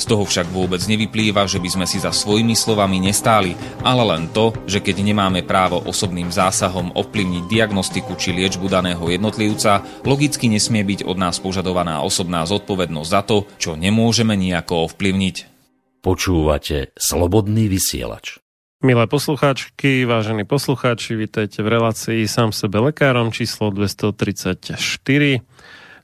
Z 0.00 0.08
toho 0.08 0.24
však 0.24 0.48
vôbec 0.48 0.80
nevyplýva, 0.80 1.44
že 1.44 1.60
by 1.60 1.68
sme 1.76 1.84
si 1.84 2.00
za 2.00 2.08
svojimi 2.08 2.56
slovami 2.56 3.04
nestáli, 3.04 3.52
ale 3.84 4.00
len 4.08 4.32
to, 4.32 4.56
že 4.64 4.80
keď 4.80 5.04
nemáme 5.04 5.44
právo 5.44 5.76
osobným 5.84 6.32
zásahom 6.32 6.88
ovplyvniť 6.96 7.44
diagnostiku 7.44 8.16
či 8.16 8.32
liečbu 8.32 8.64
daného 8.72 9.04
jednotlivca, 9.12 9.84
logicky 10.08 10.48
nesmie 10.48 10.88
byť 10.88 11.04
od 11.04 11.20
nás 11.20 11.36
požadovaná 11.44 12.00
osobná 12.00 12.48
zodpovednosť 12.48 13.10
za 13.12 13.20
to, 13.28 13.44
čo 13.60 13.76
nemôžeme 13.76 14.32
nejako 14.40 14.88
ovplyvniť. 14.88 15.36
Počúvate 16.00 16.96
Slobodný 16.96 17.68
vysielač. 17.68 18.40
Milé 18.80 19.04
poslucháčky, 19.04 20.08
vážení 20.08 20.48
poslucháči, 20.48 21.12
vítajte 21.12 21.60
v 21.60 21.76
relácii 21.76 22.24
sám 22.24 22.56
sebe 22.56 22.80
lekárom 22.80 23.28
číslo 23.36 23.68
234. 23.68 24.80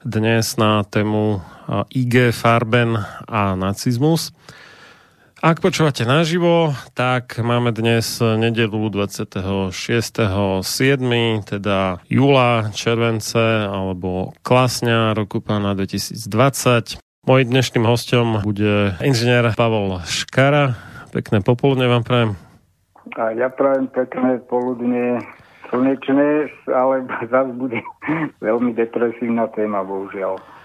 Dnes 0.05 0.47
na 0.61 0.84
tému 0.84 1.41
IG, 1.91 2.31
Farben 2.32 2.99
a 3.28 3.54
nacizmus. 3.59 4.31
Ak 5.44 5.60
počúvate 5.60 6.09
naživo, 6.09 6.72
tak 6.97 7.37
máme 7.38 7.69
dnes 7.69 8.19
nedelu 8.25 8.88
26.7., 8.88 10.25
teda 11.44 12.00
júla, 12.09 12.72
července 12.72 13.69
alebo 13.69 14.32
klasňa 14.41 15.12
roku 15.12 15.44
pána 15.44 15.77
2020. 15.77 16.99
Mojím 17.28 17.49
dnešným 17.53 17.84
hostom 17.84 18.27
bude 18.41 18.97
inžinier 19.04 19.53
Pavol 19.53 20.00
Škara. 20.09 20.78
Pekné 21.12 21.44
popoludne 21.44 21.84
vám 21.91 22.06
prajem. 22.06 22.31
A 23.21 23.37
ja 23.37 23.53
prajem 23.53 23.93
pekné 23.93 24.41
poludne 24.48 25.21
slnečné, 25.69 26.48
ale 26.72 27.04
zase 27.34 27.53
bude 27.54 27.78
veľmi 28.41 28.72
depresívna 28.72 29.53
téma, 29.53 29.84
bohužiaľ. 29.84 30.56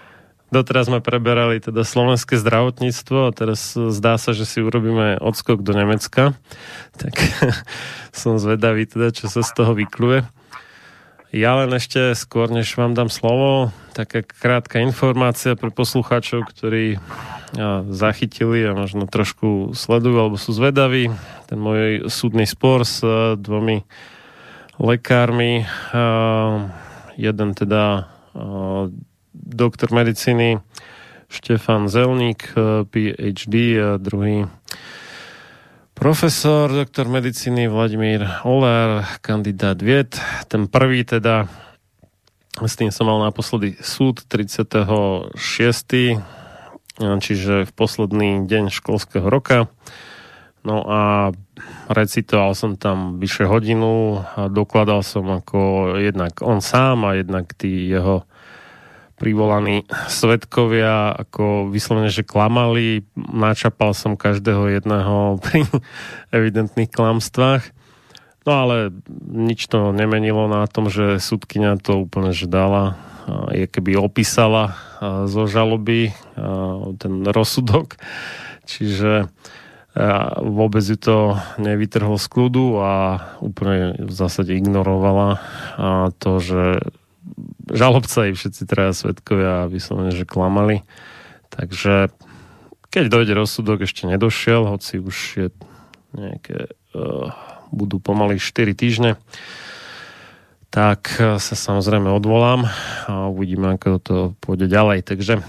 Doteraz 0.52 0.92
sme 0.92 1.00
preberali 1.00 1.64
teda 1.64 1.80
slovenské 1.80 2.36
zdravotníctvo 2.36 3.18
a 3.24 3.30
teraz 3.32 3.72
zdá 3.72 4.20
sa, 4.20 4.36
že 4.36 4.44
si 4.44 4.60
urobíme 4.60 5.16
odskok 5.16 5.64
do 5.64 5.72
Nemecka. 5.72 6.36
Tak 7.00 7.14
som 8.12 8.36
zvedavý 8.36 8.84
teda, 8.84 9.16
čo 9.16 9.32
sa 9.32 9.40
z 9.40 9.50
toho 9.56 9.72
vykluje. 9.72 10.28
Ja 11.32 11.56
len 11.56 11.72
ešte 11.72 12.12
skôr, 12.12 12.52
než 12.52 12.76
vám 12.76 12.92
dám 12.92 13.08
slovo, 13.08 13.72
taká 13.96 14.20
krátka 14.20 14.84
informácia 14.84 15.56
pre 15.56 15.72
poslucháčov, 15.72 16.44
ktorí 16.44 17.00
zachytili 17.88 18.68
a 18.68 18.76
možno 18.76 19.08
trošku 19.08 19.72
sledujú 19.72 20.20
alebo 20.20 20.36
sú 20.36 20.52
zvedaví. 20.52 21.08
Ten 21.48 21.56
môj 21.56 22.12
súdny 22.12 22.44
spor 22.44 22.84
s 22.84 23.00
dvomi 23.40 23.88
lekármi. 24.76 25.64
Jeden 27.16 27.48
teda 27.56 28.12
doktor 29.42 29.92
medicíny 29.92 30.62
Štefan 31.26 31.90
Zelník, 31.90 32.54
PhD 32.88 33.54
a 33.82 33.96
druhý 33.98 34.46
Profesor, 35.92 36.72
doktor 36.72 37.06
medicíny 37.06 37.68
Vladimír 37.68 38.26
Oler, 38.42 39.06
kandidát 39.20 39.78
vied. 39.78 40.18
Ten 40.50 40.66
prvý 40.66 41.04
teda, 41.06 41.46
s 42.58 42.74
tým 42.74 42.90
som 42.90 43.06
mal 43.06 43.22
naposledy 43.22 43.78
súd 43.78 44.24
36. 44.26 45.30
Čiže 46.98 47.54
v 47.64 47.72
posledný 47.72 48.44
deň 48.50 48.68
školského 48.74 49.30
roka. 49.30 49.70
No 50.66 50.82
a 50.86 51.30
recitoval 51.86 52.54
som 52.58 52.74
tam 52.74 53.18
vyše 53.22 53.46
hodinu 53.46 54.22
a 54.36 54.50
dokladal 54.50 55.06
som 55.06 55.26
ako 55.30 55.94
jednak 56.02 56.42
on 56.42 56.58
sám 56.58 57.06
a 57.06 57.18
jednak 57.18 57.50
tí 57.54 57.90
jeho 57.90 58.26
privolaní 59.22 59.86
svetkovia 60.10 61.14
ako 61.14 61.70
vyslovene, 61.70 62.10
že 62.10 62.26
klamali. 62.26 63.06
Načapal 63.14 63.94
som 63.94 64.18
každého 64.18 64.66
jedného 64.74 65.38
pri 65.38 65.62
evidentných 66.36 66.90
klamstvách. 66.90 67.62
No 68.42 68.66
ale 68.66 68.90
nič 69.30 69.70
to 69.70 69.94
nemenilo 69.94 70.50
na 70.50 70.66
tom, 70.66 70.90
že 70.90 71.22
sudkynia 71.22 71.78
to 71.78 72.02
úplne 72.02 72.34
že 72.34 72.50
dala, 72.50 72.98
je 73.54 73.70
keby 73.70 73.94
opísala 73.94 74.74
zo 75.30 75.46
žaloby 75.46 76.10
ten 76.98 77.22
rozsudok. 77.22 78.02
Čiže 78.66 79.30
vôbec 80.42 80.82
ju 80.82 80.98
to 80.98 81.38
nevytrhol 81.62 82.18
z 82.18 82.26
kľudu 82.26 82.82
a 82.82 82.92
úplne 83.38 83.94
v 84.02 84.10
zásade 84.10 84.58
ignorovala 84.58 85.38
to, 86.18 86.42
že 86.42 86.62
žalobca 87.70 88.30
i 88.30 88.36
všetci 88.36 88.62
traja 88.66 88.92
svetkovia 88.96 89.68
vyslovene, 89.70 90.10
že 90.10 90.26
klamali. 90.26 90.82
Takže 91.52 92.10
keď 92.92 93.04
dojde 93.08 93.34
rozsudok, 93.36 93.84
ešte 93.84 94.08
nedošiel, 94.08 94.66
hoci 94.66 94.98
už 94.98 95.16
je 95.36 95.48
nejaké, 96.12 96.72
uh, 96.92 97.32
budú 97.72 98.02
pomaly 98.02 98.36
4 98.40 98.72
týždne, 98.76 99.20
tak 100.72 101.20
sa 101.20 101.52
samozrejme 101.52 102.08
odvolám 102.08 102.64
a 103.04 103.28
uvidíme, 103.28 103.76
ako 103.76 104.00
to 104.00 104.16
pôjde 104.40 104.72
ďalej. 104.72 105.04
Takže 105.04 105.44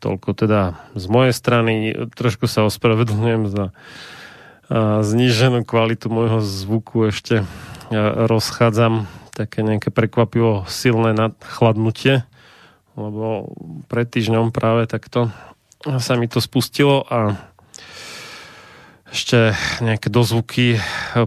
toľko 0.00 0.32
teda 0.32 0.80
z 0.96 1.04
mojej 1.12 1.34
strany. 1.36 1.72
Trošku 2.16 2.48
sa 2.48 2.64
ospravedlňujem 2.64 3.52
za 3.52 3.76
zníženú 5.04 5.68
kvalitu 5.68 6.08
môjho 6.08 6.40
zvuku 6.40 7.12
ešte 7.12 7.44
rozchádzam 8.26 9.04
také 9.32 9.64
nejaké 9.64 9.88
prekvapivo 9.88 10.68
silné 10.68 11.16
nadchladnutie, 11.16 12.28
lebo 12.94 13.50
pred 13.88 14.06
týždňom 14.06 14.52
práve 14.52 14.84
takto 14.84 15.32
sa 15.82 16.14
mi 16.14 16.30
to 16.30 16.38
spustilo 16.38 17.02
a 17.08 17.34
ešte 19.12 19.52
nejaké 19.84 20.08
dozvuky 20.08 20.80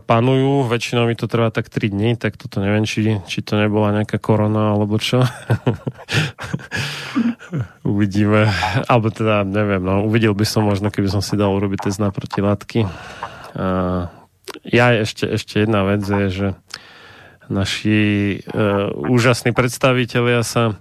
panujú. 0.09 0.65
Väčšinou 0.65 1.05
mi 1.05 1.13
to 1.13 1.29
trvá 1.29 1.53
tak 1.53 1.69
3 1.69 1.93
dní, 1.93 2.17
tak 2.17 2.33
toto 2.33 2.57
neviem, 2.57 2.81
či, 2.81 3.21
či 3.29 3.45
to 3.45 3.61
nebola 3.61 3.93
nejaká 3.93 4.17
korona 4.17 4.73
alebo 4.73 4.97
čo. 4.97 5.21
Uvidíme. 7.85 8.49
Alebo 8.89 9.13
teda 9.13 9.45
neviem, 9.45 9.85
no 9.85 10.01
uvidel 10.01 10.33
by 10.33 10.49
som 10.49 10.65
možno, 10.65 10.89
keby 10.89 11.13
som 11.13 11.21
si 11.21 11.37
dal 11.37 11.53
urobiť 11.53 11.85
test 11.85 12.01
na 12.01 12.09
protilátky. 12.09 12.89
A 13.53 14.09
ja 14.65 14.85
ešte, 14.97 15.29
ešte 15.29 15.61
jedna 15.61 15.85
vec 15.85 16.01
je, 16.01 16.25
že 16.33 16.47
naši 17.47 18.41
uh, 18.41 18.89
úžasní 18.95 19.51
predstavitelia 19.53 20.41
sa 20.45 20.79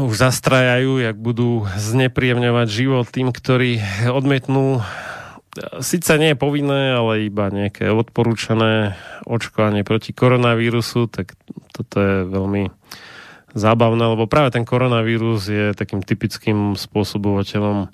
už 0.00 0.16
zastrajajú, 0.16 1.04
jak 1.04 1.16
budú 1.20 1.68
znepríjemňovať 1.76 2.68
život 2.72 3.04
tým, 3.12 3.28
ktorí 3.28 3.84
odmietnú 4.08 4.80
síce 5.84 6.16
nie 6.16 6.32
je 6.32 6.40
povinné, 6.40 6.96
ale 6.96 7.28
iba 7.28 7.52
nejaké 7.52 7.92
odporúčané 7.92 8.96
očkovanie 9.28 9.84
proti 9.84 10.16
koronavírusu, 10.16 11.12
tak 11.12 11.36
toto 11.76 12.00
je 12.00 12.16
veľmi 12.24 12.72
zábavné, 13.52 14.04
lebo 14.16 14.24
práve 14.24 14.56
ten 14.56 14.64
koronavírus 14.64 15.44
je 15.44 15.76
takým 15.76 16.00
typickým 16.00 16.72
spôsobovateľom 16.72 17.92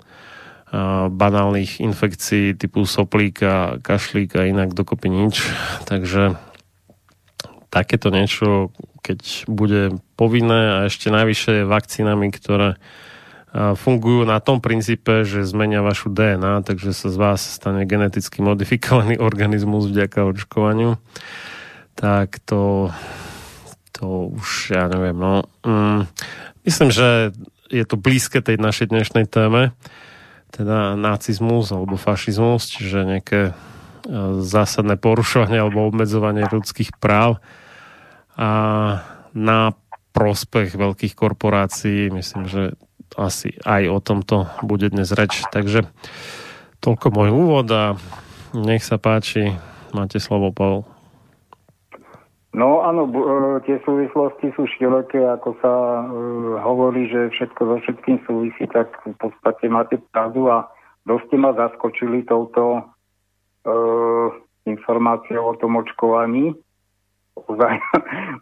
banálnych 1.09 1.81
infekcií 1.81 2.55
typu 2.55 2.85
soplík 2.85 3.41
a 3.43 3.55
kašlík 3.81 4.37
a 4.37 4.47
inak 4.47 4.71
dokopy 4.71 5.09
nič. 5.11 5.43
Takže 5.89 6.37
takéto 7.69 8.09
niečo, 8.09 8.73
keď 9.05 9.49
bude 9.49 9.81
povinné 10.17 10.61
a 10.73 10.77
ešte 10.89 11.13
najvyššie 11.13 11.69
vakcínami, 11.69 12.27
ktoré 12.33 12.77
fungujú 13.53 14.29
na 14.29 14.37
tom 14.37 14.61
princípe, 14.61 15.25
že 15.25 15.41
zmenia 15.41 15.81
vašu 15.81 16.13
DNA, 16.13 16.61
takže 16.61 16.93
sa 16.93 17.09
z 17.09 17.17
vás 17.17 17.41
stane 17.41 17.81
geneticky 17.89 18.45
modifikovaný 18.45 19.17
organizmus 19.29 19.89
vďaka 19.89 20.29
očkovaniu, 20.29 21.01
tak 21.97 22.37
to, 22.45 22.93
to 23.89 24.29
už 24.37 24.77
ja 24.77 24.85
neviem, 24.85 25.17
no. 25.17 25.49
Mm, 25.65 26.05
myslím, 26.69 26.89
že 26.93 27.33
je 27.69 27.85
to 27.85 27.97
blízke 27.97 28.41
tej 28.41 28.61
našej 28.61 28.93
dnešnej 28.93 29.25
téme, 29.25 29.73
teda 30.53 30.97
nacizmus 30.97 31.69
alebo 31.73 31.97
fašizmus, 31.97 32.69
čiže 32.69 33.05
nejaké 33.05 33.41
e, 33.49 33.53
zásadné 34.41 34.97
porušovanie 34.97 35.61
alebo 35.61 35.85
obmedzovanie 35.85 36.49
ľudských 36.49 36.97
práv 36.97 37.41
na 39.35 39.59
prospech 40.15 40.73
veľkých 40.79 41.13
korporácií. 41.13 42.07
Myslím, 42.09 42.47
že 42.47 42.63
asi 43.17 43.57
aj 43.65 43.83
o 43.89 43.99
tomto 43.99 44.47
bude 44.63 44.87
dnes 44.89 45.11
reč. 45.11 45.43
Takže 45.49 45.85
toľko 46.79 47.05
môj 47.11 47.29
úvod 47.35 47.67
a 47.71 47.99
nech 48.55 48.81
sa 48.81 48.97
páči, 48.97 49.53
máte 49.93 50.17
slovo, 50.17 50.49
Pavel. 50.49 50.87
No 52.49 52.81
áno, 52.81 53.05
e, 53.05 53.13
tie 53.69 53.77
súvislosti 53.85 54.49
sú 54.57 54.65
široké, 54.65 55.21
ako 55.21 55.53
sa 55.61 55.73
uh, 56.01 56.57
hovorí, 56.65 57.05
že 57.05 57.29
všetko 57.29 57.61
so 57.61 57.75
všetkým 57.85 58.17
súvisí, 58.25 58.65
tak 58.73 58.89
v 59.05 59.13
podstate 59.21 59.69
máte 59.69 60.01
pravdu 60.09 60.49
a 60.49 60.65
dosť 61.05 61.29
ma 61.37 61.53
zaskočili 61.53 62.25
touto 62.25 62.81
uh, 62.81 64.27
informáciou 64.65 65.45
o 65.45 65.57
tom 65.61 65.77
očkovaní. 65.77 66.57
Ozaj, 67.49 67.73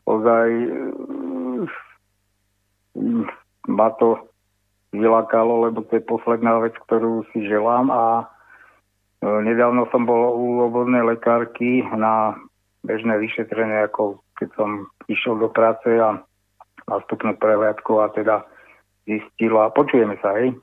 ozaj 0.04 0.48
uh, 0.68 1.64
ma 3.68 3.90
to 3.96 4.28
vylákalo, 4.96 5.68
lebo 5.68 5.84
to 5.88 6.00
je 6.00 6.04
posledná 6.04 6.60
vec, 6.64 6.74
ktorú 6.88 7.28
si 7.32 7.44
želám 7.44 7.92
a 7.92 8.04
e, 8.24 8.26
nedávno 9.44 9.86
som 9.92 10.08
bol 10.08 10.32
u 10.34 10.64
obvodnej 10.64 11.04
lekárky 11.04 11.84
na 11.92 12.40
bežné 12.88 13.20
vyšetrenie, 13.20 13.92
ako 13.92 14.24
keď 14.40 14.50
som 14.56 14.88
išiel 15.12 15.36
do 15.38 15.52
práce 15.52 15.92
a 15.92 16.24
nastupnú 16.88 17.36
prehliadku 17.36 18.00
a 18.00 18.08
teda 18.16 18.48
zistila, 19.04 19.70
počujeme 19.76 20.16
sa, 20.24 20.32
hej? 20.40 20.56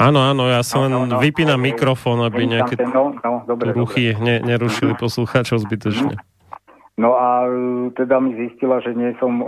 Áno, 0.00 0.20
áno, 0.20 0.48
ja 0.48 0.64
som 0.64 0.84
no, 0.84 0.84
len 0.86 0.92
no, 0.92 1.00
no, 1.16 1.20
vypínam 1.20 1.60
no, 1.60 1.66
mikrofón, 1.66 2.24
aby 2.24 2.46
nejaké 2.46 2.76
no, 2.88 3.16
no, 3.16 3.44
dobre, 3.44 3.72
ruchy 3.72 4.16
dobre. 4.16 4.24
Ne, 4.24 4.36
nerušili 4.44 4.92
mhm. 4.94 5.00
poslucháčov 5.00 5.64
zbytočne. 5.64 6.14
No 6.98 7.14
a 7.16 7.46
e, 7.46 7.90
teda 7.94 8.18
mi 8.18 8.34
zistila, 8.34 8.82
že 8.82 8.96
nie 8.96 9.14
som, 9.22 9.40
e, 9.40 9.46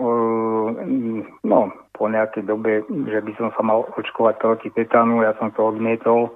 no, 1.42 1.60
po 1.96 2.06
nejakej 2.06 2.46
dobe, 2.46 2.86
že 2.86 3.18
by 3.18 3.32
som 3.36 3.48
sa 3.52 3.62
mal 3.64 3.88
očkovať 3.98 4.34
proti 4.38 4.68
tetánu. 4.72 5.26
Ja 5.26 5.34
som 5.36 5.50
to 5.52 5.74
odmietol, 5.74 6.32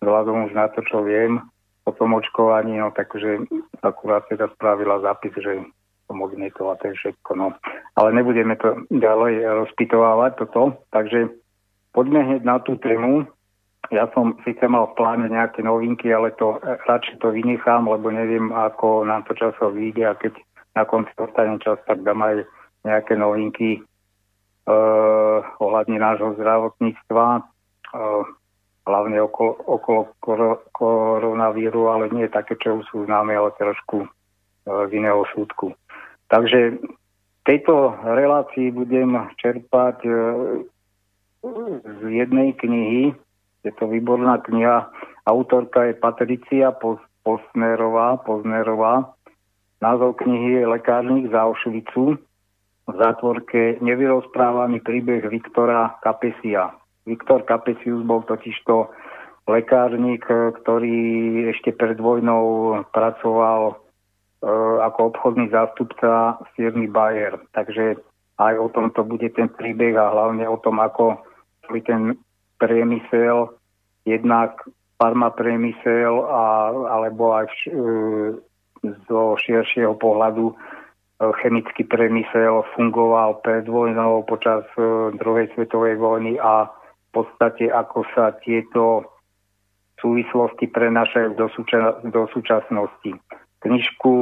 vzhľadom 0.00 0.50
už 0.50 0.52
na 0.54 0.70
to, 0.72 0.84
čo 0.86 1.02
viem 1.02 1.42
o 1.86 1.94
tom 1.94 2.18
očkovaní, 2.18 2.82
no 2.82 2.90
takže 2.90 3.46
akurát 3.82 4.26
teda 4.26 4.50
spravila 4.58 4.98
zápis, 5.06 5.30
že 5.38 5.62
som 6.10 6.18
odmietol 6.18 6.74
a 6.74 6.78
to 6.82 6.90
je 6.90 6.98
všetko. 6.98 7.30
No. 7.38 7.54
Ale 7.94 8.10
nebudeme 8.14 8.58
to 8.58 8.86
ďalej 8.90 9.42
rozpitovávať 9.66 10.32
toto, 10.42 10.82
takže 10.90 11.30
poďme 11.94 12.26
hneď 12.26 12.42
na 12.42 12.58
tú 12.58 12.74
tému. 12.78 13.26
Ja 13.94 14.10
som 14.10 14.34
síce 14.42 14.66
mal 14.66 14.90
v 14.90 14.98
pláne 14.98 15.26
nejaké 15.30 15.62
novinky, 15.62 16.10
ale 16.10 16.34
to 16.34 16.58
radšej 16.62 17.22
to 17.22 17.30
vynechám, 17.30 17.86
lebo 17.86 18.10
neviem, 18.10 18.50
ako 18.50 19.06
nám 19.06 19.22
to 19.30 19.38
časo 19.38 19.70
vyjde 19.70 20.04
a 20.10 20.14
keď 20.18 20.34
na 20.74 20.82
konci 20.84 21.10
dostane 21.14 21.56
čas, 21.62 21.78
tak 21.86 22.02
dám 22.02 22.20
aj 22.20 22.44
nejaké 22.84 23.14
novinky 23.14 23.80
uh, 23.80 25.38
ohľadne 25.62 25.96
nášho 25.96 26.34
zdravotníctva, 26.36 27.26
uh, 27.40 28.24
hlavne 28.86 29.18
okolo, 29.22 29.52
okolo 29.66 30.00
kor- 30.20 30.62
koronavíru, 30.74 31.90
ale 31.90 32.12
nie 32.12 32.28
také, 32.28 32.58
čo 32.60 32.82
už 32.82 32.84
sú 32.92 32.96
známe, 33.06 33.34
ale 33.34 33.54
trošku 33.56 34.04
uh, 34.04 34.82
z 34.86 34.90
iného 34.92 35.24
súdku. 35.32 35.72
Takže 36.26 36.76
v 36.76 37.42
tejto 37.46 37.94
relácii 38.02 38.74
budem 38.74 39.14
čerpať 39.38 39.96
uh, 40.06 40.60
z 41.86 42.02
jednej 42.10 42.52
knihy, 42.58 43.14
je 43.66 43.72
to 43.74 43.90
výborná 43.90 44.38
kniha, 44.46 44.86
autorka 45.26 45.90
je 45.90 45.98
Patricia 45.98 46.70
Posnerová, 47.26 48.22
Poznerová. 48.22 49.10
Názov 49.82 50.22
knihy 50.22 50.62
je 50.62 50.70
Lekárnik 50.70 51.26
za 51.34 51.50
Auschwitzu 51.50 52.14
v 52.86 52.94
zátvorke 52.94 53.82
nevyrozprávaný 53.82 54.78
príbeh 54.86 55.26
Viktora 55.26 55.98
Kapesia. 55.98 56.70
Viktor 57.02 57.42
Kapesius 57.42 58.06
bol 58.06 58.22
totižto 58.22 58.90
lekárnik, 59.46 60.26
ktorý 60.62 60.98
ešte 61.54 61.74
pred 61.74 61.98
vojnou 61.98 62.82
pracoval 62.90 63.62
e, 63.70 63.74
ako 64.82 65.14
obchodný 65.14 65.50
zástupca 65.54 66.38
firmy 66.58 66.90
Bayer. 66.90 67.38
Takže 67.54 67.98
aj 68.42 68.54
o 68.58 68.68
tomto 68.70 69.06
bude 69.06 69.30
ten 69.34 69.50
príbeh 69.50 69.94
a 69.94 70.10
hlavne 70.10 70.46
o 70.50 70.58
tom, 70.58 70.82
ako 70.82 71.22
celý 71.66 71.82
ten 71.86 72.02
priemysel, 72.58 73.54
jednak 74.06 74.62
farmapriemysel 74.96 76.14
a, 76.24 76.72
alebo 76.94 77.36
aj 77.36 77.46
e, 77.50 77.70
zo 79.10 79.34
širšieho 79.36 79.98
pohľadu 79.98 80.54
E, 81.16 81.32
chemický 81.40 81.88
priemysel 81.88 82.60
fungoval 82.76 83.40
pred 83.40 83.64
vojnou 83.64 84.28
počas 84.28 84.68
e, 84.76 85.16
druhej 85.16 85.48
svetovej 85.56 85.96
vojny 85.96 86.36
a 86.36 86.68
v 86.68 87.10
podstate 87.12 87.72
ako 87.72 88.04
sa 88.12 88.36
tieto 88.44 89.16
súvislosti 89.96 90.68
prenašajú 90.68 91.40
do, 91.40 91.48
súča- 91.56 91.96
do 92.04 92.28
súčasnosti. 92.36 93.16
Knižku, 93.64 94.12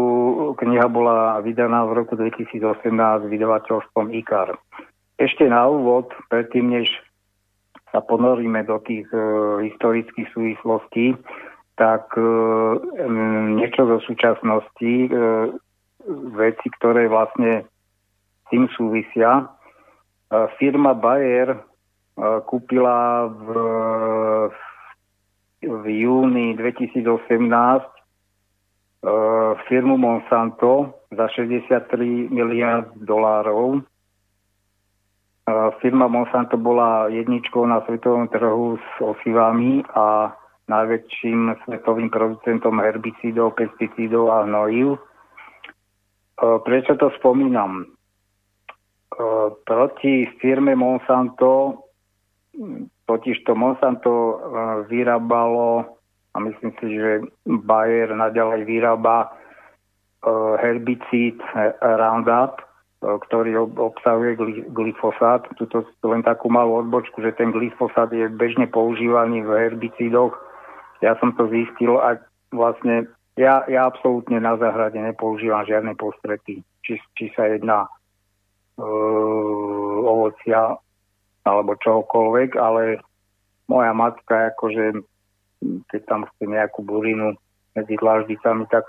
kniha 0.55 0.87
bola 0.87 1.43
vydaná 1.43 1.83
v 1.91 1.99
roku 1.99 2.15
2018 2.15 3.27
vydavateľstvom 3.27 4.15
IKAR. 4.23 4.55
Ešte 5.19 5.51
na 5.51 5.67
úvod, 5.67 6.15
predtým 6.31 6.79
než 6.79 6.87
sa 7.95 8.03
ponoríme 8.03 8.67
do 8.67 8.83
tých 8.83 9.07
e, 9.15 9.23
historických 9.71 10.27
súvislostí, 10.35 11.15
tak 11.79 12.11
e, 12.19 12.27
niečo 13.55 13.87
zo 13.87 14.03
súčasnosti 14.03 14.95
e, 15.07 15.11
veci, 16.35 16.67
ktoré 16.83 17.07
vlastne 17.07 17.63
s 18.43 18.47
tým 18.51 18.67
súvisia. 18.75 19.47
Firma 20.59 20.93
Bayer 20.99 21.55
kúpila 22.45 23.31
v, 23.31 23.49
v 25.63 25.85
júni 25.87 26.59
2018 26.59 27.07
firmu 29.71 29.95
Monsanto 29.97 30.99
za 31.09 31.31
63 31.33 32.29
miliard 32.29 32.93
dolárov. 32.99 33.81
Firma 35.85 36.09
Monsanto 36.09 36.57
bola 36.57 37.13
jedničkou 37.13 37.69
na 37.69 37.85
svetovom 37.85 38.29
trhu 38.33 38.81
s 38.81 38.89
osivami 39.05 39.85
a 39.93 40.33
najväčším 40.65 41.69
svetovým 41.69 42.09
producentom 42.09 42.81
herbicídov, 42.81 43.53
pesticídov 43.61 44.33
a 44.33 44.49
hnojív. 44.49 44.97
Prečo 46.41 46.97
to 46.97 47.13
spomínam? 47.21 47.85
Proti 49.69 50.25
firme 50.41 50.73
Monsanto, 50.73 51.85
totiž 53.05 53.45
to 53.45 53.53
Monsanto 53.53 54.41
vyrábalo, 54.89 56.01
a 56.35 56.41
myslím 56.41 56.73
si, 56.81 56.87
že 56.97 57.29
Bayer 57.45 58.17
naďalej 58.17 58.65
vyrába 58.65 59.37
herbicíd 60.57 61.37
Roundup, 61.85 62.64
ktorý 63.05 63.69
obsahuje 63.77 64.41
glyfosát. 64.73 65.45
Tuto 65.61 65.85
len 66.09 66.25
takú 66.25 66.49
malú 66.49 66.81
odbočku, 66.81 67.21
že 67.21 67.37
ten 67.37 67.53
glyfosát 67.53 68.09
je 68.09 68.33
bežne 68.33 68.65
používaný 68.73 69.45
v 69.45 69.69
herbicídoch. 69.69 70.33
Ja 71.05 71.13
som 71.21 71.37
to 71.37 71.45
zistil 71.53 72.01
a 72.01 72.17
vlastne 72.49 73.13
ja, 73.37 73.67
ja 73.69 73.91
absolútne 73.91 74.41
na 74.41 74.57
záhrade 74.57 74.97
nepoužívam 74.97 75.69
žiadne 75.69 75.93
postrety. 75.99 76.65
Či, 76.81 76.97
či 77.19 77.29
sa 77.37 77.51
jedná 77.51 77.85
uh, 77.85 79.97
ovocia 80.05 80.79
alebo 81.45 81.77
čokoľvek, 81.77 82.57
ale 82.57 83.05
moja 83.69 83.93
matka, 83.93 84.57
akože 84.57 85.05
keď 85.93 86.01
tam 86.09 86.25
chce 86.25 86.45
nejakú 86.49 86.81
burinu 86.85 87.37
medzi 87.77 88.01
dlaždicami, 88.01 88.65
tak 88.73 88.89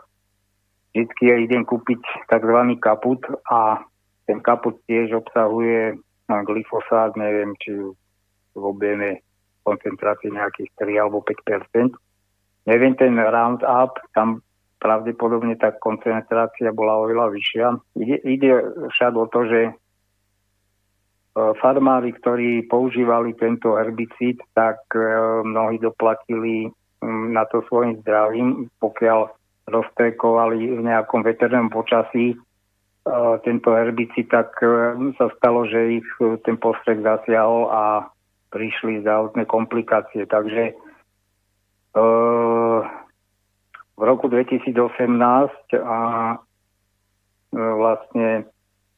vždy 0.96 1.24
ja 1.24 1.36
idem 1.40 1.68
kúpiť 1.68 2.00
tzv. 2.32 2.60
kaput 2.80 3.20
a 3.52 3.84
ten 4.26 4.42
kaput 4.42 4.82
tiež 4.90 5.14
obsahuje 5.16 5.98
glyfosát, 6.26 7.14
neviem, 7.16 7.54
či 7.62 7.72
v 8.56 8.64
objeme 8.64 9.22
koncentrácie 9.62 10.34
nejakých 10.34 10.70
3 10.78 11.02
alebo 11.02 11.22
5% 11.22 11.94
Neviem, 12.66 12.98
ten 12.98 13.14
Roundup, 13.14 14.02
tam 14.18 14.42
pravdepodobne 14.82 15.54
tá 15.62 15.70
koncentrácia 15.78 16.74
bola 16.74 17.06
oveľa 17.06 17.30
vyššia. 17.30 17.68
Ide, 17.94 18.18
ide 18.26 18.52
však 18.90 19.14
o 19.14 19.26
to, 19.30 19.46
že 19.46 19.62
e, 19.70 19.72
farmári, 21.62 22.10
ktorí 22.18 22.66
používali 22.66 23.38
tento 23.38 23.78
herbicíd, 23.78 24.42
tak 24.58 24.82
e, 24.98 25.02
mnohí 25.46 25.78
doplatili 25.78 26.74
na 27.06 27.46
to 27.46 27.62
svojim 27.70 28.02
zdravím, 28.02 28.66
pokiaľ 28.82 29.30
roztrekovali 29.70 30.74
v 30.74 30.82
nejakom 30.82 31.22
veternom 31.22 31.70
počasí 31.70 32.34
tento 33.46 33.70
herbicid, 33.70 34.34
tak 34.34 34.58
e, 34.66 34.98
sa 35.22 35.30
stalo, 35.38 35.70
že 35.70 36.02
ich 36.02 36.10
e, 36.18 36.42
ten 36.42 36.58
postrek 36.58 37.06
zasiahol 37.06 37.70
a 37.70 38.10
prišli 38.50 39.06
zdravotné 39.06 39.46
komplikácie. 39.46 40.26
Takže 40.26 40.74
v 43.96 44.02
roku 44.04 44.28
2018 44.28 44.76
a 45.80 46.00
vlastne 47.56 48.52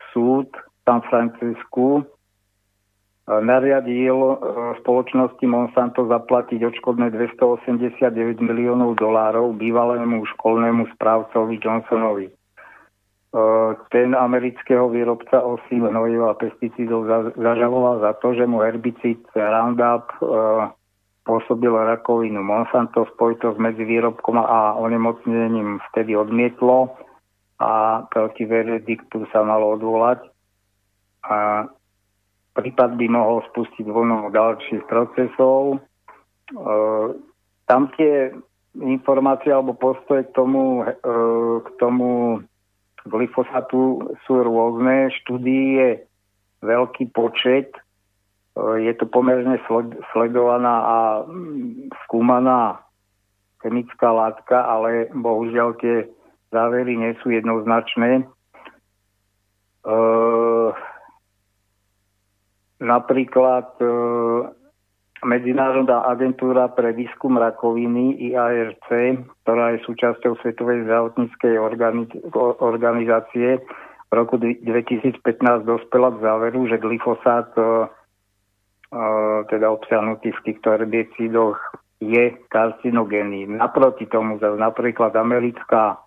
súd 0.10 0.50
v 0.50 0.78
San 0.82 1.06
Francisku 1.06 2.02
nariadil 3.30 4.18
spoločnosti 4.82 5.46
Monsanto 5.46 6.10
zaplatiť 6.10 6.58
odškodné 6.66 7.14
289 7.14 8.42
miliónov 8.42 8.98
dolárov 8.98 9.54
bývalému 9.58 10.26
školnému 10.38 10.90
správcovi 10.98 11.62
Johnsonovi 11.62 12.37
ten 13.94 14.16
amerického 14.16 14.90
výrobca 14.90 15.42
osív 15.46 15.90
hnojiv 15.92 16.22
a 16.26 16.34
pesticídov 16.34 17.06
zažaloval 17.38 18.00
za 18.02 18.18
to, 18.18 18.34
že 18.34 18.50
mu 18.50 18.66
herbicid 18.66 19.22
Roundup 19.36 20.10
pôsobil 21.28 21.70
rakovinu. 21.70 22.40
Monsanto 22.40 23.04
spojitosť 23.14 23.60
medzi 23.60 23.84
výrobkom 23.84 24.40
a 24.40 24.80
onemocnením 24.80 25.84
vtedy 25.92 26.16
odmietlo 26.16 26.96
a 27.60 28.02
proti 28.08 28.48
verediktu 28.48 29.28
sa 29.30 29.44
malo 29.44 29.76
odvolať. 29.76 30.24
A 31.28 31.68
prípad 32.56 32.96
by 32.96 33.06
mohol 33.12 33.44
spustiť 33.52 33.86
vlnu 33.86 34.32
ďalších 34.32 34.88
procesov. 34.88 35.84
Tam 37.68 37.82
tie 38.00 38.32
informácie 38.80 39.52
alebo 39.52 39.76
postoje 39.76 40.24
k 40.26 40.32
tomu, 40.32 40.88
k 41.60 41.70
tomu 41.76 42.40
glyfosátu 43.08 44.14
sú 44.28 44.32
rôzne, 44.44 45.10
štúdií 45.24 45.66
je 45.80 45.90
veľký 46.62 47.10
počet, 47.16 47.72
e, 47.74 47.80
je 48.84 48.94
to 49.00 49.08
pomerne 49.08 49.58
sledovaná 50.14 50.76
a 50.84 50.98
mm, 51.24 51.92
skúmaná 52.06 52.84
chemická 53.64 54.14
látka, 54.14 54.62
ale 54.62 55.10
bohužiaľ 55.16 55.80
tie 55.82 56.06
závery 56.54 56.94
nie 56.96 57.16
sú 57.24 57.34
jednoznačné. 57.34 58.22
E, 58.22 59.96
napríklad 62.84 63.68
e, 63.82 63.88
Medzinárodná 65.28 66.08
agentúra 66.08 66.72
pre 66.72 66.96
výskum 66.96 67.36
rakoviny 67.36 68.16
IARC, 68.32 68.88
ktorá 69.44 69.76
je 69.76 69.84
súčasťou 69.84 70.40
Svetovej 70.40 70.88
zdravotníckej 70.88 71.60
organizácie, 72.64 73.60
v 74.08 74.12
roku 74.16 74.40
2015 74.40 75.20
dospela 75.68 76.16
k 76.16 76.24
záveru, 76.24 76.72
že 76.72 76.80
glyfosát 76.80 77.52
uh, 77.60 77.92
teda 79.52 79.68
obsiahnutý 79.68 80.32
v 80.32 80.44
týchto 80.48 80.72
herbicídoch 80.72 81.60
je 82.00 82.40
karcinogénny. 82.48 83.52
Naproti 83.52 84.08
tomu 84.08 84.40
zase 84.40 84.56
napríklad 84.56 85.12
americká 85.12 86.00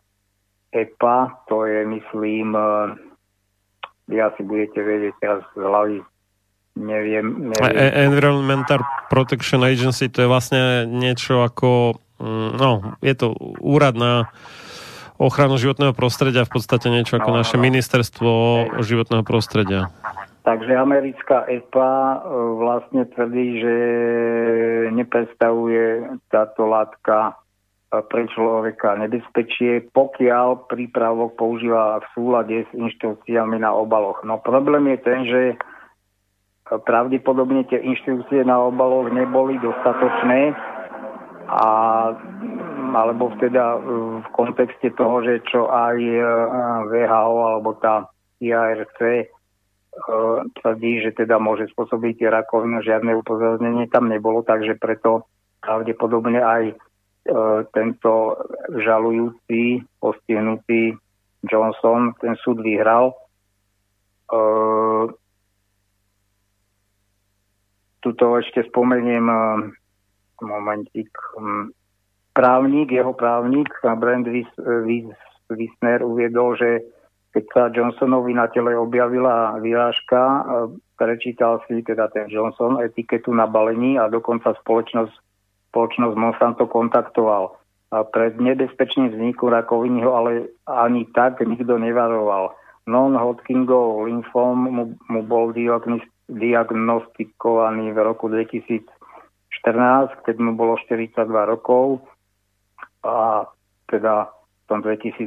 EPA, 0.72 1.44
to 1.44 1.68
je 1.68 1.84
myslím, 1.84 2.56
uh, 2.56 2.96
vy 4.08 4.16
asi 4.16 4.40
budete 4.48 4.80
vedieť 4.80 5.14
teraz 5.20 5.44
z 5.52 5.60
hlavy 5.60 6.00
neviem. 6.76 7.50
neviem. 7.50 7.74
E- 7.74 7.94
Environmental 8.06 8.82
Protection 9.10 9.62
Agency 9.66 10.10
to 10.10 10.24
je 10.24 10.28
vlastne 10.28 10.86
niečo 10.86 11.42
ako, 11.42 11.98
mm, 12.22 12.48
no, 12.58 12.70
je 13.02 13.14
to 13.14 13.34
úrad 13.58 13.98
na 13.98 14.30
ochranu 15.20 15.60
životného 15.60 15.92
prostredia, 15.92 16.48
v 16.48 16.52
podstate 16.56 16.88
niečo 16.88 17.20
ako 17.20 17.30
no, 17.36 17.38
naše 17.44 17.60
no. 17.60 17.64
ministerstvo 17.68 18.32
Hej. 18.32 18.88
životného 18.88 19.24
prostredia. 19.26 19.92
Takže 20.40 20.72
americká 20.72 21.44
EPA 21.44 21.92
e, 21.92 22.18
vlastne 22.56 23.04
tvrdí, 23.12 23.60
že 23.60 23.76
nepredstavuje 24.96 26.16
táto 26.32 26.64
látka 26.64 27.36
e, 27.92 28.00
pre 28.08 28.24
človeka 28.32 28.96
nebezpečie, 28.96 29.92
pokiaľ 29.92 30.64
prípravok 30.72 31.36
používa 31.36 32.00
v 32.00 32.06
súlade 32.16 32.56
s 32.64 32.70
inštrukciami 32.72 33.60
na 33.60 33.76
obaloch. 33.76 34.24
No 34.24 34.40
problém 34.40 34.88
je 34.96 34.98
ten, 35.04 35.20
že 35.28 35.42
pravdepodobne 36.78 37.66
tie 37.66 37.82
inštitúcie 37.82 38.46
na 38.46 38.62
obaloch 38.62 39.10
neboli 39.10 39.58
dostatočné 39.58 40.54
a 41.50 41.66
alebo 42.90 43.30
teda 43.38 43.78
v 44.22 44.28
kontexte 44.34 44.90
toho, 44.98 45.22
že 45.22 45.42
čo 45.46 45.70
aj 45.70 45.98
e, 45.98 46.22
VHO 46.90 47.36
alebo 47.38 47.78
tá 47.78 48.10
IARC 48.42 48.98
e, 48.98 49.26
tvrdí, 50.58 50.92
že 51.06 51.14
teda 51.14 51.38
môže 51.38 51.70
spôsobiť 51.70 52.26
rakovinu, 52.26 52.82
žiadne 52.82 53.14
upozornenie 53.14 53.86
tam 53.90 54.10
nebolo, 54.10 54.42
takže 54.42 54.74
preto 54.78 55.30
pravdepodobne 55.62 56.42
aj 56.42 56.62
e, 56.70 56.74
tento 57.70 58.42
žalujúci, 58.74 59.86
postihnutý 60.02 60.98
Johnson 61.46 62.12
ten 62.18 62.34
súd 62.42 62.60
vyhral. 62.60 63.14
Tuto 68.00 68.40
ešte 68.40 68.64
spomeniem 68.68 69.26
eh, 69.28 69.38
momentík. 70.40 71.12
Hm, 71.36 71.72
právnik, 72.32 72.88
jeho 72.92 73.12
právnik, 73.12 73.68
Brand 73.84 74.24
Wisner 75.50 76.00
uviedol, 76.00 76.56
že 76.56 76.70
keď 77.30 77.44
sa 77.54 77.62
Johnsonovi 77.70 78.34
na 78.34 78.50
tele 78.50 78.74
objavila 78.74 79.54
vyrážka, 79.60 80.20
eh, 80.20 80.42
prečítal 81.00 81.64
si 81.68 81.80
teda 81.80 82.08
ten 82.12 82.28
Johnson 82.28 82.82
etiketu 82.82 83.32
na 83.32 83.48
balení 83.48 83.96
a 83.96 84.12
dokonca 84.12 84.52
spoločnosť, 84.60 85.14
spoločnosť 85.72 86.14
Monsanto 86.16 86.68
kontaktoval. 86.68 87.56
A 87.90 88.06
pred 88.06 88.38
nebezpečným 88.38 89.10
vzniku 89.10 89.50
rakoviny 89.50 90.06
ho 90.06 90.12
ale 90.14 90.32
ani 90.68 91.10
tak 91.10 91.42
nikto 91.42 91.74
nevaroval. 91.74 92.54
Non-Hodgkinov 92.86 94.06
lymfóm 94.06 94.56
mu, 94.70 94.84
mu 95.10 95.20
bol 95.26 95.50
diagnostikovaný 96.30 97.90
v 97.90 97.98
roku 97.98 98.30
2014, 98.30 98.86
keď 100.22 100.36
mu 100.38 100.54
bolo 100.54 100.78
42 100.78 101.26
rokov 101.26 102.06
a 103.02 103.48
teda 103.90 104.30
v 104.30 104.64
tom 104.70 104.78
2018 104.86 105.26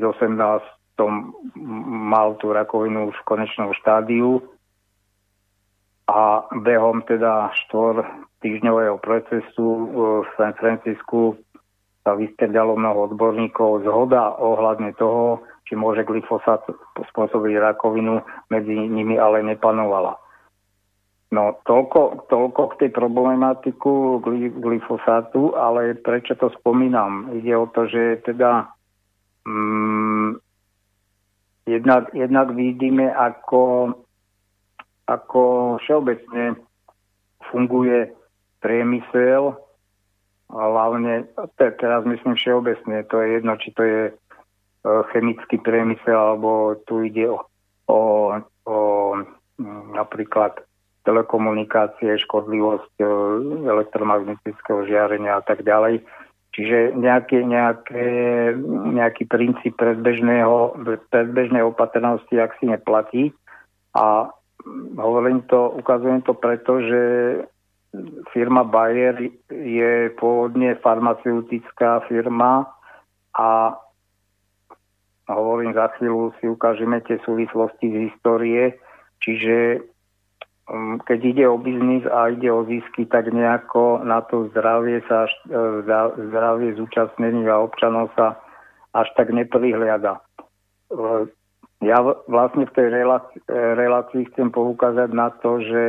tom 0.95 1.33
mal 2.10 2.38
tú 2.38 2.53
rakovinu 2.53 3.10
už 3.10 3.15
v 3.22 3.27
konečnom 3.27 3.74
štádiu. 3.74 4.41
a 6.03 6.43
behom 6.51 7.00
teda 7.07 7.55
štvor 7.63 8.03
týždňového 8.43 9.00
procesu 9.00 9.67
v 9.95 10.27
San 10.36 10.51
Francisku 10.60 11.39
sa 12.03 12.12
vystredalo 12.19 12.75
mnoho 12.75 13.07
odborníkov. 13.07 13.88
Zhoda 13.88 14.36
ohľadne 14.36 14.91
toho, 15.00 15.39
či 15.63 15.79
môže 15.79 16.03
glyfosát 16.03 16.60
spôsobiť 17.00 17.55
rakovinu, 17.55 18.19
medzi 18.51 18.75
nimi 18.75 19.15
ale 19.15 19.48
nepanovala. 19.48 20.19
No, 21.33 21.57
toľko, 21.65 22.29
toľko 22.29 22.61
k 22.75 22.85
tej 22.85 22.89
problematiku 22.93 24.21
glyfosátu, 24.53 25.57
ale 25.57 25.97
prečo 25.97 26.37
to 26.37 26.53
spomínam? 26.61 27.33
Ide 27.33 27.57
o 27.57 27.65
to, 27.73 27.89
že 27.89 28.21
teda 28.21 28.69
mm, 29.41 30.37
jednak, 31.65 32.13
jednak 32.13 32.53
vidíme, 32.53 33.09
ako, 33.09 33.97
ako 35.09 35.41
všeobecne 35.81 36.53
funguje 37.49 38.13
priemysel, 38.61 39.57
hlavne, 40.53 41.33
teraz 41.57 42.05
myslím 42.05 42.37
všeobecne, 42.37 43.09
to 43.09 43.25
je 43.25 43.27
jedno, 43.41 43.57
či 43.57 43.73
to 43.73 43.81
je 43.81 44.01
e, 44.05 44.13
chemický 45.09 45.57
priemysel, 45.57 46.13
alebo 46.13 46.77
tu 46.85 47.01
ide 47.01 47.25
o, 47.25 47.41
o, 47.89 47.99
o 48.69 48.77
napríklad 49.97 50.61
telekomunikácie, 51.03 52.15
škodlivosť 52.24 52.95
e, 53.00 53.05
elektromagnetického 53.67 54.88
žiarenia 54.88 55.39
a 55.39 55.43
tak 55.43 55.63
ďalej. 55.63 56.03
Čiže 56.53 56.93
nejaké, 56.93 57.41
nejaké, 57.41 58.05
nejaký 58.93 59.25
princíp 59.25 59.74
predbežného, 59.74 60.77
predbežnej 61.10 61.65
opatrnosti, 61.65 62.33
ak 62.38 62.53
si 62.62 62.69
neplatí. 62.69 63.24
A 63.98 64.29
hovorím 64.98 65.41
to, 65.50 65.74
ukazujem 65.81 66.22
to 66.22 66.38
preto, 66.38 66.77
že 66.77 67.01
firma 68.33 68.62
Bayer 68.65 69.17
je 69.50 70.13
pôvodne 70.17 70.77
farmaceutická 70.81 72.05
firma 72.05 72.69
a 73.33 73.77
hovorím 75.29 75.74
za 75.74 75.88
chvíľu 75.98 76.33
si 76.41 76.50
ukážeme 76.50 77.01
tie 77.05 77.22
súvislosti 77.25 77.86
z 77.89 77.98
histórie, 78.10 78.77
čiže 79.22 79.86
keď 81.03 81.20
ide 81.25 81.46
o 81.48 81.60
biznis 81.60 82.08
a 82.08 82.32
ide 82.32 82.48
o 82.48 82.63
zisky, 82.63 83.03
tak 83.03 83.27
nejako 83.27 84.00
na 84.08 84.24
to 84.24 84.48
zdravie 84.55 85.03
sa 85.12 85.27
e, 85.27 85.32
zdravie 86.32 86.79
zúčastnených 86.79 87.51
a 87.51 87.64
občanov 87.68 88.16
sa 88.16 88.40
až 88.96 89.11
tak 89.20 89.35
neprihliada. 89.35 90.24
E, 90.87 91.27
ja 91.83 92.00
vlastne 92.31 92.64
v 92.64 92.75
tej 92.79 92.87
relácii, 92.96 93.44
e, 93.44 93.59
relácii 93.75 94.24
chcem 94.31 94.55
poukázať 94.55 95.11
na 95.11 95.35
to, 95.44 95.59
že 95.59 95.85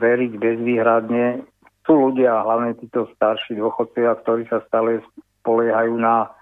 veriť 0.00 0.32
bezvýhradne 0.40 1.44
sú 1.84 1.92
ľudia, 1.92 2.40
hlavne 2.40 2.72
títo 2.80 3.04
starší 3.20 3.60
dôchodcovia, 3.60 4.16
ktorí 4.24 4.48
sa 4.48 4.64
stále 4.64 5.04
spoliehajú 5.44 5.92
na 6.00 6.32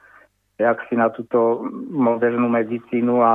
jak 0.58 0.78
si 0.90 0.98
na 0.98 1.08
túto 1.14 1.62
modernú 1.90 2.50
medicínu 2.50 3.22
a 3.22 3.34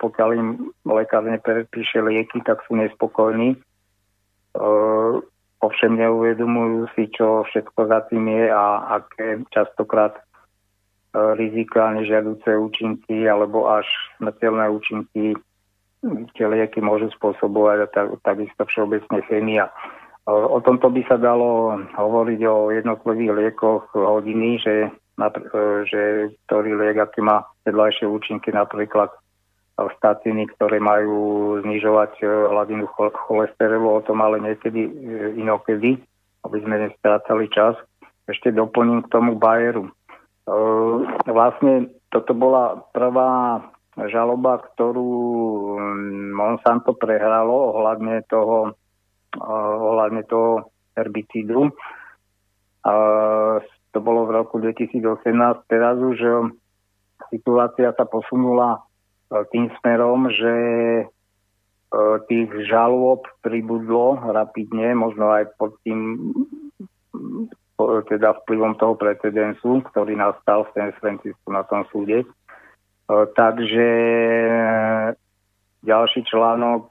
pokiaľ 0.00 0.28
im 0.40 0.48
lekár 0.88 1.28
nepredpíše 1.28 2.00
lieky, 2.00 2.40
tak 2.42 2.64
sú 2.64 2.80
nespokojní. 2.80 3.54
E, 3.54 3.58
ovšem 5.60 5.92
neuvedomujú 6.00 6.88
si, 6.96 7.12
čo 7.12 7.44
všetko 7.44 7.80
za 7.92 8.08
tým 8.08 8.24
je 8.32 8.44
a 8.48 8.96
aké 9.00 9.44
častokrát 9.52 10.16
rizika, 11.16 11.92
nežiaduce 11.96 12.56
účinky 12.56 13.24
alebo 13.24 13.68
až 13.72 13.88
smrteľné 14.20 14.68
účinky 14.68 15.32
tie 16.36 16.46
lieky 16.46 16.78
môžu 16.84 17.10
spôsobovať 17.16 17.78
a 17.82 17.86
tak, 17.90 18.06
takisto 18.22 18.62
všeobecne 18.68 19.18
chemia. 19.26 19.72
O 20.26 20.58
tomto 20.58 20.90
by 20.90 21.02
sa 21.06 21.16
dalo 21.16 21.78
hovoriť 21.94 22.40
o 22.46 22.74
jednotlivých 22.74 23.32
liekoch 23.32 23.94
hodiny, 23.94 24.58
že 24.58 24.90
že 25.88 26.32
ktorý 26.46 26.76
liek, 26.76 27.00
aký 27.00 27.24
má 27.24 27.48
vedľajšie 27.64 28.04
účinky, 28.04 28.52
napríklad 28.52 29.08
statiny, 29.76 30.48
ktoré 30.56 30.80
majú 30.80 31.56
znižovať 31.60 32.12
e, 32.20 32.24
hladinu 32.24 32.88
cholesterolu, 33.28 34.00
o 34.00 34.04
tom 34.04 34.24
ale 34.24 34.40
niekedy 34.40 34.88
e, 34.88 34.92
inokedy, 35.36 36.00
aby 36.48 36.58
sme 36.64 36.88
nestrácali 36.88 37.52
čas. 37.52 37.76
Ešte 38.24 38.56
doplním 38.56 39.06
k 39.06 39.12
tomu 39.12 39.38
Bayeru. 39.38 39.86
Vlastne 41.26 41.94
toto 42.10 42.34
bola 42.34 42.82
prvá 42.90 43.62
žaloba, 44.10 44.58
ktorú 44.62 45.12
mm, 45.78 46.34
Monsanto 46.34 46.94
prehralo 46.98 47.76
ohľadne 47.76 48.26
toho, 48.26 48.74
ohľadne 49.46 50.26
toho 50.26 50.70
herbicídu 50.98 51.70
to 53.96 54.04
bolo 54.04 54.28
v 54.28 54.36
roku 54.36 54.60
2018. 54.60 55.00
Teraz 55.72 55.96
už 55.96 56.20
e, 56.20 56.52
situácia 57.32 57.96
sa 57.96 58.04
posunula 58.04 58.76
e, 58.76 58.80
tým 59.48 59.72
smerom, 59.80 60.28
že 60.28 60.54
e, 61.00 61.04
tých 62.28 62.52
žalôb 62.68 63.24
pribudlo 63.40 64.20
rapidne, 64.20 64.92
možno 64.92 65.32
aj 65.32 65.48
pod 65.56 65.80
tým 65.80 66.20
teda 67.80 68.36
vplyvom 68.44 68.76
toho 68.76 69.00
precedensu, 69.00 69.80
ktorý 69.88 70.12
nastal 70.16 70.68
v 70.68 70.72
San 70.76 70.92
Francisco 71.00 71.48
na 71.48 71.64
tom 71.64 71.84
súde. 71.92 72.24
Takže 73.08 73.88
ďalší 75.84 76.24
článok 76.24 76.88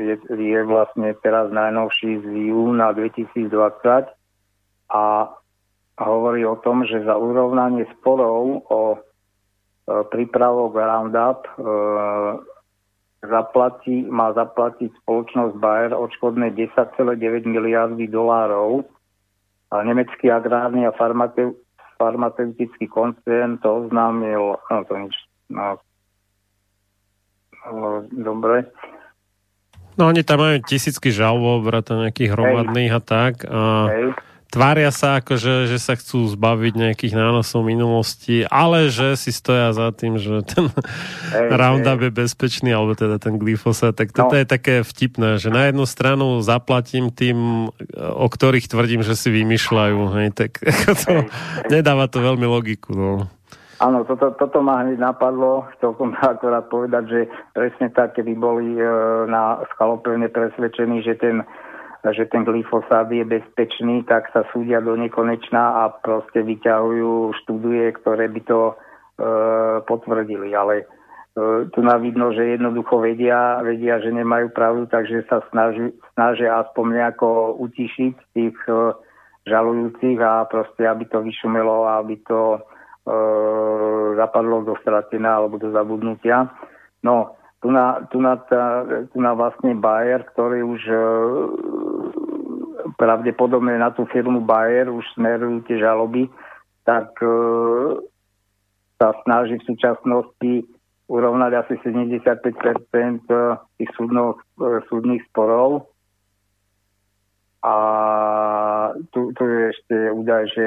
je, 0.00 0.16
je 0.32 0.60
vlastne 0.64 1.12
teraz 1.20 1.52
najnovší 1.52 2.24
z 2.24 2.26
júna 2.52 2.96
2020 2.96 3.52
a 4.88 5.04
hovorí 6.06 6.46
o 6.46 6.54
tom, 6.62 6.86
že 6.86 7.02
za 7.02 7.18
urovnanie 7.18 7.82
sporov 7.98 8.62
o 8.70 8.80
e, 8.94 8.98
prípravok 10.14 10.78
Roundup 10.78 11.42
e, 11.42 11.52
zaplatí, 13.26 14.06
má 14.06 14.30
zaplatiť 14.30 14.94
spoločnosť 15.02 15.54
Bayer 15.58 15.92
odškodné 15.94 16.54
10,9 16.54 17.18
miliardy 17.50 18.06
dolárov. 18.06 18.86
A 19.74 19.82
nemecký 19.82 20.30
agrárny 20.30 20.86
a 20.86 20.94
farmate, 20.94 21.52
farmaceutický 21.98 22.86
koncern 22.88 23.58
to 23.58 23.84
oznámil, 23.84 24.56
no 24.56 24.78
to 24.86 24.94
nič, 24.96 25.14
no, 25.52 25.76
no 27.68 28.06
dobre. 28.08 28.70
No 29.98 30.08
oni 30.08 30.22
tam 30.22 30.40
majú 30.46 30.62
tisícky 30.62 31.10
žalov, 31.10 31.66
vrata 31.66 31.98
nejakých 31.98 32.32
hromadných 32.32 32.92
a 32.94 33.00
tak. 33.02 33.44
A... 33.50 33.60
Hej 33.90 34.27
tvária 34.48 34.88
sa 34.88 35.20
ako, 35.20 35.36
že, 35.36 35.54
že 35.68 35.78
sa 35.78 35.94
chcú 35.94 36.24
zbaviť 36.32 36.72
nejakých 36.76 37.14
nánosov 37.14 37.64
minulosti, 37.64 38.48
ale 38.48 38.88
že 38.88 39.14
si 39.14 39.28
stoja 39.32 39.72
za 39.76 39.92
tým, 39.92 40.16
že 40.16 40.40
ten 40.48 40.72
hey, 41.32 41.52
Roundup 41.52 42.00
hey. 42.00 42.08
je 42.08 42.12
bezpečný, 42.12 42.70
alebo 42.72 42.96
teda 42.96 43.20
ten 43.20 43.36
glyfosát, 43.36 43.92
tak 43.92 44.16
toto 44.16 44.34
no. 44.34 44.40
je 44.40 44.46
také 44.48 44.80
vtipné, 44.80 45.36
že 45.36 45.52
na 45.52 45.68
jednu 45.68 45.84
stranu 45.84 46.40
zaplatím 46.40 47.12
tým, 47.12 47.68
o 47.96 48.26
ktorých 48.26 48.72
tvrdím, 48.72 49.04
že 49.04 49.14
si 49.14 49.28
vymýšľajú, 49.28 49.98
hej, 50.16 50.28
tak 50.32 50.50
ako 50.72 50.92
to, 50.96 51.12
hey, 51.12 51.24
hey. 51.28 51.68
nedáva 51.68 52.08
to 52.08 52.24
veľmi 52.24 52.48
logiku, 52.48 52.96
no. 52.96 53.12
Áno, 53.78 54.02
toto, 54.02 54.34
toto 54.34 54.58
ma 54.58 54.82
hneď 54.82 54.98
napadlo, 54.98 55.70
chcel 55.78 55.94
som 55.94 56.10
to 56.10 56.18
akorát 56.18 56.66
povedať, 56.66 57.04
že 57.06 57.20
presne 57.54 57.86
tak, 57.94 58.18
keby 58.18 58.34
boli 58.34 58.74
e, 58.74 58.82
na 59.30 59.62
skalopevne 59.70 60.26
presvedčení, 60.34 60.98
že 61.06 61.14
ten 61.14 61.46
že 62.06 62.30
ten 62.30 62.46
glyfosát 62.46 63.10
je 63.10 63.24
bezpečný, 63.26 64.06
tak 64.06 64.30
sa 64.30 64.46
súdia 64.54 64.78
do 64.78 64.94
nekonečná 64.94 65.82
a 65.82 65.90
proste 65.90 66.46
vyťahujú 66.46 67.34
štúdie, 67.42 67.90
ktoré 67.98 68.30
by 68.30 68.40
to 68.46 68.60
e, 68.70 68.74
potvrdili. 69.82 70.54
Ale 70.54 70.74
e, 70.82 70.84
tu 71.74 71.82
na 71.82 71.98
vidno, 71.98 72.30
že 72.30 72.54
jednoducho 72.54 73.02
vedia, 73.02 73.58
vedia, 73.66 73.98
že 73.98 74.14
nemajú 74.14 74.54
pravdu, 74.54 74.86
takže 74.86 75.26
sa 75.26 75.42
snaží, 75.50 75.90
snažia 76.14 76.62
aspoň 76.62 76.86
nejako 77.02 77.58
utišiť 77.66 78.14
tých 78.30 78.58
e, 78.70 78.94
žalujúcich 79.50 80.18
a 80.22 80.46
proste, 80.46 80.86
aby 80.86 81.08
to 81.10 81.18
vyšumelo 81.24 81.88
aby 81.98 82.20
to 82.22 82.40
e, 82.56 82.60
zapadlo 84.14 84.62
do 84.62 84.78
stratená 84.84 85.42
alebo 85.42 85.58
do 85.58 85.74
zabudnutia. 85.74 86.46
No, 87.02 87.37
tu 87.58 87.68
na, 87.70 88.06
tu 88.10 88.22
na, 88.22 88.38
ta, 88.38 88.86
tu 89.10 89.18
na 89.18 89.34
vlastne 89.34 89.74
Bayer, 89.74 90.22
ktorý 90.22 90.62
už 90.62 90.82
e, 90.86 90.98
pravdepodobne 92.94 93.74
na 93.74 93.90
tú 93.90 94.06
firmu 94.06 94.46
Bayer 94.46 94.86
už 94.86 95.02
smerujú 95.18 95.66
tie 95.66 95.82
žaloby, 95.82 96.30
tak 96.86 97.10
e, 97.18 97.30
sa 99.02 99.10
snaží 99.26 99.58
v 99.58 99.68
súčasnosti 99.74 100.52
urovnať 101.10 101.52
asi 101.66 101.74
75% 101.82 102.22
e, 102.22 103.34
tých 103.82 103.90
súdno, 103.98 104.38
súdnych 104.86 105.26
sporov. 105.34 105.90
A 107.58 107.74
tu, 109.10 109.34
tu 109.34 109.42
je 109.42 109.74
ešte 109.74 109.96
údaj, 110.14 110.46
že 110.54 110.66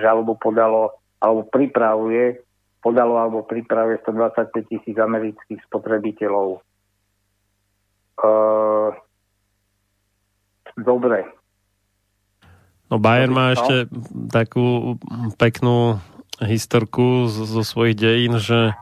žalobu 0.00 0.32
podalo 0.40 0.96
alebo 1.20 1.44
pripravuje 1.44 2.45
podalo 2.80 3.18
alebo 3.18 3.42
pripravuje 3.42 3.98
125 4.04 4.70
tisíc 4.70 4.96
amerických 4.96 5.60
spotrebiteľov. 5.66 6.62
Uh, 8.16 8.90
dobre. 10.80 11.28
No 12.86 13.02
Bayer 13.02 13.28
má 13.28 13.52
ešte 13.52 13.90
takú 14.30 14.96
peknú 15.36 15.98
historku 16.38 17.26
zo 17.26 17.64
svojich 17.64 17.96
dejín, 17.98 18.38
že 18.38 18.76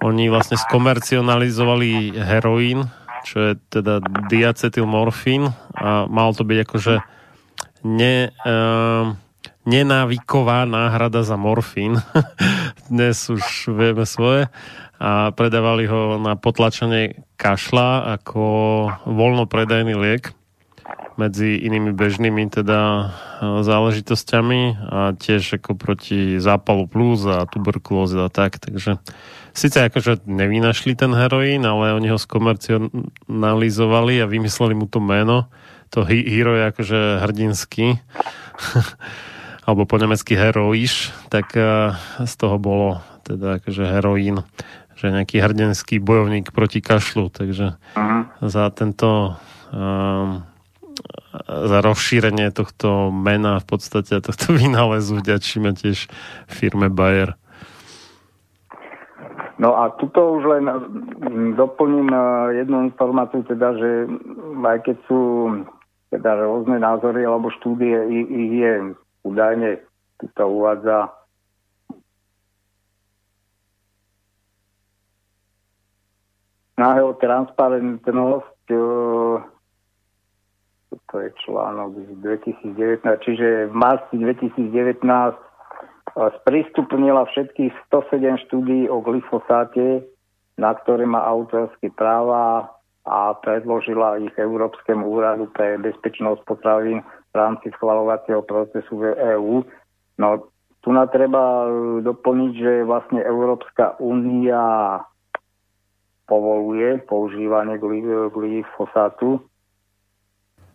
oni 0.00 0.32
vlastne 0.32 0.56
skomercionalizovali 0.56 2.16
heroín, 2.16 2.88
čo 3.24 3.52
je 3.52 3.52
teda 3.72 4.00
diacetylmorfín 4.28 5.52
a 5.76 6.08
mal 6.08 6.32
to 6.32 6.44
byť 6.44 6.58
akože 6.64 6.94
ne, 7.84 8.32
uh, 8.44 9.12
nenávyková 9.64 10.68
náhrada 10.68 11.24
za 11.24 11.36
morfín. 11.36 12.00
Dnes 12.92 13.28
už 13.28 13.72
vieme 13.72 14.04
svoje. 14.04 14.48
A 15.00 15.34
predávali 15.34 15.90
ho 15.90 16.16
na 16.22 16.38
potlačenie 16.38 17.26
kašla 17.36 18.14
ako 18.20 18.42
voľnopredajný 19.04 19.98
liek 19.98 20.32
medzi 21.14 21.62
inými 21.62 21.94
bežnými 21.94 22.50
teda 22.50 22.80
e, 22.80 23.02
záležitosťami 23.62 24.60
a 24.90 25.14
tiež 25.14 25.62
ako 25.62 25.78
proti 25.78 26.42
zápalu 26.42 26.90
plus 26.90 27.22
a 27.24 27.46
tuberkulóze 27.46 28.18
a 28.18 28.28
tak, 28.28 28.58
takže 28.58 28.98
síce 29.54 29.78
akože 29.80 30.26
nevynašli 30.26 30.98
ten 30.98 31.14
heroín, 31.14 31.62
ale 31.62 31.94
oni 31.94 32.10
ho 32.10 32.18
skomercionalizovali 32.18 34.20
a 34.20 34.30
vymysleli 34.30 34.74
mu 34.74 34.90
to 34.90 34.98
meno, 34.98 35.46
to 35.94 36.02
hero 36.02 36.58
je 36.58 36.62
akože 36.74 37.00
hrdinský 37.22 37.86
alebo 39.64 39.88
po 39.88 39.96
nemecky 39.96 40.36
heroiš, 40.36 41.12
tak 41.32 41.56
e, 41.56 41.96
z 42.24 42.34
toho 42.36 42.56
bolo 42.60 43.00
teda 43.24 43.60
akože 43.60 43.84
heroín 43.88 44.44
že 44.94 45.10
nejaký 45.10 45.42
hrdinský 45.42 45.98
bojovník 45.98 46.54
proti 46.54 46.78
kašlu, 46.78 47.26
takže 47.28 47.74
uh-huh. 47.76 48.22
za 48.40 48.70
tento 48.70 49.34
um, 49.74 50.46
za 51.44 51.78
rozšírenie 51.82 52.54
tohto 52.54 53.10
mena 53.10 53.58
v 53.58 53.66
podstate 53.66 54.22
tohto 54.22 54.54
vynálezu 54.60 55.18
vďačíme 55.18 55.74
tiež 55.74 56.06
firme 56.46 56.88
Bayer. 56.88 57.34
No 59.54 59.78
a 59.78 59.94
tuto 60.02 60.34
už 60.34 60.42
len 60.50 60.64
doplním 61.54 62.10
e, 62.10 62.18
jednu 62.58 62.90
informáciu, 62.90 63.46
teda, 63.46 63.78
že 63.78 64.10
aj 64.66 64.78
keď 64.82 64.96
sú 65.06 65.22
teda 66.10 66.42
rôzne 66.42 66.82
názory 66.82 67.22
alebo 67.22 67.54
štúdie, 67.62 67.94
ich 68.10 68.52
je 68.62 68.72
údajne, 69.24 69.80
tu 70.20 70.28
to 70.36 70.44
uvádza 70.46 71.10
na 76.78 77.00
transparentnosť 77.18 78.66
e, 78.70 78.78
to 81.14 81.22
je 81.22 81.30
článok 81.46 81.94
z 81.94 82.10
2019, 82.74 83.06
čiže 83.22 83.70
v 83.70 83.74
marci 83.74 84.14
2019 84.18 85.06
eh, 85.06 85.36
sprístupnila 86.42 87.26
všetkých 87.30 87.70
107 87.90 88.46
štúdií 88.50 88.90
o 88.90 88.98
glyfosáte, 88.98 90.02
na 90.58 90.70
ktoré 90.74 91.06
má 91.06 91.22
autorské 91.22 91.90
práva 91.94 92.70
a 93.06 93.36
predložila 93.38 94.22
ich 94.22 94.34
Európskemu 94.34 95.06
úradu 95.06 95.50
pre 95.54 95.76
bezpečnosť 95.78 96.40
potravín 96.46 97.04
v 97.34 97.36
rámci 97.36 97.66
schvalovacieho 97.74 98.46
procesu 98.46 98.94
v 98.94 99.18
EÚ. 99.34 99.66
No, 100.22 100.26
tu 100.86 100.94
na 100.94 101.10
treba 101.10 101.66
doplniť, 102.06 102.52
že 102.54 102.72
vlastne 102.86 103.18
Európska 103.18 103.98
únia 103.98 105.02
povoluje 106.30 107.02
používanie 107.04 107.76
glyfosátu 108.30 109.42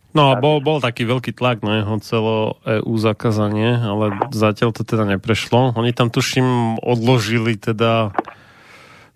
No 0.09 0.33
a 0.33 0.41
bol, 0.41 0.57
bol 0.57 0.81
taký 0.81 1.05
veľký 1.05 1.37
tlak 1.37 1.61
na 1.61 1.85
jeho 1.85 1.95
celo 2.01 2.37
EU 2.65 2.93
zakázanie, 2.97 3.77
ale 3.77 4.17
zatiaľ 4.33 4.73
to 4.73 4.81
teda 4.81 5.05
neprešlo. 5.05 5.77
Oni 5.77 5.93
tam 5.93 6.09
tuším 6.09 6.81
odložili 6.81 7.61
teda 7.61 8.09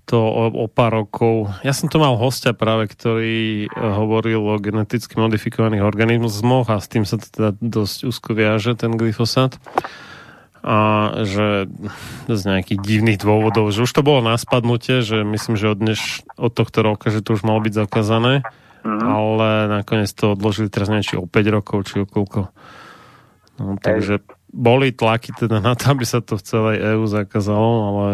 to 0.05 0.19
o, 0.19 0.51
o 0.51 0.65
pár 0.67 1.03
rokov. 1.03 1.51
Ja 1.63 1.71
som 1.71 1.87
to 1.87 1.97
mal 1.97 2.19
hostia 2.19 2.51
práve, 2.51 2.91
ktorý 2.91 3.67
eh, 3.67 3.69
hovoril 3.71 4.43
o 4.43 4.55
geneticky 4.59 5.15
modifikovaných 5.15 5.83
organizmoch 5.83 6.67
a 6.67 6.81
s 6.81 6.87
tým 6.91 7.07
sa 7.07 7.19
teda 7.19 7.55
dosť 7.59 8.07
úzko 8.07 8.35
viaže, 8.35 8.75
ten 8.75 8.95
glyfosát. 8.95 9.55
A 10.63 11.11
že 11.27 11.67
z 12.31 12.41
nejakých 12.47 12.79
divných 12.79 13.19
dôvodov, 13.19 13.75
že 13.75 13.83
už 13.83 13.91
to 13.91 13.99
bolo 13.99 14.23
na 14.23 14.39
spadnutie, 14.39 15.03
že 15.03 15.27
myslím, 15.27 15.59
že 15.59 15.67
od, 15.67 15.75
dneš, 15.75 16.23
od 16.39 16.55
tohto 16.55 16.79
roka, 16.79 17.11
že 17.11 17.19
to 17.19 17.35
už 17.35 17.43
malo 17.43 17.59
byť 17.59 17.75
zakázané 17.75 18.47
mm-hmm. 18.83 19.09
ale 19.09 19.49
nakoniec 19.71 20.11
to 20.11 20.35
odložili 20.35 20.67
teraz 20.67 20.91
neviem, 20.91 21.07
či 21.07 21.15
o 21.15 21.25
5 21.25 21.55
rokov, 21.55 21.77
či 21.87 22.03
o 22.03 22.05
koľko. 22.05 22.51
No, 23.59 23.79
takže 23.79 24.21
boli 24.53 24.93
tlaky 24.93 25.33
teda 25.33 25.57
na 25.57 25.73
to, 25.73 25.97
aby 25.97 26.05
sa 26.05 26.21
to 26.21 26.37
v 26.37 26.45
celej 26.45 26.77
EÚ 26.77 27.09
zakázalo, 27.09 27.71
ale 27.89 28.05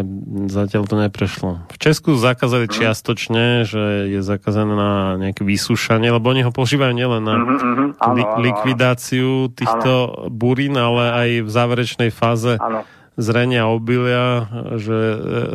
zatiaľ 0.48 0.88
to 0.88 0.96
neprešlo. 0.96 1.68
V 1.68 1.78
Česku 1.78 2.16
zakázali 2.16 2.72
mm. 2.72 2.74
čiastočne, 2.80 3.46
že 3.68 4.08
je 4.08 4.24
zakázané 4.24 4.72
na 4.72 5.20
nejaké 5.20 5.44
vysúšanie, 5.44 6.08
lebo 6.08 6.32
oni 6.32 6.48
ho 6.48 6.56
používajú 6.56 6.96
nielen 6.96 7.28
na 7.28 7.36
mm-hmm, 7.36 7.88
li- 8.16 8.24
áno, 8.24 8.40
likvidáciu 8.40 9.52
týchto 9.52 9.92
burín, 10.32 10.80
ale 10.80 11.04
aj 11.12 11.30
v 11.44 11.50
záverečnej 11.52 12.10
fáze 12.16 12.56
zrenia 13.20 13.68
obilia, 13.68 14.48
že 14.80 14.96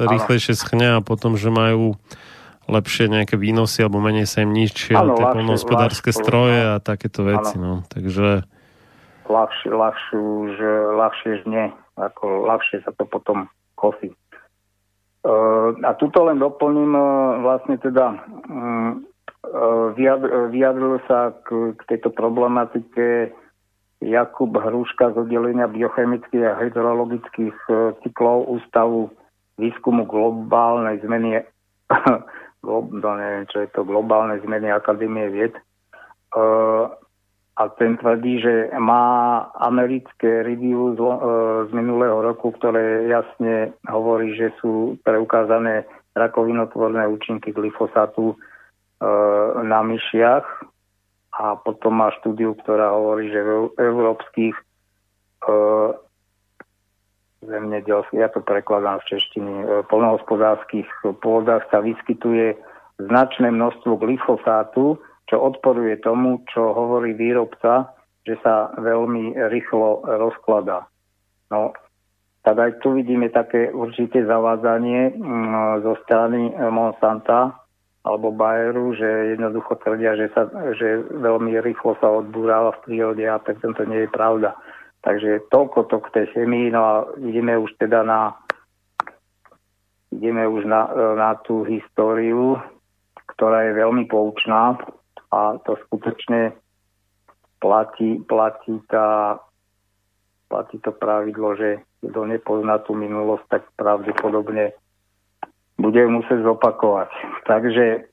rýchlejšie 0.04 0.52
schne 0.52 1.00
a 1.00 1.00
potom, 1.00 1.40
že 1.40 1.48
majú 1.48 1.96
lepšie 2.68 3.08
nejaké 3.08 3.40
výnosy 3.40 3.80
alebo 3.80 4.04
menej 4.04 4.28
sa 4.28 4.44
im 4.44 4.52
ničia 4.52 5.00
tie 5.00 5.24
polnohospodárske 5.32 6.12
stroje 6.12 6.76
a 6.76 6.80
takéto 6.80 7.24
veci. 7.24 7.56
No. 7.56 7.88
Takže... 7.88 8.44
Ľahšie, 9.24 9.72
ľahšie, 9.72 10.16
už, 10.20 10.52
ľahšie 11.00 11.32
žne, 11.46 11.72
ako 11.96 12.44
ľahšie 12.44 12.84
sa 12.84 12.92
to 12.96 13.08
potom 13.08 13.48
kosí. 13.74 14.12
Uh, 15.24 15.72
a 15.80 15.96
tuto 15.96 16.28
len 16.28 16.36
doplním 16.36 16.92
uh, 16.92 17.40
vlastne 17.40 17.80
teda 17.80 18.12
um, 18.44 19.08
uh, 19.48 19.88
vyjadril 20.52 21.00
sa 21.08 21.32
k, 21.48 21.72
k 21.72 21.80
tejto 21.88 22.12
problematike 22.12 23.32
Jakub 24.04 24.52
Hruška 24.52 25.16
z 25.16 25.24
oddelenia 25.24 25.64
biochemických 25.64 26.44
a 26.44 26.60
hydrologických 26.60 27.56
cyklov 28.04 28.52
Ústavu 28.52 29.08
výskumu 29.56 30.04
globálnej 30.04 31.00
zmeny 31.00 31.40
no 32.64 33.10
neviem, 33.16 33.44
čo 33.48 33.64
je 33.64 33.68
to, 33.72 33.84
globálne 33.84 34.40
zmeny 34.40 34.72
Akadémie 34.72 35.28
vied. 35.28 35.54
Uh, 36.34 36.90
a 37.54 37.70
ten 37.78 37.94
tvrdí, 37.96 38.42
že 38.42 38.74
má 38.82 39.38
americké 39.62 40.42
review 40.42 40.98
z, 40.98 41.00
uh, 41.00 41.16
z 41.66 41.70
minulého 41.70 42.18
roku, 42.18 42.50
ktoré 42.50 43.06
jasne 43.06 43.70
hovorí, 43.86 44.34
že 44.34 44.50
sú 44.58 44.98
preukázané 45.06 45.86
rakovinotvorné 46.18 47.06
účinky 47.06 47.54
glyfosátu 47.54 48.34
uh, 48.34 48.38
na 49.62 49.86
myšiach. 49.86 50.42
A 51.34 51.58
potom 51.58 51.98
má 51.98 52.10
štúdiu, 52.18 52.58
ktorá 52.58 52.90
hovorí, 52.94 53.30
že 53.30 53.38
v 53.42 53.70
európskych 53.78 54.54
uh, 55.46 55.94
zemedelských, 57.46 58.18
ja 58.18 58.30
to 58.34 58.42
prekladám 58.42 58.98
v 59.04 59.14
češtine, 59.14 59.52
polnohospodárských 59.92 60.88
pôdach 61.20 61.62
sa 61.68 61.84
vyskytuje 61.84 62.56
značné 62.98 63.52
množstvo 63.52 64.00
glyfosátu, 64.00 64.96
čo 65.28 65.40
odporuje 65.40 66.00
tomu, 66.04 66.44
čo 66.52 66.72
hovorí 66.76 67.16
výrobca, 67.16 67.92
že 68.24 68.36
sa 68.40 68.72
veľmi 68.76 69.36
rýchlo 69.52 70.04
rozkladá. 70.04 70.88
No, 71.52 71.72
tak 72.44 72.56
aj 72.60 72.70
tu 72.80 72.96
vidíme 72.96 73.28
také 73.32 73.72
určité 73.72 74.24
zavádzanie 74.24 75.16
mm, 75.16 75.84
zo 75.84 75.96
strany 76.04 76.52
Monsanta 76.72 77.56
alebo 78.04 78.36
Bayeru, 78.36 78.92
že 78.92 79.32
jednoducho 79.32 79.80
tvrdia, 79.80 80.12
že, 80.12 80.28
sa, 80.36 80.44
že 80.76 81.00
veľmi 81.08 81.56
rýchlo 81.64 81.96
sa 82.04 82.12
odbúrava 82.12 82.76
v 82.76 82.82
prírode 82.84 83.24
a 83.24 83.40
tak 83.40 83.64
to 83.64 83.84
nie 83.88 84.04
je 84.04 84.10
pravda. 84.12 84.52
Takže 85.00 85.48
toľko 85.48 85.88
to 85.88 85.96
k 86.04 86.12
tej 86.20 86.26
chemii, 86.36 86.72
no 86.72 86.80
a 86.84 86.94
ideme 87.20 87.56
už 87.56 87.72
teda 87.80 88.04
na 88.04 88.36
ideme 90.12 90.44
už 90.48 90.68
na, 90.68 90.88
na 91.16 91.30
tú 91.44 91.64
históriu 91.64 92.60
ktorá 93.34 93.66
je 93.66 93.72
veľmi 93.82 94.04
poučná 94.06 94.78
a 95.34 95.58
to 95.66 95.74
skutočne 95.90 96.54
platí, 97.58 98.22
platí, 98.22 98.78
tá, 98.86 99.38
platí 100.46 100.78
to 100.78 100.94
pravidlo, 100.94 101.58
že 101.58 101.82
kto 102.06 102.30
nepozná 102.30 102.78
tú 102.86 102.94
minulosť, 102.94 103.44
tak 103.50 103.62
pravdepodobne 103.74 104.76
bude 105.80 106.02
musieť 106.06 106.46
zopakovať. 106.46 107.10
Takže 107.50 108.06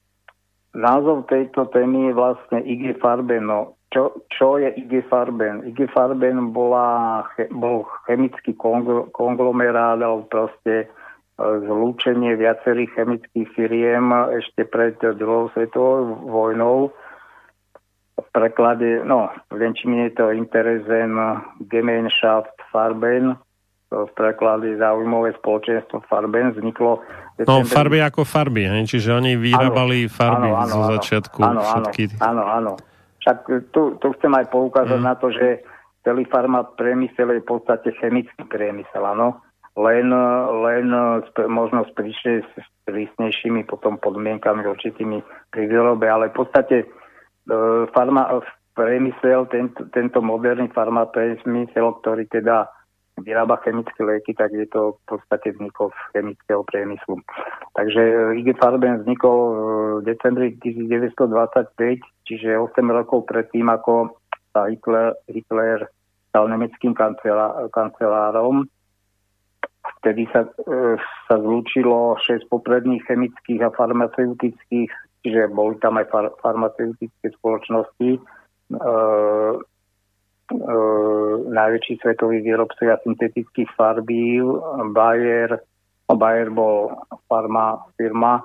názov 0.73 1.29
tejto 1.29 1.69
témy 1.69 2.09
je 2.09 2.13
vlastne 2.17 2.59
IG 2.65 2.97
Farben. 2.97 3.45
No, 3.45 3.77
čo, 3.91 4.23
čo 4.31 4.57
je 4.57 4.71
IG 4.73 5.05
Farben? 5.11 5.67
IG 5.67 5.91
Farben 5.91 6.55
bola, 6.55 7.21
bol 7.51 7.83
chemický 8.07 8.55
konglomerát, 9.11 9.99
alebo 9.99 10.25
proste 10.31 10.87
zlúčenie 11.41 12.37
viacerých 12.37 12.91
chemických 12.95 13.47
firiem 13.57 14.13
ešte 14.37 14.63
pred 14.67 14.95
druhou 15.17 15.49
svetovou 15.51 16.21
vojnou. 16.29 16.93
Preklade, 18.31 19.03
no, 19.03 19.27
v 19.51 19.59
Nemčine 19.59 20.07
je 20.07 20.15
to 20.15 20.31
Interesen 20.31 21.19
Gemeinschaft 21.67 22.55
Farben, 22.71 23.35
v 23.91 24.11
preklade 24.15 24.79
zaujímavé 24.79 25.35
spoločenstvo 25.35 25.99
Farben 26.07 26.55
vzniklo... 26.55 27.03
No, 27.43 27.67
farby 27.67 27.99
ako 27.99 28.23
farby, 28.23 28.63
hej? 28.71 28.87
čiže 28.87 29.11
oni 29.11 29.35
vyrábali 29.35 30.07
áno, 30.07 30.15
farby 30.15 30.47
áno, 30.47 30.63
áno, 30.63 30.71
zo 30.71 30.81
začiatku. 30.95 31.39
Áno, 31.43 31.59
všetky... 31.59 32.03
áno, 32.23 32.43
áno. 32.47 32.71
Však 33.19 33.37
tu, 33.75 33.99
tu 33.99 34.07
chcem 34.15 34.31
aj 34.31 34.47
poukázať 34.47 34.95
mm. 34.95 35.05
na 35.05 35.13
to, 35.19 35.27
že 35.27 35.67
celý 36.07 36.23
farma 36.31 36.63
priemysel 36.63 37.35
je 37.35 37.43
v 37.43 37.49
podstate 37.51 37.91
chemický 37.99 38.47
priemysel, 38.47 39.03
áno 39.03 39.43
len, 39.79 40.11
len 40.63 40.85
možno 41.47 41.87
s 41.87 41.91
prísnejšími 41.95 43.63
potom 43.63 43.95
podmienkami 44.03 44.67
určitými 44.67 45.23
pri 45.47 45.63
výrobe, 45.67 46.11
ale 46.11 46.27
v 46.31 46.43
podstate 46.43 46.75
farma, 47.93 48.41
priemysel, 48.73 49.45
tento, 49.51 49.85
tento 49.91 50.19
moderný 50.23 50.71
farmapriemysel, 50.71 51.99
ktorý 52.01 52.23
teda 52.31 52.69
vyrába 53.21 53.59
chemické 53.61 54.01
lieky, 54.01 54.33
tak 54.33 54.55
je 54.55 54.65
to 54.71 54.97
v 54.97 55.01
podstate 55.05 55.53
vznikol 55.53 55.91
z 55.91 55.99
chemického 56.15 56.63
priemyslu. 56.65 57.21
Takže 57.77 58.01
e, 58.01 58.15
IG 58.41 58.57
Farben 58.57 59.03
vznikol 59.03 59.37
v 60.01 60.09
decembri 60.09 60.57
1925, 60.57 62.01
čiže 62.25 62.57
8 62.57 62.81
rokov 62.89 63.29
predtým, 63.29 63.69
ako 63.69 64.17
sa 64.55 64.71
Hitler, 64.71 65.13
Hitler 65.29 65.85
stal 66.31 66.47
nemeckým 66.49 66.95
kancelárom 67.69 68.65
Vtedy 70.01 70.29
sa, 70.29 70.45
e, 70.45 70.97
sa 71.29 71.35
zlúčilo 71.37 72.17
6 72.17 72.49
popredných 72.49 73.05
chemických 73.05 73.61
a 73.65 73.73
farmaceutických, 73.73 74.89
čiže 75.21 75.53
boli 75.53 75.77
tam 75.81 75.97
aj 76.01 76.07
far, 76.09 76.27
farmaceutické 76.41 77.27
spoločnosti. 77.37 78.09
E, 78.17 78.19
e, 80.51 80.67
najväčší 81.51 81.93
svetový 82.01 82.41
výrobcovia 82.41 82.97
syntetických 83.05 83.69
farbí, 83.77 84.41
Bayer, 84.91 85.61
Bayer 86.11 86.49
bol 86.51 86.91
farma 87.29 87.85
firma, 87.95 88.43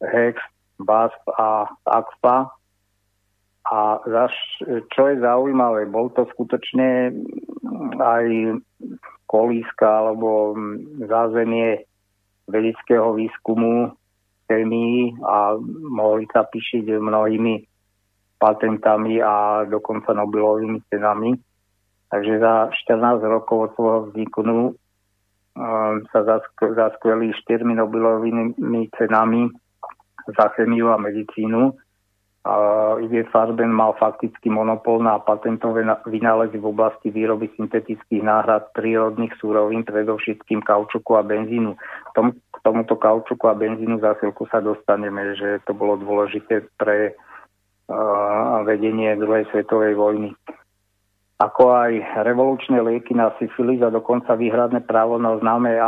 Hex, 0.00 0.40
BASF 0.80 1.20
a 1.36 1.68
Axpa. 1.84 2.52
A 3.66 3.98
zaš, 4.06 4.34
čo 4.94 5.10
je 5.10 5.18
zaujímavé, 5.18 5.90
bol 5.90 6.06
to 6.14 6.22
skutočne 6.30 7.10
aj 7.98 8.26
kolíska 9.26 10.06
alebo 10.06 10.54
zázemie 11.02 11.82
vedeckého 12.46 13.18
výskumu 13.18 13.90
chemii 14.46 15.20
a 15.22 15.58
mohli 15.90 16.24
sa 16.30 16.46
píšiť 16.46 16.86
mnohými 16.88 17.54
patentami 18.38 19.20
a 19.22 19.64
dokonca 19.66 20.12
Nobelovými 20.12 20.80
cenami. 20.92 21.34
Takže 22.06 22.38
za 22.38 22.70
14 22.70 23.22
rokov 23.26 23.58
od 23.58 23.70
svojho 23.74 24.00
vzniku 24.10 24.40
um, 24.46 24.72
sa 26.14 26.20
zaskveli 26.60 27.34
štyrmi 27.42 27.74
Nobelovými 27.74 28.86
cenami 28.94 29.50
za 30.30 30.46
chemiu 30.54 30.94
a 30.94 30.98
medicínu 30.98 31.74
IG 33.02 33.26
Farben 33.34 33.74
mal 33.74 33.98
fakticky 33.98 34.46
monopol 34.46 35.02
na 35.02 35.18
patentové 35.18 35.82
vynálezy 36.06 36.62
v 36.62 36.70
oblasti 36.70 37.10
výroby 37.10 37.50
syntetických 37.58 38.22
náhrad 38.22 38.70
prírodných 38.70 39.34
súrovín, 39.42 39.82
predovšetkým 39.82 40.62
kaučuku 40.62 41.18
a 41.18 41.26
benzínu. 41.26 41.74
K, 41.74 42.08
tom, 42.14 42.38
tomuto 42.66 42.98
kaučuku 42.98 43.46
a 43.46 43.54
benzínu 43.54 44.02
chvíľku 44.02 44.50
sa 44.50 44.58
dostaneme, 44.58 45.38
že 45.38 45.62
to 45.62 45.70
bolo 45.70 45.94
dôležité 46.02 46.66
pre 46.74 47.14
uh, 47.14 48.66
vedenie 48.66 49.14
druhej 49.14 49.46
svetovej 49.54 49.94
vojny. 49.94 50.34
Ako 51.38 51.62
aj 51.70 51.92
revolučné 52.26 52.82
lieky 52.82 53.14
na 53.14 53.30
syfilis 53.38 53.78
a 53.86 53.94
dokonca 53.94 54.34
výhradné 54.34 54.82
právo 54.82 55.20
na 55.20 55.38
známe 55.38 55.78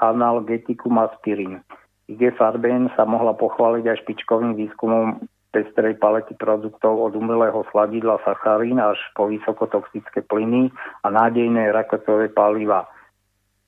analgetikum 0.00 0.94
aspirín. 1.02 1.60
IG 2.08 2.32
Farben 2.40 2.88
sa 2.96 3.04
mohla 3.04 3.36
pochváliť 3.36 3.84
aj 3.84 4.00
špičkovým 4.06 4.56
výskumom 4.56 5.28
pestrej 5.50 5.98
palety 5.98 6.38
produktov 6.38 7.10
od 7.10 7.12
umelého 7.18 7.66
sladidla 7.74 8.22
sacharín 8.22 8.78
až 8.78 8.96
po 9.18 9.26
vysokotoxické 9.28 10.22
plyny 10.24 10.70
a 11.04 11.10
nádejné 11.10 11.74
rakotové 11.74 12.30
paliva. 12.30 12.86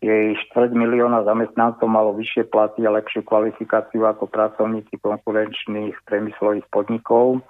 Jej 0.00 0.32
štvrť 0.48 0.72
milióna 0.72 1.28
zamestnancov 1.28 1.84
malo 1.84 2.16
vyššie 2.16 2.48
platy 2.48 2.88
a 2.88 2.96
lepšiu 2.96 3.20
kvalifikáciu 3.20 4.08
ako 4.08 4.32
pracovníci 4.32 4.96
konkurenčných 4.96 5.92
priemyslových 6.08 6.64
podnikov. 6.72 7.44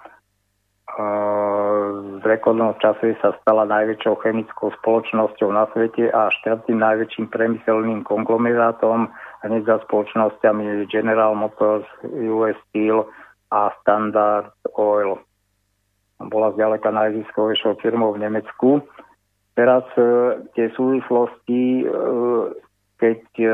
V 2.19 2.23
rekordnom 2.27 2.75
čase 2.83 3.15
sa 3.23 3.31
stala 3.39 3.63
najväčšou 3.63 4.19
chemickou 4.19 4.75
spoločnosťou 4.83 5.47
na 5.55 5.63
svete 5.71 6.11
a 6.11 6.27
štvrtým 6.27 6.83
najväčším 6.83 7.31
priemyselným 7.31 8.03
konglomerátom 8.03 9.07
hneď 9.47 9.63
za 9.71 9.77
spoločnosťami 9.87 10.91
General 10.91 11.31
Motors, 11.31 11.87
US 12.03 12.59
Steel 12.67 13.07
a 13.55 13.71
Standard 13.79 14.51
Oil. 14.75 15.15
Bola 16.19 16.51
zďaleka 16.59 16.91
najziskovejšou 16.91 17.79
firmou 17.79 18.11
v 18.11 18.27
Nemecku. 18.27 18.83
Teraz 19.51 19.83
e, 19.99 20.03
tie 20.55 20.71
súvislosti, 20.71 21.83
e, 21.83 21.85
keď 22.95 23.21
e, 23.35 23.51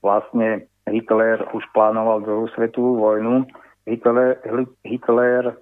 vlastne 0.00 0.64
Hitler 0.88 1.44
už 1.52 1.64
plánoval 1.76 2.24
druhú 2.24 2.48
svetovú 2.56 2.96
vojnu, 2.96 3.44
Hitler, 3.84 4.40
Hitler 4.84 5.56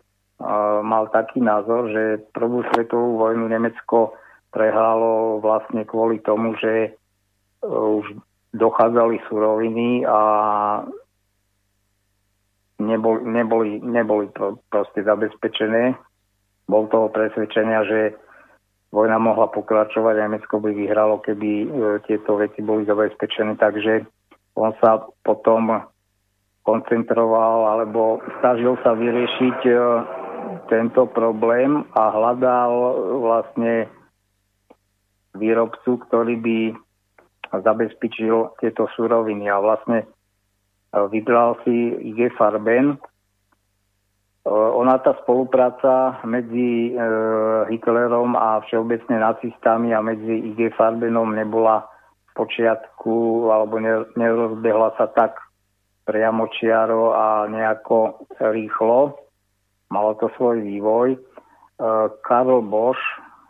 mal 0.82 1.08
taký 1.14 1.40
názor, 1.40 1.88
že 1.88 2.20
prvú 2.34 2.60
svetovú 2.74 3.16
vojnu 3.16 3.48
Nemecko 3.48 4.18
prehralo 4.50 5.40
vlastne 5.40 5.86
kvôli 5.88 6.20
tomu, 6.20 6.52
že 6.58 6.92
už 7.64 8.04
dochádzali 8.52 9.22
suroviny 9.30 10.04
a 10.04 10.20
neboli, 12.82 13.20
neboli, 13.24 13.70
neboli 13.80 14.26
proste 14.68 15.00
zabezpečené. 15.06 15.96
Bol 16.66 16.90
toho 16.90 17.08
presvedčenia, 17.08 17.86
že 17.86 18.00
vojna 18.96 19.20
mohla 19.20 19.52
pokračovať 19.52 20.14
a 20.16 20.24
Nemecko 20.24 20.56
by 20.56 20.72
vyhralo, 20.72 21.20
keby 21.20 21.50
e, 21.60 21.66
tieto 22.08 22.40
veci 22.40 22.64
boli 22.64 22.88
zabezpečené. 22.88 23.60
Takže 23.60 24.08
on 24.56 24.72
sa 24.80 25.04
potom 25.20 25.84
koncentroval 26.64 27.76
alebo 27.76 28.24
snažil 28.40 28.80
sa 28.80 28.96
vyriešiť 28.96 29.58
e, 29.68 29.74
tento 30.72 31.04
problém 31.12 31.84
a 31.92 32.02
hľadal 32.08 32.72
vlastne 33.20 33.92
výrobcu, 35.36 36.00
ktorý 36.08 36.34
by 36.40 36.58
zabezpečil 37.52 38.56
tieto 38.64 38.88
suroviny 38.96 39.44
a 39.52 39.60
vlastne 39.60 40.02
e, 40.02 40.06
vybral 41.12 41.60
si 41.68 41.92
IG 42.00 42.32
Farben. 42.40 42.96
E, 44.46 44.50
ona 44.54 45.02
tá 45.02 45.18
spolupráca 45.26 46.22
medzi 46.22 46.94
e, 46.94 47.02
Hitlerom 47.74 48.38
a 48.38 48.62
všeobecne 48.62 49.18
nacistami 49.18 49.90
a 49.90 49.98
medzi 49.98 50.54
IG 50.54 50.70
Farbenom 50.78 51.34
nebola 51.34 51.82
v 52.30 52.46
počiatku 52.46 53.50
alebo 53.50 53.82
nerozbehla 54.14 54.94
sa 54.94 55.10
tak 55.10 55.42
priamočiaro 56.06 57.10
a 57.10 57.50
nejako 57.50 58.30
rýchlo. 58.38 59.18
Malo 59.90 60.14
to 60.22 60.30
svoj 60.38 60.62
vývoj. 60.62 61.18
Karl 62.22 62.62
Bosch 62.62 63.02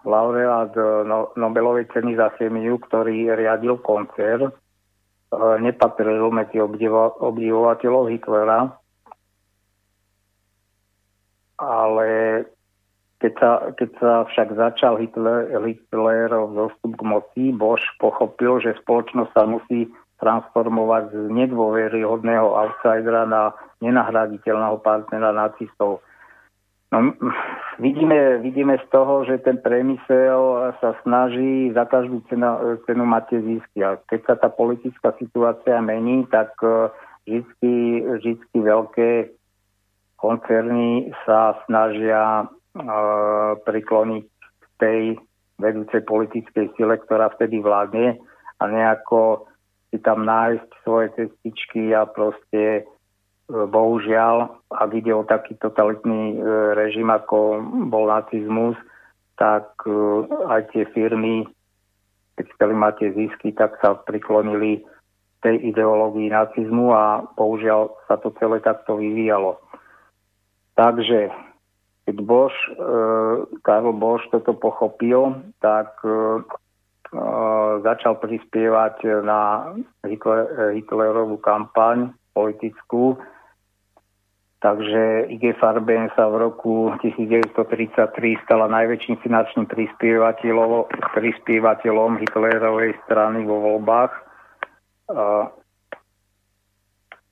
laureát 0.06 0.72
e, 0.72 1.04
no, 1.04 1.34
Nobelovej 1.36 1.90
ceny 1.92 2.16
za 2.16 2.30
chemiu, 2.38 2.78
ktorý 2.78 3.34
riadil 3.34 3.82
koncert, 3.82 4.48
e, 4.48 4.52
nepatril 5.60 6.30
medzi 6.30 6.62
obdivo, 6.62 7.12
obdivovateľov 7.20 8.08
Hitlera, 8.14 8.70
ale 11.56 12.44
keď 13.16 13.32
sa, 13.40 13.50
keď 13.72 13.90
sa 13.96 14.12
však 14.28 14.48
začal 14.60 15.00
Hitler, 15.00 15.48
Hitlerov 15.56 16.52
zostup 16.52 16.92
k 17.00 17.02
moci, 17.02 17.44
Bosch 17.52 17.84
pochopil, 17.96 18.60
že 18.60 18.76
spoločnosť 18.84 19.32
sa 19.32 19.48
musí 19.48 19.88
transformovať 20.20 21.12
z 21.12 21.22
nedôveryhodného 21.32 22.48
outsidera 22.56 23.28
na 23.28 23.52
nenahraditeľného 23.84 24.80
partnera 24.80 25.32
nacistov. 25.32 26.00
No, 26.92 27.12
vidíme, 27.82 28.40
vidíme 28.40 28.78
z 28.78 28.86
toho, 28.88 29.26
že 29.26 29.42
ten 29.42 29.58
priemysel 29.60 30.72
sa 30.80 30.96
snaží 31.02 31.74
za 31.74 31.84
každú 31.84 32.22
cenu, 32.30 32.80
cenu 32.86 33.04
mať 33.04 33.22
tie 33.28 33.40
zisky. 33.42 33.78
A 33.84 34.00
keď 34.08 34.20
sa 34.24 34.34
tá 34.38 34.48
politická 34.48 35.12
situácia 35.18 35.82
mení, 35.82 36.24
tak 36.30 36.54
e, 36.62 36.88
vždy, 37.26 37.74
vždy 38.22 38.56
veľké 38.56 39.35
koncerny 40.26 41.14
sa 41.22 41.54
snažia 41.70 42.50
uh, 42.50 43.54
prikloniť 43.62 44.26
tej 44.82 45.22
vedúcej 45.62 46.02
politickej 46.04 46.74
sile, 46.76 46.98
ktorá 47.00 47.30
vtedy 47.32 47.62
vládne 47.62 48.18
a 48.60 48.62
nejako 48.66 49.48
si 49.90 49.98
tam 50.02 50.28
nájsť 50.28 50.68
svoje 50.84 51.08
cestičky 51.16 51.96
a 51.96 52.04
proste 52.04 52.62
e, 52.76 52.82
bohužiaľ, 53.48 54.66
ak 54.68 54.90
ide 54.92 55.12
o 55.16 55.24
taký 55.24 55.56
totalitný 55.56 56.36
e, 56.36 56.38
režim, 56.76 57.08
ako 57.08 57.64
bol 57.88 58.10
nacizmus, 58.12 58.76
tak 59.40 59.72
e, 59.88 60.28
aj 60.28 60.76
tie 60.76 60.84
firmy, 60.92 61.48
keď 62.36 62.46
chceli 62.56 62.74
mať 62.76 62.92
tie 63.00 63.10
zisky, 63.16 63.48
tak 63.56 63.80
sa 63.80 63.96
priklonili 63.96 64.84
tej 65.40 65.72
ideológii 65.72 66.32
nacizmu 66.32 66.92
a 66.92 67.24
bohužiaľ 67.38 67.96
sa 68.10 68.20
to 68.20 68.34
celé 68.36 68.60
takto 68.60 69.00
vyvíjalo. 69.00 69.56
Takže 70.76 71.32
keď 72.06 72.16
Bož, 72.22 72.54
e, 72.70 72.72
Karol 73.66 73.96
Bož 73.98 74.22
toto 74.30 74.54
pochopil, 74.54 75.42
tak 75.58 75.90
e, 76.04 76.08
e, 76.08 76.18
začal 77.82 78.20
prispievať 78.22 79.26
na 79.26 79.72
Hitler, 80.06 80.76
Hitlerovú 80.78 81.42
kampaň 81.42 82.14
politickú. 82.30 83.18
Takže 84.62 85.32
IG 85.32 85.58
Farben 85.58 86.08
sa 86.14 86.30
v 86.30 86.48
roku 86.48 86.92
1933 87.02 88.44
stala 88.46 88.70
najväčším 88.70 89.20
finančným 89.20 89.66
prispievateľom, 89.68 90.86
prispievateľom 91.12 92.22
Hitlerovej 92.22 92.96
strany 93.04 93.44
vo 93.44 93.60
voľbách. 93.60 94.12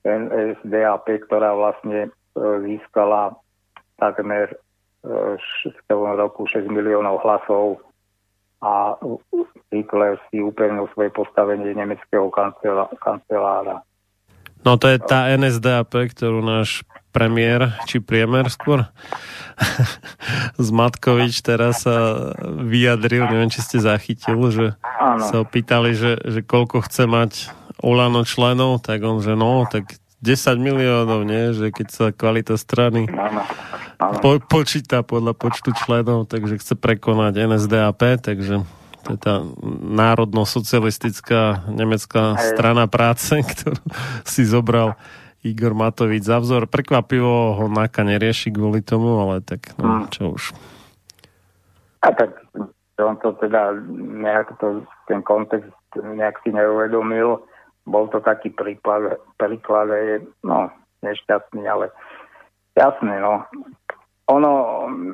NSDAP, 0.05 1.07
ktorá 1.25 1.57
vlastne 1.57 2.13
získala 2.35 3.35
takmer 3.95 4.51
v 5.05 5.79
celom 5.87 6.17
roku 6.17 6.49
6 6.49 6.65
miliónov 6.67 7.21
hlasov 7.21 7.79
a 8.65 8.97
Hitler 9.69 10.17
si 10.31 10.41
upevnil 10.41 10.89
svoje 10.97 11.13
postavenie 11.13 11.77
nemeckého 11.77 12.33
kancelára. 12.97 13.85
No 14.65 14.81
to 14.81 14.89
je 14.89 14.97
tá 14.97 15.29
NSDAP, 15.29 15.93
ktorú 16.17 16.41
náš 16.41 16.81
premiér, 17.13 17.77
či 17.85 18.01
priemer 18.01 18.49
skôr, 18.49 18.89
Zmatkovič 20.59 21.45
teraz 21.45 21.85
sa 21.85 22.33
vyjadril, 22.43 23.29
neviem, 23.29 23.47
či 23.53 23.61
ste 23.61 23.77
zachytil, 23.79 24.41
že 24.49 24.65
Áno. 24.81 25.23
sa 25.23 25.35
opýtali, 25.39 25.93
že, 25.95 26.17
že 26.19 26.41
koľko 26.41 26.83
chce 26.83 27.05
mať 27.05 27.31
Olano 27.79 28.25
členov, 28.25 28.81
tak 28.81 29.05
on, 29.05 29.21
že 29.21 29.37
no, 29.37 29.63
tak 29.69 29.95
10 30.23 30.59
miliónov, 30.61 31.27
nie? 31.27 31.51
Že 31.51 31.65
keď 31.75 31.87
sa 31.91 32.05
kvalita 32.15 32.55
strany 32.55 33.09
po, 33.97 34.39
počíta 34.43 35.01
podľa 35.01 35.33
počtu 35.35 35.71
členov, 35.75 36.27
takže 36.27 36.59
chce 36.59 36.75
prekonať 36.75 37.47
NSDAP, 37.47 38.01
takže 38.19 38.67
to 39.05 39.09
je 39.13 39.19
tá 39.21 39.45
národno-socialistická 39.85 41.69
nemecká 41.69 42.35
strana 42.41 42.89
práce, 42.89 43.37
ktorú 43.53 43.81
si 44.25 44.43
zobral 44.43 44.97
Igor 45.45 45.77
Matovič 45.77 46.25
za 46.25 46.41
vzor. 46.41 46.65
Prekvapivo 46.65 47.53
ho 47.53 47.65
Naka 47.69 48.01
nerieši 48.01 48.49
kvôli 48.49 48.81
tomu, 48.81 49.21
ale 49.21 49.45
tak 49.45 49.77
no, 49.77 50.03
hm. 50.03 50.05
čo 50.09 50.23
už. 50.33 50.43
A 52.01 52.09
tak 52.13 52.33
on 52.97 53.17
to 53.21 53.33
teda 53.37 53.77
nejak 54.21 54.57
to, 54.57 54.81
ten 55.05 55.21
kontext 55.21 55.69
nejak 55.95 56.41
si 56.43 56.49
neuvedomil 56.51 57.45
bol 57.85 58.09
to 58.09 58.19
taký 58.19 58.49
príklad, 58.49 59.21
príklad 59.37 59.93
no, 60.41 60.73
nešťastný, 61.05 61.63
ale 61.69 61.93
jasné, 62.73 63.21
no. 63.21 63.45
Ono, 64.25 64.51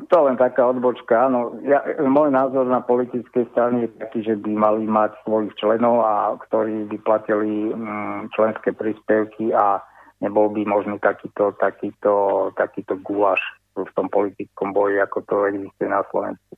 to 0.07 0.17
len 0.23 0.39
taká 0.39 0.71
odbočka, 0.71 1.27
áno. 1.27 1.59
Ja, 1.67 1.83
môj 1.99 2.31
názor 2.31 2.63
na 2.63 2.79
politické 2.79 3.43
strany 3.51 3.83
je 3.83 3.89
taký, 3.99 4.23
že 4.23 4.39
by 4.39 4.55
mali 4.55 4.87
mať 4.87 5.19
svojich 5.27 5.51
členov, 5.59 5.99
a 5.99 6.39
ktorí 6.47 6.87
by 6.87 6.97
platili 7.03 7.75
mm, 7.75 8.31
členské 8.31 8.71
príspevky 8.71 9.51
a 9.51 9.83
nebol 10.23 10.47
by 10.47 10.63
možný 10.63 10.95
takýto, 11.03 11.51
takýto, 11.59 12.55
takýto 12.55 12.95
gulaš 13.03 13.43
v 13.75 13.91
tom 13.99 14.07
politickom 14.07 14.71
boji, 14.71 15.03
ako 15.03 15.19
to 15.27 15.35
existuje 15.51 15.91
na 15.91 16.07
Slovensku. 16.07 16.55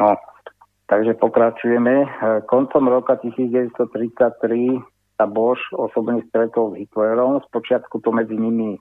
No, 0.00 0.16
takže 0.88 1.20
pokračujeme. 1.20 2.08
Koncom 2.48 2.88
roka 2.88 3.20
1933 3.20 4.91
sa 5.16 5.24
Bosch 5.28 5.62
osobne 5.74 6.24
stretol 6.28 6.74
s 6.74 6.84
Hitlerom. 6.84 7.42
Spočiatku 7.46 8.00
to 8.00 8.10
medzi 8.10 8.34
nimi 8.34 8.80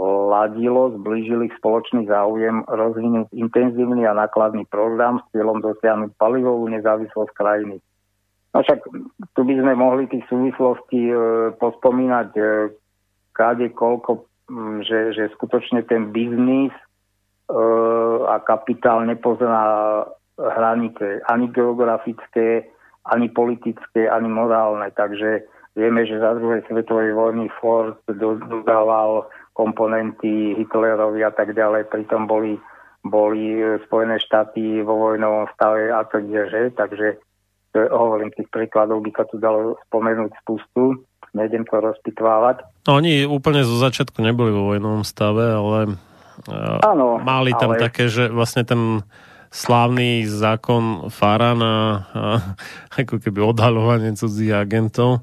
ladilo, 0.00 0.96
zblížili 0.96 1.52
spoločný 1.60 2.08
záujem 2.08 2.64
rozvinúť 2.64 3.28
intenzívny 3.36 4.08
a 4.08 4.16
nákladný 4.16 4.64
program 4.72 5.20
s 5.20 5.28
cieľom 5.36 5.60
dosiahnuť 5.60 6.16
palivovú 6.16 6.64
nezávislosť 6.72 7.32
krajiny. 7.36 7.76
No 8.52 8.64
však 8.64 8.84
tu 9.36 9.40
by 9.44 9.54
sme 9.56 9.72
mohli 9.76 10.08
tých 10.08 10.24
súvislostí 10.28 11.08
e, 11.08 11.16
pospomínať 11.56 12.28
e, 12.36 12.42
káde 13.32 13.72
koľko, 13.72 14.28
že, 14.84 15.16
že 15.16 15.32
skutočne 15.36 15.84
ten 15.88 16.12
biznis 16.12 16.72
e, 16.72 16.84
a 18.28 18.36
kapitál 18.44 19.08
nepozná 19.08 19.64
hranice 20.36 21.24
ani 21.28 21.48
geografické, 21.48 22.68
ani 23.08 23.28
politické, 23.30 24.06
ani 24.06 24.30
morálne. 24.30 24.90
Takže 24.94 25.46
vieme, 25.74 26.06
že 26.06 26.22
za 26.22 26.36
druhej 26.38 26.62
svetovej 26.68 27.16
vojny 27.16 27.50
Ford 27.58 27.98
dodával 28.06 29.26
komponenty 29.52 30.56
Hitlerovi 30.56 31.20
a 31.24 31.32
tak 31.32 31.52
ďalej, 31.52 31.92
pritom 31.92 32.24
boli, 32.24 32.56
boli 33.04 33.60
Spojené 33.84 34.16
štáty 34.20 34.80
vo 34.80 34.96
vojnovom 34.96 35.48
stave 35.56 35.92
a 35.92 36.04
tak 36.08 36.24
ďalej, 36.24 36.72
takže 36.76 37.20
hovorím, 37.76 38.32
tých 38.32 38.48
príkladov 38.52 39.04
by 39.04 39.10
sa 39.16 39.24
tu 39.28 39.36
dalo 39.40 39.76
spomenúť 39.88 40.32
spustu, 40.44 41.04
nejdem 41.36 41.64
to 41.68 41.80
rozpitvávať. 41.80 42.64
No, 42.88 43.00
oni 43.00 43.28
úplne 43.28 43.64
zo 43.64 43.76
začiatku 43.80 44.20
neboli 44.20 44.52
vo 44.52 44.72
vojnovom 44.72 45.04
stave, 45.04 45.52
ale 45.52 45.96
Áno, 46.82 47.20
mali 47.20 47.52
tam 47.54 47.76
ale... 47.76 47.80
také, 47.80 48.08
že 48.08 48.32
vlastne 48.32 48.64
ten 48.64 49.04
slávny 49.52 50.24
zákon 50.24 51.12
Farana, 51.12 52.08
ako 53.00 53.20
keby 53.20 53.44
odhalovanie 53.44 54.16
cudzích 54.16 54.56
agentov, 54.56 55.20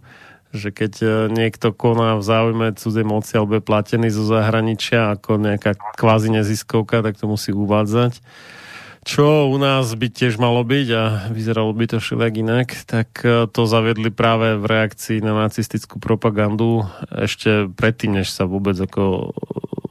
že 0.53 0.69
keď 0.69 0.93
e, 1.01 1.07
niekto 1.33 1.73
koná 1.73 2.17
v 2.17 2.23
záujme 2.25 2.67
cudzej 2.77 3.05
moci 3.05 3.37
alebo 3.37 3.57
je 3.57 3.65
platený 3.65 4.09
zo 4.13 4.25
zahraničia 4.25 5.17
ako 5.17 5.41
nejaká 5.41 5.77
kvázi 5.97 6.33
neziskovka, 6.33 7.01
tak 7.05 7.17
to 7.17 7.29
musí 7.29 7.53
uvádzať. 7.53 8.21
Čo 9.05 9.49
u 9.49 9.57
nás 9.57 9.89
by 9.93 10.11
tiež 10.11 10.37
malo 10.37 10.61
byť 10.65 10.87
a 10.93 11.03
vyzeralo 11.31 11.71
by 11.71 11.85
to 11.89 11.97
všelijak 12.01 12.35
inak, 12.41 12.67
tak 12.85 13.09
e, 13.21 13.45
to 13.49 13.61
zaviedli 13.69 14.13
práve 14.13 14.57
v 14.57 14.65
reakcii 14.65 15.21
na 15.21 15.37
nacistickú 15.37 16.01
propagandu 16.01 16.85
ešte 17.13 17.69
predtým, 17.69 18.21
než 18.21 18.33
sa 18.33 18.49
vôbec 18.49 18.77
ako 18.77 19.33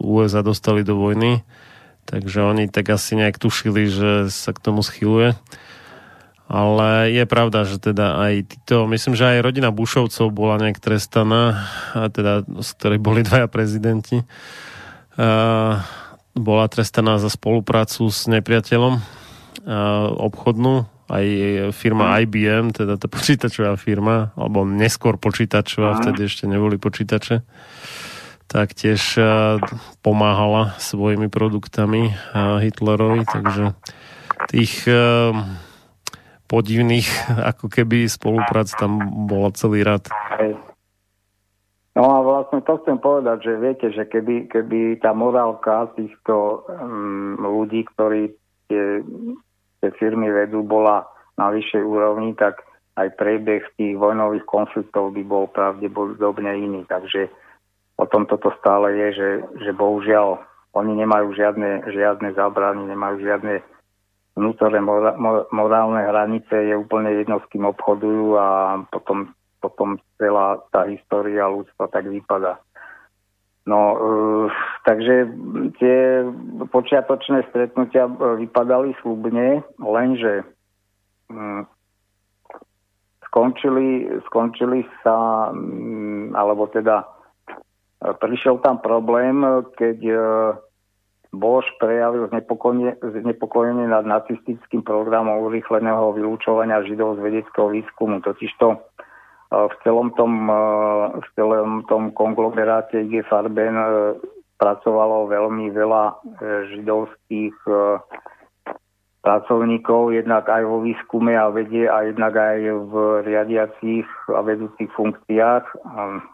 USA 0.03 0.43
dostali 0.43 0.83
do 0.83 0.99
vojny 0.99 1.43
Takže 2.09 2.41
oni 2.41 2.73
tak 2.73 2.89
asi 2.89 3.21
nejak 3.21 3.37
tušili, 3.37 3.93
že 3.93 4.33
sa 4.33 4.57
k 4.57 4.65
tomu 4.65 4.81
schyluje. 4.81 5.37
Ale 6.49 7.13
je 7.13 7.29
pravda, 7.29 7.69
že 7.69 7.77
teda 7.77 8.17
aj 8.25 8.49
títo, 8.49 8.89
myslím, 8.89 9.13
že 9.13 9.37
aj 9.37 9.45
rodina 9.45 9.69
Bušovcov 9.69 10.33
bola 10.33 10.57
nejak 10.57 10.81
trestaná, 10.81 11.69
a 11.93 12.09
teda 12.09 12.49
z 12.65 12.71
ktorej 12.81 12.97
boli 13.05 13.21
dvaja 13.21 13.53
prezidenti, 13.53 14.25
a 15.21 15.85
bola 16.33 16.65
trestaná 16.73 17.21
za 17.21 17.29
spoluprácu 17.29 18.09
s 18.09 18.25
nepriateľom 18.33 18.97
a 19.69 20.09
obchodnú, 20.09 20.89
aj 21.13 21.27
firma 21.77 22.17
IBM, 22.25 22.73
teda 22.73 22.97
tá 22.97 23.13
počítačová 23.13 23.77
firma, 23.77 24.33
alebo 24.33 24.65
neskôr 24.65 25.21
počítačová, 25.21 26.01
vtedy 26.01 26.33
ešte 26.33 26.49
neboli 26.49 26.81
počítače 26.81 27.45
taktiež 28.49 29.21
eh, 29.21 29.61
pomáhala 30.01 30.75
svojimi 30.81 31.29
produktami 31.29 32.11
eh, 32.11 32.15
Hitlerovi, 32.65 33.29
takže 33.29 33.77
tých 34.49 34.89
eh, 34.89 35.37
podivných 36.49 37.09
ako 37.53 37.69
keby 37.69 38.09
spoluprác 38.09 38.73
tam 38.73 38.99
bola 39.29 39.53
celý 39.53 39.85
rad. 39.85 40.09
No 41.99 42.15
a 42.15 42.19
vlastne 42.23 42.63
to 42.63 42.79
chcem 42.83 42.97
povedať, 43.03 43.43
že 43.43 43.53
viete, 43.59 43.87
že 43.91 44.07
keby, 44.07 44.47
keby 44.47 45.03
tá 45.03 45.11
morálka 45.11 45.91
týchto 45.99 46.63
um, 46.71 47.35
ľudí, 47.43 47.83
ktorí 47.91 48.39
tie, 48.71 49.03
tie 49.83 49.91
firmy 49.99 50.31
vedú, 50.31 50.63
bola 50.63 51.11
na 51.35 51.51
vyššej 51.51 51.83
úrovni, 51.83 52.39
tak 52.39 52.63
aj 53.03 53.19
priebeh 53.19 53.67
tých 53.75 53.99
vojnových 53.99 54.47
konfliktov 54.47 55.11
by 55.11 55.27
bol 55.27 55.51
pravdepodobne 55.51 56.55
iný. 56.55 56.87
Takže 56.87 57.35
o 57.99 58.05
tom 58.07 58.31
toto 58.31 58.55
stále 58.63 58.95
je, 58.95 59.09
že, 59.13 59.31
že 59.67 59.71
bohužiaľ 59.75 60.39
oni 60.79 60.95
nemajú 60.95 61.35
žiadne, 61.35 61.91
žiadne 61.91 62.39
zábrany, 62.39 62.87
nemajú 62.87 63.19
žiadne 63.27 63.61
vnútorné 64.39 64.79
mora, 64.79 65.19
morálne 65.51 65.99
hranice, 66.07 66.55
je 66.55 66.75
úplne 66.79 67.11
jedno, 67.19 67.43
s 67.43 67.47
kým 67.51 67.67
obchodujú 67.67 68.39
a 68.39 68.47
potom, 68.95 69.35
potom 69.59 69.99
celá 70.15 70.63
tá 70.71 70.87
história 70.87 71.51
ľudstva 71.51 71.91
tak 71.91 72.07
vypadá. 72.07 72.63
No, 73.69 73.81
uh, 73.99 74.49
takže 74.87 75.29
tie 75.77 76.25
počiatočné 76.73 77.45
stretnutia 77.53 78.09
vypadali 78.09 78.97
slubne, 79.05 79.61
lenže 79.77 80.47
um, 81.29 81.69
skončili, 83.29 84.09
skončili 84.31 84.89
sa, 85.05 85.51
mm, 85.53 86.33
alebo 86.33 86.65
teda 86.73 87.18
prišiel 87.99 88.63
tam 88.63 88.79
problém, 88.79 89.43
keď 89.75 89.99
Bož 91.33 91.69
prejavil 91.77 92.33
znepokojenie 92.33 93.85
nad 93.85 94.05
nacistickým 94.09 94.81
programom 94.81 95.45
urýchleného 95.45 96.17
vylúčovania 96.17 96.81
židov 96.89 97.21
z 97.21 97.25
vedeckého 97.29 97.69
výskumu. 97.69 98.25
Totižto 98.25 98.67
e, 98.73 98.79
v 99.53 99.75
celom 99.85 100.17
tom, 100.17 100.49
e, 100.49 100.61
v 101.21 101.29
celom 101.37 101.85
tom 101.85 102.17
konglomeráte 102.17 103.05
IG 103.05 103.29
Farben 103.29 103.77
e, 103.77 103.87
pracovalo 104.57 105.31
veľmi 105.31 105.71
veľa 105.71 106.19
židovských 106.75 107.55
pracovníkov, 109.23 110.19
jednak 110.19 110.51
aj 110.51 110.67
vo 110.67 110.83
výskume 110.83 111.39
a 111.39 111.47
vede 111.47 111.87
a 111.87 112.03
jednak 112.11 112.35
aj 112.35 112.59
v 112.91 112.93
riadiacich 113.23 114.09
a 114.35 114.43
vedúcich 114.43 114.91
funkciách 114.99 115.65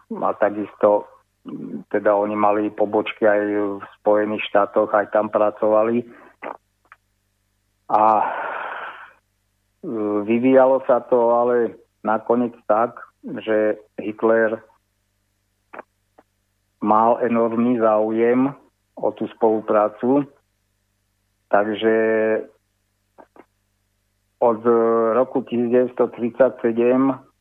a 0.09 0.29
takisto 0.41 1.05
teda 1.93 2.15
oni 2.17 2.35
mali 2.35 2.73
pobočky 2.73 3.25
aj 3.25 3.41
v 3.79 3.83
Spojených 4.01 4.43
štátoch, 4.49 4.89
aj 4.89 5.13
tam 5.13 5.29
pracovali. 5.29 6.01
A 7.85 8.01
e, 8.01 8.25
vyvíjalo 10.25 10.81
sa 10.89 11.05
to 11.05 11.37
ale 11.37 11.77
nakoniec 12.01 12.57
tak, 12.65 12.97
že 13.21 13.77
Hitler 14.01 14.61
mal 16.81 17.21
enormný 17.21 17.77
záujem 17.81 18.53
o 18.97 19.09
tú 19.13 19.29
spoluprácu, 19.33 20.25
takže 21.49 21.95
od 24.41 24.61
roku 25.17 25.41
1937 25.41 26.69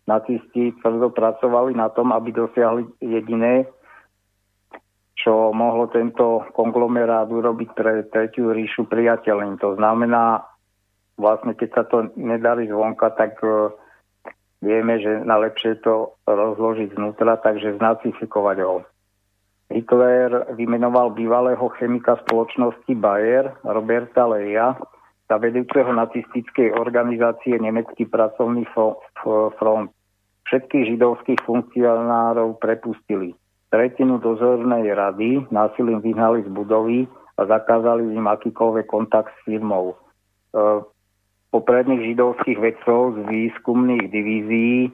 nacisti 0.09 0.73
tvrdo 0.81 1.13
pracovali 1.13 1.77
na 1.77 1.89
tom, 1.89 2.13
aby 2.13 2.33
dosiahli 2.33 2.89
jediné, 3.01 3.69
čo 5.25 5.57
mohlo 5.57 5.89
tento 5.89 6.45
konglomerát 6.53 7.25
urobiť 7.33 7.71
pre 7.73 8.05
tretiu 8.13 8.53
ríšu 8.53 8.85
priateľným. 8.85 9.57
To 9.65 9.73
znamená, 9.81 10.45
vlastne 11.17 11.57
keď 11.57 11.69
sa 11.73 11.83
to 11.89 12.13
nedarí 12.21 12.69
zvonka, 12.69 13.09
tak 13.17 13.41
uh, 13.41 13.73
vieme, 14.61 15.01
že 15.01 15.25
najlepšie 15.25 15.81
je 15.81 15.81
to 15.81 15.97
rozložiť 16.29 16.93
znútra, 16.93 17.41
takže 17.41 17.81
znacifikovať 17.81 18.59
ho. 18.69 18.85
Hitler 19.73 20.53
vymenoval 20.61 21.17
bývalého 21.17 21.73
chemika 21.81 22.21
spoločnosti 22.29 22.93
Bayer, 22.93 23.49
Roberta 23.65 24.29
Leja, 24.29 24.77
za 25.25 25.41
vedúceho 25.41 25.89
nacistickej 25.89 26.77
organizácie 26.77 27.57
Nemecký 27.57 28.05
pracovný 28.05 28.69
front. 29.57 29.89
Všetkých 30.45 30.85
židovských 30.93 31.41
funkcionárov 31.49 32.61
prepustili 32.61 33.33
tretinu 33.75 34.23
dozornej 34.23 34.87
rady 34.95 35.51
násilím 35.51 35.99
vyhnali 35.99 36.47
z 36.47 36.51
budovy 36.55 37.11
a 37.35 37.43
zakázali 37.43 38.15
im 38.15 38.31
akýkoľvek 38.31 38.87
kontakt 38.87 39.35
s 39.35 39.51
firmou. 39.51 39.99
E, 40.55 40.87
popredných 41.51 42.15
židovských 42.15 42.59
vedcov 42.63 43.19
z 43.19 43.19
výskumných 43.27 44.07
divízií 44.15 44.79
e, 44.87 44.91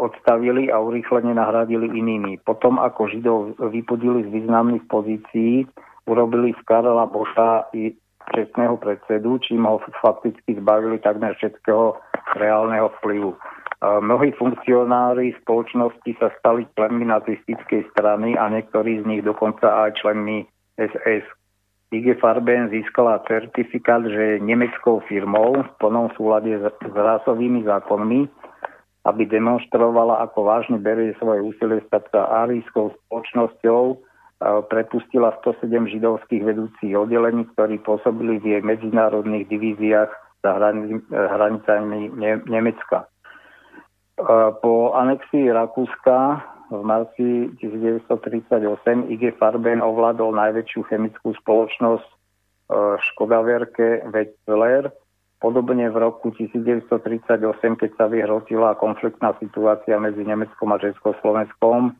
odstavili 0.00 0.72
a 0.72 0.80
urýchlene 0.80 1.36
nahradili 1.36 1.92
inými. 1.92 2.40
Potom, 2.40 2.80
ako 2.80 3.12
židov 3.12 3.60
vypudili 3.68 4.24
z 4.24 4.40
významných 4.40 4.88
pozícií, 4.88 5.68
urobili 6.08 6.56
z 6.56 6.60
Karla 6.64 7.04
Boša 7.04 7.68
čestného 8.34 8.78
predsedu, 8.78 9.38
čím 9.42 9.66
ho 9.66 9.82
fakticky 10.00 10.56
zbavili 10.58 11.02
takmer 11.02 11.34
všetkého 11.36 11.98
reálneho 12.38 12.90
vplyvu. 13.00 13.34
Mnohí 13.80 14.36
funkcionári 14.36 15.32
spoločnosti 15.40 16.12
sa 16.20 16.28
stali 16.36 16.68
členmi 16.76 17.08
nacistickej 17.08 17.88
strany 17.96 18.36
a 18.36 18.52
niektorí 18.52 19.00
z 19.00 19.04
nich 19.08 19.22
dokonca 19.24 19.88
aj 19.88 19.96
členmi 20.04 20.44
SS. 20.76 21.24
IG 21.90 22.20
Farben 22.22 22.70
získala 22.70 23.24
certifikát, 23.26 24.04
že 24.06 24.36
je 24.36 24.44
nemeckou 24.46 25.02
firmou 25.10 25.58
v 25.58 25.70
plnom 25.82 26.12
súlade 26.14 26.54
s, 26.54 26.64
s 26.70 26.94
rásovými 26.94 27.66
zákonmi, 27.66 28.30
aby 29.08 29.22
demonstrovala, 29.26 30.22
ako 30.28 30.38
vážne 30.44 30.78
berie 30.78 31.16
svoje 31.18 31.40
úsilie 31.40 31.80
stať 31.88 32.04
sa 32.14 32.46
árijskou 32.46 32.94
spoločnosťou, 32.94 33.98
prepustila 34.40 35.36
107 35.44 35.68
židovských 35.92 36.42
vedúcich 36.42 36.96
oddelení, 36.96 37.44
ktorí 37.52 37.84
pôsobili 37.84 38.40
v 38.40 38.56
jej 38.56 38.62
medzinárodných 38.64 39.44
divíziách 39.52 40.10
za 40.40 40.50
hranicami 41.12 42.08
Nemecka. 42.48 43.04
Po 44.64 44.96
anexii 44.96 45.52
Rakúska 45.52 46.40
v 46.70 46.82
marci 46.86 47.50
1938 47.58 49.10
IG 49.10 49.34
Farben 49.36 49.82
ovládol 49.82 50.30
najväčšiu 50.38 50.86
chemickú 50.86 51.34
spoločnosť 51.42 52.06
e, 52.06 52.14
Škodaverke 53.10 54.06
Wetzler. 54.06 54.94
Podobne 55.42 55.90
v 55.90 55.96
roku 55.98 56.30
1938, 56.30 57.42
keď 57.74 57.90
sa 57.98 58.06
vyhrotila 58.06 58.78
konfliktná 58.78 59.34
situácia 59.42 59.98
medzi 59.98 60.22
Nemeckom 60.22 60.70
a 60.70 60.78
Československom, 60.78 61.90
e, 61.90 61.92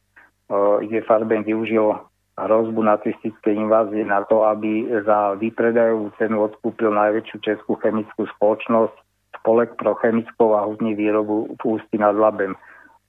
IG 0.87 1.03
Farben 1.03 1.43
využil 1.43 1.99
hrozbu 2.47 2.83
nacistickej 2.83 3.55
invázie 3.57 4.05
na 4.05 4.25
to, 4.25 4.45
aby 4.45 4.89
za 5.05 5.35
vypredajovú 5.37 6.13
cenu 6.17 6.45
odkúpil 6.47 6.93
najväčšiu 6.93 7.37
českú 7.41 7.77
chemickú 7.81 8.29
spoločnosť 8.37 8.97
spolek 9.41 9.77
pro 9.81 9.97
chemickou 10.01 10.57
a 10.57 10.65
hudní 10.69 10.95
výrobu 10.95 11.57
v 11.57 11.63
Ústí 11.65 11.97
nad 11.97 12.13
Labem. 12.13 12.57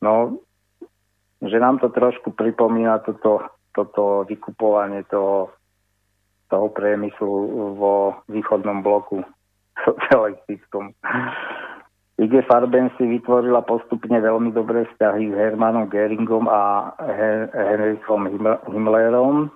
No, 0.01 0.39
že 1.41 1.57
nám 1.59 1.81
to 1.81 1.89
trošku 1.89 2.31
pripomína 2.31 3.01
toto, 3.01 3.49
toto 3.73 4.23
vykupovanie 4.29 5.03
toho, 5.09 5.51
toho 6.47 6.67
priemyslu 6.69 7.31
vo 7.75 8.21
východnom 8.29 8.85
bloku 8.85 9.25
socialistickom. 9.87 10.93
IG 12.21 12.45
Farben 12.45 12.93
si 13.01 13.09
vytvorila 13.09 13.65
postupne 13.65 14.13
veľmi 14.21 14.53
dobré 14.53 14.85
vzťahy 14.93 15.33
s 15.33 15.35
Hermanom 15.35 15.89
Geringom 15.89 16.45
a 16.45 16.93
Henrichom 17.49 18.29
Himmlerom, 18.69 19.49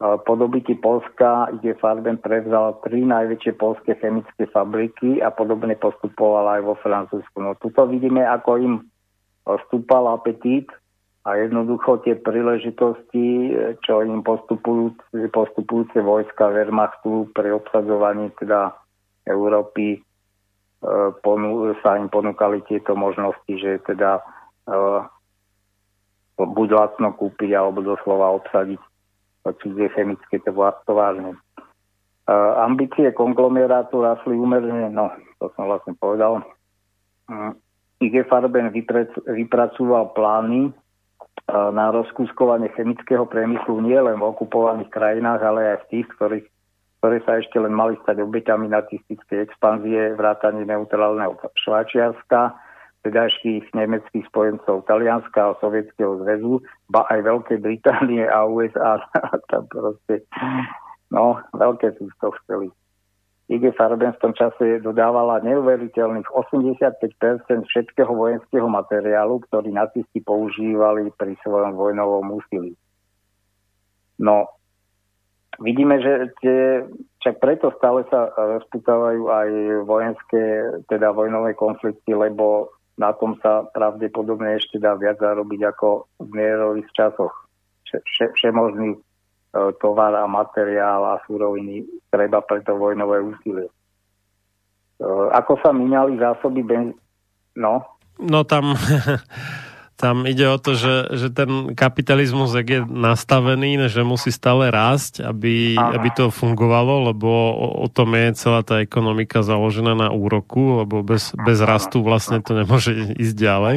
po 0.00 0.32
dobytí 0.32 0.80
Polska 0.80 1.52
ide 1.60 1.76
Farben 1.76 2.16
prevzal 2.16 2.80
tri 2.80 3.04
najväčšie 3.04 3.52
polské 3.60 3.92
chemické 4.00 4.48
fabriky 4.48 5.20
a 5.20 5.28
podobne 5.28 5.76
postupoval 5.76 6.56
aj 6.56 6.60
vo 6.64 6.74
Francúzsku. 6.80 7.36
No 7.36 7.52
tuto 7.60 7.84
vidíme, 7.84 8.24
ako 8.24 8.50
im 8.56 8.74
stúpal 9.68 10.08
apetít 10.08 10.72
a 11.28 11.36
jednoducho 11.36 12.00
tie 12.00 12.16
príležitosti, 12.16 13.52
čo 13.84 14.00
im 14.00 14.24
postupujúce, 14.24 15.04
postupujúce 15.36 16.00
vojska 16.00 16.48
Wehrmachtu 16.48 17.28
pri 17.36 17.60
obsadzovaní 17.60 18.32
teda 18.40 18.72
Európy 19.28 20.00
e, 20.82 21.74
sa 21.84 21.96
im 21.96 22.08
ponúkali 22.08 22.64
tieto 22.68 22.96
možnosti, 22.96 23.52
že 23.52 23.80
teda 23.84 24.20
e, 24.20 24.22
buď 26.40 26.68
lacno 26.72 27.12
kúpiť 27.16 27.50
alebo 27.52 27.84
doslova 27.84 28.32
obsadiť 28.40 28.80
cudzie 29.48 29.88
chemické 29.96 30.36
továrne. 30.84 31.36
Uh, 32.30 32.62
ambície 32.62 33.10
konglomerátu 33.10 34.04
rasli 34.04 34.36
úmerne, 34.36 34.92
no 34.92 35.10
to 35.42 35.50
som 35.56 35.66
vlastne 35.66 35.96
povedal. 35.98 36.44
Uh, 37.26 37.56
IG 37.98 38.22
Farben 38.28 38.70
vypracoval 38.70 40.14
plány 40.14 40.70
na 41.50 41.90
rozkúskovanie 41.90 42.70
chemického 42.78 43.26
priemyslu 43.26 43.82
nie 43.82 43.98
len 43.98 44.22
v 44.22 44.28
okupovaných 44.30 44.86
krajinách, 44.86 45.42
ale 45.42 45.60
aj 45.74 45.78
v 45.82 45.88
tých, 45.90 46.06
ktorých, 46.14 46.46
ktoré 47.00 47.24
sa 47.24 47.40
ešte 47.40 47.56
len 47.56 47.72
mali 47.72 47.96
stať 48.04 48.20
obeťami 48.20 48.68
nacistickej 48.68 49.48
expanzie, 49.48 50.12
vrátanie 50.20 50.68
neutrálneho 50.68 51.32
Švajčiarska, 51.56 52.52
vtedajších 53.00 53.72
nemeckých 53.72 54.28
spojencov 54.28 54.84
Talianska 54.84 55.40
a 55.40 55.56
Sovietskeho 55.64 56.20
zväzu, 56.20 56.60
ba 56.92 57.08
aj 57.08 57.24
Veľkej 57.24 57.58
Británie 57.64 58.28
a 58.28 58.44
USA. 58.44 59.00
tam 59.50 59.64
proste, 59.72 60.28
no, 61.08 61.40
veľké 61.56 61.96
sú 61.96 62.12
toho 62.20 62.36
chceli. 62.44 62.68
IG 63.50 63.74
Farben 63.74 64.14
v 64.14 64.22
tom 64.22 64.30
čase 64.36 64.78
dodávala 64.78 65.42
neuveriteľných 65.42 66.28
85% 66.30 66.86
všetkého 67.66 68.12
vojenského 68.12 68.68
materiálu, 68.68 69.42
ktorý 69.48 69.74
nacisti 69.74 70.22
používali 70.22 71.10
pri 71.18 71.34
svojom 71.42 71.74
vojnovom 71.74 72.30
úsilí. 72.38 72.78
No, 74.22 74.59
vidíme, 75.60 76.00
že 76.00 76.32
tie, 76.40 76.84
čak 77.20 77.38
preto 77.38 77.70
stále 77.76 78.04
sa 78.08 78.32
rozputávajú 78.34 79.22
aj 79.28 79.48
vojenské, 79.84 80.42
teda 80.88 81.12
vojnové 81.12 81.54
konflikty, 81.54 82.16
lebo 82.16 82.74
na 82.98 83.12
tom 83.16 83.36
sa 83.40 83.64
pravdepodobne 83.70 84.60
ešte 84.60 84.76
dá 84.76 84.96
viac 84.96 85.20
zarobiť 85.20 85.60
ako 85.72 86.08
v 86.20 86.28
mierových 86.36 86.88
časoch. 86.92 87.32
Vše, 87.90 88.36
všemožný 88.38 88.94
e, 88.94 89.00
tovar 89.82 90.14
a 90.14 90.28
materiál 90.28 91.16
a 91.16 91.22
súroviny 91.26 91.82
treba 92.12 92.44
pre 92.44 92.60
to 92.62 92.76
vojnové 92.76 93.24
úsilie. 93.24 93.66
E, 93.66 95.06
ako 95.32 95.58
sa 95.64 95.72
minali 95.72 96.20
zásoby 96.20 96.60
benz, 96.62 96.94
No. 97.56 97.98
No 98.20 98.44
tam, 98.44 98.76
tam 100.00 100.24
ide 100.24 100.48
o 100.48 100.56
to, 100.56 100.72
že, 100.72 101.12
že 101.12 101.28
ten 101.28 101.76
kapitalizmus, 101.76 102.56
je 102.56 102.80
nastavený, 102.88 103.92
že 103.92 104.00
musí 104.00 104.32
stále 104.32 104.72
rásť, 104.72 105.20
aby, 105.20 105.76
aby 105.76 106.08
to 106.16 106.32
fungovalo, 106.32 107.12
lebo 107.12 107.28
o, 107.28 107.84
o 107.84 107.86
tom 107.92 108.16
je 108.16 108.32
celá 108.32 108.64
tá 108.64 108.80
ekonomika 108.80 109.44
založená 109.44 109.92
na 109.92 110.08
úroku, 110.08 110.80
lebo 110.80 111.04
bez, 111.04 111.36
bez 111.44 111.60
rastu 111.60 112.00
vlastne 112.00 112.40
to 112.40 112.56
nemôže 112.56 112.96
ísť 113.20 113.34
ďalej. 113.36 113.76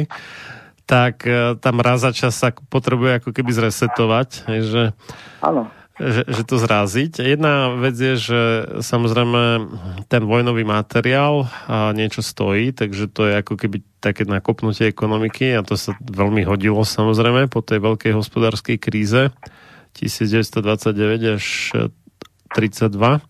Tak 0.88 1.28
e, 1.28 1.60
tam 1.60 1.84
raz 1.84 2.00
za 2.00 2.16
čas 2.16 2.32
sa 2.40 2.56
potrebuje 2.56 3.20
ako 3.20 3.30
keby 3.36 3.52
zresetovať, 3.52 4.28
že, 4.64 4.96
Áno. 5.44 5.68
Že, 5.94 6.22
že 6.26 6.42
to 6.42 6.58
zraziť. 6.58 7.22
Jedna 7.22 7.78
vec 7.78 7.94
je, 7.94 8.18
že 8.18 8.40
samozrejme 8.82 9.42
ten 10.10 10.26
vojnový 10.26 10.66
materiál 10.66 11.46
a 11.70 11.94
niečo 11.94 12.18
stojí, 12.18 12.74
takže 12.74 13.06
to 13.06 13.30
je 13.30 13.38
ako 13.38 13.54
keby 13.54 13.78
také 14.02 14.26
nakopnutie 14.26 14.90
ekonomiky 14.90 15.54
a 15.54 15.62
to 15.62 15.78
sa 15.78 15.94
veľmi 16.02 16.42
hodilo 16.42 16.82
samozrejme 16.82 17.46
po 17.46 17.62
tej 17.62 17.78
veľkej 17.78 18.10
hospodárskej 18.10 18.76
kríze 18.82 19.30
1929 19.94 21.38
až 21.38 21.46
32 22.58 23.22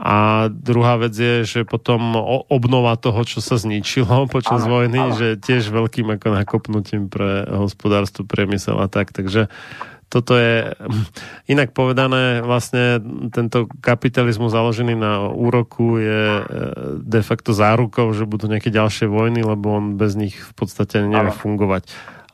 a 0.00 0.48
druhá 0.48 0.96
vec 0.96 1.12
je, 1.12 1.44
že 1.44 1.68
potom 1.68 2.16
obnova 2.48 2.96
toho, 2.96 3.20
čo 3.28 3.44
sa 3.44 3.60
zničilo 3.60 4.24
počas 4.34 4.64
áno, 4.64 4.80
vojny, 4.80 5.12
áno. 5.12 5.16
že 5.16 5.36
tiež 5.36 5.68
veľkým 5.68 6.08
ako 6.16 6.28
nakopnutím 6.32 7.12
pre 7.12 7.44
hospodárstvo, 7.44 8.24
priemysel 8.24 8.80
a 8.80 8.88
tak. 8.88 9.12
Takže 9.12 9.52
toto 10.10 10.34
je 10.34 10.74
inak 11.46 11.70
povedané, 11.70 12.42
vlastne 12.42 12.98
tento 13.30 13.70
kapitalizmus 13.78 14.50
založený 14.50 14.98
na 14.98 15.30
úroku 15.30 16.02
je 16.02 16.42
e, 16.42 16.44
de 16.98 17.22
facto 17.22 17.54
zárukou, 17.54 18.10
že 18.10 18.26
budú 18.26 18.50
nejaké 18.50 18.74
ďalšie 18.74 19.06
vojny, 19.06 19.46
lebo 19.46 19.78
on 19.78 19.94
bez 19.94 20.18
nich 20.18 20.34
v 20.34 20.52
podstate 20.58 21.06
nevie 21.06 21.30
fungovať. 21.30 21.86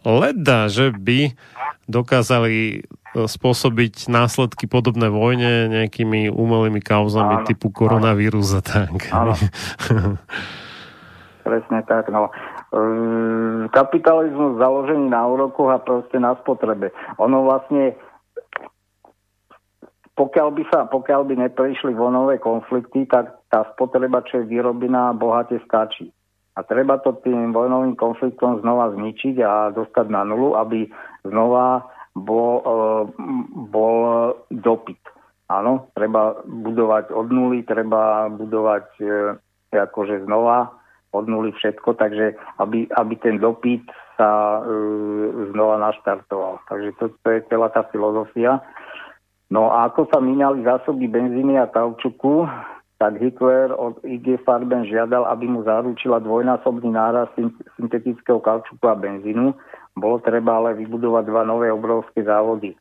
Leda, 0.08 0.72
že 0.72 0.88
by 0.96 1.36
dokázali 1.84 2.88
spôsobiť 3.12 4.08
následky 4.08 4.68
podobné 4.68 5.12
vojne 5.12 5.68
nejakými 5.68 6.32
umelými 6.32 6.80
kauzami 6.80 7.40
áno, 7.40 7.46
typu 7.48 7.68
koronavírus 7.72 8.56
a 8.56 8.62
tak. 8.64 9.08
Áno. 9.12 9.32
Presne 11.46 11.80
tak, 11.86 12.10
no. 12.12 12.28
Kapitalizmus 13.70 14.58
založený 14.58 15.06
na 15.10 15.22
úrokoch 15.22 15.70
a 15.70 15.78
proste 15.78 16.18
na 16.18 16.34
spotrebe. 16.42 16.90
Ono 17.22 17.46
vlastne 17.46 17.94
pokiaľ 20.16 20.48
by, 20.56 20.62
sa, 20.72 20.88
pokiaľ 20.88 21.28
by 21.28 21.34
neprišli 21.44 21.92
vojnové 21.92 22.40
konflikty, 22.40 23.04
tak 23.04 23.36
tá 23.52 23.68
spotreba, 23.76 24.24
čo 24.24 24.40
je 24.40 24.48
vyrobená, 24.48 25.12
bohate 25.12 25.60
stačí. 25.68 26.08
A 26.56 26.64
treba 26.64 26.96
to 27.04 27.20
tým 27.20 27.52
vojnovým 27.52 28.00
konfliktom 28.00 28.64
znova 28.64 28.96
zničiť 28.96 29.36
a 29.44 29.76
dostať 29.76 30.08
na 30.08 30.24
nulu, 30.24 30.56
aby 30.56 30.88
znova 31.28 31.84
bol, 32.16 32.64
e, 32.64 32.76
bol 33.68 33.96
dopyt. 34.48 35.04
Áno, 35.52 35.92
treba 35.92 36.32
budovať 36.48 37.12
od 37.12 37.28
nuly, 37.28 37.60
treba 37.68 38.32
budovať 38.32 38.86
e, 39.04 39.06
akože 39.76 40.24
znova 40.24 40.72
od 41.16 41.26
nuly 41.28 41.52
všetko, 41.56 41.96
takže 41.96 42.36
aby, 42.60 42.86
aby 42.92 43.14
ten 43.16 43.40
dopyt 43.40 43.88
sa 44.16 44.60
e, 44.60 44.72
znova 45.52 45.80
naštartoval. 45.80 46.60
Takže 46.68 46.90
to, 47.00 47.04
to 47.20 47.28
je 47.32 47.40
celá 47.48 47.68
tá 47.72 47.84
filozofia. 47.88 48.60
No 49.48 49.70
a 49.70 49.88
ako 49.88 50.10
sa 50.10 50.18
minali 50.18 50.66
zásoby 50.66 51.06
benzíny 51.06 51.56
a 51.56 51.70
kaučuku, 51.70 52.44
tak 52.96 53.20
Hitler 53.20 53.76
od 53.76 54.00
IG 54.02 54.40
Farben 54.42 54.88
žiadal, 54.88 55.28
aby 55.28 55.44
mu 55.46 55.60
zaručila 55.62 56.18
dvojnásobný 56.24 56.88
náraz 56.90 57.28
syntetického 57.76 58.40
kaučuku 58.40 58.84
a 58.88 58.96
benzínu 58.96 59.52
bolo 59.96 60.20
treba 60.20 60.60
ale 60.60 60.76
vybudovať 60.76 61.24
dva 61.24 61.42
nové 61.48 61.72
obrovské 61.72 62.20
závody. 62.24 62.76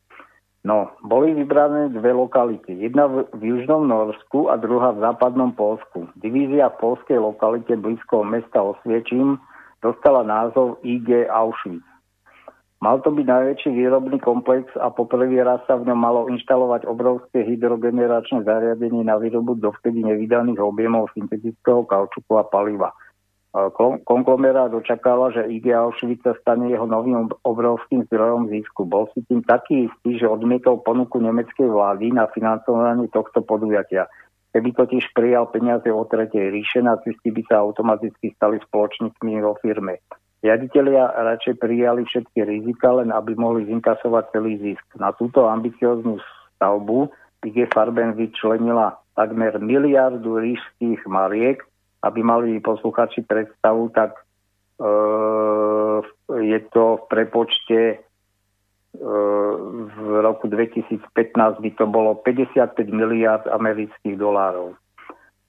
No, 0.66 0.90
boli 1.06 1.30
vybrané 1.30 1.94
dve 1.94 2.10
lokality. 2.10 2.74
Jedna 2.74 3.06
v, 3.06 3.22
v 3.38 3.42
južnom 3.54 3.86
Norsku 3.86 4.50
a 4.50 4.58
druhá 4.58 4.90
v 4.98 5.06
západnom 5.06 5.54
Polsku. 5.54 6.10
Divízia 6.18 6.74
v 6.74 6.82
polskej 6.82 7.22
lokalite 7.22 7.78
blízko 7.78 8.26
mesta 8.26 8.66
Osviečím 8.66 9.38
dostala 9.78 10.26
názov 10.26 10.82
IG 10.82 11.30
Auschwitz. 11.30 11.86
Mal 12.82 12.98
to 13.06 13.14
byť 13.14 13.26
najväčší 13.30 13.70
výrobný 13.78 14.18
komplex 14.18 14.66
a 14.82 14.90
poprvý 14.90 15.38
raz 15.38 15.62
sa 15.70 15.78
v 15.78 15.86
ňom 15.86 15.96
malo 16.02 16.20
inštalovať 16.34 16.84
obrovské 16.90 17.46
hydrogeneračné 17.46 18.42
zariadenie 18.42 19.06
na 19.06 19.22
výrobu 19.22 19.54
dovtedy 19.56 20.02
nevydaných 20.02 20.58
objemov 20.58 21.14
syntetického 21.14 21.86
kaučuku 21.86 22.34
a 22.34 22.42
paliva– 22.42 22.90
Konglomerát 24.04 24.68
očakáva, 24.68 25.32
že 25.32 25.48
IG 25.48 25.72
Auschwitz 25.72 26.20
sa 26.20 26.36
stane 26.44 26.68
jeho 26.68 26.84
novým 26.84 27.32
obrovským 27.40 28.04
zdrojom 28.04 28.52
zisku. 28.52 28.84
Bol 28.84 29.08
si 29.16 29.24
tým 29.24 29.40
taký 29.48 29.88
istý, 29.88 30.20
že 30.20 30.28
odmietol 30.28 30.84
ponuku 30.84 31.16
nemeckej 31.24 31.64
vlády 31.64 32.12
na 32.12 32.28
financovanie 32.28 33.08
tohto 33.08 33.40
podujatia. 33.40 34.12
Keby 34.52 34.76
totiž 34.76 35.16
prijal 35.16 35.48
peniaze 35.48 35.88
od 35.88 36.04
Tretej 36.04 36.52
ríše, 36.52 36.84
nacisti 36.84 37.32
by 37.32 37.42
sa 37.48 37.64
automaticky 37.64 38.36
stali 38.36 38.60
spoločníkmi 38.60 39.40
vo 39.40 39.56
firme. 39.64 40.04
Riaditeľia 40.44 41.16
radšej 41.16 41.56
prijali 41.56 42.04
všetky 42.04 42.44
rizika, 42.44 42.92
len 42.92 43.08
aby 43.08 43.40
mohli 43.40 43.64
zinkasovať 43.72 44.36
celý 44.36 44.60
zisk. 44.60 44.84
Na 45.00 45.16
túto 45.16 45.48
ambicioznú 45.48 46.20
stavbu 46.56 47.08
IG 47.40 47.72
Farben 47.72 48.12
vyčlenila 48.20 49.00
takmer 49.16 49.56
miliardu 49.60 50.36
ríšských 50.44 51.08
mariek, 51.08 51.64
aby 52.06 52.20
mali 52.22 52.62
posluchači 52.62 53.26
predstavu, 53.26 53.90
tak 53.90 54.14
e, 54.14 54.22
je 56.40 56.58
to 56.70 57.02
v 57.02 57.02
prepočte 57.10 57.80
e, 57.92 57.96
v 59.90 59.98
roku 60.22 60.46
2015 60.46 61.02
by 61.36 61.70
to 61.74 61.84
bolo 61.90 62.14
55 62.22 62.78
miliard 62.94 63.44
amerických 63.50 64.14
dolárov. 64.14 64.78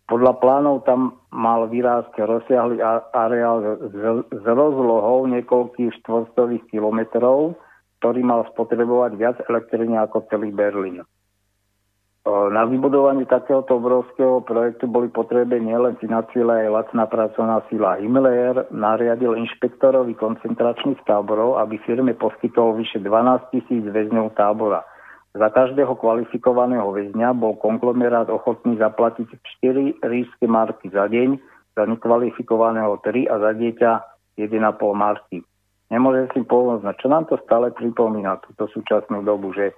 Podľa 0.07 0.33
plánov 0.39 0.87
tam 0.87 1.19
mal 1.35 1.67
vyrásť 1.67 2.15
rozsiahly 2.15 2.79
areál 3.11 3.75
s 4.31 4.43
rozlohou 4.47 5.27
niekoľkých 5.27 5.99
štvorstových 5.99 6.63
kilometrov, 6.71 7.59
ktorý 7.99 8.23
mal 8.23 8.47
spotrebovať 8.55 9.11
viac 9.19 9.37
elektriny 9.51 9.99
ako 9.99 10.23
celý 10.31 10.55
Berlín. 10.55 11.03
Na 12.27 12.67
vybudovanie 12.67 13.23
takéhoto 13.23 13.79
obrovského 13.79 14.43
projektu 14.43 14.83
boli 14.83 15.07
potreby 15.07 15.63
nielen 15.63 15.95
financie, 15.95 16.43
ale 16.43 16.67
aj 16.67 16.75
lacná 16.75 17.07
pracovná 17.07 17.63
sila. 17.71 17.95
Himmler 18.03 18.67
nariadil 18.67 19.39
inšpektorovi 19.39 20.11
koncentračných 20.19 20.99
táborov, 21.07 21.55
aby 21.63 21.79
firme 21.87 22.11
poskytol 22.19 22.75
vyše 22.75 22.99
12 22.99 23.47
tisíc 23.55 23.79
väzňov 23.79 24.35
tábora. 24.35 24.83
Za 25.39 25.47
každého 25.55 25.95
kvalifikovaného 25.95 26.91
väzňa 26.91 27.31
bol 27.31 27.55
konglomerát 27.63 28.27
ochotný 28.27 28.75
zaplatiť 28.75 29.31
4 29.63 30.03
ríšske 30.03 30.51
marky 30.51 30.91
za 30.91 31.07
deň, 31.07 31.39
za 31.79 31.87
nekvalifikovaného 31.87 32.99
3 33.07 33.23
a 33.31 33.35
za 33.39 33.51
dieťa 33.55 33.91
1,5 34.35 34.51
marky. 34.91 35.47
Nemôže 35.87 36.27
si 36.35 36.43
pomôcť, 36.43 36.91
čo 36.99 37.07
nám 37.07 37.31
to 37.31 37.39
stále 37.47 37.71
pripomína 37.71 38.43
túto 38.43 38.67
súčasnú 38.67 39.23
dobu, 39.23 39.55
že 39.55 39.71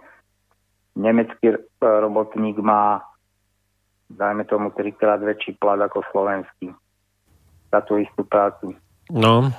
nemecký 1.00 1.56
e, 1.56 1.58
robotník 1.80 2.60
má 2.60 3.02
dajme 4.10 4.44
tomu 4.50 4.74
trikrát 4.74 5.22
väčší 5.22 5.56
plat 5.62 5.78
ako 5.78 6.02
slovenský 6.10 6.74
za 7.70 7.80
tú 7.86 8.02
istú 8.02 8.26
prácu. 8.26 8.74
No. 9.14 9.54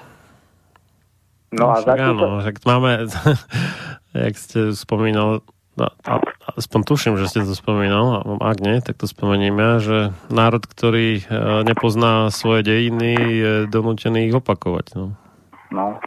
No 1.51 1.65
a 1.71 1.83
za 1.83 1.95
áno, 1.99 2.43
to... 2.43 2.67
máme, 2.67 3.07
jak 4.27 4.35
ste 4.39 4.71
spomínal, 4.75 5.43
no, 5.75 5.87
aspoň 6.59 6.81
tuším, 6.87 7.15
že 7.19 7.27
ste 7.27 7.43
to 7.43 7.55
spomínal, 7.59 8.23
ak 8.39 8.59
nie, 8.63 8.79
tak 8.83 8.99
to 8.99 9.11
spomeníme, 9.11 9.83
že 9.83 10.15
národ, 10.31 10.63
ktorý 10.63 11.23
e, 11.23 11.23
nepozná 11.67 12.31
svoje 12.31 12.67
dejiny, 12.67 13.13
je 13.19 13.53
donútený 13.67 14.31
ich 14.31 14.35
opakovať. 14.35 14.95
No. 14.95 15.19
no. 15.75 15.99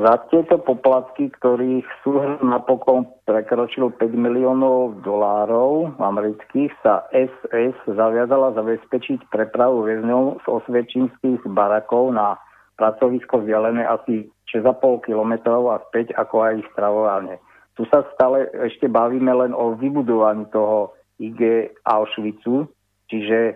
Za 0.00 0.14
tieto 0.30 0.62
poplatky, 0.62 1.34
ktorých 1.34 1.82
súhrn 2.06 2.38
napokon 2.46 3.10
prekročil 3.26 3.90
5 3.90 4.06
miliónov 4.14 5.02
dolárov 5.02 5.98
amerických, 5.98 6.70
sa 6.80 7.04
SS 7.10 7.74
zaviazala 7.90 8.54
zabezpečiť 8.54 9.26
prepravu 9.28 9.82
väzňov 9.82 10.40
z 10.40 10.46
osvedčinských 10.46 11.42
barakov 11.50 12.14
na 12.14 12.38
pracovisko 12.78 13.42
vzdialené 13.42 13.82
asi 13.84 14.30
6,5 14.54 15.04
km 15.04 15.32
a 15.68 15.82
späť, 15.90 16.14
ako 16.14 16.36
aj 16.46 16.52
ich 16.62 16.68
stravovanie. 16.72 17.36
Tu 17.74 17.84
sa 17.90 18.06
stále 18.16 18.46
ešte 18.62 18.86
bavíme 18.88 19.30
len 19.34 19.52
o 19.52 19.74
vybudovaní 19.74 20.46
toho 20.54 20.96
IG 21.20 21.70
Auschwitzu, 21.84 22.64
čiže 23.12 23.38
e, 23.52 23.54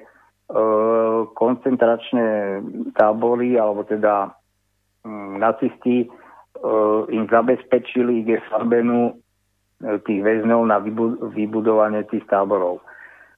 koncentračné 1.32 2.61
tábory, 2.98 3.57
alebo 3.57 3.88
teda 3.88 4.34
nacisti 5.38 6.09
uh, 6.09 7.05
im 7.12 7.28
zabezpečili 7.28 8.24
IG 8.24 8.40
Farbenu 8.48 9.12
uh, 9.12 9.98
tých 10.09 10.20
väzňov 10.24 10.61
na 10.64 10.80
vybudovanie 11.32 12.05
tých 12.09 12.24
táborov. 12.26 12.80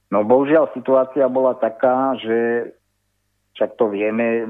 No 0.07 0.23
bohužiaľ 0.23 0.71
situácia 0.71 1.27
bola 1.27 1.59
taká, 1.59 2.15
že 2.15 2.71
však 3.59 3.75
to 3.75 3.91
vieme 3.91 4.47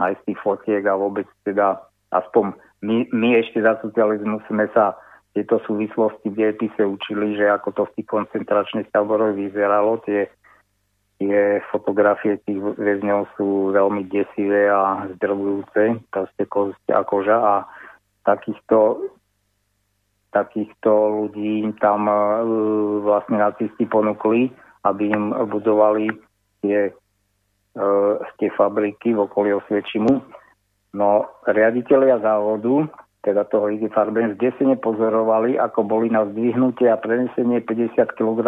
aj 0.00 0.16
z 0.22 0.32
tých 0.32 0.38
fotiek 0.40 0.82
a 0.88 0.96
vôbec 0.96 1.28
teda 1.44 1.82
aspoň 2.14 2.56
my, 2.80 3.10
my 3.10 3.28
ešte 3.42 3.60
za 3.60 3.76
socializmu 3.82 4.40
sme 4.46 4.70
sa 4.72 4.96
tieto 5.36 5.60
súvislosti 5.66 6.32
v 6.32 6.38
dejepise 6.38 6.82
učili, 6.82 7.36
že 7.36 7.50
ako 7.50 7.68
to 7.74 7.82
v 7.90 7.94
tých 8.00 8.08
koncentračných 8.08 8.88
táboroch 8.94 9.36
vyzeralo, 9.36 10.00
tie, 10.06 10.30
tie 11.18 11.58
fotografie 11.74 12.38
tých 12.46 12.58
väzňov 12.58 13.26
sú 13.34 13.74
veľmi 13.74 14.06
desivé 14.06 14.70
a 14.70 15.10
zdrvujúce, 15.18 15.98
proste 16.14 16.42
kost 16.46 16.80
a 16.90 17.02
koža 17.02 17.38
a 17.38 17.54
takýchto 18.22 19.10
takýchto 20.28 20.92
ľudí 21.24 21.72
tam 21.80 22.04
uh, 22.04 22.44
vlastne 23.00 23.40
nacisti 23.40 23.88
ponúkli, 23.88 24.52
aby 24.84 25.08
im 25.08 25.32
budovali 25.48 26.12
tie 26.62 26.92
tie 28.38 28.50
fabriky 28.58 29.14
v 29.14 29.22
okolí 29.26 29.54
Osviečimu. 29.54 30.22
No, 30.98 31.28
riaditeľia 31.46 32.18
závodu, 32.18 32.88
teda 33.22 33.44
toho 33.46 33.70
IG 33.70 33.92
Farben, 33.92 34.34
zdesene 34.34 34.80
pozorovali, 34.80 35.60
ako 35.60 35.84
boli 35.84 36.08
na 36.10 36.24
zdvihnutie 36.26 36.88
a 36.88 36.98
prenesenie 36.98 37.60
50 37.62 38.18
kg 38.18 38.38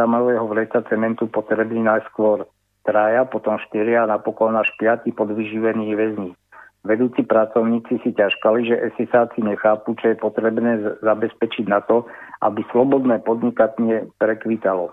vreca 0.49 0.83
cementu 0.89 1.29
potrební 1.29 1.85
najskôr 1.85 2.49
traja, 2.83 3.29
potom 3.29 3.61
štyria 3.71 4.05
a 4.05 4.11
napokon 4.11 4.57
až 4.57 4.73
piati 4.81 5.13
podvyživení 5.13 5.93
väzni. 5.95 6.33
Vedúci 6.81 7.29
pracovníci 7.29 8.01
si 8.01 8.11
ťažkali, 8.17 8.65
že 8.65 8.83
esisáci 8.93 9.45
nechápu, 9.45 9.93
čo 10.01 10.13
je 10.13 10.17
potrebné 10.17 10.81
zabezpečiť 11.05 11.69
na 11.69 11.85
to, 11.85 12.09
aby 12.41 12.65
slobodné 12.73 13.21
podnikanie 13.21 14.09
prekvítalo. 14.17 14.89
E, 14.89 14.93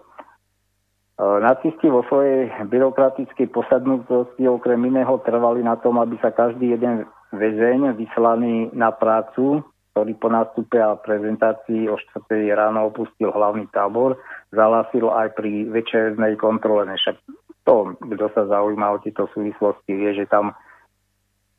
nacisti 1.40 1.88
vo 1.88 2.04
svojej 2.12 2.52
byrokratickej 2.68 3.48
posadnutosti 3.56 4.44
okrem 4.52 4.84
iného 4.84 5.16
trvali 5.24 5.64
na 5.64 5.80
tom, 5.80 5.96
aby 6.04 6.20
sa 6.20 6.36
každý 6.36 6.76
jeden 6.76 7.08
väzeň 7.32 7.96
vyslaný 7.96 8.76
na 8.76 8.92
prácu, 8.92 9.64
ktorý 9.96 10.12
po 10.20 10.28
nástupe 10.28 10.78
a 10.84 11.00
prezentácii 11.00 11.88
o 11.88 11.96
4. 12.28 12.52
ráno 12.52 12.92
opustil 12.92 13.32
hlavný 13.32 13.64
tábor, 13.72 14.20
zahlasil 14.52 15.08
aj 15.08 15.40
pri 15.40 15.72
večernej 15.72 16.36
kontrole. 16.36 16.84
Však 16.86 17.47
to, 17.68 18.00
kto 18.00 18.26
sa 18.32 18.48
zaujíma 18.48 18.96
o 18.96 19.02
tieto 19.04 19.28
súvislosti, 19.36 19.92
vie, 19.92 20.16
že 20.16 20.26
tam 20.32 20.56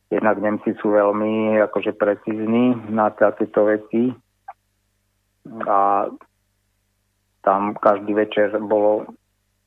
jednak 0.08 0.40
Nemci 0.40 0.72
sú 0.80 0.96
veľmi 0.96 1.60
akože 1.68 1.92
precízni 2.00 2.72
na 2.88 3.12
takéto 3.12 3.68
veci 3.68 4.16
a 5.68 6.08
tam 7.44 7.76
každý 7.76 8.16
večer 8.16 8.56
bolo 8.56 9.04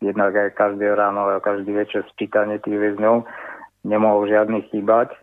jednak 0.02 0.34
aj 0.34 0.58
každé 0.58 0.98
ráno 0.98 1.30
a 1.30 1.38
každý 1.38 1.78
večer 1.78 2.02
sčítanie 2.10 2.58
tých 2.58 2.74
väzňov 2.74 3.22
nemohol 3.86 4.26
žiadny 4.26 4.66
chýbať. 4.74 5.14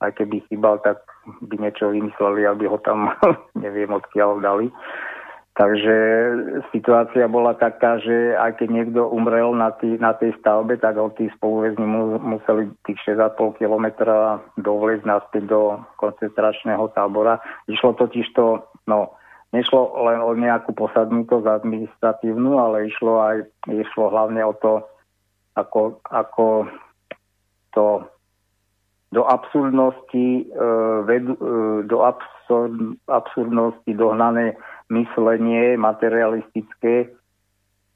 Aj 0.00 0.10
keby 0.10 0.40
chýbal, 0.48 0.80
tak 0.82 1.04
by 1.44 1.54
niečo 1.60 1.92
vymysleli, 1.92 2.48
aby 2.48 2.64
ho 2.66 2.80
tam 2.80 3.12
neviem 3.64 3.92
odkiaľ 3.92 4.40
dali. 4.40 4.72
Takže 5.52 5.96
situácia 6.72 7.28
bola 7.28 7.52
taká, 7.52 8.00
že 8.00 8.32
aj 8.40 8.56
keď 8.56 8.68
niekto 8.72 9.04
umrel 9.12 9.52
na, 9.52 9.68
tý, 9.76 10.00
na 10.00 10.16
tej 10.16 10.32
stavbe, 10.40 10.80
tak 10.80 10.96
ho 10.96 11.12
tí 11.12 11.28
spoluväzni 11.36 11.84
mu, 11.84 12.16
museli 12.16 12.72
tých 12.88 12.96
6,5 13.04 13.60
kilometra 13.60 14.40
dovliezť 14.56 15.04
naspäť 15.04 15.52
do 15.52 15.76
koncentračného 16.00 16.88
tábora. 16.96 17.36
Išlo 17.68 17.92
totiž 18.00 18.32
to, 18.32 18.64
no, 18.88 19.12
nešlo 19.52 19.92
len 20.08 20.24
o 20.24 20.32
nejakú 20.32 20.72
posadnutosť 20.72 21.44
administratívnu, 21.44 22.56
ale 22.56 22.88
išlo 22.88 23.20
aj 23.20 23.36
išlo 23.68 24.08
hlavne 24.08 24.40
o 24.48 24.56
to, 24.56 24.80
ako, 25.52 26.00
ako 26.08 26.64
to 27.76 28.08
do 29.12 29.28
absurdnosti, 29.28 30.28
e, 30.40 30.64
vedu, 31.04 31.36
e, 31.36 31.48
do 31.84 32.00
absurd, 32.00 32.96
absurdnosti 33.06 33.92
dohnané 33.92 34.56
myslenie 34.88 35.76
materialistické 35.76 37.12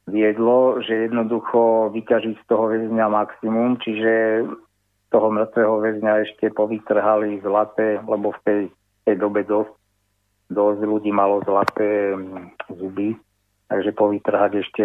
viedlo, 0.06 0.78
že 0.84 1.10
jednoducho 1.10 1.90
vyťažiť 1.90 2.36
z 2.36 2.44
toho 2.46 2.68
väzňa 2.68 3.06
maximum, 3.08 3.80
čiže 3.80 4.44
toho 5.08 5.28
mŕtvého 5.32 5.76
väzňa 5.80 6.12
ešte 6.28 6.52
povytrhali 6.52 7.40
zlaté, 7.40 7.98
lebo 8.04 8.36
v 8.36 8.40
tej, 8.44 8.60
tej 9.08 9.16
dobe 9.16 9.42
dosť 9.42 9.72
dosť 10.50 10.80
ľudí 10.86 11.10
malo 11.10 11.42
zlaté 11.42 12.14
mm, 12.14 12.70
zuby, 12.78 13.18
takže 13.66 13.90
povytrhať 13.98 14.52
ešte 14.62 14.84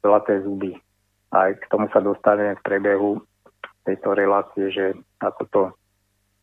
zlaté 0.00 0.40
zuby. 0.40 0.72
Aj 1.28 1.52
k 1.52 1.64
tomu 1.68 1.90
sa 1.92 2.00
dostaneme 2.00 2.56
v 2.56 2.64
prebehu 2.64 3.12
tejto 3.84 4.16
relácie, 4.16 4.72
že 4.72 4.96
ako 5.20 5.42
to, 5.52 5.62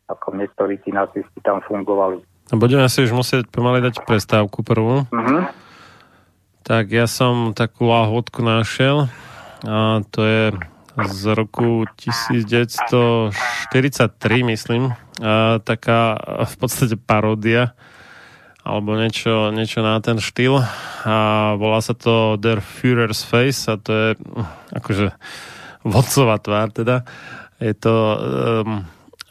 ako 0.08 0.38
niektorí 0.38 0.78
tí 0.82 0.94
nacisti 0.94 1.40
tam 1.42 1.60
fungovali. 1.66 2.22
A 2.52 2.56
budeme 2.58 2.86
si 2.92 3.04
už 3.06 3.12
musieť 3.16 3.50
pomaly 3.50 3.82
dať 3.82 4.06
prestávku 4.06 4.62
prvú. 4.62 5.08
Uh-huh. 5.10 5.44
Tak 6.62 6.94
ja 6.94 7.10
som 7.10 7.58
takú 7.58 7.90
láhodku 7.90 8.46
našiel 8.46 9.10
a 9.66 10.02
to 10.10 10.22
je 10.22 10.44
z 11.02 11.24
roku 11.32 11.88
1943, 11.98 13.34
myslím. 14.52 14.94
A 15.22 15.62
taká 15.64 16.18
v 16.46 16.56
podstate 16.60 16.98
paródia 17.00 17.74
alebo 18.62 18.94
niečo, 18.94 19.50
niečo 19.50 19.82
na 19.82 19.98
ten 20.06 20.22
štýl 20.22 20.62
a 21.02 21.16
volá 21.58 21.82
sa 21.82 21.98
to 21.98 22.38
Der 22.38 22.62
Führer's 22.62 23.26
Face 23.26 23.66
a 23.66 23.78
to 23.82 23.90
je 23.90 24.10
hm, 24.22 24.46
akože 24.78 25.08
vodcová 25.84 26.38
tvár 26.38 26.70
teda. 26.74 27.04
Je 27.62 27.74
to 27.78 27.94
um, 27.94 28.86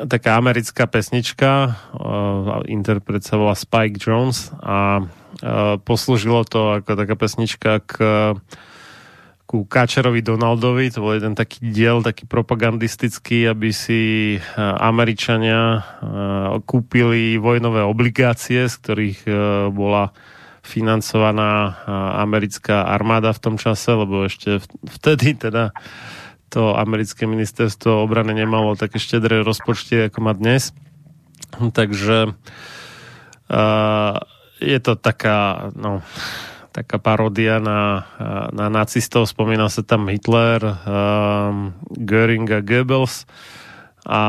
taká 0.08 0.38
americká 0.38 0.86
pesnička, 0.86 1.76
uh, 1.98 2.62
interpret 2.70 3.20
sa 3.26 3.36
volá 3.36 3.58
Spike 3.58 3.98
Jones 3.98 4.54
a 4.62 5.02
uh, 5.02 5.76
poslúžilo 5.82 6.46
to 6.46 6.80
ako 6.80 6.94
taká 6.94 7.14
pesnička 7.18 7.82
k 7.84 7.92
uh, 8.00 8.38
ku 9.50 9.66
Káčerovi 9.66 10.22
Donaldovi, 10.22 10.94
to 10.94 11.02
bol 11.02 11.18
jeden 11.18 11.34
taký 11.34 11.74
diel, 11.74 12.06
taký 12.06 12.22
propagandistický, 12.22 13.50
aby 13.50 13.74
si 13.74 14.00
e, 14.38 14.40
Američania 14.62 15.82
kúpili 16.70 17.34
vojnové 17.34 17.82
obligácie, 17.82 18.70
z 18.70 18.74
ktorých 18.78 19.20
bola 19.74 20.14
financovaná 20.62 21.82
americká 22.22 22.86
armáda 22.94 23.34
v 23.34 23.42
tom 23.42 23.56
čase, 23.58 23.90
lebo 23.90 24.22
ešte 24.22 24.62
vtedy 24.86 25.34
teda 25.34 25.74
to 26.50 26.74
americké 26.74 27.30
ministerstvo 27.30 28.02
obrany 28.02 28.34
nemalo 28.34 28.74
také 28.74 28.98
štedré 28.98 29.46
rozpočty, 29.46 30.10
ako 30.10 30.18
má 30.18 30.34
dnes. 30.34 30.74
Takže 31.54 32.34
je 34.60 34.78
to 34.82 34.92
taká, 34.94 35.70
no, 35.78 36.02
taká 36.70 36.98
paródia 36.98 37.58
na, 37.58 38.06
na 38.54 38.66
nacistov. 38.70 39.26
Spomína 39.30 39.70
sa 39.70 39.82
tam 39.82 40.10
Hitler, 40.10 40.62
um, 40.62 41.74
Göring 41.90 42.46
a 42.50 42.62
Goebbels 42.62 43.26
a 44.06 44.22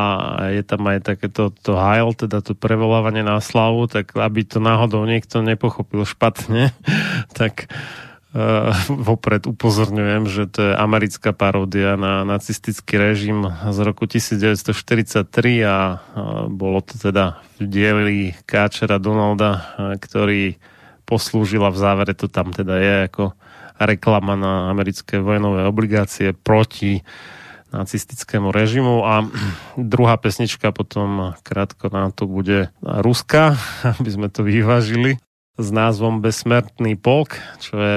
je 0.51 0.63
tam 0.67 0.83
aj 0.83 1.15
takéto 1.15 1.49
to 1.63 1.79
Heil, 1.79 2.11
teda 2.11 2.43
to 2.43 2.57
prevolávanie 2.57 3.23
na 3.23 3.39
slavu, 3.39 3.87
tak 3.87 4.13
aby 4.19 4.43
to 4.43 4.59
náhodou 4.59 5.07
niekto 5.07 5.39
nepochopil 5.39 6.03
špatne, 6.03 6.75
tak 7.39 7.71
uh, 7.71 8.10
vopred 9.11 9.43
upozorňujem, 9.43 10.23
že 10.31 10.47
to 10.47 10.71
je 10.71 10.73
americká 10.75 11.35
paródia 11.35 11.99
na 11.99 12.23
nacistický 12.23 12.95
režim 12.95 13.43
z 13.47 13.77
roku 13.83 14.07
1943 14.07 15.27
a 15.67 15.77
uh, 15.99 16.47
bolo 16.47 16.79
to 16.79 16.95
teda 16.95 17.43
v 17.59 17.67
dieli 17.67 18.19
Káčera 18.47 19.03
Donalda, 19.03 19.51
uh, 19.51 19.61
ktorý 19.99 20.55
poslúžila 21.03 21.75
v 21.75 21.77
závere, 21.83 22.13
to 22.15 22.31
tam 22.31 22.55
teda 22.55 22.79
je 22.79 22.95
ako 23.11 23.23
reklama 23.75 24.39
na 24.39 24.71
americké 24.71 25.19
vojnové 25.19 25.67
obligácie 25.67 26.31
proti 26.31 27.03
nacistickému 27.75 28.47
režimu. 28.47 29.03
A 29.03 29.27
druhá 29.75 30.15
pesnička 30.15 30.71
potom 30.71 31.35
krátko 31.43 31.91
na 31.91 32.15
to 32.15 32.31
bude 32.31 32.71
Ruska, 32.79 33.59
aby 33.99 34.07
sme 34.07 34.31
to 34.31 34.47
vyvážili 34.47 35.19
s 35.59 35.67
názvom 35.67 36.23
Besmrtný 36.23 36.95
polk, 36.95 37.35
čo 37.59 37.75
je 37.75 37.95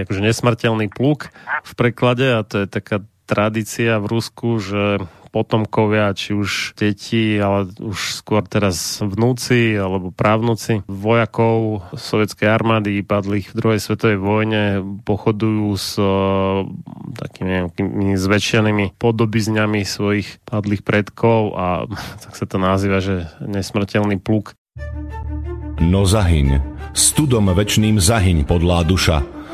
akože 0.00 0.24
nesmrteľný 0.24 0.88
pluk 0.88 1.28
v 1.62 1.72
preklade 1.76 2.24
a 2.24 2.40
to 2.40 2.64
je 2.64 2.66
taká 2.72 3.04
tradícia 3.28 4.00
v 4.00 4.06
Rusku, 4.08 4.58
že 4.58 5.04
potomkovia, 5.32 6.12
či 6.12 6.36
už 6.36 6.76
deti, 6.76 7.40
ale 7.40 7.72
už 7.80 8.20
skôr 8.20 8.44
teraz 8.44 9.00
vnúci 9.00 9.72
alebo 9.80 10.12
právnuci 10.12 10.84
vojakov 10.84 11.88
sovietskej 11.96 12.52
armády 12.52 13.00
padlých 13.00 13.50
v 13.50 13.56
druhej 13.56 13.80
svetovej 13.80 14.20
vojne 14.20 14.62
pochodujú 15.08 15.72
s 15.72 15.96
takými 17.16 17.50
nejakými 17.64 18.12
zväčšenými 18.12 19.00
podobizňami 19.00 19.80
svojich 19.88 20.44
padlých 20.44 20.84
predkov 20.84 21.56
a 21.56 21.88
tak 22.22 22.36
sa 22.36 22.44
to 22.44 22.60
nazýva, 22.60 23.00
že 23.00 23.32
nesmrteľný 23.40 24.20
pluk. 24.20 24.52
No 25.80 26.04
zahyň, 26.04 26.60
studom 26.92 27.48
večným 27.56 27.96
zahyň 27.96 28.44
podlá 28.44 28.84
duša, 28.84 29.24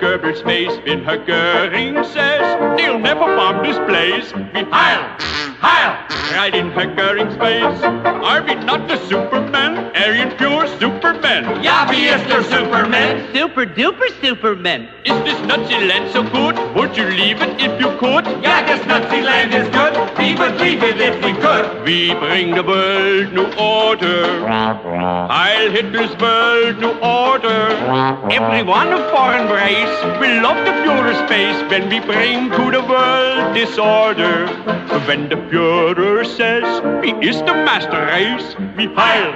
Goebbels 0.00 0.42
face, 0.44 0.74
vil 0.84 1.04
have 1.04 2.06
says, 2.06 2.78
they'll 2.78 2.98
never 2.98 3.26
bomb 3.36 3.62
this 3.62 3.76
place. 3.88 4.32
We 4.54 4.62
heil, 4.72 5.02
heil, 5.60 5.92
right 6.34 6.54
in 6.54 6.70
her 6.70 6.86
Göring's 6.86 7.36
face. 7.36 7.82
Are 8.30 8.42
we 8.42 8.54
not 8.54 8.88
the 8.88 8.96
Superman? 9.08 9.94
Aryan 9.94 10.30
pure 10.38 10.66
Superman. 10.78 11.62
Yeah, 11.62 11.88
we 11.90 12.08
is 12.08 12.22
the 12.28 12.42
Superman? 12.44 13.34
Super 13.34 13.66
duper 13.66 14.08
Superman. 14.22 14.88
Is 15.04 15.18
this 15.24 15.38
Nazi 15.46 15.78
land 15.86 16.10
so 16.12 16.22
good? 16.22 16.56
Would 16.74 16.96
you 16.96 17.04
leave 17.04 17.42
it 17.42 17.60
if 17.60 17.78
you 17.78 17.90
could? 17.98 18.24
Yeah, 18.42 18.64
this 18.64 18.84
Nazi 18.86 19.20
land 19.20 19.52
is 19.52 19.68
good. 19.68 19.89
It 20.62 21.00
if 21.00 21.24
we 21.24 21.32
could. 21.40 21.84
We 21.84 22.14
bring 22.14 22.54
the 22.54 22.62
world 22.62 23.32
new 23.32 23.50
order. 23.58 24.46
I'll 25.30 25.70
hit 25.70 25.90
this 25.92 26.10
world 26.20 26.78
new 26.78 26.92
order. 27.00 27.70
Everyone 28.30 28.92
of 28.92 29.10
foreign 29.10 29.48
race 29.48 30.02
will 30.20 30.42
love 30.42 30.64
the 30.66 30.72
pure 30.82 31.14
space 31.26 31.58
when 31.70 31.88
we 31.88 32.00
bring 32.00 32.50
to 32.50 32.70
the 32.70 32.82
world 32.82 33.54
disorder. 33.54 34.48
When 35.06 35.28
the 35.28 35.36
Führer 35.36 36.26
says 36.26 36.64
he 37.04 37.12
is 37.26 37.38
the 37.38 37.54
master 37.54 38.04
race, 38.06 38.54
we 38.76 38.86
heil, 38.94 39.32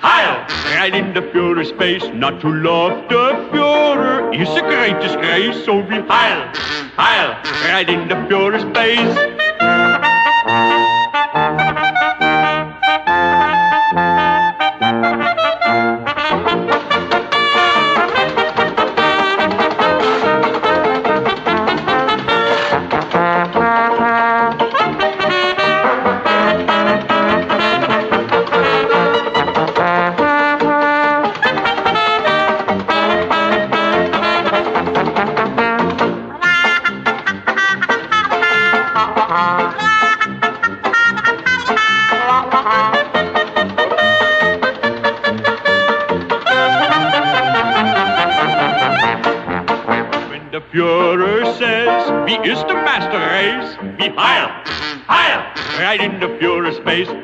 heil, 0.00 0.46
right 0.76 0.94
in 0.94 1.14
the 1.14 1.22
Führer 1.22 1.66
space. 1.66 2.04
Not 2.12 2.40
to 2.42 2.48
love 2.48 3.08
the 3.08 3.32
Führer 3.50 4.38
is 4.38 4.48
a 4.50 4.60
great 4.60 5.00
disgrace, 5.00 5.64
so 5.64 5.78
we 5.78 5.96
heil, 6.12 6.52
heil, 6.96 7.30
right 7.72 7.88
in 7.88 8.08
the 8.08 8.16
Führer 8.28 8.60
space. 8.70 9.36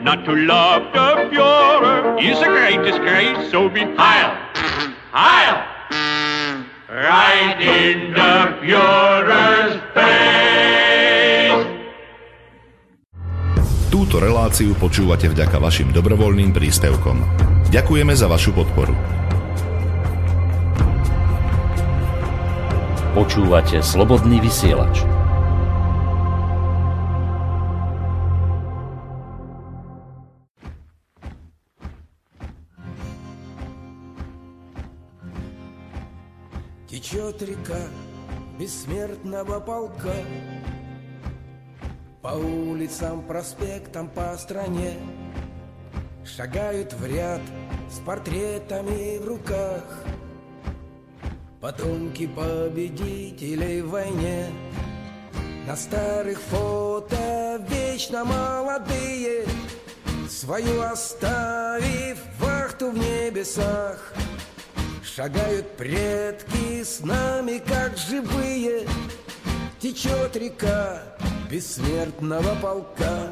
Not 0.03 0.25
to 0.25 0.35
love 0.35 0.93
the 0.93 1.29
Führer 1.31 2.19
is 2.19 2.41
a 2.43 2.51
great 2.51 2.83
disgrace, 2.83 3.51
so 3.51 3.69
be 3.69 3.81
Heil, 3.81 4.33
Heil, 5.15 5.57
right 6.91 7.57
in 7.61 8.13
the 8.13 8.35
Führer's 8.59 9.77
face. 9.95 11.65
Túto 13.93 14.19
reláciu 14.19 14.75
počúvate 14.75 15.29
vďaka 15.31 15.61
vašim 15.61 15.95
dobrovoľným 15.95 16.51
príspevkom. 16.51 17.23
Ďakujeme 17.71 18.13
za 18.17 18.27
vašu 18.27 18.57
podporu. 18.57 18.97
Počúvate 23.13 23.85
Slobodný 23.85 24.41
vysielač. 24.41 25.12
Река 37.43 37.89
бессмертного 38.57 39.59
полка. 39.59 40.15
По 42.21 42.29
улицам, 42.29 43.23
проспектам, 43.27 44.09
по 44.09 44.37
стране 44.39 44.95
Шагают 46.25 46.93
в 46.93 47.05
ряд 47.05 47.41
с 47.91 47.99
портретами 47.99 49.19
в 49.19 49.27
руках. 49.27 49.83
Потомки 51.61 52.29
победителей 52.29 53.83
в 53.83 53.91
войне. 53.91 54.47
На 55.67 55.75
старых 55.75 56.41
фото 56.41 57.61
вечно 57.69 58.25
молодые. 58.25 59.47
Свою 60.31 60.81
оставив 60.81 62.19
вахту 62.39 62.93
в 62.93 62.95
небесах 62.95 64.15
Шагают 65.15 65.77
предки 65.77 66.83
с 66.83 67.01
нами, 67.01 67.59
как 67.59 67.99
живые. 67.99 68.89
Течет 69.79 70.35
река 70.37 71.03
бессмертного 71.51 72.55
полка. 72.63 73.29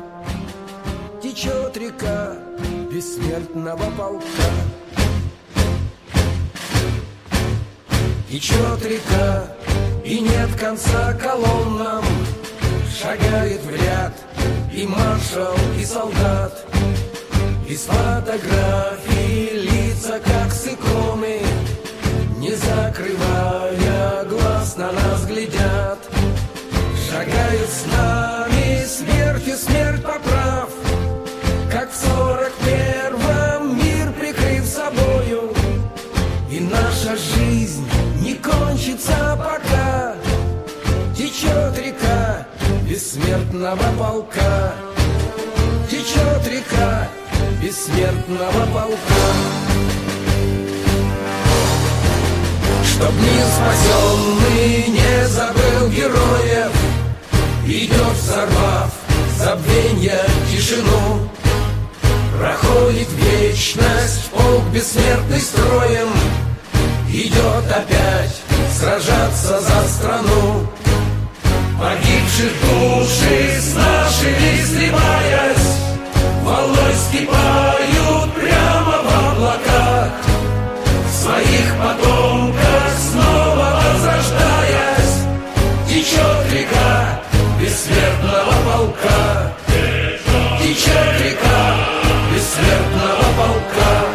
Течет 1.23 1.75
река 1.79 2.37
бессмертного 2.93 3.91
полка. 3.97 4.51
Течет 8.31 8.85
река, 8.85 9.47
и 10.05 10.21
нет 10.21 10.55
конца 10.61 11.15
колоннам. 11.15 12.05
Шагает 12.95 13.63
в 13.63 13.71
ряд 13.71 14.13
и 14.71 14.87
маршал, 14.87 15.57
и 15.79 15.85
солдат. 15.87 16.63
Из 17.67 17.85
фотографий 17.85 19.51
лица, 19.55 20.21
как 20.23 20.53
с 20.53 20.67
иконы 20.67 21.50
не 22.51 22.57
закрывая 22.57 24.25
глаз, 24.25 24.77
на 24.77 24.91
нас 24.91 25.25
глядят. 25.25 25.99
Шагают 27.09 27.71
с 27.71 27.87
нами 27.87 28.85
смерть 28.87 29.47
и 29.47 29.55
смерть 29.55 30.03
поправ. 30.03 30.69
Как 31.71 31.93
в 31.93 31.95
сорок 31.95 32.53
первом 32.65 33.77
мир 33.79 34.13
прикрыв 34.19 34.67
собою. 34.67 35.53
И 36.51 36.59
наша 36.59 37.17
жизнь 37.17 37.89
не 38.21 38.35
кончится 38.35 39.39
пока. 39.39 40.17
Течет 41.17 41.79
река 41.79 42.49
бессмертного 42.83 43.93
полка. 43.97 44.75
Течет 45.89 46.49
река 46.49 47.07
бессмертного 47.63 48.67
полка. 48.73 49.70
Чтоб 53.01 53.15
мир 53.15 53.47
спасенный 53.47 54.89
не 54.89 55.27
забыл 55.29 55.89
героев, 55.89 56.71
Идет 57.65 58.13
взорвав 58.23 58.93
забвенье 59.39 60.21
тишину, 60.51 61.31
Проходит 62.39 63.09
вечность, 63.13 64.29
полк 64.31 64.65
бессмертный 64.75 65.41
строем, 65.41 66.09
Идет 67.11 67.73
опять 67.75 68.37
сражаться 68.79 69.61
за 69.61 69.89
страну. 69.89 70.69
Погибших 71.81 72.53
души 72.61 73.61
с 73.63 73.77
нашими 73.77 74.63
сливаясь, 74.63 75.77
Волной 76.43 76.95
скипают 77.09 78.35
прямо 78.35 78.99
в 79.03 79.33
облаках. 79.33 80.11
Своих 81.11 81.75
потомках 81.79 82.60
снова 83.11 83.83
возрождаясь. 83.83 85.17
Течет 85.89 86.53
река 86.53 87.21
бессмертного 87.61 88.55
полка. 88.65 89.53
Течет 90.61 91.13
река 91.25 91.77
бессмертного 92.33 93.27
полка 93.37 94.11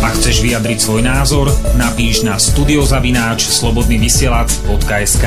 Ak 0.00 0.16
chceš 0.16 0.40
vyjadriť 0.40 0.78
svoj 0.80 1.04
názor, 1.04 1.52
napíš 1.76 2.24
na 2.24 2.40
studiozavináč 2.40 3.44
slobodnyvysielac.sk 3.44 5.26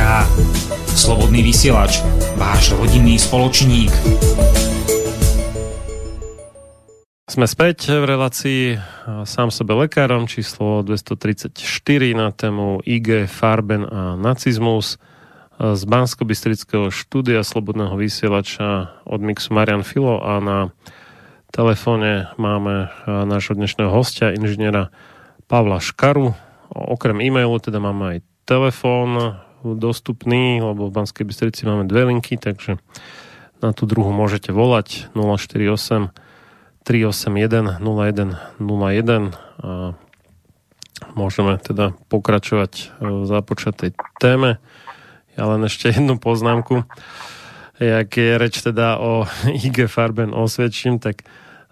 Slobodný 0.98 1.46
vysielač, 1.46 2.02
váš 2.42 2.74
rodinný 2.74 3.22
spoločník. 3.22 3.94
Sme 7.30 7.46
späť 7.46 7.94
v 7.94 8.02
relácii 8.02 8.62
sám 9.30 9.54
sebe 9.54 9.78
lekárom 9.78 10.26
číslo 10.26 10.82
234 10.82 11.54
na 12.18 12.34
tému 12.34 12.82
IG, 12.82 13.30
Farben 13.30 13.86
a 13.86 14.18
nacizmus 14.18 14.98
z 15.62 15.82
bansko 15.86 16.26
štúdia 16.90 17.46
Slobodného 17.46 17.94
vysielača 17.94 18.90
od 19.06 19.22
Mixu 19.22 19.54
Marian 19.54 19.86
Filo 19.86 20.18
a 20.18 20.42
na 20.42 20.58
telefóne 21.54 22.34
máme 22.42 22.90
nášho 23.06 23.54
dnešného 23.54 23.94
hostia, 23.94 24.34
inžiniera 24.34 24.90
Pavla 25.46 25.78
Škaru. 25.78 26.34
Okrem 26.74 27.22
e-mailu 27.22 27.62
teda 27.62 27.78
máme 27.78 28.18
aj 28.18 28.26
telefón 28.50 29.38
dostupný, 29.62 30.66
lebo 30.66 30.90
v 30.90 30.96
Banskej 30.98 31.30
Bystrici 31.30 31.70
máme 31.70 31.86
dve 31.86 32.10
linky, 32.10 32.42
takže 32.42 32.82
na 33.62 33.70
tú 33.70 33.86
druhu 33.86 34.10
môžete 34.10 34.50
volať 34.50 35.14
048 35.14 36.10
381 36.84 37.78
0101 37.78 39.38
a 39.62 39.94
môžeme 41.14 41.54
teda 41.62 41.94
pokračovať 42.10 42.98
v 42.98 43.24
započatej 43.30 43.94
téme. 44.18 44.58
Ja 45.38 45.46
len 45.54 45.62
ešte 45.70 45.94
jednu 45.94 46.18
poznámku. 46.18 46.82
Jak 47.78 48.10
je 48.10 48.42
reč 48.42 48.58
teda 48.66 48.98
o 48.98 49.30
IG 49.54 49.86
Farben 49.86 50.34
osvedčím, 50.34 50.98
tak 50.98 51.22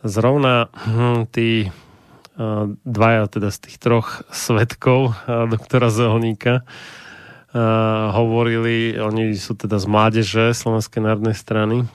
zrovna 0.04 0.68
hm, 0.74 1.30
tí 1.30 1.70
uh, 1.70 2.70
dvaja 2.86 3.30
teda 3.30 3.50
z 3.54 3.58
tých 3.68 3.78
troch 3.78 4.26
svetkov 4.34 5.14
uh, 5.14 5.46
doktora 5.48 5.90
Zelníka 5.94 6.62
uh, 6.62 8.14
hovorili, 8.14 8.98
oni 8.98 9.34
sú 9.38 9.54
teda 9.58 9.78
z 9.78 9.86
mládeže 9.88 10.44
Slovenskej 10.54 11.02
národnej 11.06 11.38
strany, 11.38 11.86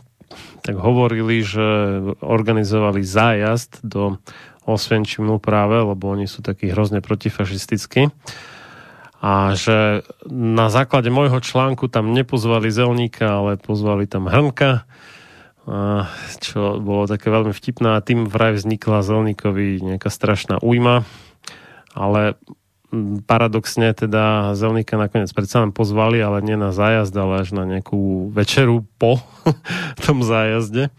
tak 0.66 0.76
hovorili, 0.82 1.46
že 1.46 1.62
organizovali 2.18 3.06
zájazd 3.06 3.86
do 3.86 4.18
Osvenčimu 4.66 5.38
práve, 5.38 5.78
lebo 5.78 6.10
oni 6.10 6.26
sú 6.26 6.42
takí 6.42 6.74
hrozne 6.74 6.98
protifašistickí. 6.98 8.10
A 9.22 9.54
že 9.56 10.02
na 10.28 10.68
základe 10.68 11.08
môjho 11.08 11.38
článku 11.40 11.88
tam 11.88 12.12
nepozvali 12.12 12.68
Zelníka, 12.68 13.40
ale 13.42 13.56
pozvali 13.56 14.04
tam 14.10 14.26
Hrnka, 14.28 14.84
čo 16.38 16.78
bolo 16.78 17.10
také 17.10 17.26
veľmi 17.26 17.50
vtipné 17.50 17.98
a 17.98 18.04
tým 18.04 18.30
vraj 18.30 18.54
vznikla 18.54 19.02
Zelníkovi 19.02 19.82
nejaká 19.82 20.06
strašná 20.06 20.62
újma, 20.62 21.02
ale 21.90 22.38
paradoxne 23.26 23.90
teda 23.90 24.54
Zelníka 24.54 24.94
nakoniec 24.94 25.30
predsa 25.34 25.66
len 25.66 25.74
pozvali, 25.74 26.22
ale 26.22 26.38
nie 26.42 26.54
na 26.54 26.70
zájazd, 26.70 27.14
ale 27.18 27.42
až 27.42 27.58
na 27.58 27.66
nejakú 27.66 28.30
večeru 28.30 28.86
po 28.96 29.18
tom 30.06 30.22
zájazde. 30.22 30.94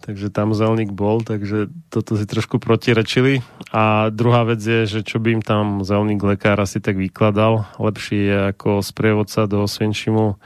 Takže 0.00 0.32
tam 0.32 0.56
Zelník 0.56 0.96
bol, 0.96 1.20
takže 1.20 1.68
toto 1.92 2.16
si 2.16 2.24
trošku 2.24 2.56
protirečili. 2.56 3.44
A 3.68 4.08
druhá 4.08 4.48
vec 4.48 4.64
je, 4.64 4.88
že 4.88 5.00
čo 5.04 5.20
by 5.20 5.38
im 5.38 5.42
tam 5.44 5.84
Zelník 5.84 6.24
lekár 6.24 6.56
asi 6.56 6.80
tak 6.80 6.96
vykladal, 6.96 7.68
lepšie 7.76 8.18
je 8.18 8.38
ako 8.56 8.80
sprievodca 8.80 9.44
do 9.44 9.60
Osvienčimu 9.68 10.40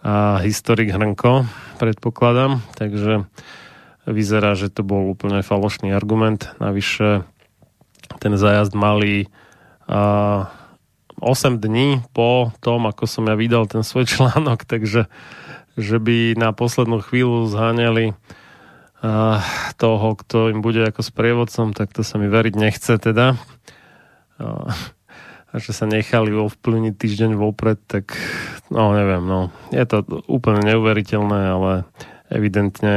a 0.00 0.40
historik 0.40 0.88
Hrnko, 0.90 1.44
predpokladám. 1.76 2.64
Takže 2.76 3.28
vyzerá, 4.08 4.56
že 4.56 4.72
to 4.72 4.80
bol 4.80 5.12
úplne 5.12 5.44
falošný 5.44 5.92
argument. 5.92 6.48
Navyše 6.56 7.28
ten 8.18 8.32
zájazd 8.34 8.72
mali 8.72 9.28
uh, 9.86 10.48
8 11.20 11.60
dní 11.60 12.00
po 12.16 12.48
tom, 12.64 12.88
ako 12.88 13.04
som 13.04 13.28
ja 13.28 13.36
vydal 13.36 13.68
ten 13.68 13.84
svoj 13.84 14.08
článok, 14.12 14.64
takže 14.64 15.06
že 15.78 15.96
by 16.02 16.34
na 16.34 16.50
poslednú 16.50 17.04
chvíľu 17.04 17.46
zháňali 17.46 18.12
uh, 18.12 19.38
toho, 19.76 20.08
kto 20.16 20.50
im 20.50 20.64
bude 20.64 20.82
ako 20.82 21.04
sprievodcom, 21.04 21.76
tak 21.76 21.92
to 21.92 22.00
sa 22.00 22.16
mi 22.16 22.26
veriť 22.26 22.54
nechce 22.56 22.96
teda. 22.96 23.36
Uh, 24.40 24.72
a 25.50 25.58
že 25.58 25.74
sa 25.74 25.86
nechali 25.90 26.30
ovplyvniť 26.30 26.94
týždeň 26.94 27.30
vopred, 27.34 27.82
tak 27.90 28.14
no 28.70 28.94
neviem, 28.94 29.26
no. 29.26 29.50
Je 29.74 29.82
to 29.82 30.06
úplne 30.30 30.62
neuveriteľné, 30.62 31.40
ale 31.50 31.72
evidentne 32.30 32.96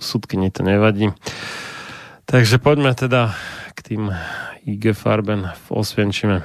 súdkyni 0.00 0.48
to 0.48 0.64
nevadí. 0.64 1.12
Takže 2.24 2.56
poďme 2.56 2.96
teda 2.96 3.36
k 3.76 3.78
tým 3.84 4.02
IG 4.64 4.96
Farben 4.96 5.52
v 5.52 5.66
Osvienčime. 5.68 6.40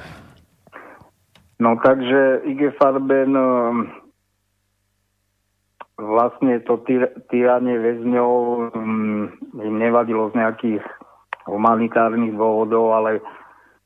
No 1.58 1.80
takže 1.80 2.44
IG 2.44 2.76
Farben 2.76 3.32
um, 3.32 3.88
vlastne 5.96 6.60
to 6.68 6.84
týranie 7.32 7.80
väzňov 7.80 8.32
um, 8.76 9.32
im 9.56 9.74
nevadilo 9.80 10.30
z 10.30 10.38
nejakých 10.38 10.84
humanitárnych 11.48 12.36
dôvodov, 12.36 12.92
ale 12.92 13.24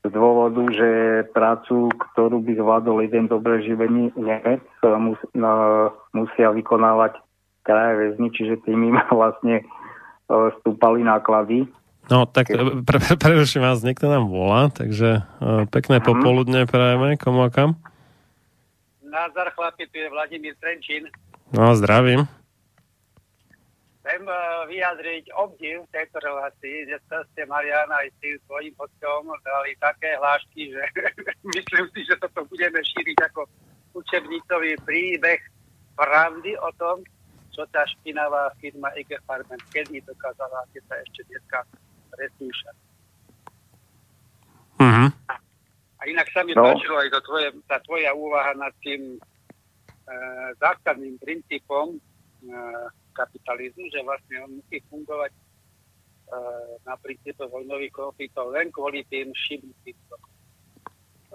z 0.03 0.11
dôvodu, 0.11 0.67
že 0.75 0.89
prácu, 1.31 1.87
ktorú 1.87 2.43
by 2.43 2.59
zvládol 2.59 3.07
jeden 3.07 3.31
dobre 3.31 3.63
živený 3.63 4.11
Nemec, 4.19 4.59
mus, 4.83 5.19
no, 5.31 5.51
musia 6.11 6.51
vykonávať 6.51 7.23
kraje 7.63 7.93
väzni, 7.95 8.27
čiže 8.35 8.59
tým 8.67 8.91
im 8.91 8.97
vlastne 9.15 9.63
e, 9.63 9.65
stúpali 10.59 11.07
náklady. 11.07 11.71
No 12.11 12.27
tak 12.27 12.51
e, 12.51 12.83
pre, 12.83 12.99
pre, 12.99 13.15
preruším 13.15 13.63
vás, 13.63 13.79
niekto 13.79 14.11
nám 14.11 14.27
volá, 14.27 14.67
takže 14.67 15.23
uh, 15.23 15.63
pekné 15.71 16.03
mm. 16.03 16.05
popoludne 16.05 16.67
prajeme, 16.67 17.15
komu 17.15 17.47
a 17.47 17.49
kam? 17.49 17.79
Názar 19.07 19.55
chlapi, 19.55 19.87
tu 19.87 20.03
je 20.03 20.11
Vladimír 20.11 20.51
Trenčín. 20.59 21.07
No, 21.55 21.71
zdravím 21.79 22.27
chcem 24.03 24.27
eh, 24.27 24.37
vyjadriť 24.67 25.31
obdiv 25.39 25.87
tejto 25.95 26.19
relácii, 26.19 26.91
že 26.91 26.99
ste 27.07 27.41
Mariana 27.47 28.03
aj 28.03 28.11
s 28.11 28.17
tým 28.19 28.35
svojím 28.43 28.75
hostom 28.75 29.31
dali 29.47 29.71
také 29.79 30.19
hlášky, 30.19 30.75
že 30.75 30.83
myslím 31.55 31.87
si, 31.95 32.03
že 32.03 32.19
toto 32.19 32.43
budeme 32.51 32.83
šíriť 32.83 33.17
ako 33.31 33.47
učebnicový 33.95 34.75
príbeh 34.83 35.39
pravdy 35.95 36.59
o 36.59 36.69
tom, 36.75 36.99
čo 37.55 37.63
tá 37.71 37.87
špinavá 37.87 38.51
firma 38.59 38.91
IG 38.99 39.15
Farben 39.23 39.61
kedy 39.71 40.03
dokázala, 40.03 40.67
keď 40.75 40.83
sa 40.89 40.95
ešte 40.99 41.21
dneska 41.31 41.59
presúša. 42.11 42.71
Uh-huh. 44.83 45.09
A 46.01 46.01
inak 46.09 46.27
sa 46.33 46.41
mi 46.43 46.57
no. 46.57 46.65
páčilo 46.65 46.97
aj 46.97 47.09
to 47.13 47.21
tvoje, 47.23 47.47
tá 47.69 47.77
tvoja 47.85 48.11
úvaha 48.17 48.57
nad 48.57 48.73
tým 48.81 49.15
e, 49.15 49.17
základným 50.57 51.21
princípom 51.21 51.93
e, 51.93 51.97
kapitalizmu, 53.13 53.85
že 53.93 54.01
vlastne 54.01 54.35
on 54.43 54.51
musí 54.59 54.77
fungovať 54.89 55.31
e, 55.31 55.41
na 56.83 56.95
princípe 56.99 57.43
vojnových 57.45 57.93
konfliktov 57.93 58.51
len 58.51 58.73
kvôli 58.73 59.05
tým 59.07 59.31
šibnutým 59.31 59.97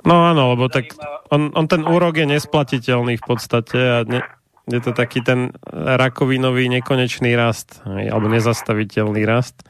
No 0.06 0.30
áno, 0.30 0.54
lebo 0.54 0.70
tak 0.70 0.94
on, 1.34 1.50
on 1.58 1.66
ten 1.66 1.82
úrok 1.82 2.22
je 2.22 2.26
nesplatiteľný 2.28 3.18
v 3.18 3.24
podstate 3.24 3.78
a 3.78 3.98
ne, 4.06 4.22
je 4.70 4.80
to 4.84 4.94
taký 4.94 5.24
ten 5.24 5.50
rakovinový 5.72 6.70
nekonečný 6.70 7.34
rast, 7.34 7.82
alebo 7.82 8.30
nezastaviteľný 8.30 9.24
rast. 9.26 9.66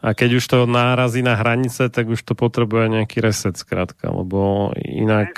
A 0.00 0.16
keď 0.16 0.40
už 0.40 0.44
to 0.48 0.58
nárazí 0.64 1.20
na 1.20 1.36
hranice, 1.36 1.92
tak 1.92 2.08
už 2.08 2.24
to 2.24 2.32
potrebuje 2.32 2.88
nejaký 2.88 3.20
reset 3.20 3.52
skrátka, 3.52 4.08
lebo 4.08 4.72
inak... 4.80 5.36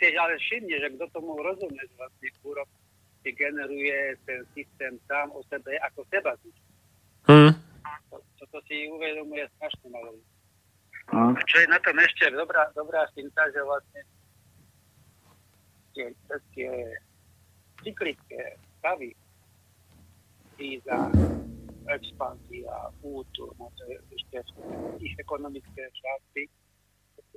Si 0.00 0.08
ale 0.16 0.34
všimne, 0.40 0.80
že 0.80 0.88
kto 0.96 1.06
tomu 1.12 1.36
rozumie, 1.44 1.76
že 1.76 1.94
vlastne 2.00 2.28
úrok 2.40 2.66
si 3.30 3.36
generuje 3.38 4.16
ten 4.26 4.42
systém 4.54 4.98
sám 5.06 5.30
o 5.30 5.42
sebe 5.46 5.78
ako 5.86 6.02
seba. 6.10 6.34
Hmm. 7.30 7.54
Toto 8.10 8.58
si 8.66 8.90
uvedomuje 8.90 9.46
strašne 9.54 9.86
malo. 9.86 10.18
No. 11.14 11.34
Čo 11.46 11.62
je 11.62 11.66
na 11.70 11.78
tom 11.78 11.94
ešte 12.02 12.26
dobrá, 12.34 12.66
dobrá 12.74 13.06
finta, 13.14 13.46
že 13.54 13.62
vlastne 13.62 14.02
tie, 15.94 16.06
tie 16.54 16.70
cyklické 17.86 18.58
stavy, 18.78 19.14
kríza, 20.58 21.10
expanzia, 21.86 22.90
útur, 23.02 23.54
no 23.58 23.70
to 23.78 23.82
je 23.90 23.98
ešte 24.10 24.42
ich 25.02 25.14
ekonomické 25.18 25.86
časti, 25.94 26.50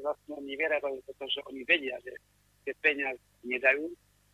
vlastne 0.01 0.41
oni 0.41 0.57
vyrábajú, 0.57 1.01
pretože 1.05 1.41
oni 1.49 1.61
vedia, 1.65 1.97
že 2.01 2.13
tie 2.65 2.73
peniaze 2.81 3.21
nedajú 3.45 3.89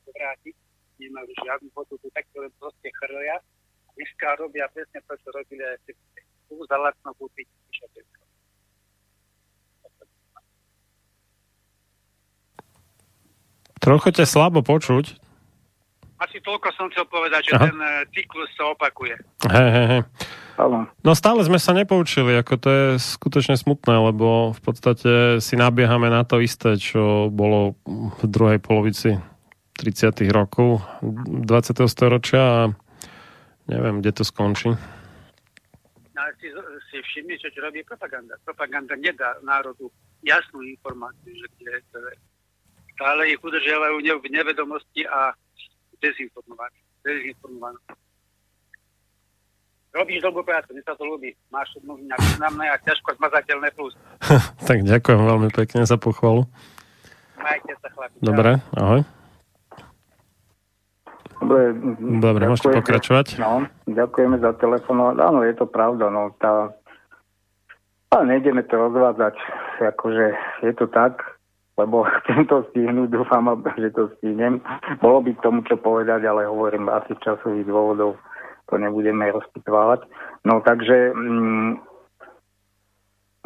vrátiť, 0.08 0.56
nemajú 1.00 1.32
žiadnu 1.40 1.70
hodnotu, 1.74 2.08
tak 2.12 2.28
to 2.36 2.44
len 2.44 2.52
proste 2.60 2.88
chrlia. 2.92 3.40
Dneska 3.96 4.36
robia 4.40 4.68
presne 4.72 5.00
to, 5.04 5.14
čo 5.20 5.30
robili 5.32 5.64
aj 5.64 5.78
tu 6.48 6.56
za 6.68 6.78
lacno 6.78 7.12
kúpiť. 7.16 7.48
Trochu 13.80 14.10
ťa 14.12 14.26
slabo 14.28 14.60
počuť 14.60 15.30
asi 16.20 16.38
toľko 16.44 16.68
som 16.76 16.92
chcel 16.92 17.08
povedať, 17.08 17.42
že 17.48 17.54
Aha. 17.56 17.66
ten 17.72 17.78
uh, 17.80 18.04
cyklus 18.12 18.52
sa 18.60 18.76
opakuje. 18.76 19.16
Hej, 19.48 19.70
hej, 19.72 19.88
hej. 19.88 20.04
No 21.08 21.16
stále 21.16 21.40
sme 21.48 21.56
sa 21.56 21.72
nepoučili, 21.72 22.36
ako 22.36 22.54
to 22.60 22.68
je 22.68 22.86
skutočne 23.00 23.56
smutné, 23.56 23.96
lebo 23.96 24.52
v 24.52 24.60
podstate 24.60 25.40
si 25.40 25.56
nabiehame 25.56 26.12
na 26.12 26.28
to 26.28 26.44
isté, 26.44 26.76
čo 26.76 27.32
bolo 27.32 27.80
v 28.20 28.24
druhej 28.28 28.60
polovici 28.60 29.16
30. 29.80 30.28
rokov 30.36 30.84
20. 31.00 31.48
storočia 31.88 32.44
a 32.44 32.62
neviem, 33.72 34.04
kde 34.04 34.12
to 34.12 34.24
skončí. 34.28 34.76
No, 36.12 36.22
si, 36.36 36.52
si 36.92 36.98
všimni, 37.00 37.40
čo 37.40 37.48
robí 37.64 37.80
propaganda. 37.88 38.36
Propaganda 38.44 39.00
nedá 39.00 39.40
národu 39.40 39.88
jasnú 40.20 40.60
informáciu, 40.68 41.32
že 41.32 41.48
kde 41.56 41.80
to 41.96 42.00
je. 42.12 42.16
Stále 43.00 43.32
ich 43.32 43.40
udržiavajú 43.40 44.04
v 44.20 44.28
nevedomosti 44.28 45.08
a 45.08 45.32
dezinformovaný. 46.04 46.76
dezinformovaný. 47.08 47.80
Robíš 49.96 50.20
dobrú 50.22 50.44
prácu, 50.44 50.76
mne 50.76 50.84
sa 50.84 50.94
to 51.00 51.08
ľúbi. 51.08 51.34
Máš 51.50 51.74
to 51.74 51.82
nejak 51.82 52.20
významné 52.22 52.68
a 52.68 52.76
ťažko 52.84 53.16
zmazateľné 53.16 53.72
plus. 53.74 53.96
tak 54.70 54.84
ďakujem 54.84 55.22
veľmi 55.24 55.50
pekne 55.56 55.88
za 55.88 55.96
pochvalu. 55.96 56.44
Majte 57.40 57.74
sa, 57.80 57.88
chlapi. 57.96 58.20
Dobre, 58.20 58.60
ahoj. 58.76 59.02
Dobre, 61.40 61.72
Dobre 62.20 62.44
môžete 62.52 62.76
pokračovať. 62.84 63.40
No, 63.40 63.64
ďakujeme 63.88 64.44
za 64.44 64.52
telefón. 64.60 65.16
Áno, 65.16 65.40
je 65.48 65.56
to 65.56 65.66
pravda. 65.66 66.12
No, 66.12 66.36
tá... 66.36 66.76
Ale 68.12 68.24
nejdeme 68.28 68.68
to 68.68 68.76
rozvádzať. 68.76 69.40
Akože 69.80 70.36
je 70.68 70.74
to 70.76 70.92
tak, 70.92 71.24
lebo 71.80 72.04
chcem 72.24 72.44
to 72.52 72.68
stihnúť, 72.72 73.10
dúfam, 73.16 73.48
že 73.80 73.96
to 73.96 74.12
stihnem. 74.20 74.60
Bolo 75.00 75.24
by 75.24 75.32
k 75.32 75.44
tomu 75.44 75.64
čo 75.64 75.80
povedať, 75.80 76.28
ale 76.28 76.44
hovorím, 76.50 76.92
asi 76.92 77.16
časových 77.24 77.66
dôvodov 77.66 78.20
to 78.68 78.78
nebudeme 78.78 79.26
rozpitvávať. 79.32 80.06
No 80.46 80.62
takže, 80.62 81.16
mm, 81.16 81.72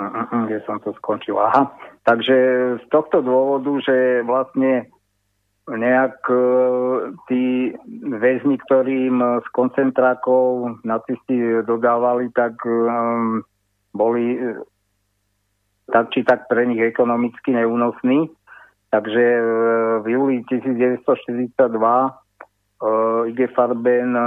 mm, 0.02 0.14
mm, 0.34 0.44
kde 0.50 0.60
som 0.68 0.82
to 0.84 0.92
skončil? 1.00 1.40
Aha, 1.40 1.72
takže 2.04 2.36
z 2.84 2.86
tohto 2.92 3.24
dôvodu, 3.24 3.72
že 3.86 4.26
vlastne 4.28 4.92
nejak 5.70 6.18
e, 6.28 6.40
tí 7.32 7.44
väzni, 8.20 8.60
ktorým 8.68 9.44
z 9.44 9.48
koncentrákov 9.56 10.80
nacisti 10.84 11.64
dodávali, 11.64 12.28
tak 12.36 12.60
um, 12.68 13.40
boli 13.96 14.40
tak 15.92 16.12
či 16.16 16.24
tak 16.24 16.48
pre 16.48 16.64
nich 16.68 16.80
ekonomicky 16.80 17.52
neúnosný. 17.52 18.32
Takže 18.94 19.26
e, 19.26 19.44
v 20.06 20.06
júli 20.06 20.36
1942 20.48 21.02
IG 23.34 23.40
Farben 23.58 24.14
e, 24.14 24.26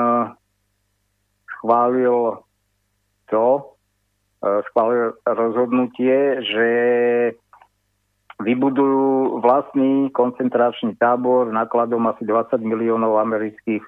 schválil 1.59 2.43
to, 3.30 3.47
e, 4.43 4.62
schválil 4.70 5.14
rozhodnutie, 5.22 6.43
že 6.43 6.68
vybudujú 8.41 9.41
vlastný 9.41 10.12
koncentračný 10.12 10.97
tábor 11.01 11.49
nákladom 11.49 12.05
asi 12.12 12.28
20 12.28 12.61
miliónov 12.61 13.16
amerických 13.20 13.80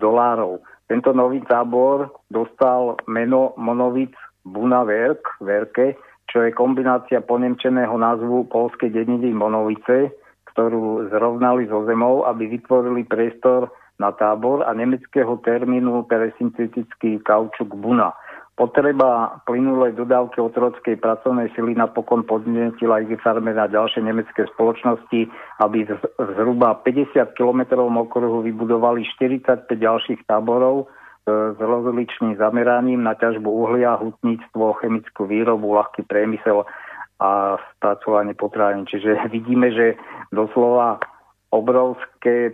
dolárov. 0.00 0.64
Tento 0.88 1.12
nový 1.12 1.44
tábor 1.44 2.12
dostal 2.32 2.96
meno 3.08 3.52
Monovic 3.60 4.16
Bunaverk, 4.44 5.40
Verke, 5.40 5.96
čo 6.28 6.44
je 6.44 6.56
kombinácia 6.56 7.20
ponemčeného 7.20 7.92
názvu 7.96 8.48
polskej 8.48 8.92
dediny 8.92 9.32
Monovice, 9.32 10.12
ktorú 10.52 11.08
zrovnali 11.12 11.68
so 11.68 11.84
zemou, 11.84 12.24
aby 12.24 12.48
vytvorili 12.48 13.04
priestor 13.04 13.68
na 14.00 14.10
tábor 14.16 14.64
a 14.64 14.72
nemeckého 14.74 15.38
termínu 15.44 16.08
pre 16.08 16.32
syntetický 16.40 17.20
kaučuk 17.22 17.76
Buna. 17.76 18.12
Potreba 18.54 19.42
plynulej 19.50 19.98
dodávky 19.98 20.38
otrockej 20.38 21.02
pracovnej 21.02 21.50
sily 21.58 21.74
napokon 21.74 22.22
podnetila 22.22 23.02
IG 23.02 23.18
Farmer 23.18 23.58
a 23.58 23.66
ďalšie 23.66 24.06
nemecké 24.06 24.46
spoločnosti, 24.54 25.26
aby 25.58 25.90
v 25.90 25.90
zhruba 26.38 26.78
50 26.86 27.34
km 27.34 27.82
okruhu 27.82 28.46
vybudovali 28.46 29.02
45 29.18 29.66
ďalších 29.66 30.22
táborov, 30.30 30.86
s 31.26 31.58
rozličným 31.58 32.36
zameraním 32.36 33.00
na 33.00 33.16
ťažbu 33.16 33.48
uhlia, 33.48 33.96
hutníctvo, 33.96 34.76
chemickú 34.84 35.24
výrobu, 35.24 35.72
ľahký 35.80 36.04
priemysel 36.04 36.68
a 37.16 37.56
spracovanie 37.74 38.36
potravín. 38.36 38.84
Čiže 38.84 39.24
vidíme, 39.34 39.72
že 39.72 39.96
doslova 40.30 41.00
obrovské, 41.48 42.52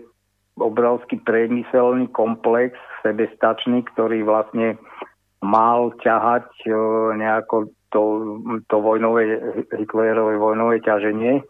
obrovský 0.54 1.18
priemyselný 1.18 2.08
komplex, 2.14 2.78
sebestačný, 3.02 3.82
ktorý 3.90 4.22
vlastne 4.22 4.78
mal 5.40 5.96
ťahať 6.00 6.48
e, 6.68 6.72
nejako 7.16 7.72
to, 7.88 8.02
to 8.68 8.76
vojnové, 8.80 9.40
Hitlerové 9.72 10.36
vojnové 10.36 10.84
ťaženie. 10.84 11.40
E, 11.40 11.44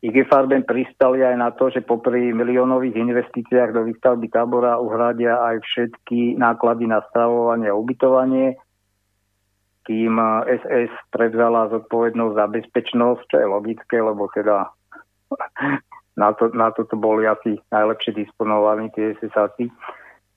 IG 0.00 0.24
Farben 0.32 0.64
pristali 0.64 1.20
aj 1.20 1.36
na 1.36 1.52
to, 1.52 1.68
že 1.68 1.84
popri 1.84 2.32
miliónových 2.32 2.96
investíciách 2.96 3.76
do 3.76 3.84
výstavby 3.84 4.32
tábora 4.32 4.80
uhradia 4.80 5.36
aj 5.36 5.60
všetky 5.60 6.40
náklady 6.40 6.88
na 6.88 7.04
stravovanie 7.12 7.68
a 7.68 7.76
ubytovanie, 7.76 8.56
kým 9.84 10.16
SS 10.48 10.92
prevzala 11.12 11.68
zodpovednosť 11.68 12.32
za 12.32 12.46
bezpečnosť, 12.48 13.22
čo 13.28 13.36
je 13.38 13.46
logické, 13.46 14.00
lebo 14.00 14.24
teda 14.32 14.72
na, 16.20 16.32
to, 16.32 16.48
na 16.56 16.72
toto 16.72 16.96
boli 16.96 17.28
asi 17.28 17.60
najlepšie 17.68 18.24
disponovaní 18.24 18.88
tie 18.96 19.12
SS-áci. 19.20 19.68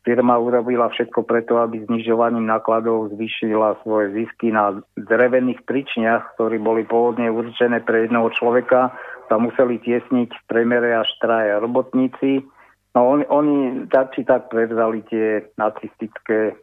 Firma 0.03 0.35
urobila 0.35 0.91
všetko 0.91 1.23
preto, 1.23 1.63
aby 1.63 1.79
znižovaním 1.87 2.43
nákladov 2.43 3.15
zvýšila 3.15 3.79
svoje 3.87 4.11
zisky 4.11 4.51
na 4.51 4.83
drevených 4.99 5.63
pričniach, 5.63 6.35
ktorí 6.35 6.59
boli 6.59 6.83
pôvodne 6.83 7.31
určené 7.31 7.79
pre 7.79 8.03
jedného 8.03 8.27
človeka, 8.35 8.91
sa 9.31 9.35
museli 9.39 9.79
tiesniť 9.79 10.29
v 10.29 10.43
premere 10.51 10.91
až 10.91 11.07
traja 11.23 11.63
robotníci. 11.63 12.43
No 12.91 13.15
on, 13.15 13.23
oni 13.31 13.87
tak 13.87 14.11
či 14.11 14.27
tak 14.27 14.51
prevzali 14.51 15.07
tie 15.07 15.47
nacistické 15.55 16.59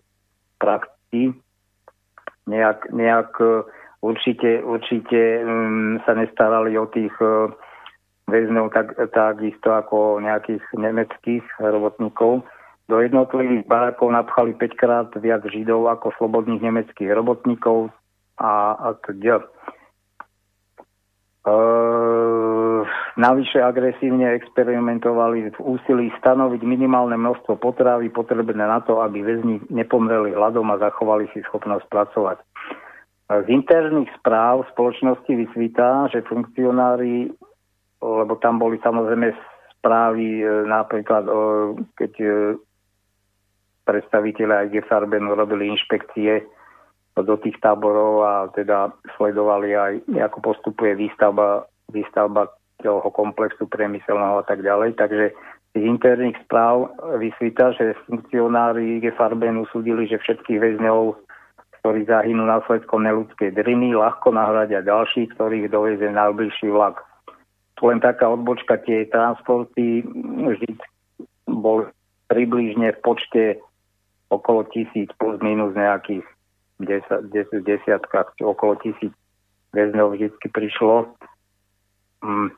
praktiky. 0.61 1.33
Nejak, 2.45 2.93
nejak 2.93 3.41
e, 3.41 3.65
určite, 4.05 4.61
určite 4.61 5.41
um, 5.43 5.97
sa 6.05 6.13
nestarali 6.13 6.77
o 6.77 6.87
tých 6.93 7.15
uh, 7.25 7.49
väzňov 8.31 8.71
tak, 8.71 8.95
takisto 9.11 9.75
ako 9.75 10.23
nejakých 10.23 10.63
nemeckých 10.77 11.45
robotníkov. 11.59 12.47
Do 12.91 12.99
jednotlivých 12.99 13.71
barákov 13.71 14.11
napchali 14.11 14.59
5 14.59 14.75
krát 14.75 15.09
viac 15.15 15.47
Židov 15.47 15.87
ako 15.87 16.11
slobodných 16.19 16.59
nemeckých 16.59 17.15
robotníkov 17.15 17.95
a, 18.35 18.75
a 18.75 18.89
teda. 19.07 19.47
Uh, 21.47 22.61
Navyše 23.21 23.61
agresívne 23.61 24.33
experimentovali 24.33 25.53
v 25.53 25.59
úsilí 25.61 26.09
stanoviť 26.23 26.63
minimálne 26.65 27.21
množstvo 27.21 27.61
potravy 27.61 28.09
potrebné 28.09 28.65
na 28.65 28.81
to, 28.81 29.05
aby 29.05 29.21
väzni 29.21 29.61
nepomreli 29.69 30.33
hladom 30.33 30.71
a 30.73 30.81
zachovali 30.81 31.29
si 31.37 31.45
schopnosť 31.45 31.85
pracovať. 31.93 32.39
Z 33.31 33.47
interných 33.47 34.11
správ 34.19 34.67
spoločnosti 34.73 35.29
vysvítá, 35.29 36.09
že 36.09 36.27
funkcionári, 36.27 37.31
lebo 38.03 38.33
tam 38.41 38.59
boli 38.59 38.81
samozrejme 38.83 39.37
správy 39.79 40.43
e, 40.43 40.45
napríklad, 40.67 41.31
keď 41.95 42.13
e, 42.19 42.31
predstaviteľe 43.85 44.71
IG 44.71 44.87
Farbenu 44.87 45.35
robili 45.35 45.71
inšpekcie 45.73 46.45
do 47.21 47.37
tých 47.41 47.59
táborov 47.61 48.25
a 48.25 48.35
teda 48.55 48.95
sledovali 49.19 49.77
aj, 49.77 49.93
ako 50.17 50.39
postupuje 50.41 50.97
výstavba, 50.97 51.69
výstavba 51.93 52.49
toho 52.81 53.13
komplexu 53.13 53.69
priemyselného 53.69 54.41
a 54.41 54.45
tak 54.47 54.65
ďalej. 54.65 54.97
Takže 54.97 55.37
z 55.77 55.81
interných 55.85 56.39
správ 56.49 56.91
vysvíta, 57.21 57.77
že 57.77 57.99
funkcionári 58.09 58.99
IG 58.99 59.13
Farbenu 59.15 59.69
súdili, 59.69 60.09
že 60.09 60.19
všetkých 60.19 60.59
väzňov, 60.59 61.15
ktorí 61.81 62.09
zahynú 62.09 62.45
následkom 62.45 63.05
neludskej 63.05 63.53
driny, 63.53 63.97
ľahko 63.97 64.33
nahradia 64.33 64.81
ďalší, 64.85 65.33
ktorých 65.37 65.73
dovezie 65.73 66.09
najbližší 66.13 66.73
vlak. 66.73 67.01
Len 67.81 67.97
taká 67.97 68.29
odbočka, 68.29 68.77
tie 68.85 69.09
transporty 69.09 70.05
vždy 70.05 70.77
bol 71.49 71.89
približne 72.29 72.93
v 72.93 72.99
počte 73.01 73.43
okolo 74.31 74.65
tisíc 74.71 75.11
plus 75.19 75.37
minus 75.43 75.75
nejakých 75.75 76.25
10, 76.81 77.29
10 77.29 77.67
desiatkách, 77.67 78.41
okolo 78.41 78.79
tisíc 78.81 79.13
väzňov 79.77 80.17
vždy 80.17 80.49
prišlo. 80.51 81.13
Mm, 82.25 82.49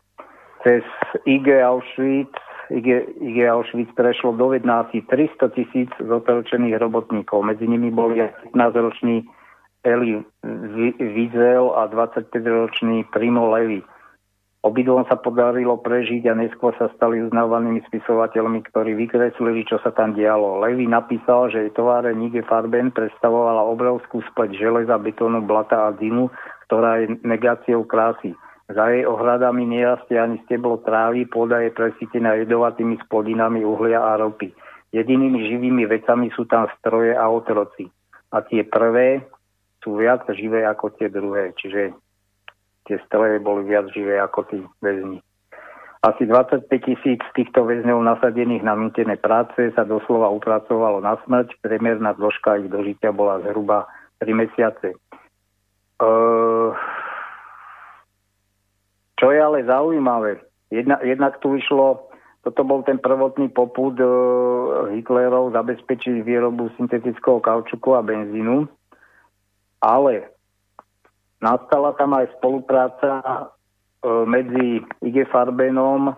cez 0.62 0.84
IG 1.26 1.46
Auschwitz, 1.60 2.38
IG, 2.70 2.88
IG 3.18 3.38
Auschwitz 3.50 3.92
prešlo 3.98 4.32
do 4.38 4.54
Vedna 4.54 4.86
asi 4.86 5.02
300 5.02 5.48
tisíc 5.58 5.90
zotelčených 5.98 6.78
robotníkov. 6.78 7.42
Medzi 7.42 7.66
nimi 7.66 7.90
boli 7.90 8.22
15-ročný 8.54 9.26
Eli 9.82 10.22
Wiesel 11.02 11.74
a 11.74 11.90
25-ročný 11.90 13.10
Primo 13.10 13.50
Levi. 13.50 13.82
Obidvom 14.62 15.02
sa 15.10 15.18
podarilo 15.18 15.82
prežiť 15.82 16.30
a 16.30 16.38
neskôr 16.38 16.70
sa 16.78 16.86
stali 16.94 17.18
uznávanými 17.18 17.82
spisovateľmi, 17.90 18.62
ktorí 18.70 18.94
vykreslili, 18.94 19.66
čo 19.66 19.82
sa 19.82 19.90
tam 19.90 20.14
dialo. 20.14 20.62
Levi 20.62 20.86
napísal, 20.86 21.50
že 21.50 21.74
továre 21.74 22.14
Nige 22.14 22.46
Farben 22.46 22.94
predstavovala 22.94 23.66
obrovskú 23.66 24.22
spleť 24.30 24.54
železa, 24.54 25.02
betónu, 25.02 25.42
blata 25.42 25.90
a 25.90 25.90
dymu, 25.90 26.30
ktorá 26.70 27.02
je 27.02 27.18
negáciou 27.26 27.82
krásy. 27.90 28.38
Za 28.70 28.94
jej 28.94 29.02
ohradami 29.02 29.66
nerastie 29.66 30.14
ani 30.14 30.38
steblo 30.46 30.78
trávy, 30.86 31.26
pôda 31.26 31.58
je 31.66 31.74
presítená 31.74 32.38
jedovatými 32.38 33.02
splodinami 33.02 33.66
uhlia 33.66 33.98
a 33.98 34.14
ropy. 34.14 34.54
Jedinými 34.94 35.42
živými 35.42 35.90
vecami 35.90 36.30
sú 36.38 36.46
tam 36.46 36.70
stroje 36.78 37.18
a 37.18 37.26
otroci. 37.26 37.90
A 38.30 38.46
tie 38.46 38.62
prvé 38.62 39.26
sú 39.82 39.98
viac 39.98 40.22
živé 40.30 40.62
ako 40.62 40.94
tie 40.94 41.10
druhé. 41.10 41.50
Čiže 41.58 41.98
tie 42.86 42.98
stroje 43.06 43.38
boli 43.42 43.68
viac 43.68 43.90
živé 43.94 44.18
ako 44.18 44.46
tí 44.50 44.58
väzni. 44.82 45.22
Asi 46.02 46.26
25 46.26 46.66
tisíc 46.82 47.22
týchto 47.38 47.62
väzňov 47.62 48.02
nasadených 48.02 48.66
na 48.66 48.74
nutené 48.74 49.14
práce 49.14 49.70
sa 49.78 49.86
doslova 49.86 50.34
upracovalo 50.34 50.98
na 50.98 51.14
smrť. 51.22 51.62
Priemerná 51.62 52.18
dĺžka 52.18 52.58
ich 52.58 52.66
dožitia 52.66 53.14
bola 53.14 53.38
zhruba 53.46 53.86
3 54.18 54.34
mesiace. 54.34 54.98
Uh, 56.02 56.74
čo 59.22 59.30
je 59.30 59.38
ale 59.38 59.62
zaujímavé, 59.62 60.42
jedna, 60.74 60.98
jednak 61.06 61.38
tu 61.38 61.54
išlo, 61.54 62.10
toto 62.42 62.66
bol 62.66 62.82
ten 62.82 62.98
prvotný 62.98 63.54
poput 63.54 63.94
e, 64.02 64.06
Hitlerov 64.98 65.54
zabezpečiť 65.54 66.26
výrobu 66.26 66.74
syntetického 66.74 67.38
kaučuku 67.38 67.94
a 67.94 68.02
benzínu, 68.02 68.66
ale 69.78 70.31
nastala 71.42 71.92
tam 71.98 72.14
aj 72.16 72.30
spolupráca 72.38 73.20
e, 73.20 73.30
medzi 74.24 74.80
IG 75.02 75.26
Farbenom 75.28 76.14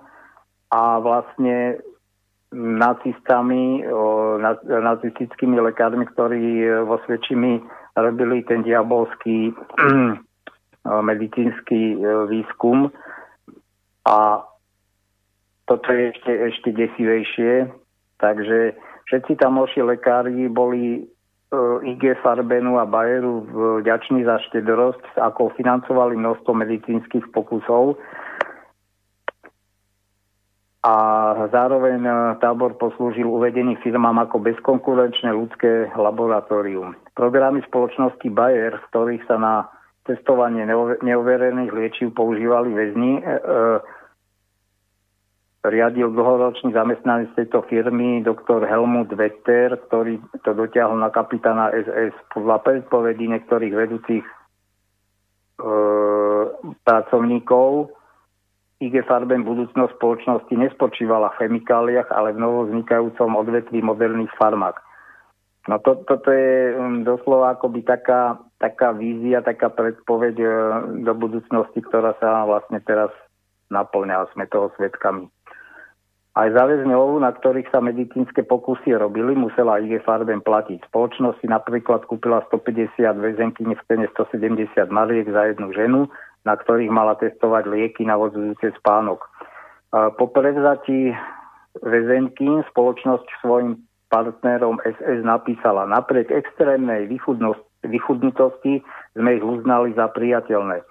a 0.70 0.82
vlastne 1.00 1.80
nacistami, 2.54 3.82
na, 4.38 4.54
nacistickými 4.62 5.58
lekármi, 5.58 6.06
ktorí 6.06 6.62
vo 6.86 7.02
Svedčimi 7.02 7.58
robili 7.98 8.46
ten 8.46 8.62
diabolský 8.62 9.50
medicínsky 11.10 11.94
e, 11.94 12.26
výskum. 12.28 12.90
A 14.04 14.44
toto 15.64 15.88
je 15.92 16.12
ešte, 16.12 16.32
ešte 16.52 16.68
desivejšie, 16.76 17.52
takže 18.20 18.76
všetci 19.08 19.32
tamoši 19.40 19.80
lekári 19.80 20.46
boli 20.52 21.00
e, 21.00 21.02
IG 21.82 22.16
Farbenu 22.22 22.78
a 22.78 22.84
Bayeru 22.86 23.46
vďační 23.80 24.24
za 24.24 24.38
štedrosť, 24.50 25.18
ako 25.20 25.55
financovali 25.57 26.16
množstvo 26.16 26.55
medicínskych 26.55 27.30
pokusov 27.34 27.98
a 30.85 30.97
zároveň 31.48 32.01
e, 32.05 32.12
tábor 32.44 32.76
poslúžil 32.76 33.24
uvedený 33.24 33.81
firmám 33.81 34.20
ako 34.28 34.44
bezkonkurenčné 34.44 35.32
ľudské 35.32 35.89
laboratórium. 35.97 36.93
Programy 37.16 37.64
spoločnosti 37.64 38.28
Bayer, 38.28 38.76
z 38.76 38.85
ktorých 38.93 39.24
sa 39.24 39.40
na 39.40 39.55
testovanie 40.05 40.68
neoverených 41.01 41.72
liečiv 41.72 42.12
používali 42.12 42.76
väzni. 42.76 43.16
E, 43.16 43.22
e, 43.24 43.32
riadil 45.65 46.12
dlhoročný 46.12 46.77
zamestnanec 46.77 47.32
tejto 47.32 47.65
firmy 47.73 48.20
doktor 48.20 48.69
Helmut 48.69 49.09
Vetter, 49.16 49.81
ktorý 49.89 50.20
to 50.45 50.53
dotiahol 50.53 51.01
na 51.01 51.09
kapitána 51.09 51.73
SS. 51.73 52.12
Podľa 52.36 52.61
predpovedí 52.61 53.24
niektorých 53.32 53.73
vedúcich 53.73 54.24
e, 54.24 54.35
pracovníkov 56.85 57.97
IG 58.85 59.01
Farben 59.09 59.49
budúcnosť 59.49 59.97
spoločnosti 59.97 60.53
nespočívala 60.53 61.32
v 61.35 61.47
chemikáliách, 61.47 62.12
ale 62.12 62.36
v 62.36 62.43
novovznikajúcom 62.45 63.32
odvetví 63.41 63.81
moderných 63.81 64.32
farmák. 64.36 64.77
No 65.65 65.81
to, 65.81 66.05
toto 66.05 66.28
je 66.28 66.77
um, 66.77 67.01
doslova 67.09 67.57
akoby 67.57 67.81
taká, 67.89 68.36
taká 68.61 68.93
vízia, 68.93 69.41
taká 69.41 69.73
predpoveď 69.73 70.36
uh, 70.36 70.51
do 71.01 71.12
budúcnosti, 71.16 71.81
ktorá 71.81 72.12
sa 72.20 72.45
vlastne 72.45 72.85
teraz 72.85 73.09
naplňa 73.73 74.15
a 74.20 74.28
sme 74.36 74.45
toho 74.45 74.69
svetkami. 74.77 75.24
Aj 76.35 76.51
za 76.51 76.66
väzňov, 76.66 77.23
na 77.23 77.31
ktorých 77.31 77.70
sa 77.70 77.78
medicínske 77.78 78.43
pokusy 78.43 78.90
robili, 78.98 79.39
musela 79.39 79.78
IG 79.78 80.02
Farben 80.02 80.43
platiť. 80.43 80.82
Spoločnosť 80.90 81.39
si 81.39 81.47
napríklad 81.47 82.11
kúpila 82.11 82.43
150 82.51 82.98
väzenky 83.23 83.62
v 83.62 83.78
cene 83.86 84.11
170 84.11 84.74
mariek 84.90 85.31
za 85.31 85.55
jednu 85.55 85.70
ženu, 85.70 86.11
na 86.43 86.59
ktorých 86.59 86.90
mala 86.90 87.15
testovať 87.23 87.70
lieky 87.70 88.02
navodzujúce 88.02 88.74
spánok. 88.82 89.23
Po 89.94 90.27
prevzatí 90.35 91.15
väzenky 91.86 92.66
spoločnosť 92.74 93.27
svojim 93.39 93.78
partnerom 94.11 94.82
SS 94.82 95.23
napísala, 95.23 95.86
napriek 95.86 96.35
extrémnej 96.35 97.06
vychudnutosti 97.86 98.82
sme 99.15 99.39
ich 99.39 99.45
uznali 99.47 99.95
za 99.95 100.11
priateľné. 100.11 100.82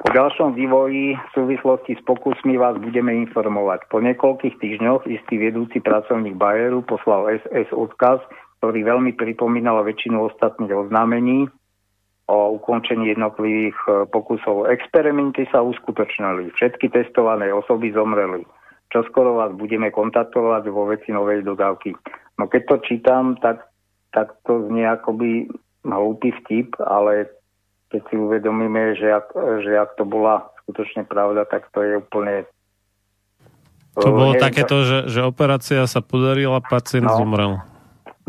O 0.00 0.08
ďalšom 0.10 0.58
vývoji 0.58 1.14
v 1.14 1.30
súvislosti 1.34 1.94
s 1.94 2.02
pokusmi 2.02 2.58
vás 2.58 2.74
budeme 2.82 3.14
informovať. 3.26 3.86
Po 3.86 4.02
niekoľkých 4.02 4.58
týždňoch 4.58 5.06
istý 5.06 5.38
vedúci 5.38 5.78
pracovník 5.78 6.34
Bayeru 6.34 6.82
poslal 6.82 7.30
SS 7.42 7.70
odkaz, 7.70 8.18
ktorý 8.58 8.86
veľmi 8.86 9.14
pripomínal 9.14 9.86
väčšinu 9.86 10.30
ostatných 10.30 10.72
oznámení 10.74 11.46
o 12.30 12.54
ukončení 12.54 13.10
jednotlivých 13.10 13.78
e, 13.86 13.90
pokusov. 14.06 14.70
Experimenty 14.70 15.50
sa 15.50 15.66
uskutočnili. 15.66 16.54
Všetky 16.54 16.94
testované 16.94 17.50
osoby 17.50 17.90
zomreli. 17.90 18.46
Čoskoro 18.94 19.38
vás 19.42 19.50
budeme 19.54 19.90
kontaktovať 19.90 20.62
vo 20.70 20.86
veci 20.90 21.10
novej 21.10 21.42
dodávky. 21.42 21.94
No 22.38 22.46
keď 22.46 22.62
to 22.66 22.76
čítam, 22.86 23.34
tak, 23.42 23.66
tak 24.14 24.34
to 24.46 24.66
znie 24.70 24.86
akoby 24.86 25.50
hlúpy 25.82 26.30
vtip, 26.42 26.78
ale 26.82 27.30
keď 27.90 28.02
si 28.06 28.14
uvedomíme, 28.14 28.94
že 28.94 29.10
ak, 29.10 29.34
že 29.66 29.74
ak 29.74 29.98
to 29.98 30.06
bola 30.06 30.46
skutočne 30.64 31.04
pravda, 31.10 31.42
tak 31.44 31.66
to 31.74 31.82
je 31.82 31.98
úplne... 31.98 32.46
To 33.98 34.14
bolo 34.14 34.38
neviem, 34.38 34.46
takéto, 34.46 34.86
že, 34.86 35.10
že 35.10 35.26
operácia 35.26 35.82
sa 35.90 35.98
podarila, 35.98 36.62
pacient 36.62 37.10
no, 37.10 37.18
zomrel. 37.18 37.52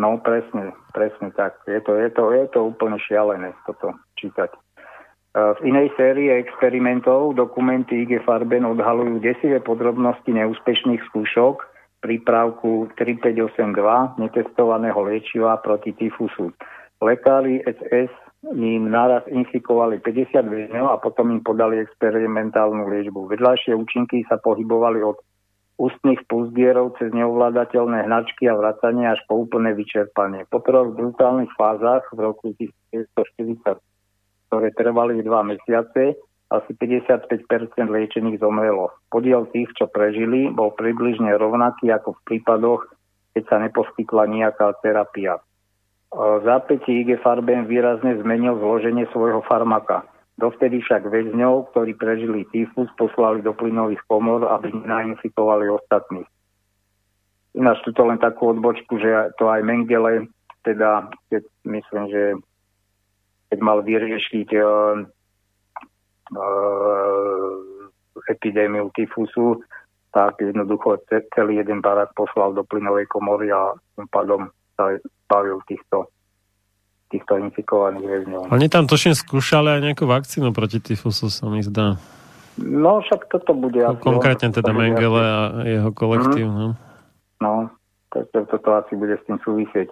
No 0.01 0.17
presne, 0.17 0.73
presne 0.97 1.29
tak. 1.37 1.61
Je 1.69 1.77
to, 1.85 1.93
je, 1.93 2.09
to, 2.09 2.33
je 2.33 2.45
to 2.49 2.59
úplne 2.73 2.97
šialené 2.97 3.53
toto 3.69 3.93
čítať. 4.17 4.49
E, 4.49 4.57
v 5.37 5.59
inej 5.61 5.93
sérii 5.93 6.33
experimentov 6.33 7.37
dokumenty 7.37 8.09
IG 8.09 8.25
Farben 8.25 8.65
odhalujú 8.65 9.21
desivé 9.21 9.61
podrobnosti 9.61 10.27
neúspešných 10.27 11.05
skúšok, 11.13 11.61
prípravku 12.01 12.89
3582 12.97 14.17
netestovaného 14.17 14.97
liečiva 15.05 15.61
proti 15.61 15.93
tyfusu. 15.93 16.49
Lekári 16.97 17.61
SS 17.61 18.09
im 18.49 18.89
naraz 18.89 19.21
infikovali 19.29 20.01
50 20.01 20.33
väzňov 20.49 20.87
a 20.89 20.97
potom 20.97 21.29
im 21.29 21.45
podali 21.45 21.77
experimentálnu 21.77 22.89
liečbu. 22.89 23.29
Vedľajšie 23.29 23.77
účinky 23.77 24.25
sa 24.25 24.41
pohybovali 24.41 25.05
od 25.05 25.21
ústnych 25.77 26.21
púzdierov 26.29 26.97
cez 27.01 27.09
neovládateľné 27.13 28.05
hnačky 28.05 28.45
a 28.49 28.57
vracanie 28.57 29.09
až 29.09 29.21
po 29.25 29.41
úplné 29.45 29.73
vyčerpanie. 29.73 30.45
Po 30.49 30.61
troch 30.61 30.93
brutálnych 30.93 31.49
fázach 31.57 32.05
v 32.13 32.19
roku 32.21 32.53
1940, 32.57 33.81
ktoré 34.49 34.67
trvali 34.77 35.21
dva 35.25 35.41
mesiace, 35.41 36.17
asi 36.51 36.71
55% 36.75 37.31
liečených 37.87 38.43
zomrelo. 38.43 38.91
Podiel 39.07 39.47
tých, 39.55 39.71
čo 39.73 39.87
prežili, 39.87 40.51
bol 40.51 40.75
približne 40.75 41.31
rovnaký 41.39 41.89
ako 41.95 42.19
v 42.19 42.21
prípadoch, 42.27 42.81
keď 43.31 43.43
sa 43.47 43.57
neposkytla 43.63 44.27
nejaká 44.27 44.75
terapia. 44.83 45.39
V 46.11 46.43
zápätí 46.43 47.07
IG 47.07 47.23
Farben 47.23 47.71
výrazne 47.71 48.19
zmenil 48.19 48.59
zloženie 48.59 49.07
svojho 49.15 49.39
farmaka. 49.47 50.03
Dovtedy 50.35 50.83
však 50.83 51.07
väzňov, 51.07 51.71
ktorí 51.71 51.95
prežili 51.95 52.43
tyfus, 52.51 52.91
poslali 52.99 53.39
do 53.39 53.55
plynových 53.55 54.03
komor, 54.11 54.43
aby 54.51 54.75
nainfikovali 54.75 55.71
ostatných. 55.71 56.27
Ináč 57.55 57.83
to 57.83 58.03
len 58.03 58.19
takú 58.19 58.51
odbočku, 58.51 58.99
že 58.99 59.35
to 59.39 59.47
aj 59.51 59.63
Mengele, 59.63 60.27
teda 60.63 61.07
keď 61.31 61.43
myslím, 61.67 62.03
že 62.11 62.23
keď 63.51 63.59
mal 63.59 63.83
vyriešiť 63.83 64.49
uh, 64.55 65.03
uh, 66.31 67.55
epidémiu 68.31 68.87
tyfusu, 68.95 69.59
tak 70.15 70.39
jednoducho 70.39 71.03
celý 71.35 71.59
jeden 71.59 71.79
barak 71.83 72.11
poslal 72.15 72.55
do 72.55 72.63
plynovej 72.63 73.07
komory 73.07 73.51
a 73.51 73.75
tým 73.95 74.07
pádom 74.11 74.51
sa 74.81 75.37
týchto 75.69 76.09
týchto 77.11 77.35
infikovaných 77.35 78.07
väzňov. 78.07 78.41
Oni 78.55 78.71
tam 78.71 78.87
točne 78.87 79.11
skúšali 79.11 79.67
aj 79.67 79.79
nejakú 79.83 80.07
vakcínu 80.07 80.55
proti 80.55 80.79
tyfusu, 80.79 81.27
sa 81.27 81.51
mi 81.51 81.59
zdá. 81.59 81.99
No 82.55 83.03
však 83.03 83.27
toto 83.27 83.51
bude 83.51 83.83
no, 83.83 83.95
asi... 83.95 83.99
Konkrétne 83.99 84.55
teda 84.55 84.71
Mengele 84.71 85.19
asi... 85.19 85.35
a 85.35 85.37
jeho 85.67 85.89
kolektív. 85.91 86.47
Mm. 86.47 86.55
No, 86.55 86.67
no 87.43 87.51
toto, 88.11 88.43
toto 88.47 88.69
asi 88.75 88.95
bude 88.95 89.15
s 89.15 89.23
tým 89.27 89.39
súvisieť. 89.43 89.87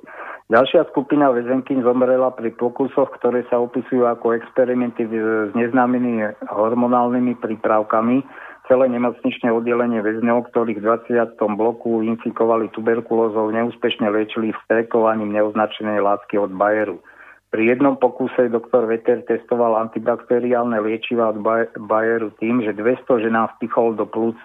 Ďalšia 0.52 0.92
skupina 0.92 1.32
väzenkyň 1.32 1.86
zomrela 1.88 2.34
pri 2.36 2.52
pokusoch, 2.52 3.16
ktoré 3.22 3.48
sa 3.48 3.62
opisujú 3.64 4.04
ako 4.10 4.36
experimenty 4.36 5.08
s 5.08 5.54
neznámymi 5.56 6.42
hormonálnymi 6.52 7.38
prípravkami. 7.40 8.26
Celé 8.70 8.86
nemocničné 8.86 9.50
oddelenie 9.50 9.98
väzňov, 10.06 10.54
ktorých 10.54 10.78
v 10.78 10.86
20. 11.10 11.42
bloku 11.58 12.06
infikovali 12.06 12.70
tuberkulózou, 12.70 13.50
neúspešne 13.50 14.06
liečili 14.14 14.54
vstrekovaním 14.54 15.34
neoznačenej 15.34 15.98
látky 15.98 16.38
od 16.38 16.54
Bayeru. 16.54 17.02
Pri 17.50 17.66
jednom 17.66 17.98
pokuse 17.98 18.46
doktor 18.46 18.86
Veter 18.86 19.26
testoval 19.26 19.74
antibakteriálne 19.90 20.78
liečiva 20.86 21.34
od 21.34 21.42
Bayeru 21.82 22.30
tým, 22.38 22.62
že 22.62 22.78
200 22.78 23.26
ženám 23.26 23.58
vpichol 23.58 23.98
do 23.98 24.06
plúc 24.06 24.38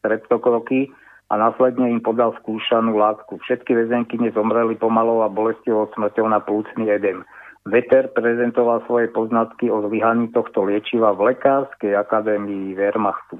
streptokroky 0.00 0.88
a 1.28 1.36
následne 1.36 1.92
im 1.92 2.00
podal 2.00 2.32
skúšanú 2.40 2.96
látku. 2.96 3.36
Všetky 3.44 3.76
väzenky 3.76 4.16
nezomreli 4.16 4.80
pomalou 4.80 5.20
a 5.20 5.28
bolestivou 5.28 5.92
smrťou 5.92 6.32
na 6.32 6.40
plúcný 6.40 6.88
edem. 6.88 7.28
Veter 7.68 8.08
prezentoval 8.08 8.88
svoje 8.88 9.12
poznatky 9.12 9.68
o 9.68 9.84
zlyhaní 9.84 10.32
tohto 10.32 10.64
liečiva 10.64 11.12
v 11.12 11.36
Lekárskej 11.36 11.92
akadémii 11.92 12.72
Wehrmachtu. 12.72 13.36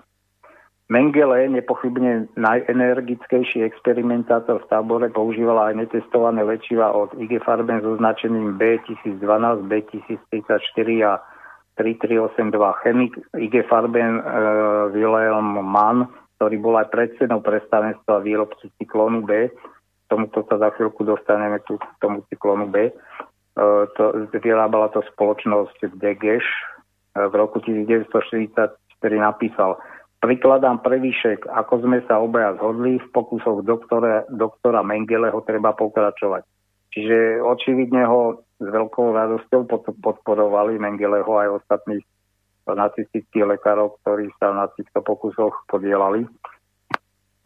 Mengele, 0.87 1.51
nepochybne 1.51 2.31
najenergickejší 2.39 3.59
experimentátor 3.67 4.63
v 4.63 4.71
tábore, 4.71 5.11
používala 5.11 5.75
aj 5.75 5.83
netestované 5.83 6.47
lečiva 6.47 6.95
od 6.95 7.11
IG 7.19 7.43
Farben 7.43 7.83
so 7.83 7.99
značením 7.99 8.55
B1012, 8.55 9.67
B1034 9.67 10.89
a 11.03 11.19
3382. 11.75 12.81
Chemik 12.87 13.19
IG 13.35 13.67
Farben 13.67 14.23
e, 14.23 14.23
Wilhelm 14.95 15.59
Mann, 15.67 16.07
ktorý 16.39 16.57
bol 16.63 16.79
aj 16.79 16.95
predsedom 16.95 17.43
predstavenstva 17.43 18.23
výrobcu 18.23 18.71
cyklónu 18.79 19.27
B, 19.27 19.51
tomuto 20.07 20.47
sa 20.47 20.55
za 20.63 20.71
chvíľku 20.79 21.03
dostaneme 21.03 21.59
tu 21.67 21.83
k 21.83 21.87
tomu 21.99 22.23
cyklónu 22.31 22.71
B, 22.71 22.89
e, 22.89 22.93
to, 23.99 24.31
vyrábala 24.39 24.95
to 24.95 25.03
spoločnosť 25.03 25.99
Degeš, 25.99 26.47
e, 26.47 27.27
v 27.27 27.35
roku 27.35 27.59
1944 27.59 28.79
napísal 29.19 29.83
Prikladám 30.17 30.81
prevýšek, 30.81 31.45
ako 31.45 31.85
sme 31.85 32.01
sa 32.09 32.17
obaja 32.19 32.57
zhodli, 32.57 32.97
v 32.97 33.09
pokusoch 33.13 33.61
doktora, 33.69 34.25
doktora 34.33 34.81
Mengeleho 34.81 35.45
treba 35.45 35.77
pokračovať. 35.77 36.43
Čiže 36.97 37.45
očividne 37.45 38.09
ho 38.09 38.41
s 38.57 38.65
veľkou 38.65 39.13
radosťou 39.13 39.69
podporovali 40.01 40.81
Mengeleho 40.81 41.29
aj 41.29 41.61
ostatných 41.61 42.05
nacistických 42.65 43.45
lekárov, 43.45 44.01
ktorí 44.03 44.33
sa 44.41 44.57
na 44.57 44.67
týchto 44.73 45.05
pokusoch 45.05 45.69
podielali. 45.69 46.25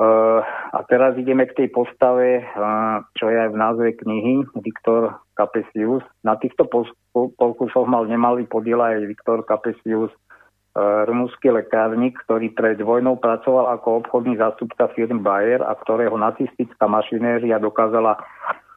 Uh, 0.00 0.40
a 0.72 0.80
teraz 0.88 1.12
ideme 1.20 1.44
k 1.44 1.60
tej 1.60 1.68
postave, 1.76 2.40
uh, 2.40 3.04
čo 3.20 3.28
je 3.28 3.36
aj 3.36 3.50
v 3.52 3.60
názve 3.60 3.88
knihy, 4.00 4.48
Viktor 4.56 5.20
Capesius. 5.36 6.00
Na 6.24 6.40
týchto 6.40 6.64
pokusoch 7.12 7.84
mal 7.84 8.08
nemalý 8.08 8.48
podiel 8.48 8.80
aj 8.80 9.04
Viktor 9.04 9.44
Capesius, 9.44 10.08
E, 10.08 10.29
rumúnsky 10.78 11.50
lekárnik, 11.50 12.14
ktorý 12.26 12.54
pred 12.54 12.78
vojnou 12.78 13.18
pracoval 13.18 13.74
ako 13.74 14.06
obchodný 14.06 14.38
zástupca 14.38 14.86
firmy 14.94 15.18
Bayer 15.18 15.66
a 15.66 15.74
ktorého 15.74 16.14
nacistická 16.14 16.86
mašinéria 16.86 17.58
dokázala 17.58 18.22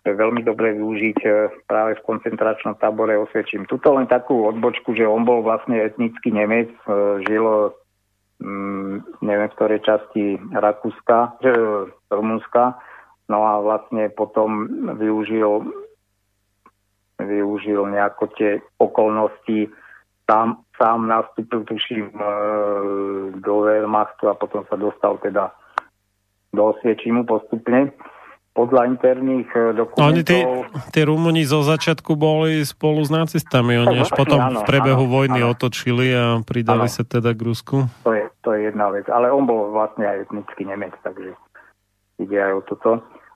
veľmi 0.03 0.43
dobre 0.43 0.75
využiť 0.75 1.17
e, 1.23 1.29
práve 1.63 1.95
v 1.95 2.05
koncentračnom 2.05 2.75
tábore 2.75 3.15
Osviečím. 3.15 3.63
Tuto 3.71 3.95
len 3.95 4.11
takú 4.11 4.43
odbočku, 4.51 4.91
že 4.91 5.07
on 5.07 5.23
bol 5.23 5.39
vlastne 5.39 5.79
etnický 5.79 6.35
Nemec, 6.35 6.67
e, 6.83 7.23
žil 7.23 7.71
mm, 8.43 9.23
neviem 9.23 9.47
v 9.47 9.55
ktorej 9.55 9.79
časti 9.87 10.35
Rakúska, 10.51 11.39
Rumunska, 12.11 12.75
no 13.31 13.47
a 13.47 13.63
vlastne 13.63 14.11
potom 14.11 14.67
využil 14.99 15.71
využil 17.23 17.87
nejako 17.87 18.27
tie 18.35 18.59
okolnosti 18.83 19.71
tam 20.25 20.63
sám 20.79 21.07
nastúpil, 21.07 21.67
tuším, 21.67 22.11
e, 22.15 22.29
do 23.43 23.53
Wehrmachtu 23.67 24.31
a 24.31 24.35
potom 24.35 24.63
sa 24.67 24.75
dostal 24.79 25.19
teda 25.19 25.51
do 26.53 26.71
Osviečimu 26.71 27.25
postupne. 27.25 27.91
Podľa 28.53 28.85
interných 28.85 29.49
dokumentov... 29.73 29.97
No, 29.97 30.13
oni 30.13 30.21
tí, 30.21 30.37
tí 30.93 31.01
Rumuni 31.01 31.41
zo 31.41 31.65
začiatku 31.65 32.13
boli 32.13 32.61
spolu 32.61 33.01
s 33.01 33.09
nacistami, 33.09 33.81
oni 33.81 34.05
až 34.05 34.13
potom 34.13 34.37
áno, 34.37 34.61
v 34.61 34.69
prebehu 34.69 35.09
áno, 35.09 35.13
vojny 35.13 35.41
áno. 35.41 35.57
otočili 35.57 36.13
a 36.13 36.37
pridali 36.45 36.85
áno. 36.85 36.93
sa 36.93 37.01
teda 37.01 37.33
k 37.33 37.41
Rusku. 37.41 37.89
To 38.05 38.13
je, 38.13 38.29
to 38.45 38.53
je 38.53 38.69
jedna 38.69 38.93
vec, 38.93 39.09
ale 39.09 39.33
on 39.33 39.49
bol 39.49 39.73
vlastne 39.73 40.05
aj 40.05 40.29
etnický 40.29 40.69
Nemec, 40.69 40.93
takže 41.01 41.33
ide 42.21 42.37
aj 42.37 42.53
o 42.53 42.61
toto. 42.61 42.91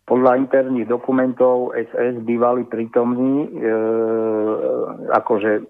Podľa 0.05 0.37
interných 0.37 0.85
dokumentov 0.85 1.73
SS 1.73 2.21
bývali 2.21 2.69
prítomní, 2.69 3.57
e, 3.57 3.73
akože 5.17 5.65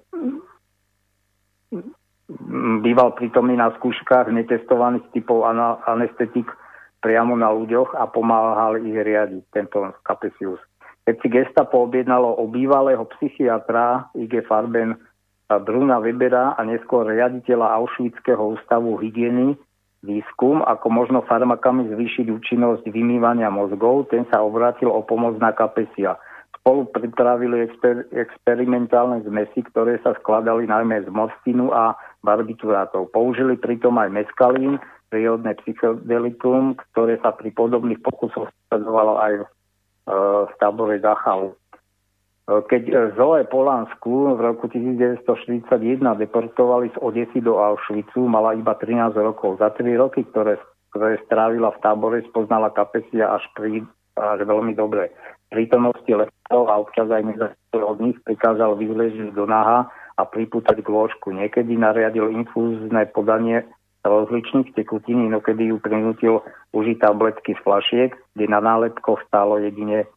býval 2.84 3.16
prítomný 3.16 3.56
na 3.56 3.72
skúškach 3.80 4.28
netestovaných 4.32 5.08
typov 5.16 5.48
anestetik 5.88 6.52
priamo 7.00 7.38
na 7.40 7.54
ľuďoch 7.54 7.96
a 7.96 8.10
pomáhal 8.10 8.84
ich 8.84 8.98
riadiť, 8.98 9.44
tento 9.54 9.96
Capesius. 10.04 10.60
Keď 11.08 11.16
si 11.24 11.28
gestapo 11.32 11.88
objednalo 11.88 12.36
o 12.36 12.44
bývalého 12.52 13.08
psychiatra 13.16 14.12
IG 14.12 14.44
Farben 14.44 15.00
Bruna 15.48 16.04
Webera 16.04 16.60
a 16.60 16.62
neskôr 16.68 17.08
riaditeľa 17.08 17.80
Auschwitzského 17.80 18.60
ústavu 18.60 19.00
hygieny 19.00 19.56
výskum, 20.04 20.60
ako 20.68 20.88
možno 20.92 21.24
farmakami 21.24 21.88
zvýšiť 21.96 22.28
účinnosť 22.28 22.92
vymývania 22.92 23.48
mozgov, 23.48 24.12
ten 24.12 24.28
sa 24.28 24.44
obrátil 24.44 24.92
o 24.92 25.00
pomoc 25.08 25.40
na 25.40 25.56
Kapesia 25.56 26.20
spolu 26.68 26.84
pripravili 26.92 27.64
exper- 27.64 28.12
experimentálne 28.12 29.24
zmesy, 29.24 29.64
ktoré 29.72 30.04
sa 30.04 30.12
skladali 30.20 30.68
najmä 30.68 31.00
z 31.00 31.08
morfínu 31.08 31.72
a 31.72 31.96
barbiturátov. 32.28 33.08
Použili 33.16 33.56
pritom 33.56 33.96
aj 33.96 34.12
meskalín, 34.12 34.76
prírodné 35.08 35.56
psychodelikum, 35.64 36.76
ktoré 36.92 37.24
sa 37.24 37.32
pri 37.32 37.56
podobných 37.56 38.04
pokusoch 38.04 38.52
skladovalo 38.68 39.16
aj 39.16 39.34
v, 39.40 39.44
e, 39.48 40.16
v 40.44 40.54
tábore 40.60 41.00
Dachau. 41.00 41.56
E, 41.56 42.60
keď 42.68 43.16
Zoe 43.16 43.48
Polánsku 43.48 44.36
v 44.36 44.40
roku 44.44 44.68
1941 44.68 45.72
deportovali 46.04 46.92
z 46.92 47.00
Odesy 47.00 47.40
do 47.40 47.64
Auschwitzu, 47.64 48.28
mala 48.28 48.52
iba 48.60 48.76
13 48.76 49.16
rokov. 49.16 49.64
Za 49.64 49.72
3 49.72 49.96
roky, 49.96 50.28
ktoré, 50.36 50.60
ktoré 50.92 51.16
strávila 51.32 51.72
v 51.72 51.80
tábore, 51.80 52.28
spoznala 52.28 52.76
kapesia 52.76 53.32
až, 53.40 53.48
pri, 53.56 53.88
až 54.20 54.44
veľmi 54.44 54.76
dobre 54.76 55.16
prítomnosti 55.50 56.08
lekárov 56.08 56.66
a 56.68 56.80
občas 56.80 57.08
aj 57.08 57.24
nezávisle 57.24 57.84
od 57.84 57.98
nich 58.04 58.18
prikázal 58.24 58.76
vyzležiť 58.76 59.32
do 59.32 59.48
náha 59.48 59.88
a 60.18 60.22
pripútať 60.26 60.82
k 60.82 60.88
lôžku. 60.90 61.32
Niekedy 61.32 61.78
nariadil 61.78 62.34
infúzne 62.34 63.06
podanie 63.14 63.64
rozličných 64.08 64.74
tekutín, 64.74 65.28
inokedy 65.28 65.70
ju 65.70 65.78
prinútil 65.84 66.34
užiť 66.72 66.98
tabletky 67.04 67.54
z 67.54 67.62
flašiek, 67.62 68.12
kde 68.34 68.46
na 68.48 68.64
nálepkoch 68.64 69.20
stálo 69.28 69.60
jedine 69.60 70.06
e, 70.06 70.08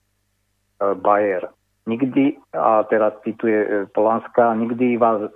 Bayer. 0.99 1.51
Nikdy, 1.91 2.39
a 2.55 2.87
teraz 2.87 3.19
cituje 3.27 3.57
e, 3.57 3.69
Polanska, 3.91 4.55
nikdy 4.55 4.95
vás 4.95 5.27
e, 5.27 5.29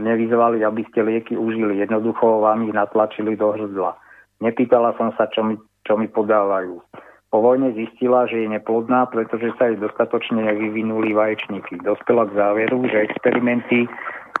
nevyzvali, 0.00 0.64
aby 0.64 0.82
ste 0.88 1.04
lieky 1.04 1.36
užili. 1.36 1.84
Jednoducho 1.84 2.40
vám 2.40 2.64
ich 2.64 2.72
natlačili 2.72 3.36
do 3.36 3.52
hrdla. 3.52 3.98
Nepýtala 4.40 4.94
som 4.96 5.12
sa, 5.18 5.26
čo 5.28 5.44
mi, 5.44 5.58
čo 5.84 5.98
mi 5.98 6.08
podávajú. 6.08 6.80
Po 7.28 7.44
vojne 7.44 7.76
zistila, 7.76 8.24
že 8.24 8.40
je 8.40 8.48
neplodná, 8.56 9.04
pretože 9.12 9.52
sa 9.60 9.68
jej 9.68 9.76
dostatočne 9.76 10.48
nevyvinuli 10.48 11.12
vaječníky. 11.12 11.76
Dospela 11.84 12.24
k 12.24 12.32
záveru, 12.32 12.88
že 12.88 13.04
experimenty, 13.04 13.84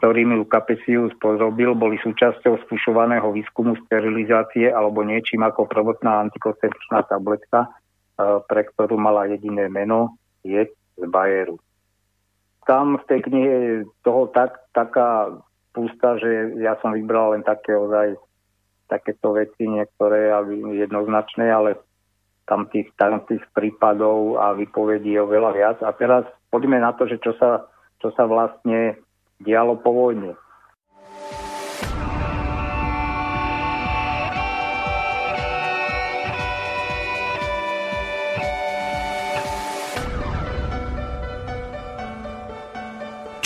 ktorými 0.00 0.40
ju 0.40 0.44
Kapesius 0.48 1.12
porobil, 1.20 1.76
boli 1.76 2.00
súčasťou 2.00 2.64
skúšovaného 2.64 3.28
výskumu 3.28 3.76
sterilizácie 3.84 4.72
alebo 4.72 5.04
niečím 5.04 5.44
ako 5.44 5.68
prvotná 5.68 6.24
antikoncepčná 6.24 7.04
tabletka, 7.04 7.68
e, 7.68 7.70
pre 8.48 8.64
ktorú 8.72 8.96
mala 8.96 9.28
jediné 9.28 9.68
meno, 9.68 10.16
je 10.40 10.64
z 10.72 11.04
Bajeru. 11.12 11.60
Tam 12.64 12.96
v 12.96 13.04
tej 13.04 13.20
knihe 13.28 13.52
je 13.52 13.74
toho 14.00 14.32
tak, 14.32 14.64
taká 14.72 15.36
pústa, 15.76 16.16
že 16.16 16.56
ja 16.56 16.80
som 16.80 16.96
vybral 16.96 17.36
len 17.36 17.44
také 17.44 17.76
ozaj 17.76 18.16
takéto 18.88 19.36
veci, 19.36 19.68
niektoré 19.68 20.32
jednoznačné, 20.72 21.52
ale 21.52 21.76
tam 22.48 22.66
tých, 22.72 22.88
tam 22.96 23.20
tých 23.28 23.44
prípadov 23.52 24.40
a 24.40 24.56
vypovedí 24.56 25.14
je 25.14 25.20
oveľa 25.22 25.50
viac. 25.52 25.78
A 25.84 25.92
teraz 25.92 26.24
poďme 26.48 26.80
na 26.80 26.96
to, 26.96 27.04
že 27.04 27.20
čo 27.20 27.36
sa, 27.36 27.68
čo 28.00 28.08
sa 28.16 28.24
vlastne 28.24 28.96
dialo 29.38 29.78
po 29.78 29.92
vojne. 29.92 30.34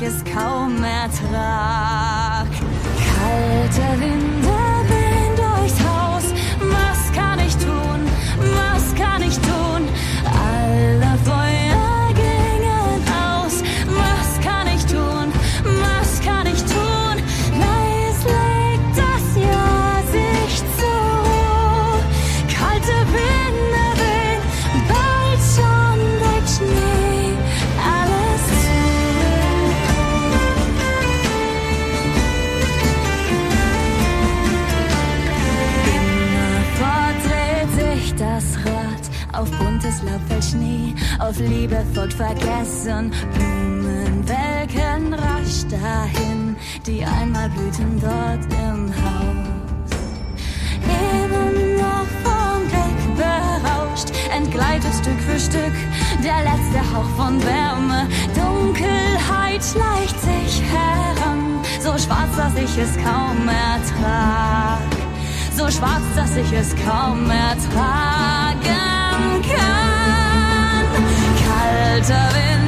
Ich 0.00 0.06
es 0.06 0.24
kaum 0.24 0.82
ertrag. 0.84 2.07
Folgt 41.98 42.14
Vergessen. 42.14 43.10
Blumen 43.34 44.22
welken 44.28 45.14
rasch 45.14 45.66
dahin, 45.68 46.54
die 46.86 47.04
einmal 47.04 47.50
blühten 47.50 48.00
dort 48.00 48.44
im 48.52 48.94
Haus. 48.94 49.90
Eben 50.86 51.76
noch 51.76 52.06
vom 52.22 52.68
Glück 52.68 53.16
berauscht, 53.16 54.12
entgleitet 54.32 54.94
Stück 54.94 55.20
für 55.26 55.40
Stück 55.40 55.74
der 56.22 56.44
letzte 56.44 56.78
Hauch 56.94 57.10
von 57.16 57.42
Wärme. 57.42 58.06
Dunkelheit 58.32 59.64
schleicht 59.64 60.20
sich 60.20 60.62
heran, 60.70 61.58
so 61.80 61.98
schwarz, 61.98 62.30
dass 62.36 62.54
ich 62.54 62.78
es 62.78 62.94
kaum 62.98 63.48
ertrag. 63.48 64.86
So 65.56 65.68
schwarz, 65.68 66.04
dass 66.14 66.36
ich 66.36 66.52
es 66.52 66.76
kaum 66.86 67.28
ertragen 67.28 68.87
words 71.98 72.10
of 72.10 72.36
it. 72.36 72.67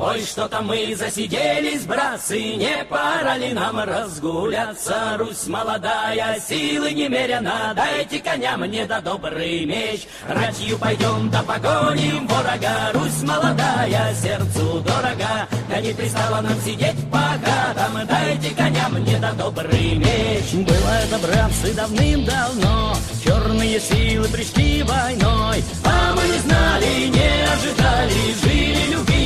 Ой, 0.00 0.22
что-то 0.22 0.62
мы 0.62 0.94
засиделись, 0.94 1.84
братцы, 1.84 2.54
не 2.54 2.84
пора 2.84 3.36
ли 3.36 3.52
нам 3.52 3.80
разгуляться? 3.80 5.16
Русь 5.18 5.48
молодая, 5.48 6.38
силы 6.38 6.92
немерено, 6.92 7.72
дайте 7.74 8.20
коня 8.20 8.56
мне 8.56 8.86
да 8.86 9.00
добрый 9.00 9.64
меч. 9.66 10.06
Ратью 10.28 10.78
пойдем 10.78 11.28
да 11.30 11.42
погоним 11.42 12.28
ворога, 12.28 12.92
Русь 12.94 13.22
молодая, 13.24 14.14
сердцу 14.14 14.84
дорога. 14.86 15.48
Да 15.68 15.80
не 15.80 15.92
пристало 15.92 16.42
нам 16.42 16.60
сидеть 16.60 17.10
по 17.10 17.18
хатам, 17.18 18.06
дайте 18.06 18.54
коня 18.54 18.88
мне 18.90 19.18
да 19.18 19.32
добрый 19.32 19.96
меч. 19.96 20.52
Было 20.52 20.90
это, 21.02 21.18
братцы, 21.18 21.74
давным-давно, 21.74 22.94
черные 23.24 23.80
силы 23.80 24.28
пришли 24.28 24.84
войной, 24.84 25.64
а 25.84 26.14
мы 26.14 26.22
не 26.22 26.38
знали, 26.38 27.08
не 27.08 27.52
ожидали, 27.52 28.34
жили, 28.44 28.92
любили 28.92 29.17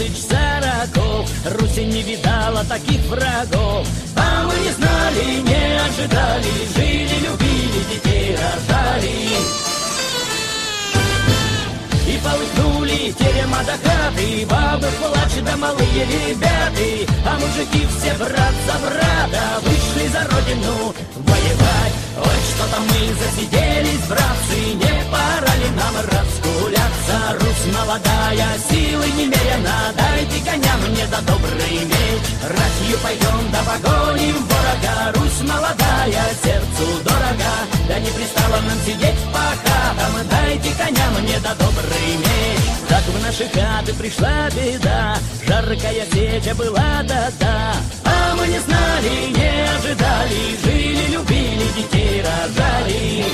тысяч 0.00 0.24
сороков. 0.24 1.30
Руси 1.44 1.84
не 1.84 2.02
видала 2.02 2.64
таких 2.64 3.00
врагов. 3.06 3.86
А 4.16 4.44
мы 4.44 4.54
не 4.64 4.72
знали, 4.72 5.40
не 5.42 5.78
ожидали. 5.78 6.52
Жили, 6.74 7.16
любили, 7.26 7.84
детей 7.92 8.36
рожали 8.36 9.06
и 9.06 9.79
полыхнули 12.24 13.12
терема 13.12 13.58
до 13.64 13.72
хаты, 13.72 14.46
Бабы 14.46 14.88
плачут, 15.00 15.44
да 15.44 15.56
малые 15.56 16.04
ребята, 16.06 17.12
А 17.26 17.38
мужики 17.38 17.86
все 17.96 18.14
брат 18.14 18.54
за 18.66 18.76
брата 18.84 19.42
Вышли 19.62 20.08
за 20.08 20.22
родину 20.24 20.94
воевать. 21.16 21.94
Ой, 22.18 22.38
что-то 22.50 22.80
мы 22.88 23.00
засиделись, 23.20 24.06
братцы, 24.08 24.60
Не 24.74 24.94
пора 25.10 25.54
ли 25.60 25.68
нам 25.80 25.94
разгуляться? 26.12 27.16
Русь 27.40 27.74
молодая, 27.74 28.48
силы 28.68 29.06
немерено, 29.18 29.76
Дайте 29.96 30.44
коня 30.44 30.74
мне 30.88 31.06
да 31.10 31.20
добрый 31.20 31.78
меч. 31.84 32.22
Ратью 32.42 32.98
пойдем 33.02 33.50
да 33.52 33.60
погоним 33.68 34.36
ворога, 34.48 35.18
Русь 35.18 35.40
молодая, 35.42 36.24
сердцу 36.42 36.86
дорога, 37.04 37.79
Да 37.90 37.98
не 37.98 38.08
пристало 38.10 38.60
нам 38.68 38.78
сидеть 38.86 39.18
по 39.32 39.40
хатам, 39.40 40.14
Дайте 40.30 40.70
коня 40.78 41.10
мне 41.18 41.40
да 41.40 41.54
добрый 41.56 42.12
меч. 42.18 42.60
Так 42.88 43.02
в 43.02 43.20
наши 43.20 43.48
хаты 43.48 43.92
пришла 43.94 44.48
беда, 44.50 45.16
Жаркая 45.44 46.06
сеча 46.12 46.54
была 46.54 47.02
да-да, 47.02 47.74
А 48.04 48.36
мы 48.36 48.46
не 48.46 48.60
знали, 48.60 49.32
не 49.36 49.64
ожидали, 49.74 50.56
Жили, 50.62 51.14
любили, 51.14 51.66
детей 51.76 52.22
рожали. 52.22 53.24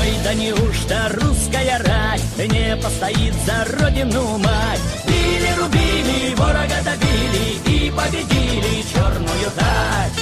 Ой, 0.00 0.12
да 0.24 0.34
неужто 0.34 1.08
русская 1.20 1.78
рать 1.78 2.22
Не 2.36 2.76
постоит 2.78 3.34
за 3.46 3.78
родину 3.78 4.38
мать 4.38 4.80
Били, 5.06 5.54
рубили, 5.56 6.34
ворога 6.34 6.82
добили 6.84 7.86
И 7.86 7.92
победили 7.92 8.84
черную 8.92 9.50
дать 9.56 10.21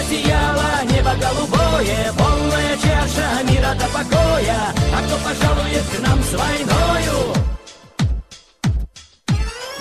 засияло 0.00 0.82
небо 0.84 1.12
голубое 1.20 2.12
Полная 2.16 2.76
чаша 2.76 3.42
мира 3.44 3.74
до 3.74 3.86
покоя. 3.86 4.74
А 4.94 5.02
кто 5.06 5.16
пожалует 5.16 5.84
к 5.92 5.98
нам 6.00 6.22
с 6.22 6.32
войною. 6.32 7.34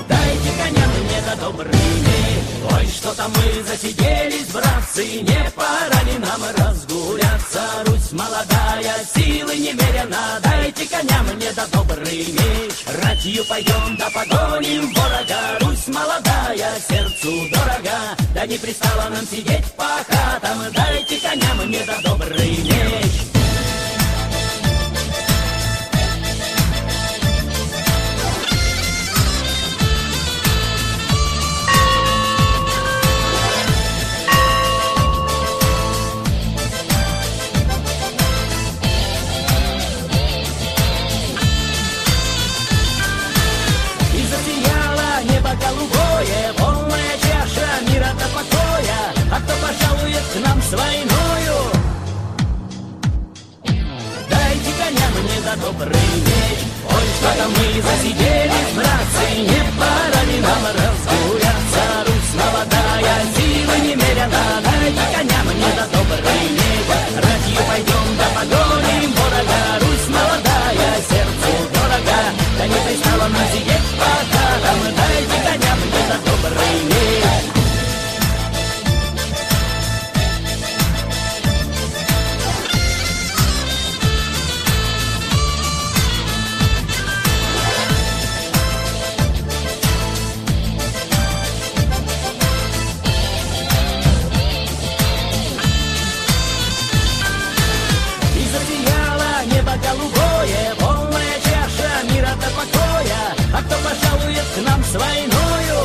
Дайте 0.07 0.51
коня 0.57 0.85
мне 0.87 1.21
да 1.25 1.35
добрый 1.35 1.73
меч 1.73 2.39
Ой, 2.72 2.88
что-то 2.88 3.27
мы 3.30 3.64
засиделись, 3.64 4.48
братцы 4.48 5.22
Не 5.22 5.52
пора 5.56 6.03
ли 6.03 6.18
нам 6.19 6.41
разгуляться? 6.57 7.61
Русь 7.86 8.11
молодая, 8.11 8.95
силы 9.14 9.56
немерено 9.56 10.40
Дайте 10.44 10.86
коня 10.88 11.23
мне 11.23 11.52
да 11.56 11.65
добрый 11.72 12.26
меч. 12.27 12.86
Ратью 13.03 13.45
пойдем 13.45 13.98
да 13.98 14.10
погоним 14.10 14.94
ворога 14.94 15.60
Русь 15.61 15.88
молодая, 15.88 16.72
сердцу 16.88 17.49
дорога. 17.52 18.15
Да 18.34 18.45
не 18.45 18.57
пристало 18.57 19.10
нам 19.10 19.26
сидеть 19.26 19.65
по 19.77 19.88
хатам 20.07 20.60
Дайте 20.73 21.18
коня 21.19 21.53
мне 21.64 21.84
да 21.86 21.98
добрый 22.03 22.57
меч 22.57 23.39
к 50.34 50.39
нам 50.45 50.61
с 50.61 50.72
войною? 50.72 51.60
Дайте 54.30 54.72
коня 54.77 55.07
мне 55.15 55.38
да 55.43 55.56
добрый 55.56 56.10
меч. 56.27 56.60
Ой, 56.88 57.06
что-то 57.18 57.45
мы 57.49 57.81
засиделись, 57.81 58.72
братцы, 58.76 59.26
не 59.49 59.61
пора 59.80 60.22
ли 60.30 60.39
нам 60.41 60.64
разгуляться? 60.77 61.84
Русь 62.06 62.34
молодая, 62.41 63.15
силы 63.35 63.77
немерено, 63.88 64.43
дайте 64.64 65.06
коня 65.15 65.39
мне 65.45 65.69
да 65.77 65.85
добрый 65.97 66.43
меч. 66.57 66.88
Ратью 67.15 67.61
пойдем 67.68 68.07
да 68.19 68.27
погоним 68.35 69.11
ворога, 69.18 69.61
Русь 69.81 70.10
молодая, 70.10 70.91
сердцу 71.10 71.51
дорога, 71.73 72.22
да 72.57 72.68
не 72.68 72.80
пристало 72.85 73.27
нам 73.30 73.47
сидеть 73.53 73.89
с 104.90 104.94
войною? 104.94 105.82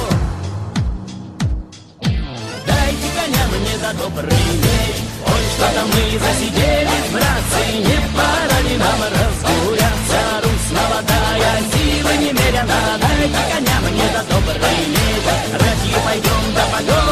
Дайте 2.67 3.09
коня 3.17 3.45
мне 3.53 3.77
да 3.83 3.93
добрый 3.93 4.45
меч. 4.65 4.97
Ой, 5.27 5.43
что-то 5.55 5.83
мы 5.93 6.19
засиделись, 6.25 7.11
братцы, 7.13 7.63
не 7.87 7.99
пора 8.17 8.59
ли 8.67 8.77
нам 8.79 9.01
разгуляться? 9.15 10.21
Русь 10.43 10.71
молодая, 10.79 11.55
силы 11.73 12.17
немерено, 12.17 12.81
дайте 13.03 13.43
коня 13.53 13.77
мне 13.85 14.09
да 14.15 14.23
добрый 14.31 14.81
меч. 14.95 15.25
Ратью 15.53 16.01
пойдем 16.07 16.55
да 16.55 16.65
погоним 16.73 17.04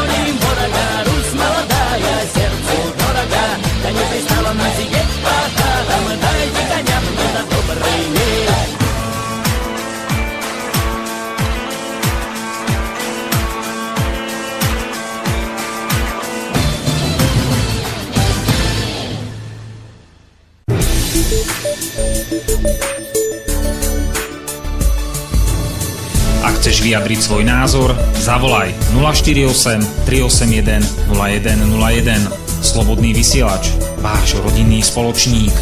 chceš 26.82 26.98
vyjadriť 26.98 27.20
svoj 27.22 27.44
názor, 27.46 27.94
zavolaj 28.18 28.74
048 28.98 29.86
381 30.02 30.82
0101. 31.14 32.26
Slobodný 32.59 33.14
vysielač, 33.14 33.70
váš 34.02 34.34
rodinný 34.42 34.82
spoločník. 34.82 35.54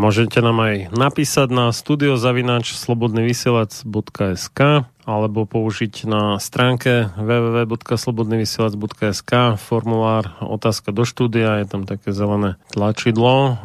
Môžete 0.00 0.40
nám 0.40 0.64
aj 0.64 0.96
napísať 0.96 1.52
na 1.52 1.68
studiozavinač 1.76 2.72
slobodnyvysielac.sk 2.72 4.88
alebo 5.04 5.44
použiť 5.44 6.08
na 6.08 6.40
stránke 6.40 7.12
www.slobodnyvysielac.sk 7.20 9.60
formulár 9.60 10.40
otázka 10.40 10.96
do 10.96 11.04
štúdia, 11.04 11.60
je 11.60 11.68
tam 11.68 11.84
také 11.84 12.16
zelené 12.16 12.56
tlačidlo 12.72 13.60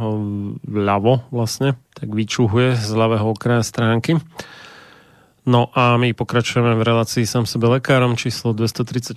vľavo 0.68 1.24
vlastne, 1.32 1.80
tak 1.96 2.12
vyčuhuje 2.12 2.84
z 2.84 2.92
ľavého 2.92 3.32
okraja 3.32 3.64
stránky. 3.64 4.20
No 5.48 5.72
a 5.72 5.96
my 5.96 6.12
pokračujeme 6.12 6.76
v 6.76 6.84
relácii 6.84 7.24
sám 7.24 7.48
sebe 7.48 7.80
lekárom 7.80 8.20
číslo 8.20 8.52
234 8.52 9.16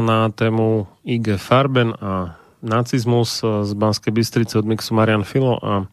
na 0.00 0.32
tému 0.32 0.88
IG 1.04 1.36
Farben 1.36 1.92
a 1.92 2.40
nacizmus 2.62 3.42
z 3.42 3.72
Banskej 3.74 4.12
Bystrice 4.12 4.58
od 4.58 4.68
Mixu 4.68 4.94
Marian 4.94 5.24
Filo 5.24 5.58
a 5.60 5.84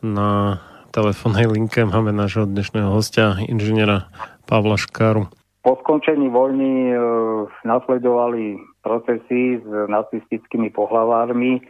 na 0.00 0.60
telefónnej 0.90 1.46
linke 1.46 1.86
máme 1.86 2.10
nášho 2.10 2.46
dnešného 2.46 2.90
hostia, 2.90 3.38
inžiniera 3.46 4.10
Pavla 4.48 4.74
Škáru. 4.74 5.30
Po 5.60 5.76
skončení 5.84 6.32
vojny 6.32 6.90
e, 6.90 6.96
nasledovali 7.68 8.56
procesy 8.80 9.60
s 9.60 9.68
nacistickými 9.88 10.72
pohlavármi, 10.72 11.60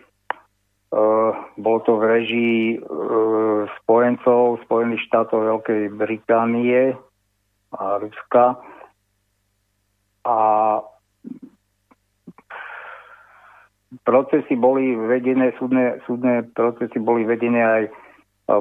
Uh, 0.90 1.30
bol 1.54 1.78
to 1.86 1.94
v 1.94 2.02
režii 2.02 2.82
uh, 2.82 3.62
spojencov 3.78 4.58
Spojených 4.66 5.06
štátov 5.06 5.38
Veľkej 5.38 5.94
Británie 5.94 6.98
a 7.70 8.02
Ruska. 8.02 8.58
A 10.26 10.38
procesy 14.06 14.54
boli 14.54 14.94
vedené, 14.94 15.50
súdne, 15.58 15.98
súdne 16.06 16.46
procesy 16.54 17.02
boli 17.02 17.26
vedené 17.26 17.60
aj 17.62 17.82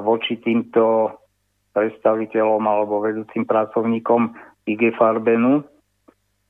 voči 0.02 0.38
týmto 0.42 1.14
predstaviteľom 1.70 2.62
alebo 2.66 3.02
vedúcim 3.02 3.46
pracovníkom 3.46 4.34
IG 4.66 4.94
Farbenu. 4.98 5.62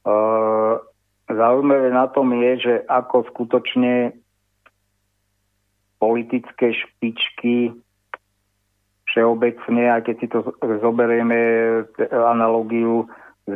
Uh, 0.00 0.80
zaujímavé 1.28 1.92
na 1.92 2.08
tom 2.08 2.32
je, 2.32 2.52
že 2.56 2.74
ako 2.88 3.28
skutočne 3.28 4.16
politické 6.00 6.72
špičky 6.72 7.76
všeobecne, 9.12 9.92
aj 9.92 10.00
keď 10.08 10.14
si 10.16 10.26
to 10.32 10.38
zoberieme 10.80 11.38
analogiu 12.08 13.04
s 13.48 13.52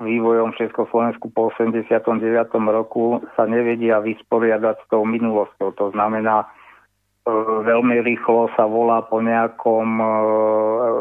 vývojom 0.00 0.54
v 0.54 0.58
Československu 0.62 1.28
po 1.34 1.50
89. 1.50 2.22
roku, 2.70 3.20
sa 3.34 3.44
nevedia 3.44 3.98
vysporiadať 4.00 4.76
s 4.80 4.86
tou 4.88 5.02
minulosťou. 5.04 5.74
To 5.74 5.86
znamená, 5.90 6.44
e, 6.44 6.46
veľmi 7.66 8.00
rýchlo 8.06 8.48
sa 8.54 8.64
volá 8.64 9.02
po 9.04 9.18
nejakom 9.18 9.88
e, 10.00 10.06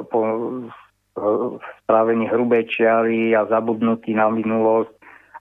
po 0.09 0.19
správení 1.85 2.25
hrubej 2.25 2.73
čiary 2.73 3.37
a 3.37 3.45
zabudnutí 3.45 4.17
na 4.17 4.33
minulosť 4.33 4.91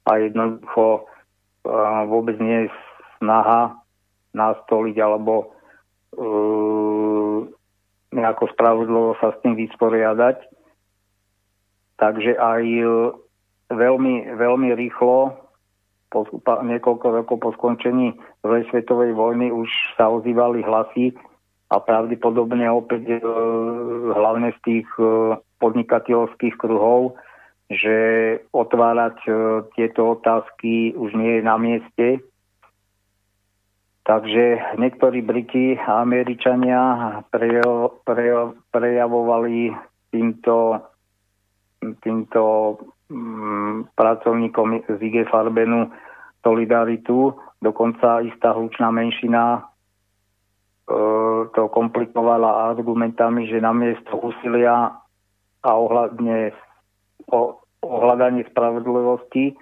a 0.05 0.11
jednoducho 0.21 0.85
e, 0.95 1.03
vôbec 2.07 2.37
nie 2.39 2.69
je 2.69 2.75
snaha 3.19 3.81
nastoliť 4.37 4.97
alebo 5.01 5.53
nejako 8.13 8.45
spravodlivo 8.53 9.17
sa 9.17 9.33
s 9.33 9.41
tým 9.41 9.57
vysporiadať. 9.57 10.45
Takže 11.97 12.37
aj 12.37 12.65
uh, 12.83 13.13
veľmi, 13.73 14.37
veľmi 14.37 14.69
rýchlo, 14.77 15.37
po, 16.13 16.29
niekoľko 16.45 17.07
rokov 17.25 17.37
po 17.41 17.51
skončení 17.57 18.13
druhej 18.45 18.69
svetovej 18.69 19.17
vojny 19.17 19.49
už 19.49 19.69
sa 19.97 20.13
ozývali 20.13 20.61
hlasy 20.61 21.17
a 21.73 21.81
pravdepodobne 21.81 22.69
opäť 22.69 23.17
uh, 23.17 23.21
hlavne 24.13 24.53
z 24.57 24.59
tých 24.65 24.89
uh, 25.01 25.41
podnikateľských 25.57 26.61
kruhov, 26.61 27.17
že 27.73 27.97
otvárať 28.53 29.19
uh, 29.25 29.37
tieto 29.73 30.21
otázky 30.21 30.93
už 30.93 31.17
nie 31.17 31.41
je 31.41 31.43
na 31.43 31.57
mieste, 31.57 32.21
Takže 34.03 34.75
niektorí 34.83 35.23
Briti 35.23 35.79
a 35.79 36.03
Američania 36.03 37.23
prejavovali 38.75 39.71
týmto, 40.11 40.83
týmto 42.03 42.77
mm, 43.11 43.95
pracovníkom 43.95 44.87
z 44.87 44.99
IG 45.03 45.29
Farbenu 45.29 45.91
solidaritu. 46.43 47.35
Dokonca 47.63 48.23
istá 48.27 48.55
hlučná 48.55 48.91
menšina 48.91 49.59
e, 49.59 49.61
to 51.55 51.63
komplikovala 51.71 52.75
argumentami, 52.75 53.47
že 53.47 53.63
namiesto 53.63 54.19
úsilia 54.19 54.99
a 55.63 55.71
ohľadne, 55.79 56.51
o, 57.31 57.63
ohľadanie 57.87 58.43
spravodlivosti 58.51 59.55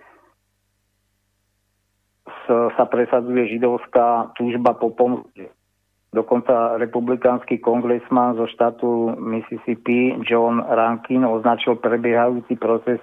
sa 2.50 2.84
presadzuje 2.90 3.58
židovská 3.58 4.34
túžba 4.34 4.74
po 4.74 4.90
pomoci. 4.90 5.46
Dokonca 6.10 6.74
republikánsky 6.74 7.62
kongresman 7.62 8.34
zo 8.34 8.50
štátu 8.50 9.14
Mississippi 9.22 10.18
John 10.26 10.58
Rankin 10.58 11.22
označil 11.22 11.78
prebiehajúci 11.78 12.58
proces 12.58 12.98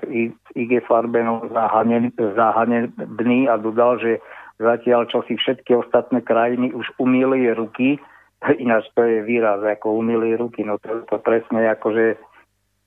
IG 0.51 0.83
Farbenov 0.83 1.47
za 1.47 1.71
hanebný 2.51 3.47
a 3.47 3.55
dodal, 3.55 4.03
že 4.03 4.19
zatiaľ 4.59 5.07
čo 5.07 5.23
si 5.23 5.39
všetky 5.39 5.71
ostatné 5.79 6.19
krajiny 6.19 6.75
už 6.75 6.99
umýli 6.99 7.47
ruky, 7.55 7.95
ináč 8.63 8.91
to 8.91 9.07
je 9.07 9.23
výraz, 9.23 9.63
ako 9.63 10.03
umýli 10.03 10.35
ruky, 10.35 10.67
no 10.67 10.75
to, 10.75 11.07
to 11.07 11.15
presne 11.23 11.63
akože, 11.63 12.19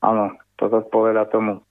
áno, 0.04 0.36
to 0.60 0.68
zodpoveda 0.68 1.32
tomu 1.32 1.64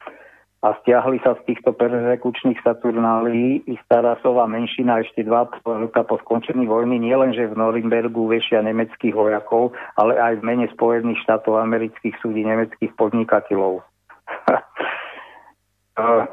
a 0.59 0.75
stiahli 0.83 1.23
sa 1.23 1.39
z 1.39 1.41
týchto 1.47 1.71
persekučných 1.71 2.59
Saturnálí 2.59 3.63
istá 3.63 4.03
rasová 4.03 4.43
menšina 4.43 4.99
ešte 4.99 5.23
dva 5.23 5.47
roka 5.63 6.03
po 6.03 6.19
skončení 6.19 6.67
vojny 6.67 6.99
nielenže 6.99 7.47
v 7.47 7.55
Norimbergu 7.55 8.27
vešia 8.27 8.59
nemeckých 8.67 9.15
vojakov, 9.15 9.71
ale 9.95 10.19
aj 10.19 10.43
v 10.43 10.45
mene 10.45 10.67
Spojených 10.75 11.23
štátov 11.23 11.63
amerických 11.63 12.11
súdí 12.19 12.43
nemeckých 12.43 12.91
podnikateľov. 12.99 13.87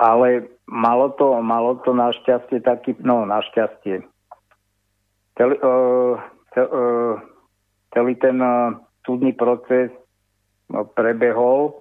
ale 0.00 0.28
malo 0.64 1.12
to, 1.20 1.36
malo 1.44 1.84
to 1.84 1.92
našťastie 1.92 2.64
taký, 2.64 2.96
no 3.04 3.28
našťastie. 3.28 4.08
Celý, 5.36 5.54
uh, 5.60 6.16
uh, 6.56 7.20
celý 7.92 8.16
ten 8.16 8.40
uh, 8.40 8.72
súdny 9.04 9.36
proces 9.36 9.92
prebehol. 10.68 11.80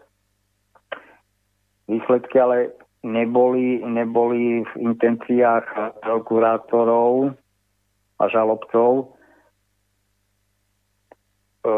Výsledky 1.88 2.40
ale 2.40 2.76
neboli, 3.04 3.84
neboli 3.84 4.64
v 4.64 4.74
intenciách 4.76 6.00
prokurátorov 6.04 7.36
a 8.20 8.24
žalobcov. 8.28 8.92
E, 11.64 11.72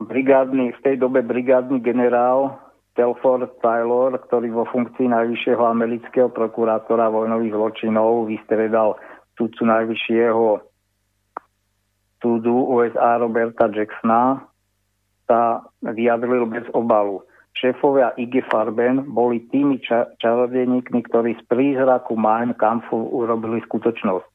brigádny, 0.00 0.72
v 0.72 0.80
tej 0.80 0.96
dobe 0.96 1.20
brigádny 1.20 1.80
generál 1.80 2.56
Telford 2.94 3.58
Taylor, 3.58 4.14
ktorý 4.14 4.54
vo 4.54 4.64
funkcii 4.70 5.10
najvyššieho 5.10 5.64
amerického 5.66 6.30
prokurátora 6.30 7.10
vojnových 7.10 7.52
zločinov 7.52 8.30
vystredal 8.30 8.94
súdcu 9.34 9.66
najvyššieho 9.66 10.62
súdu 12.22 12.54
USA 12.70 13.20
Roberta 13.20 13.68
Jacksona, 13.68 14.48
sa 15.24 15.64
vyjadril 15.82 16.46
bez 16.48 16.64
obalu. 16.72 17.24
Šéfovia 17.54 18.12
IG 18.18 18.42
Farben 18.50 19.06
boli 19.14 19.46
tými 19.46 19.78
ča- 19.78 20.10
čarodejníkmi, 20.18 21.00
ktorí 21.06 21.38
z 21.38 21.42
prízraku 21.46 22.18
Mein 22.18 22.58
Kampfu 22.58 22.98
urobili 23.14 23.62
skutočnosť. 23.62 24.26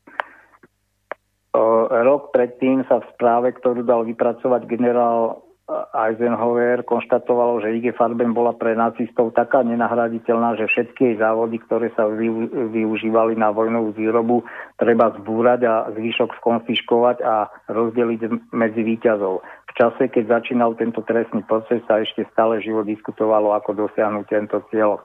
rok 2.06 2.32
predtým 2.32 2.88
sa 2.88 3.04
v 3.04 3.10
správe, 3.12 3.52
ktorú 3.58 3.84
dal 3.84 4.08
vypracovať 4.08 4.70
generál 4.70 5.50
Eisenhower 5.94 6.82
konštatovalo, 6.82 7.62
že 7.62 7.78
IG 7.78 7.94
Farben 7.94 8.34
bola 8.34 8.58
pre 8.58 8.74
nacistov 8.74 9.38
taká 9.38 9.62
nenahraditeľná, 9.62 10.58
že 10.58 10.66
všetky 10.66 11.14
jej 11.14 11.16
závody, 11.22 11.62
ktoré 11.62 11.94
sa 11.94 12.10
využívali 12.10 13.38
na 13.38 13.54
vojnovú 13.54 13.94
výrobu, 13.94 14.42
treba 14.82 15.14
zbúrať 15.22 15.62
a 15.70 15.74
zvyšok 15.94 16.42
skonfiškovať 16.42 17.18
a 17.22 17.54
rozdeliť 17.70 18.50
medzi 18.50 18.82
výťazov. 18.82 19.46
V 19.70 19.72
čase, 19.78 20.10
keď 20.10 20.42
začínal 20.42 20.74
tento 20.76 21.06
trestný 21.06 21.46
proces, 21.46 21.86
sa 21.86 22.02
ešte 22.02 22.26
stále 22.34 22.58
živo 22.60 22.82
diskutovalo, 22.82 23.54
ako 23.54 23.88
dosiahnuť 23.88 24.26
tento 24.26 24.58
cieľ. 24.74 24.98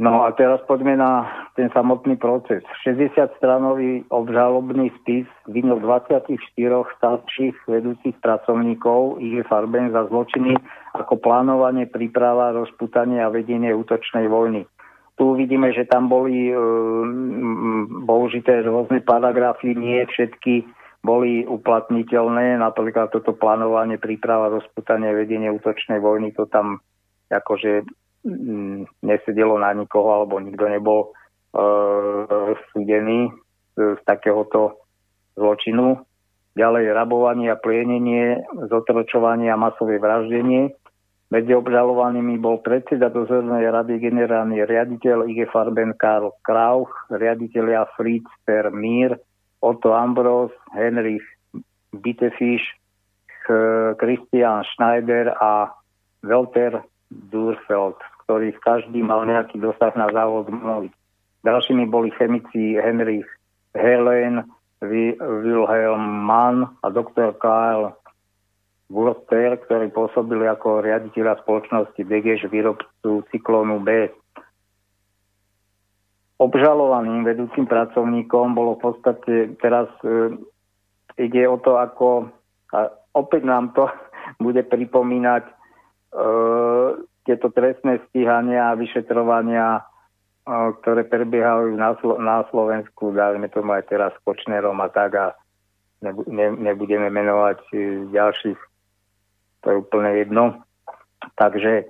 No 0.00 0.24
a 0.24 0.32
teraz 0.32 0.64
poďme 0.64 0.96
na 0.96 1.28
ten 1.52 1.68
samotný 1.76 2.16
proces. 2.16 2.64
60-stranový 2.88 4.08
obžalobný 4.08 4.88
spis 5.02 5.28
vinil 5.44 5.76
24 5.76 6.32
starších 6.96 7.56
vedúcich 7.68 8.16
pracovníkov 8.24 9.20
IG 9.20 9.44
Farben 9.44 9.92
za 9.92 10.08
zločiny 10.08 10.56
ako 10.96 11.20
plánovanie, 11.20 11.84
príprava, 11.84 12.56
rozputanie 12.56 13.20
a 13.20 13.28
vedenie 13.28 13.76
útočnej 13.76 14.24
vojny. 14.24 14.64
tu 15.20 15.36
vidíme, 15.36 15.68
že 15.76 15.84
tam 15.84 16.08
boli 16.08 16.48
použité 18.08 18.64
rôzne 18.64 19.04
paragrafy, 19.04 19.76
nie 19.76 20.00
všetky 20.08 20.64
boli 21.00 21.48
uplatniteľné, 21.48 22.60
napríklad 22.60 23.08
toto 23.08 23.32
plánovanie, 23.32 23.96
príprava, 23.96 24.52
rozputanie, 24.52 25.16
vedenie 25.16 25.48
útočnej 25.48 25.96
vojny, 25.96 26.36
to 26.36 26.44
tam 26.52 26.84
akože 27.32 27.88
mm, 28.24 29.00
nesedelo 29.00 29.56
na 29.56 29.72
nikoho, 29.72 30.20
alebo 30.20 30.36
nikto 30.44 30.68
nebol 30.68 31.00
e, 31.08 31.08
súdený 32.72 33.32
z, 33.76 33.96
z 33.96 34.00
takéhoto 34.04 34.76
zločinu. 35.40 36.04
Ďalej 36.52 36.92
rabovanie 36.92 37.48
a 37.48 37.56
plienenie, 37.56 38.42
zotročovanie 38.68 39.48
a 39.48 39.56
masové 39.56 39.96
vraždenie. 39.96 40.76
Medzi 41.30 41.54
obžalovanými 41.54 42.42
bol 42.42 42.58
predseda 42.58 43.06
dozornej 43.06 43.70
rady 43.70 44.02
generálny 44.02 44.66
riaditeľ 44.66 45.30
IG 45.30 45.46
Farben 45.54 45.94
Karl 45.94 46.34
Krauch, 46.42 46.90
riaditeľia 47.06 47.86
Fritz 47.94 48.26
Per 48.42 48.74
Mir, 48.74 49.14
Otto 49.60 49.92
Ambros, 49.92 50.50
Henrich 50.72 51.24
Bittefisch, 51.92 52.64
Christian 54.00 54.64
Schneider 54.74 55.34
a 55.36 55.72
Walter 56.22 56.84
Durfeld, 57.10 57.98
ktorých 58.24 58.56
každý 58.62 59.02
mal 59.02 59.26
nejaký 59.26 59.58
dosah 59.58 59.90
na 59.98 60.06
závod 60.14 60.48
mnohých. 60.52 60.94
Ďalšími 61.42 61.88
boli 61.88 62.14
chemici 62.14 62.76
Henrich 62.78 63.26
Helen, 63.74 64.44
Wilhelm 64.80 66.04
Mann 66.24 66.68
a 66.80 66.88
doktor 66.88 67.34
Karl 67.36 67.92
Wurster, 68.90 69.58
ktorí 69.66 69.90
pôsobili 69.90 70.46
ako 70.46 70.82
riaditeľa 70.82 71.42
spoločnosti 71.42 72.00
Degeš 72.06 72.46
výrobcu 72.50 73.22
cyklónu 73.30 73.82
B. 73.82 74.10
Obžalovaným 76.40 77.28
vedúcim 77.28 77.68
pracovníkom 77.68 78.56
bolo 78.56 78.80
v 78.80 78.82
podstate 78.88 79.34
teraz 79.60 79.92
e, 80.00 80.40
ide 81.20 81.44
o 81.44 81.60
to, 81.60 81.76
ako 81.76 82.32
a 82.72 82.88
opäť 83.12 83.44
nám 83.44 83.76
to 83.76 83.84
bude 84.44 84.64
pripomínať 84.64 85.44
e, 85.44 85.52
tieto 87.28 87.52
trestné 87.52 88.00
stíhania 88.08 88.72
a 88.72 88.78
vyšetrovania 88.80 89.84
ktoré 90.50 91.06
prebiehajú 91.06 91.76
na, 91.76 91.94
Slo- 92.00 92.18
na 92.18 92.42
Slovensku, 92.50 93.12
dáme 93.14 93.46
tomu 93.52 93.76
aj 93.76 93.86
teraz 93.86 94.10
s 94.16 94.22
Kočnerom 94.24 94.80
a 94.80 94.88
tak 94.88 95.14
a 95.14 95.26
nebu- 96.02 96.26
ne- 96.26 96.56
nebudeme 96.58 97.12
menovať 97.12 97.60
e, 97.70 97.76
ďalších, 98.10 98.58
to 99.62 99.66
je 99.70 99.76
úplne 99.76 100.10
jedno. 100.16 100.44
Takže 101.36 101.72
e, 101.78 101.84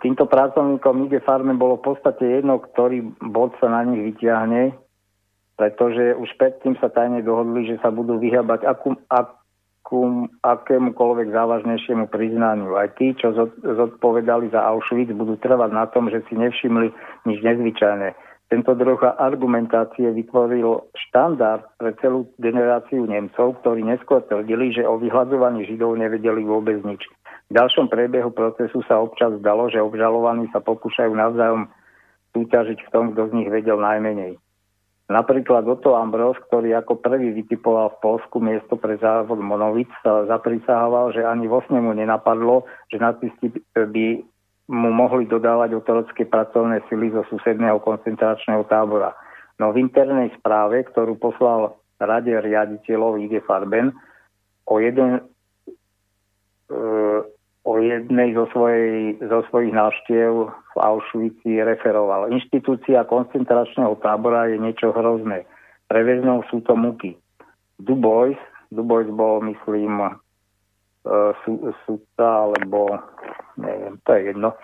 týmto 0.00 0.24
pracovníkom 0.24 1.04
ide 1.04 1.20
farme 1.20 1.52
bolo 1.52 1.76
v 1.76 1.92
podstate 1.92 2.40
jedno, 2.40 2.64
ktorý 2.64 3.04
bod 3.20 3.52
sa 3.60 3.68
na 3.68 3.84
nich 3.84 4.00
vyťahne, 4.14 4.72
pretože 5.60 6.16
už 6.16 6.32
predtým 6.40 6.80
sa 6.80 6.88
tajne 6.88 7.20
dohodli, 7.20 7.68
že 7.68 7.76
sa 7.84 7.92
budú 7.92 8.16
vyhábať 8.16 8.64
akú, 8.64 8.96
ak, 9.12 9.36
ku 9.84 10.28
akémukoľvek 10.40 11.28
závažnejšiemu 11.32 12.08
priznaniu. 12.08 12.76
Aj 12.76 12.88
tí, 12.96 13.12
čo 13.16 13.36
zodpovedali 13.60 14.48
za 14.48 14.64
Auschwitz, 14.64 15.12
budú 15.12 15.36
trvať 15.40 15.70
na 15.76 15.84
tom, 15.92 16.08
že 16.08 16.24
si 16.28 16.36
nevšimli 16.36 16.88
nič 17.28 17.38
nezvyčajné. 17.44 18.08
Tento 18.48 18.72
druh 18.72 18.96
argumentácie 19.20 20.08
vytvoril 20.08 20.88
štandard 20.96 21.68
pre 21.76 21.92
celú 22.00 22.32
generáciu 22.40 23.04
Nemcov, 23.04 23.60
ktorí 23.60 23.84
neskôr 23.84 24.24
tvrdili, 24.24 24.72
že 24.72 24.88
o 24.88 24.96
vyhľadzovaní 24.96 25.68
Židov 25.68 26.00
nevedeli 26.00 26.48
vôbec 26.48 26.80
nič. 26.80 27.04
V 27.48 27.56
ďalšom 27.56 27.88
priebehu 27.88 28.28
procesu 28.28 28.84
sa 28.84 29.00
občas 29.00 29.32
zdalo, 29.40 29.72
že 29.72 29.80
obžalovaní 29.80 30.52
sa 30.52 30.60
pokúšajú 30.60 31.12
navzájom 31.16 31.72
súťažiť 32.36 32.78
v 32.84 32.92
tom, 32.92 33.04
kto 33.16 33.32
z 33.32 33.36
nich 33.40 33.48
vedel 33.48 33.80
najmenej. 33.80 34.36
Napríklad 35.08 35.64
Otto 35.64 35.96
Ambros, 35.96 36.36
ktorý 36.52 36.76
ako 36.76 37.00
prvý 37.00 37.32
vytipoval 37.32 37.96
v 37.96 38.00
Polsku 38.04 38.44
miesto 38.44 38.76
pre 38.76 39.00
závod 39.00 39.40
Monovic, 39.40 39.88
sa 40.04 40.28
zaprisahával, 40.28 41.16
že 41.16 41.24
ani 41.24 41.48
vo 41.48 41.64
snemu 41.64 41.96
nenapadlo, 41.96 42.68
že 42.92 43.00
nacisti 43.00 43.48
by 43.72 44.20
mu 44.68 44.92
mohli 44.92 45.24
dodávať 45.24 45.72
otorocké 45.72 46.28
pracovné 46.28 46.84
sily 46.92 47.08
zo 47.16 47.24
susedného 47.32 47.80
koncentračného 47.80 48.68
tábora. 48.68 49.16
No 49.56 49.72
v 49.72 49.80
internej 49.80 50.28
správe, 50.36 50.84
ktorú 50.92 51.16
poslal 51.16 51.80
Rade 51.96 52.36
riaditeľov 52.36 53.16
IG 53.16 53.40
Farben, 53.48 53.96
o 54.68 54.76
jeden 54.76 55.18
e, 55.18 55.22
o 57.68 57.76
jednej 57.76 58.32
zo, 58.32 58.48
svojej, 58.56 59.20
zo 59.20 59.44
svojich 59.52 59.76
návštev 59.76 60.48
v 60.48 60.76
Auschwitzi 60.80 61.60
referoval. 61.60 62.32
Inštitúcia 62.32 63.04
koncentračného 63.04 63.92
tábora 64.00 64.48
je 64.48 64.56
niečo 64.56 64.88
hrozné. 64.96 65.44
Pre 65.84 66.00
väzňov 66.00 66.48
sú 66.48 66.64
to 66.64 66.72
muky. 66.72 67.12
Dubois, 67.76 68.40
Dubois 68.72 69.04
bol, 69.12 69.44
myslím, 69.44 70.00
e, 70.00 70.10
sudca, 71.84 72.48
alebo 72.48 72.96
neviem, 73.60 74.00
to 74.00 74.10
je 74.16 74.20
jedno, 74.32 74.56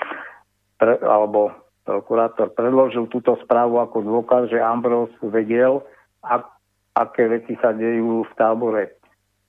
pre, 0.80 0.96
alebo 1.04 1.52
prokurátor 1.84 2.56
predložil 2.56 3.12
túto 3.12 3.36
správu 3.44 3.84
ako 3.84 4.00
dôkaz, 4.00 4.48
že 4.48 4.64
Ambrose 4.64 5.12
vedel, 5.28 5.84
ak, 6.24 6.48
aké 6.96 7.28
veci 7.28 7.52
sa 7.60 7.76
dejú 7.76 8.24
v 8.24 8.32
tábore. 8.40 8.96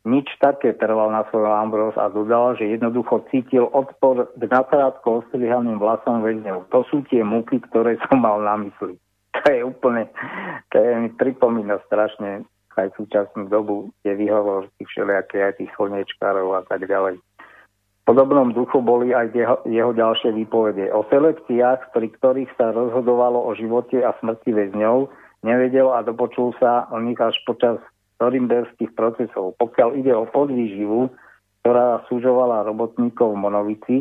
Nič 0.06 0.30
také 0.38 0.78
trval 0.78 1.10
na 1.10 1.26
svojom 1.34 1.50
Ambrose 1.50 1.98
a 1.98 2.14
dodal, 2.14 2.54
že 2.62 2.70
jednoducho 2.78 3.26
cítil 3.34 3.66
odpor 3.74 4.30
k 4.38 4.44
nakrátko 4.46 5.26
ostrihaným 5.26 5.82
vlasom 5.82 6.22
väzňov. 6.22 6.70
To 6.70 6.86
sú 6.86 7.02
tie 7.10 7.26
múky, 7.26 7.58
ktoré 7.58 7.98
som 8.06 8.22
mal 8.22 8.38
na 8.46 8.70
mysli. 8.70 9.02
To 9.34 9.44
je 9.50 9.62
úplne, 9.66 10.06
to 10.70 10.78
je, 10.78 10.90
mi 10.96 11.10
pripomína 11.10 11.82
strašne 11.90 12.46
aj 12.78 12.92
súčasnú 13.00 13.48
dobu, 13.48 13.90
tie 14.04 14.14
výhovorky 14.14 14.84
všelijaké 14.84 15.42
aj 15.42 15.54
tých 15.58 15.72
slnečkárov 15.80 16.60
a 16.60 16.62
tak 16.68 16.86
ďalej. 16.86 17.18
V 17.20 18.14
podobnom 18.14 18.54
duchu 18.54 18.84
boli 18.86 19.16
aj 19.16 19.34
jeho, 19.34 19.58
jeho 19.66 19.92
ďalšie 19.96 20.38
výpovede. 20.38 20.94
O 20.94 21.08
selekciách, 21.10 21.90
pri 21.96 22.08
ktorých 22.14 22.52
sa 22.60 22.70
rozhodovalo 22.70 23.42
o 23.42 23.52
živote 23.58 24.04
a 24.06 24.14
smrti 24.22 24.54
väzňov, 24.54 25.10
nevedel 25.42 25.90
a 25.90 26.06
dopočul 26.06 26.54
sa 26.62 26.86
o 26.94 27.02
nich 27.02 27.18
až 27.18 27.34
počas 27.50 27.82
norimberských 28.20 28.96
procesov. 28.96 29.60
Pokiaľ 29.60 29.90
ide 30.00 30.14
o 30.16 30.28
podvýživu, 30.30 31.12
ktorá 31.66 32.06
súžovala 32.08 32.64
robotníkov 32.64 33.36
v 33.36 33.42
Monovici, 33.42 33.96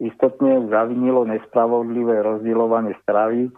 istotne 0.00 0.66
zavinilo 0.72 1.28
nespravodlivé 1.28 2.24
rozdielovanie 2.24 2.96
stravy 3.04 3.46
e, 3.46 3.50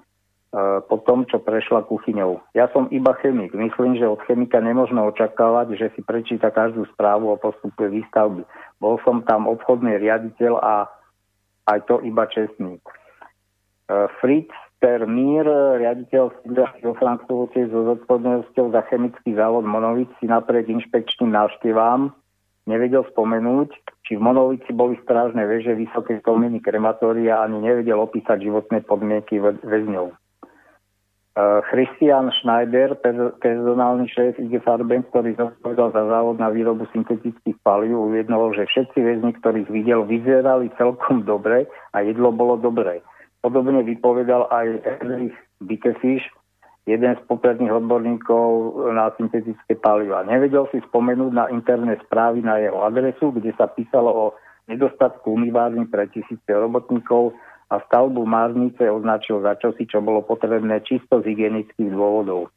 po 0.83 0.97
tom, 1.07 1.23
čo 1.31 1.39
prešla 1.39 1.87
kuchyňou. 1.87 2.43
Ja 2.59 2.67
som 2.75 2.91
iba 2.91 3.15
chemik. 3.23 3.55
Myslím, 3.55 3.95
že 3.95 4.11
od 4.11 4.19
chemika 4.27 4.59
nemôžno 4.59 5.07
očakávať, 5.15 5.79
že 5.79 5.87
si 5.95 6.03
prečíta 6.03 6.51
každú 6.51 6.85
správu 6.93 7.31
o 7.31 7.39
postupe 7.39 7.87
výstavby. 7.87 8.43
Bol 8.83 8.99
som 9.07 9.23
tam 9.23 9.47
obchodný 9.47 9.97
riaditeľ 10.03 10.53
a 10.59 10.91
aj 11.71 11.79
to 11.87 12.03
iba 12.03 12.27
čestný. 12.27 12.77
E, 12.77 12.83
Fritz 14.19 14.53
Mír, 14.83 15.47
riaditeľ 15.79 16.43
sídla 16.43 16.75
vo 16.83 16.99
Frankfurte 16.99 17.71
so 17.71 17.87
zodpovednosťou 17.95 18.75
za 18.75 18.83
chemický 18.91 19.39
závod 19.39 19.63
Monovic 19.63 20.11
si 20.19 20.27
napriek 20.27 20.67
inšpekčným 20.67 21.31
návštevám 21.31 22.11
nevedel 22.67 23.03
spomenúť, 23.11 23.71
či 24.07 24.19
v 24.19 24.23
Monovici 24.23 24.71
boli 24.71 24.99
strážne 25.03 25.43
veže, 25.47 25.75
vysoké 25.75 26.23
kominy, 26.23 26.63
krematória, 26.63 27.43
ani 27.43 27.59
nevedel 27.59 27.99
opísať 27.99 28.43
životné 28.43 28.87
podmienky 28.87 29.43
väzňov. 29.43 30.07
E, 30.11 30.15
Christian 31.71 32.31
Schneider, 32.39 32.95
personálny 33.43 34.07
šéf 34.11 34.39
IG 34.39 34.63
Farben, 34.63 35.03
ktorý 35.11 35.35
zodpovedal 35.35 35.91
za 35.91 36.03
závod 36.07 36.39
na 36.39 36.55
výrobu 36.55 36.87
syntetických 36.95 37.59
palív, 37.67 37.99
uviedol, 37.99 38.55
že 38.55 38.69
všetci 38.71 38.99
väzni, 38.99 39.33
ktorých 39.43 39.69
videl, 39.71 40.07
vyzerali 40.07 40.71
celkom 40.79 41.27
dobre 41.27 41.67
a 41.95 42.03
jedlo 42.07 42.31
bolo 42.31 42.59
dobré. 42.59 43.03
Podobne 43.43 43.83
vypovedal 43.83 44.47
aj 44.55 44.67
Erich 45.03 45.35
Bikefisch, 45.59 46.23
jeden 46.87 47.15
z 47.15 47.23
popredných 47.27 47.75
odborníkov 47.75 48.75
na 48.95 49.11
syntetické 49.19 49.79
paliva. 49.79 50.23
Nevedel 50.27 50.67
si 50.71 50.79
spomenúť 50.83 51.33
na 51.35 51.47
interné 51.51 51.99
správy 52.07 52.43
na 52.43 52.59
jeho 52.59 52.83
adresu, 52.83 53.35
kde 53.35 53.55
sa 53.55 53.67
písalo 53.71 54.11
o 54.11 54.27
nedostatku 54.71 55.35
umývárny 55.35 55.87
pre 55.91 56.07
tisíce 56.11 56.51
robotníkov 56.51 57.35
a 57.71 57.83
stavbu 57.87 58.23
márnice 58.27 58.87
označil 58.87 59.43
za 59.43 59.59
čosi, 59.59 59.91
čo 59.91 59.99
bolo 59.99 60.23
potrebné 60.23 60.83
čisto 60.87 61.23
z 61.23 61.35
hygienických 61.35 61.91
dôvodov. 61.91 62.51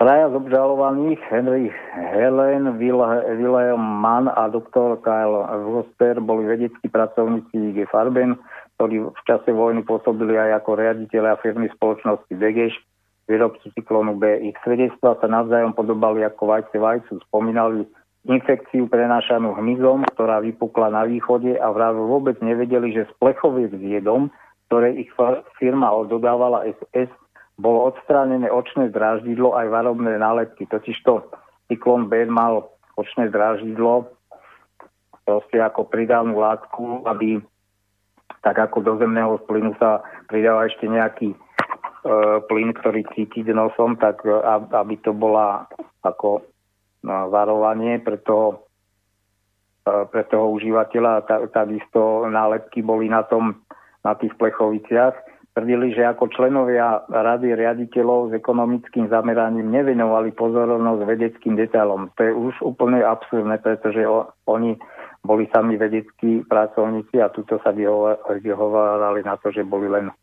Traja 0.00 0.32
z 0.32 0.34
obžalovaných, 0.40 1.20
Henry 1.28 1.68
Helen, 1.92 2.80
Wilhelm 2.80 3.84
Mann 4.00 4.32
a 4.32 4.48
doktor 4.48 4.96
Kyle 5.04 5.44
Voster 5.60 6.16
boli 6.24 6.48
vedeckí 6.48 6.88
pracovníci 6.88 7.52
IG 7.52 7.84
Farben, 7.92 8.40
ktorí 8.80 9.04
v 9.12 9.22
čase 9.28 9.52
vojny 9.52 9.84
pôsobili 9.84 10.40
aj 10.40 10.64
ako 10.64 10.80
riaditeľe 10.80 11.28
a 11.28 11.40
firmy 11.44 11.68
spoločnosti 11.76 12.32
Degeš, 12.32 12.72
výrobcu 13.28 13.68
cyklónu 13.76 14.16
B. 14.16 14.40
Ich 14.48 14.56
svedectva 14.64 15.20
sa 15.20 15.28
navzájom 15.28 15.76
podobali 15.76 16.24
ako 16.24 16.48
vajce 16.48 16.80
vajcu. 16.80 17.20
Spomínali 17.28 17.84
infekciu 18.24 18.88
prenášanú 18.88 19.52
hmyzom, 19.52 20.08
ktorá 20.16 20.40
vypukla 20.40 20.96
na 20.96 21.04
východe 21.04 21.60
a 21.60 21.68
vraj 21.76 21.92
vôbec 21.92 22.40
nevedeli, 22.40 22.96
že 22.96 23.04
z 23.04 23.12
plechoviek 23.20 23.76
s 23.76 23.84
jedom 23.84 24.32
ktoré 24.70 25.02
ich 25.02 25.10
firma 25.58 25.90
dodávala 26.06 26.62
SS, 26.62 27.10
bolo 27.60 27.92
odstránené 27.92 28.48
očné 28.48 28.88
dráždidlo 28.88 29.52
aj 29.52 29.68
varobné 29.68 30.16
nálepky. 30.16 30.64
Totižto 30.64 31.28
Cyklon 31.68 32.08
B 32.08 32.24
mal 32.26 32.72
očné 32.96 33.28
dráždidlo 33.28 34.08
proste 35.28 35.60
ako 35.60 35.86
pridávnu 35.86 36.40
látku, 36.40 37.04
aby 37.06 37.38
tak 38.40 38.56
ako 38.56 38.80
do 38.80 38.92
zemného 38.96 39.36
plynu 39.44 39.76
sa 39.76 40.00
pridáva 40.26 40.64
ešte 40.64 40.88
nejaký 40.88 41.36
e, 41.36 41.38
plyn, 42.48 42.72
ktorý 42.72 43.04
cítiť 43.12 43.52
nosom, 43.52 44.00
tak 44.00 44.24
e, 44.24 44.32
aby 44.72 44.96
to 45.04 45.12
bola 45.12 45.68
ako 46.00 46.48
no, 47.04 47.28
varovanie 47.28 48.00
pre 48.00 48.16
toho, 48.24 48.64
e, 49.84 50.08
pre 50.08 50.24
toho 50.24 50.56
užívateľa. 50.56 51.28
Takisto 51.52 52.24
nálepky 52.32 52.80
boli 52.80 53.12
na 53.12 53.22
tom 53.28 53.60
na 54.00 54.16
tých 54.16 54.32
plechoviciach 54.40 55.29
tvrdili, 55.54 55.92
že 55.94 56.06
ako 56.06 56.30
členovia 56.30 57.02
rady 57.10 57.58
riaditeľov 57.58 58.30
s 58.30 58.32
ekonomickým 58.38 59.10
zameraním 59.10 59.70
nevenovali 59.70 60.30
pozornosť 60.34 61.02
vedeckým 61.02 61.58
detailom. 61.58 62.10
To 62.14 62.20
je 62.22 62.32
už 62.32 62.54
úplne 62.62 63.02
absurdné, 63.02 63.58
pretože 63.58 64.06
oni 64.46 64.78
boli 65.20 65.44
sami 65.52 65.76
vedeckí 65.76 66.46
pracovníci 66.48 67.20
a 67.20 67.28
tuto 67.28 67.60
sa 67.60 67.74
vyhovárali 67.74 69.20
na 69.20 69.36
to, 69.36 69.52
že 69.52 69.66
boli 69.66 69.90
len 69.90 70.08
e, 70.08 70.14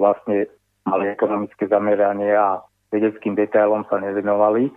vlastne 0.00 0.48
mali 0.88 1.12
ekonomické 1.12 1.68
zameranie 1.68 2.32
a 2.32 2.64
vedeckým 2.88 3.36
detailom 3.36 3.84
sa 3.92 4.00
nevenovali. 4.00 4.72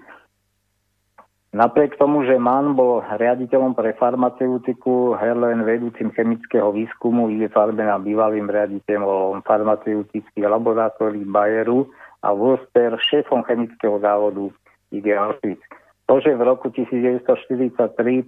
Napriek 1.51 1.99
tomu, 1.99 2.23
že 2.23 2.39
Mann 2.39 2.79
bol 2.79 3.03
riaditeľom 3.03 3.75
pre 3.75 3.91
farmaceutiku, 3.99 5.19
Herlen 5.19 5.67
vedúcim 5.67 6.07
chemického 6.15 6.71
výskumu, 6.71 7.27
Ide 7.27 7.51
Farben 7.51 7.91
bývalým 8.07 8.47
riaditeľom 8.47 9.43
farmaceutických 9.43 10.47
laboratórií 10.47 11.27
Bayeru 11.27 11.91
a 12.23 12.31
Wurster 12.31 12.95
šéfom 12.95 13.43
chemického 13.43 13.99
závodu 13.99 14.47
Ide 14.95 15.11
Auschwitz. 15.11 15.59
To, 16.07 16.23
že 16.23 16.39
v 16.39 16.43
roku 16.43 16.71
1943 16.71 17.19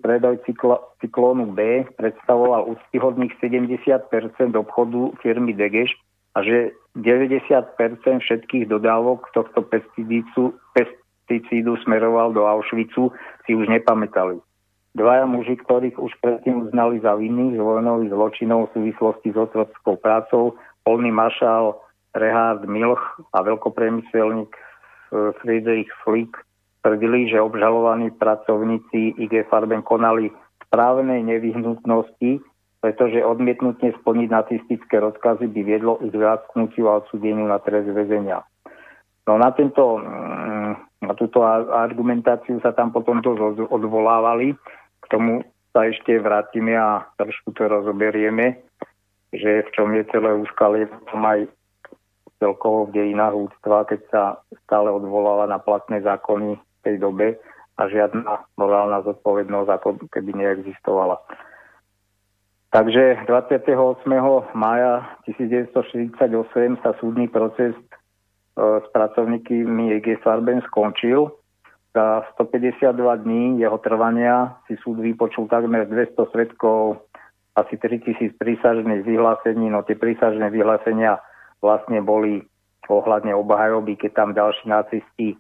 predaj 0.04 0.44
cyklo, 0.44 0.96
cyklónu 1.00 1.52
B 1.56 1.88
predstavoval 1.96 2.76
úctyhodných 2.76 3.40
70% 3.40 4.04
obchodu 4.52 5.16
firmy 5.24 5.56
Degeš 5.56 5.96
a 6.36 6.44
že 6.44 6.76
90% 7.00 7.72
všetkých 8.20 8.68
dodávok 8.68 9.32
tohto 9.32 9.64
pesticídu, 9.64 10.60
pesticídu 11.34 11.78
smeroval 11.82 12.34
do 12.34 12.46
Auschwitzu, 12.46 13.10
si 13.46 13.58
už 13.58 13.66
nepamätali. 13.66 14.38
Dvaja 14.94 15.26
muži, 15.26 15.58
ktorých 15.58 15.98
už 15.98 16.14
predtým 16.22 16.70
uznali 16.70 17.02
za 17.02 17.18
vinných 17.18 17.58
z 17.58 17.62
vojnových 17.66 18.14
zločinov 18.14 18.70
v 18.70 18.74
súvislosti 18.78 19.34
s 19.34 19.38
otrockou 19.42 19.98
prácou, 19.98 20.54
polný 20.86 21.10
maršál 21.10 21.82
Rehard 22.14 22.70
Milch 22.70 23.02
a 23.34 23.42
veľkopriemyselník 23.42 24.54
eh, 24.54 25.34
Friedrich 25.42 25.90
Flick 26.06 26.38
tvrdili, 26.86 27.26
že 27.34 27.42
obžalovaní 27.42 28.14
pracovníci 28.14 29.18
IG 29.18 29.50
Farben 29.50 29.82
konali 29.82 30.30
správnej 30.70 31.26
nevyhnutnosti, 31.26 32.46
pretože 32.78 33.26
odmietnutie 33.26 33.98
splniť 33.98 34.30
nacistické 34.30 35.02
rozkazy 35.02 35.50
by 35.50 35.62
viedlo 35.66 35.98
ich 36.06 36.14
zatknutiu 36.14 36.86
a 36.94 37.02
odsudeniu 37.02 37.50
na 37.50 37.58
trest 37.58 37.90
väzenia. 37.90 38.46
No 39.24 39.40
na, 39.40 39.52
tento, 39.56 40.04
mm, 40.04 40.74
na 41.08 41.14
túto 41.16 41.44
argumentáciu 41.48 42.60
sa 42.60 42.76
tam 42.76 42.92
potom 42.92 43.24
dosť 43.24 43.72
odvolávali. 43.72 44.56
K 45.00 45.06
tomu 45.08 45.44
sa 45.72 45.88
ešte 45.88 46.20
vrátime 46.20 46.76
a 46.76 47.08
trošku 47.18 47.56
to 47.56 47.66
rozoberieme, 47.66 48.60
že 49.34 49.66
v 49.66 49.70
čom 49.74 49.90
je 49.96 50.04
celé 50.12 50.30
úskalie 50.38 50.86
tom 51.10 51.24
aj 51.26 51.50
celkovo 52.44 52.92
v 52.92 53.00
dejinách 53.00 53.50
úctva, 53.50 53.88
keď 53.88 54.00
sa 54.12 54.24
stále 54.68 54.92
odvoláva 54.92 55.48
na 55.48 55.58
platné 55.64 56.04
zákony 56.04 56.60
v 56.60 56.80
tej 56.84 56.96
dobe 57.00 57.40
a 57.80 57.88
žiadna 57.88 58.44
morálna 58.60 59.02
zodpovednosť 59.08 59.70
ako 59.72 59.90
keby 60.12 60.36
neexistovala. 60.36 61.18
Takže 62.74 63.30
28. 63.30 63.70
mája 64.58 64.94
1948 65.30 66.84
sa 66.84 66.92
súdny 67.00 67.30
proces 67.30 67.74
s 68.58 68.88
pracovníkmi 68.94 69.94
EG 69.98 70.22
Farben 70.22 70.62
skončil. 70.70 71.34
Za 71.94 72.26
152 72.34 73.16
dní 73.16 73.62
jeho 73.62 73.78
trvania 73.78 74.58
si 74.66 74.78
súd 74.82 74.98
vypočul 75.02 75.46
takmer 75.46 75.86
200 75.86 76.26
svetkov, 76.34 77.06
asi 77.54 77.78
3000 77.78 78.34
prísažných 78.38 79.06
vyhlásení, 79.06 79.70
no 79.70 79.86
tie 79.86 79.94
prísažné 79.94 80.50
vyhlásenia 80.50 81.22
vlastne 81.62 82.02
boli 82.02 82.42
ohľadne 82.90 83.34
obhajoby, 83.38 83.94
keď 83.94 84.12
tam 84.18 84.30
ďalší 84.34 84.66
nacisti 84.66 85.28
e, 85.34 85.38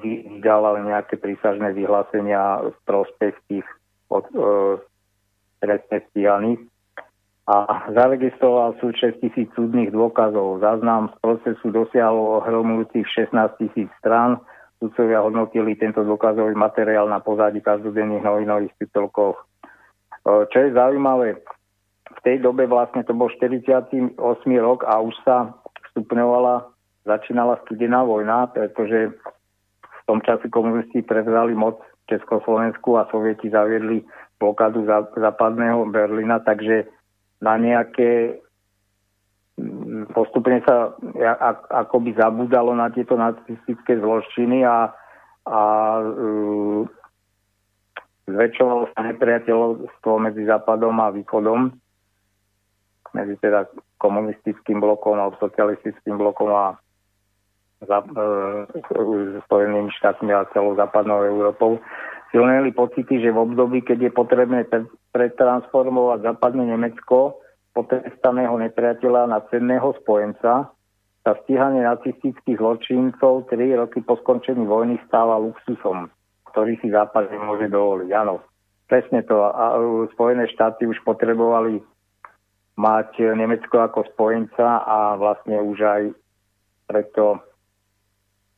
vydávali 0.00 0.88
nejaké 0.88 1.20
prísažné 1.20 1.76
vyhlásenia 1.76 2.72
v 2.72 2.78
prospech 2.88 3.36
tých 3.52 3.68
od, 4.08 4.24
e, 4.32 4.80
stíhaných 6.08 6.64
a 7.48 7.88
zaregistroval 7.96 8.76
sú 8.76 8.92
6 8.92 9.24
tisíc 9.24 9.48
súdnych 9.56 9.88
dôkazov. 9.88 10.60
Záznam 10.60 11.08
z 11.08 11.16
procesu 11.24 11.72
dosiahol 11.72 12.44
ohromujúcich 12.44 13.08
16 13.08 13.32
tisíc 13.56 13.88
strán. 14.04 14.36
Sudcovia 14.76 15.24
hodnotili 15.24 15.72
tento 15.80 16.04
dôkazový 16.04 16.52
materiál 16.52 17.08
na 17.08 17.24
pozadí 17.24 17.64
každodenných 17.64 18.20
novinových 18.20 18.76
titulkoch. 18.76 19.40
Čo 20.28 20.58
je 20.60 20.76
zaujímavé, 20.76 21.40
v 22.08 22.20
tej 22.20 22.44
dobe 22.44 22.68
vlastne 22.68 23.00
to 23.08 23.16
bol 23.16 23.32
48. 23.32 24.20
rok 24.60 24.84
a 24.84 25.00
už 25.00 25.16
sa 25.24 25.56
vstupňovala, 25.88 26.68
začínala 27.08 27.56
studená 27.64 28.04
vojna, 28.04 28.52
pretože 28.52 29.16
v 29.82 30.02
tom 30.04 30.20
čase 30.20 30.52
komunisti 30.52 31.00
prevzali 31.00 31.56
moc 31.56 31.80
Československu 32.12 33.00
a 33.00 33.08
sovieti 33.08 33.48
zaviedli 33.48 34.04
blokádu 34.36 34.84
západného 35.16 35.88
Berlína, 35.88 36.44
takže 36.44 36.84
na 37.38 37.54
nejaké 37.58 38.42
mm, 39.58 40.10
postupne 40.14 40.58
sa 40.66 40.94
akoby 41.70 42.18
zabúdalo 42.18 42.74
na 42.74 42.90
tieto 42.90 43.14
nacistické 43.14 43.98
zločiny 43.98 44.66
a, 44.66 44.90
a 45.46 45.60
uh, 46.02 46.82
zväčšovalo 48.28 48.92
sa 48.92 49.00
nepriateľstvo 49.08 50.12
medzi 50.20 50.44
Západom 50.44 51.00
a 51.00 51.08
Východom, 51.14 51.72
medzi 53.16 53.34
teda 53.40 53.64
komunistickým 53.96 54.78
blokom 54.78 55.16
a 55.16 55.32
socialistickým 55.40 56.20
blokom 56.20 56.52
a 56.52 56.76
e, 57.82 57.98
Spojenými 59.48 59.90
štátmi 59.96 60.30
a 60.36 60.46
celou 60.52 60.76
západnou 60.76 61.24
Európou 61.24 61.80
silnili 62.30 62.72
pocity, 62.72 63.20
že 63.20 63.32
v 63.32 63.38
období, 63.38 63.80
keď 63.84 64.08
je 64.08 64.12
potrebné 64.12 64.60
pretransformovať 65.12 66.20
západné 66.24 66.68
Nemecko, 66.76 67.40
potrestaného 67.72 68.58
nepriateľa 68.58 69.30
na 69.30 69.38
cenného 69.48 69.94
spojenca, 70.02 70.68
sa 71.22 71.32
stíhanie 71.44 71.84
nacistických 71.84 72.56
zločincov 72.56 73.50
3 73.52 73.80
roky 73.80 74.00
po 74.00 74.16
skončení 74.20 74.64
vojny 74.64 74.96
stáva 75.06 75.36
luxusom, 75.36 76.08
ktorý 76.52 76.80
si 76.80 76.88
západ 76.88 77.28
nemôže 77.28 77.68
dovoliť. 77.68 78.10
Áno, 78.16 78.40
presne 78.88 79.20
to. 79.26 79.44
A 79.44 79.76
Spojené 80.16 80.48
štáty 80.48 80.88
už 80.88 81.00
potrebovali 81.04 81.84
mať 82.78 83.34
Nemecko 83.34 83.82
ako 83.82 84.06
spojenca 84.14 84.86
a 84.86 85.18
vlastne 85.18 85.58
už 85.58 85.78
aj 85.82 86.02
preto 86.86 87.42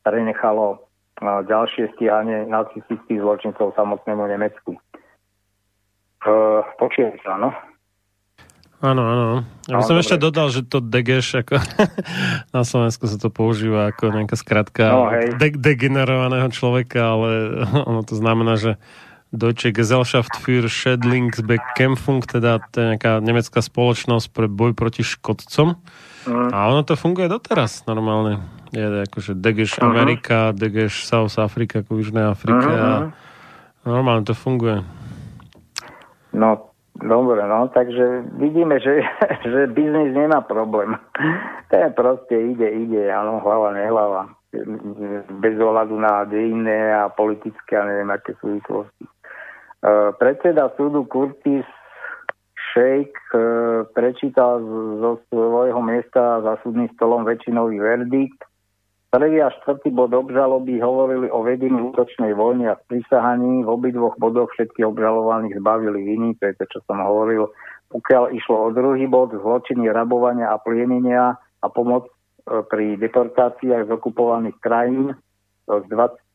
prenechalo 0.05 0.85
ďalšie 1.21 1.93
stíhanie 1.95 2.49
nacistických 2.49 3.21
zločincov 3.21 3.77
samotnému 3.77 4.25
Nemecku. 4.25 4.75
Uh, 6.21 6.65
počujem 6.77 7.17
sa, 7.21 7.37
no? 7.37 7.49
Áno, 8.81 9.05
áno. 9.05 9.25
Ja 9.69 9.77
by 9.77 9.85
som 9.85 9.97
no, 9.97 10.01
ešte 10.01 10.17
dodal, 10.17 10.49
že 10.49 10.65
to 10.65 10.81
degeš, 10.81 11.45
ako 11.45 11.61
na 12.57 12.65
Slovensku 12.65 13.05
sa 13.05 13.21
to 13.21 13.29
používa 13.29 13.93
ako 13.93 14.09
nejaká 14.09 14.33
skratka 14.33 14.83
no, 14.89 15.05
de- 15.37 15.53
degenerovaného 15.53 16.49
človeka, 16.49 17.13
ale 17.13 17.61
ono 17.89 18.01
to 18.01 18.17
znamená, 18.17 18.57
že 18.57 18.81
Deutsche 19.31 19.71
Gesellschaft 19.71 20.33
für 20.43 20.67
Schädlingsbekämpfung, 20.67 22.25
teda 22.25 22.59
to 22.73 22.75
je 22.83 22.85
nejaká 22.97 23.23
nemecká 23.23 23.63
spoločnosť 23.63 24.27
pre 24.33 24.51
boj 24.51 24.75
proti 24.75 25.07
škodcom. 25.07 25.77
A 26.29 26.69
ono 26.69 26.85
to 26.85 26.93
funguje 26.93 27.25
doteraz 27.25 27.85
normálne 27.89 28.61
je 28.71 29.03
akože 29.03 29.35
Degeš. 29.35 29.83
Amerika, 29.83 30.55
Degeš 30.55 31.03
South 31.03 31.35
Africa, 31.35 31.83
ako 31.83 31.99
Južnej 31.99 32.23
Afrike 32.23 32.67
a 32.71 33.11
normálne 33.83 34.23
to 34.23 34.31
funguje. 34.31 34.79
No, 36.31 36.71
dobre, 36.95 37.43
no, 37.43 37.67
takže 37.67 38.31
vidíme, 38.39 38.79
že, 38.79 39.03
že 39.51 39.67
biznis 39.67 40.15
nemá 40.15 40.39
problém. 40.47 40.95
Ten 41.71 41.91
proste 41.91 42.35
ide, 42.55 42.67
ide, 42.87 43.11
áno, 43.11 43.43
hlava, 43.43 43.75
nehlava. 43.75 44.31
Bez 45.39 45.55
ohľadu 45.59 45.95
na 45.95 46.27
dejinné 46.27 46.91
a 46.91 47.07
politické 47.07 47.79
a 47.79 47.87
neviem, 47.87 48.11
aké 48.11 48.35
súvislosti. 48.39 49.07
Uh, 49.81 50.13
predseda 50.19 50.69
súdu 50.77 51.07
Curtis 51.09 51.65
šejk 52.71 53.11
e, 53.11 53.37
prečítal 53.91 54.63
zo 54.99 55.11
svojho 55.29 55.81
miesta 55.83 56.39
za 56.41 56.59
súdnym 56.63 56.89
stolom 56.95 57.27
väčšinový 57.27 57.77
verdikt. 57.79 58.41
Prvý 59.11 59.43
a 59.43 59.51
štvrtý 59.51 59.91
bod 59.91 60.15
obžaloby 60.15 60.79
hovorili 60.79 61.27
o 61.27 61.43
vedení 61.43 61.75
útočnej 61.91 62.31
vojny 62.31 62.71
a 62.71 62.79
prisahaní. 62.79 63.67
V 63.67 63.69
obidvoch 63.69 64.15
bodoch 64.15 64.47
všetky 64.55 64.87
obžalovaných 64.87 65.59
zbavili 65.59 65.99
viny, 65.99 66.39
to 66.39 66.47
je 66.47 66.53
to, 66.55 66.65
čo 66.71 66.79
som 66.87 67.03
hovoril. 67.03 67.51
Pokiaľ 67.91 68.31
išlo 68.31 68.55
o 68.55 68.69
druhý 68.71 69.11
bod, 69.11 69.35
zločiny 69.35 69.91
rabovania 69.91 70.55
a 70.55 70.63
plienenia 70.63 71.35
a 71.35 71.67
pomoc 71.67 72.07
e, 72.07 72.11
pri 72.71 72.95
deportáciách 72.95 73.87
z 73.87 73.91
okupovaných 73.91 74.55
krajín, 74.63 75.11
z 75.67 75.85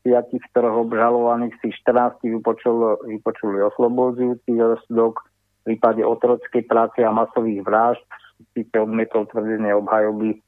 24 0.05 0.45
obžalovaných 0.53 1.53
si 1.61 1.69
14 1.69 2.21
vypočul, 2.23 2.97
vypočuli 3.05 3.61
oslobodzujúci 3.73 4.53
rozsudok, 4.53 5.19
v 5.67 5.75
prípade 5.75 5.99
otrockej 5.99 6.63
práce 6.63 7.03
a 7.03 7.11
masových 7.11 7.59
vražd 7.59 8.07
síce 8.55 8.71
odmietol 8.79 9.27
tvrdenie 9.27 9.75
obhajoby, 9.75 10.39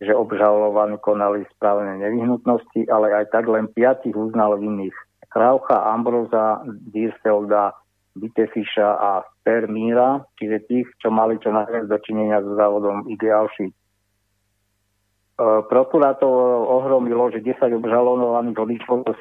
že 0.00 0.16
obžalovaní 0.16 0.96
konali 1.04 1.44
správne 1.52 2.00
nevyhnutnosti, 2.00 2.88
ale 2.88 3.12
aj 3.20 3.36
tak 3.36 3.44
len 3.52 3.68
piatich 3.68 4.16
uznal 4.16 4.56
vinných. 4.56 4.96
Kraucha, 5.28 5.92
Ambroza, 5.92 6.64
Dirfelda, 6.64 7.76
Bitefiša 8.16 8.88
a 8.96 9.10
Permíra, 9.44 10.24
čiže 10.36 10.64
tých, 10.68 10.88
čo 11.00 11.08
mali 11.08 11.40
čo 11.40 11.52
najviac 11.52 11.88
dočinenia 11.88 12.44
so 12.44 12.56
závodom 12.56 13.08
Idealších. 13.08 13.72
E, 13.72 13.76
prokurátor 15.64 16.68
ohromilo, 16.68 17.32
že 17.32 17.40
10 17.40 17.56
obžalovaných 17.80 18.58
odišlo 18.58 18.94
do 19.08 19.12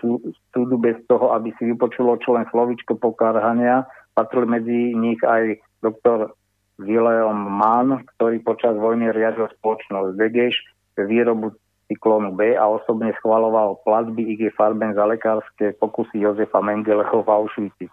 súdu 0.51 0.75
bez 0.75 0.99
toho, 1.07 1.31
aby 1.31 1.55
si 1.55 1.63
vypočulo 1.71 2.19
čo 2.19 2.35
len 2.35 2.43
slovičko 2.51 2.99
pokarhania. 2.99 3.87
Patril 4.11 4.45
medzi 4.45 4.91
nich 4.95 5.19
aj 5.23 5.59
doktor 5.79 6.35
Wilhelm 6.81 7.47
Mann, 7.47 8.03
ktorý 8.17 8.41
počas 8.41 8.75
vojny 8.75 9.13
riadil 9.13 9.47
spoločnosť 9.59 10.17
Degeš 10.17 10.55
výrobu 10.97 11.55
cyklónu 11.91 12.31
B 12.35 12.55
a 12.55 12.63
osobne 12.67 13.11
schvaloval 13.19 13.83
platby 13.83 14.35
IG 14.35 14.55
Farben 14.55 14.95
za 14.95 15.03
lekárske 15.03 15.75
pokusy 15.75 16.23
Jozefa 16.23 16.63
Mengeleho 16.63 17.23
v 17.23 17.29
Auschwitz. 17.29 17.91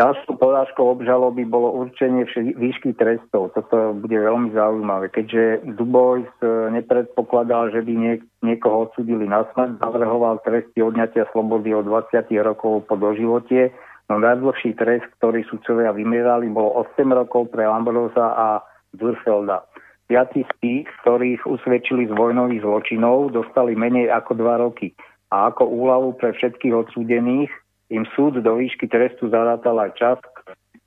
Ďalšou 0.00 0.40
porážkou 0.40 0.96
obžaloby 0.96 1.44
bolo 1.44 1.76
určenie 1.76 2.24
výšky 2.56 2.96
trestov. 2.96 3.52
Toto 3.52 3.92
bude 3.92 4.16
veľmi 4.16 4.48
zaujímavé. 4.56 5.12
Keďže 5.12 5.76
Dubois 5.76 6.24
e, 6.40 6.72
nepredpokladal, 6.72 7.68
že 7.68 7.84
by 7.84 7.92
niek- 7.92 8.24
niekoho 8.40 8.88
odsudili 8.88 9.28
na 9.28 9.44
smrť, 9.52 9.76
navrhoval 9.76 10.40
tresty 10.40 10.80
odňatia 10.80 11.28
slobody 11.36 11.76
od 11.76 11.84
20 11.84 12.32
rokov 12.40 12.88
po 12.88 12.96
doživotie, 12.96 13.76
no 14.10 14.18
najdlhší 14.18 14.74
trest, 14.74 15.06
ktorý 15.22 15.46
sudcovia 15.46 15.94
vymierali, 15.94 16.50
bolo 16.50 16.82
8 16.82 17.06
rokov 17.14 17.54
pre 17.54 17.62
Lambrosa 17.62 18.34
a 18.34 18.48
Durfelda. 18.90 19.62
Piatí 20.10 20.42
z 20.42 20.52
tých, 20.58 20.86
ktorých 21.06 21.46
usvedčili 21.46 22.10
z 22.10 22.12
vojnových 22.18 22.66
zločinov, 22.66 23.30
dostali 23.30 23.78
menej 23.78 24.10
ako 24.10 24.34
2 24.34 24.66
roky. 24.66 24.90
A 25.30 25.54
ako 25.54 25.70
úľavu 25.70 26.18
pre 26.18 26.34
všetkých 26.34 26.74
odsúdených 26.74 27.54
im 27.94 28.02
súd 28.18 28.42
do 28.42 28.52
výšky 28.58 28.90
trestu 28.90 29.30
zarátal 29.30 29.78
aj 29.78 29.94
čas, 29.94 30.18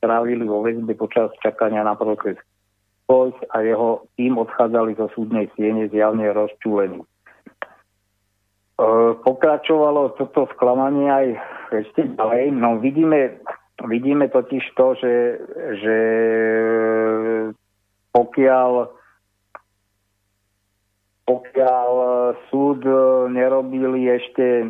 strávili 0.04 0.44
vo 0.44 0.60
väzbe 0.60 0.92
počas 1.00 1.32
čakania 1.40 1.88
na 1.88 1.96
proces. 1.96 2.36
Poľs 3.08 3.40
a 3.56 3.64
jeho 3.64 4.04
tým 4.20 4.36
odchádzali 4.36 5.00
zo 5.00 5.08
súdnej 5.16 5.48
siene 5.56 5.88
zjavne 5.88 6.28
rozčúlení. 6.36 7.00
E, 8.74 8.86
pokračovalo 9.22 10.18
toto 10.18 10.50
sklamanie 10.58 11.10
aj 11.10 11.28
ešte 11.70 12.10
ďalej. 12.18 12.58
No 12.58 12.82
vidíme, 12.82 13.38
vidíme 13.86 14.26
totiž 14.34 14.64
to, 14.74 14.98
že, 14.98 15.14
že 15.82 15.98
pokiaľ 18.14 18.72
pokiaľ 21.24 21.92
súd 22.52 22.84
nerobili 23.32 24.12
ešte 24.12 24.68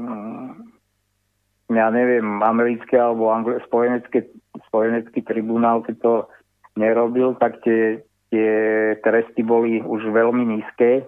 ja 1.73 1.88
neviem, 1.89 2.43
americké 2.45 3.01
alebo 3.01 3.34
angle, 3.34 3.57
spojenecké, 3.65 4.30
spojenecký 4.69 5.25
tribunál, 5.25 5.81
keď 5.81 5.95
to 6.05 6.13
nerobil, 6.77 7.34
tak 7.41 7.61
tie, 7.65 8.05
tie 8.30 8.51
tresty 9.01 9.41
boli 9.41 9.81
už 9.81 10.09
veľmi 10.13 10.43
nízke 10.57 11.05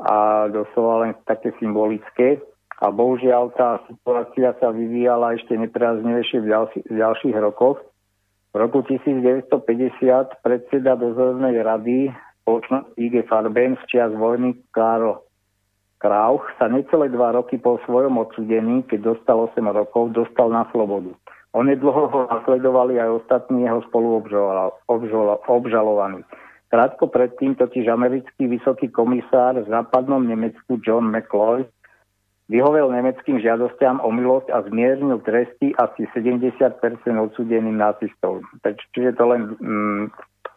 a 0.00 0.48
doslova 0.48 1.06
len 1.06 1.12
také 1.28 1.52
symbolické. 1.60 2.40
A 2.80 2.88
bohužiaľ 2.88 3.52
tá 3.52 3.84
situácia 3.84 4.56
sa 4.56 4.72
vyvíjala 4.72 5.36
ešte 5.36 5.52
nepriaznejšie 5.52 6.40
v, 6.40 6.46
ďalši, 6.48 6.78
v 6.88 6.94
ďalších 6.96 7.36
rokoch. 7.36 7.84
V 8.50 8.56
roku 8.56 8.82
1950 8.82 10.42
predseda 10.42 10.96
dozornej 10.96 11.60
rady 11.60 12.10
spoločnosti 12.50 12.98
IG 12.98 13.22
Farben 13.30 13.78
z 13.78 13.82
čias 13.86 14.10
vojny 14.10 14.58
Karl 14.74 15.22
Krauch 16.00 16.48
sa 16.56 16.64
necelé 16.66 17.12
dva 17.12 17.36
roky 17.36 17.60
po 17.60 17.76
svojom 17.84 18.16
odsudení, 18.18 18.82
keď 18.88 19.14
dostal 19.14 19.46
8 19.52 19.60
rokov, 19.68 20.16
dostal 20.16 20.48
na 20.48 20.64
slobodu. 20.72 21.12
dlho 21.52 22.04
ho 22.08 22.24
nasledovali 22.26 22.96
aj 22.96 23.20
ostatní 23.20 23.68
jeho 23.68 23.84
spoluobžalovaní. 23.92 26.24
Krátko 26.70 27.10
predtým 27.10 27.58
totiž 27.58 27.90
americký 27.90 28.46
vysoký 28.46 28.94
komisár 28.94 29.58
v 29.58 29.66
západnom 29.66 30.22
Nemecku 30.22 30.78
John 30.78 31.10
McCloy 31.10 31.66
vyhovel 32.46 32.94
nemeckým 32.94 33.42
žiadostiam 33.42 33.98
o 34.02 34.10
milosť 34.14 34.54
a 34.54 34.62
zmiernil 34.66 35.18
tresty 35.26 35.74
asi 35.74 36.06
70% 36.14 36.50
odsudeným 37.06 37.78
nacistov. 37.78 38.46
Čiže 38.94 39.18
to 39.18 39.24
len 39.34 39.42
mm, 39.58 40.02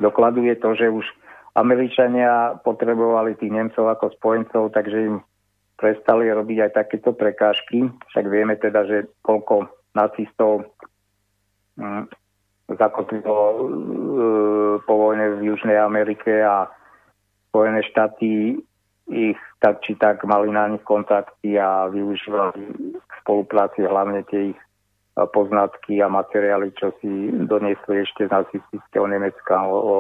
dokladuje 0.02 0.54
to, 0.62 0.74
že 0.78 0.90
už 0.90 1.06
Američania 1.54 2.62
potrebovali 2.66 3.38
tých 3.38 3.54
Nemcov 3.54 3.86
ako 3.94 4.14
spojencov, 4.18 4.74
takže 4.74 4.98
im 5.06 5.18
prestali 5.78 6.30
robiť 6.34 6.58
aj 6.66 6.72
takéto 6.74 7.14
prekážky. 7.14 7.90
Však 8.14 8.26
vieme 8.26 8.58
teda, 8.58 8.90
že 8.90 8.98
koľko 9.22 9.70
nacistov 9.94 10.66
hm, 11.78 12.10
zakotvilo 12.78 13.38
e, 13.40 13.56
po 14.84 14.94
vojne 14.98 15.40
v 15.40 15.54
Južnej 15.54 15.78
Amerike 15.80 16.44
a 16.44 16.70
Spojené 17.54 17.86
štáty 17.86 18.58
ich 19.12 19.40
tak 19.60 19.84
či 19.86 19.94
tak 20.00 20.24
mali 20.24 20.50
na 20.50 20.68
nich 20.72 20.82
kontakty 20.88 21.60
a 21.60 21.92
využívali 21.92 22.64
v 22.98 23.14
spolupráci 23.22 23.84
hlavne 23.84 24.24
tie 24.32 24.56
ich 24.56 24.60
poznatky 25.14 26.02
a 26.02 26.10
materiály, 26.10 26.74
čo 26.74 26.90
si 26.98 27.30
doniesli 27.46 28.02
ešte 28.02 28.26
z 28.26 28.34
nacistického 28.34 29.06
Nemecka 29.06 29.62
o, 29.62 29.78
o, 29.78 29.98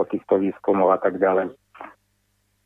o 0.00 0.02
týchto 0.08 0.40
výskumoch 0.40 0.96
a 0.96 0.98
tak 0.98 1.20
ďalej. 1.20 1.52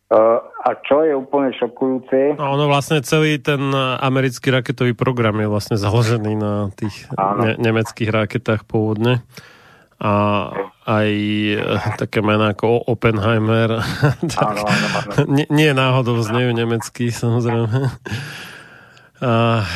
Uh, 0.08 0.40
a 0.64 0.72
čo 0.88 1.04
je 1.04 1.12
úplne 1.12 1.52
šokujúce... 1.52 2.40
No, 2.40 2.56
ono 2.56 2.64
vlastne 2.64 3.04
celý 3.04 3.36
ten 3.44 3.60
americký 3.76 4.48
raketový 4.48 4.96
program 4.96 5.36
je 5.36 5.48
vlastne 5.52 5.76
založený 5.76 6.32
na 6.32 6.72
tých 6.72 7.12
ne- 7.12 7.60
nemeckých 7.60 8.08
raketách 8.08 8.64
pôvodne. 8.64 9.20
A 9.98 10.12
aj 10.88 11.10
eh, 11.60 11.60
také 12.00 12.24
mená 12.24 12.56
ako 12.56 12.88
Oppenheimer. 12.88 13.84
tak, 14.32 14.56
áno, 14.56 14.64
áno, 14.64 14.86
áno. 14.96 15.12
Nie, 15.28 15.44
nie 15.52 15.70
náhodou 15.76 16.16
znejú 16.24 16.56
nemecký, 16.56 17.12
samozrejme. 17.12 17.68
A, 19.18 19.66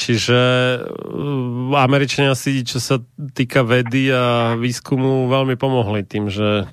Čiže 0.00 0.40
uh, 0.80 1.76
Američania 1.76 2.32
si, 2.32 2.64
čo 2.64 2.80
sa 2.80 2.96
týka 3.36 3.60
vedy 3.60 4.08
a 4.08 4.56
výskumu, 4.56 5.28
veľmi 5.28 5.60
pomohli 5.60 6.08
tým, 6.08 6.32
že 6.32 6.64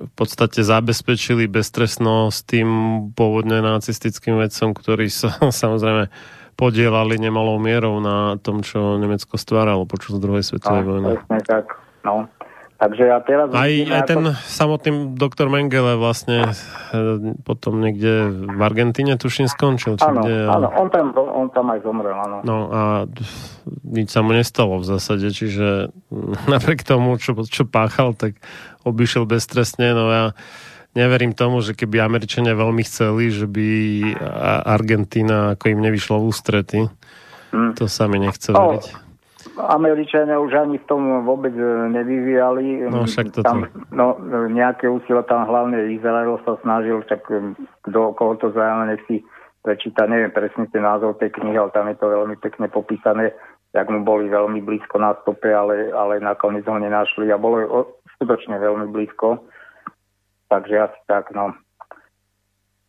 v 0.00 0.12
podstate 0.16 0.64
zabezpečili 0.64 1.52
beztrestnosť 1.52 2.38
tým 2.48 2.68
pôvodne 3.12 3.60
nacistickým 3.60 4.40
vedcom, 4.40 4.72
ktorí 4.72 5.12
sa 5.12 5.36
samozrejme 5.62 6.08
podielali 6.56 7.20
nemalou 7.20 7.60
mierou 7.60 8.00
na 8.00 8.40
tom, 8.40 8.64
čo 8.64 8.96
Nemecko 8.96 9.36
stváralo 9.36 9.84
počas 9.84 10.16
druhej 10.16 10.40
svetovej 10.40 10.84
vojny. 10.88 11.12
no. 12.08 12.24
Takže 12.82 13.02
ja 13.06 13.22
teraz... 13.22 13.46
Aj, 13.54 13.70
aj 13.70 14.02
ten 14.10 14.34
samotný 14.42 15.14
doktor 15.14 15.46
Mengele 15.46 15.94
vlastne 15.94 16.50
e, 16.90 17.30
potom 17.46 17.78
niekde 17.78 18.26
v 18.42 18.58
Argentíne 18.58 19.14
tuším 19.14 19.46
skončil. 19.46 20.02
Či 20.02 20.10
áno, 20.10 20.26
kde, 20.26 20.34
áno, 20.50 20.66
on 20.74 20.90
tam, 20.90 21.14
on 21.14 21.46
tam 21.54 21.70
aj 21.70 21.78
zomrel, 21.86 22.18
áno. 22.18 22.42
No 22.42 22.56
a 22.74 22.82
nič 23.86 24.10
sa 24.10 24.26
mu 24.26 24.34
nestalo 24.34 24.82
v 24.82 24.86
zásade, 24.90 25.30
čiže 25.30 25.94
napriek 26.52 26.82
tomu, 26.82 27.14
čo, 27.22 27.38
čo 27.46 27.62
páchal, 27.62 28.18
tak 28.18 28.34
obišiel 28.82 29.30
beztrestne, 29.30 29.94
no 29.94 30.10
ja 30.10 30.24
neverím 30.98 31.38
tomu, 31.38 31.62
že 31.62 31.78
keby 31.78 32.02
Američania 32.02 32.58
veľmi 32.58 32.82
chceli, 32.82 33.30
že 33.30 33.46
by 33.46 33.68
Argentína 34.66 35.54
ako 35.54 35.70
im 35.70 35.80
nevyšlo 35.86 36.18
v 36.18 36.26
ústrety. 36.34 36.80
Hmm. 37.54 37.78
To 37.78 37.86
sa 37.86 38.10
mi 38.10 38.18
nechce 38.18 38.50
no, 38.50 38.74
veriť. 38.74 39.11
Američania 39.56 40.40
už 40.40 40.52
ani 40.56 40.80
v 40.80 40.86
tom 40.88 41.02
vôbec 41.28 41.52
e, 41.52 41.64
nevyvíjali. 41.92 42.88
No 42.88 43.04
však 43.04 43.36
to 43.36 43.40
tam, 43.44 43.68
no, 43.92 44.16
nejaké 44.48 44.88
úsilie 44.88 45.20
tam 45.28 45.44
hlavne 45.44 45.92
Izrael 45.92 46.40
sa 46.48 46.56
snažil, 46.64 47.04
tak 47.04 47.24
e, 47.28 47.52
kto 47.84 48.16
koho 48.16 48.36
to 48.40 48.48
zaujíma, 48.52 48.88
nech 48.88 49.04
si 49.04 49.20
prečíta, 49.60 50.08
neviem 50.08 50.32
presne 50.32 50.66
ten 50.72 50.82
názov 50.82 51.20
tej 51.20 51.36
knihy, 51.36 51.56
ale 51.60 51.70
tam 51.70 51.86
je 51.86 51.96
to 52.00 52.06
veľmi 52.08 52.36
pekne 52.40 52.66
popísané, 52.72 53.36
jak 53.76 53.86
mu 53.92 54.00
boli 54.02 54.32
veľmi 54.32 54.60
blízko 54.64 54.96
na 54.96 55.12
stope, 55.20 55.48
ale, 55.52 55.92
ale 55.92 56.18
nakoniec 56.18 56.64
ho 56.64 56.76
nenašli. 56.76 57.28
A 57.28 57.36
bolo 57.36 57.86
skutočne 58.18 58.56
veľmi 58.56 58.88
blízko. 58.88 59.40
Takže 60.48 60.74
asi 60.90 61.00
tak, 61.08 61.32
no. 61.32 61.56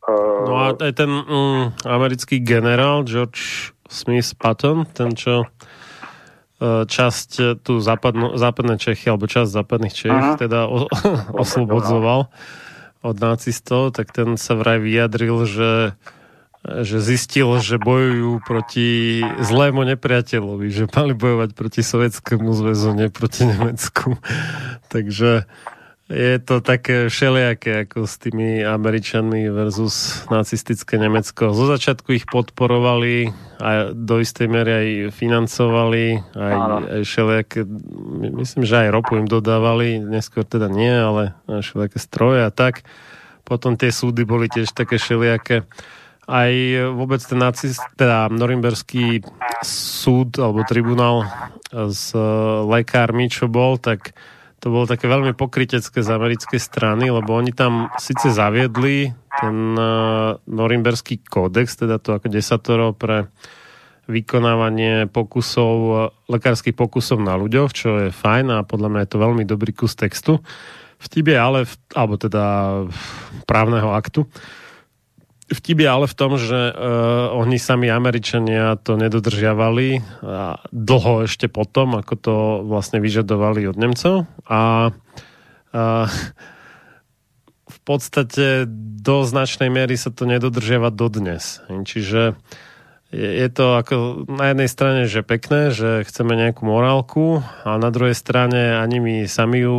Uh... 0.04 0.44
No 0.48 0.56
a 0.68 0.68
ten 0.76 1.08
mm, 1.08 1.88
americký 1.88 2.44
generál 2.44 3.08
George 3.08 3.72
Smith 3.88 4.36
Patton, 4.36 4.84
ten 4.92 5.16
čo 5.16 5.48
časť 6.88 7.60
tu 7.60 7.84
západno, 7.84 8.40
západné 8.40 8.80
Čechy, 8.80 9.12
alebo 9.12 9.28
časť 9.28 9.50
západných 9.52 9.96
Čech, 9.96 10.14
uh-huh. 10.14 10.40
teda 10.40 10.66
o, 10.72 10.88
oslobodzoval 11.44 12.32
od 13.04 13.16
nacistov, 13.20 13.92
tak 13.92 14.16
ten 14.16 14.40
sa 14.40 14.56
vraj 14.56 14.80
vyjadril, 14.80 15.44
že 15.44 15.72
že 16.64 17.04
zistil, 17.04 17.60
že 17.60 17.76
bojujú 17.76 18.40
proti 18.40 19.20
zlému 19.20 19.84
nepriateľovi, 19.84 20.72
že 20.72 20.88
mali 20.96 21.12
bojovať 21.12 21.52
proti 21.52 21.84
Sovietskému 21.84 22.56
zväzu, 22.56 22.96
nie 22.96 23.12
proti 23.12 23.44
Nemecku. 23.44 24.16
Takže 24.94 25.44
je 26.12 26.36
to 26.44 26.60
také 26.60 27.08
všelijaké 27.08 27.88
ako 27.88 28.04
s 28.04 28.20
tými 28.20 28.60
Američanmi 28.60 29.48
versus 29.48 30.28
nacistické 30.28 31.00
Nemecko. 31.00 31.56
Zo 31.56 31.72
začiatku 31.72 32.12
ich 32.12 32.28
podporovali 32.28 33.32
a 33.64 33.96
do 33.96 34.20
istej 34.20 34.52
miery 34.52 34.72
aj 34.72 34.88
financovali, 35.16 36.20
aj, 36.36 36.56
aj 37.00 37.02
všelijaké, 37.08 37.60
myslím, 38.36 38.64
že 38.68 38.76
aj 38.84 38.94
ropu 38.94 39.16
im 39.16 39.32
dodávali, 39.32 40.04
neskôr 40.04 40.44
teda 40.44 40.68
nie, 40.68 40.92
ale 40.92 41.40
všelijaké 41.48 41.98
stroje 42.04 42.44
a 42.44 42.52
tak. 42.52 42.84
Potom 43.48 43.80
tie 43.80 43.92
súdy 43.92 44.28
boli 44.28 44.52
tiež 44.52 44.76
také 44.76 45.00
všelijaké 45.00 45.64
aj 46.24 46.52
vôbec 46.96 47.20
ten 47.20 47.36
nacist, 47.36 47.84
teda 48.00 48.32
Norimberský 48.32 49.28
súd 49.64 50.40
alebo 50.40 50.64
tribunál 50.64 51.28
s 51.72 52.16
lekármi, 52.64 53.28
čo 53.28 53.52
bol, 53.52 53.76
tak 53.76 54.16
to 54.64 54.72
bolo 54.72 54.88
také 54.88 55.12
veľmi 55.12 55.36
pokrytecké 55.36 56.00
z 56.00 56.08
americkej 56.08 56.56
strany, 56.56 57.12
lebo 57.12 57.36
oni 57.36 57.52
tam 57.52 57.92
síce 58.00 58.32
zaviedli 58.32 59.12
ten 59.44 59.76
uh, 59.76 60.40
Norimberský 60.48 61.20
kódex, 61.20 61.76
teda 61.76 62.00
to 62.00 62.16
ako 62.16 62.32
desatoro 62.32 62.96
pre 62.96 63.28
vykonávanie 64.08 65.12
pokusov, 65.12 65.76
lekárskych 66.32 66.76
pokusov 66.76 67.20
na 67.20 67.36
ľuďoch, 67.36 67.70
čo 67.76 67.90
je 68.08 68.16
fajn 68.16 68.46
a 68.56 68.58
podľa 68.64 68.88
mňa 68.88 69.02
je 69.04 69.12
to 69.12 69.20
veľmi 69.20 69.44
dobrý 69.44 69.76
kus 69.76 70.00
textu. 70.00 70.40
Vtip 71.04 71.28
je 71.28 71.40
ale, 71.40 71.68
v, 71.68 71.74
alebo 71.92 72.16
teda 72.16 72.44
právneho 73.44 73.92
aktu, 73.92 74.24
Vtip 75.54 75.86
je 75.86 75.90
ale 75.90 76.10
v 76.10 76.18
tom, 76.18 76.36
že 76.36 76.74
uh, 76.74 77.32
oni 77.38 77.62
sami 77.62 77.88
Američania 77.88 78.76
to 78.82 78.98
nedodržiavali 78.98 80.02
a 80.26 80.58
dlho 80.74 81.30
ešte 81.30 81.48
potom, 81.48 81.96
ako 81.96 82.14
to 82.18 82.36
vlastne 82.66 83.00
vyžadovali 83.00 83.70
od 83.70 83.78
Nemcov. 83.78 84.26
A 84.50 84.90
uh, 84.90 86.06
v 87.70 87.80
podstate 87.86 88.66
do 89.04 89.24
značnej 89.24 89.70
miery 89.70 89.96
sa 89.96 90.10
to 90.10 90.26
nedodržiava 90.26 90.90
dodnes. 90.90 91.62
Čiže 91.68 92.36
je, 93.14 93.30
je 93.46 93.48
to 93.54 93.78
ako 93.78 94.26
na 94.26 94.52
jednej 94.52 94.70
strane, 94.70 95.02
že 95.06 95.22
pekné, 95.22 95.70
že 95.70 96.02
chceme 96.10 96.34
nejakú 96.34 96.66
morálku 96.66 97.46
a 97.62 97.78
na 97.78 97.94
druhej 97.94 98.18
strane 98.18 98.74
ani 98.82 98.98
my 98.98 99.16
sami 99.30 99.62
ju 99.62 99.78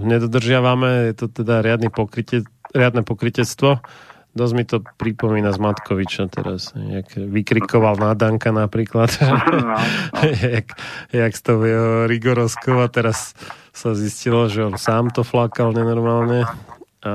nedodržiavame, 0.00 1.12
je 1.12 1.14
to 1.14 1.26
teda 1.28 1.60
riadne 1.60 1.92
pokryte, 1.92 2.48
riadne 2.72 3.04
pokrytectvo 3.04 3.84
Dosť 4.30 4.54
mi 4.54 4.62
to 4.62 4.78
pripomína 4.78 5.50
z 5.50 5.58
Matkoviča 5.58 6.30
teraz, 6.30 6.70
jak 6.74 7.18
vykrikoval 7.18 7.98
na 7.98 8.14
Danka 8.14 8.54
napríklad, 8.54 9.10
no, 9.26 9.74
no. 9.74 9.76
jak, 10.54 10.70
jak 11.10 11.32
z 11.34 11.42
toho 11.42 11.62
jeho 11.66 11.90
Rigoroskova 12.06 12.86
teraz 12.86 13.34
sa 13.74 13.90
zistilo, 13.98 14.46
že 14.46 14.62
on 14.62 14.78
sám 14.78 15.10
to 15.10 15.26
flakal 15.26 15.74
nenormálne 15.74 16.46
a 17.00 17.12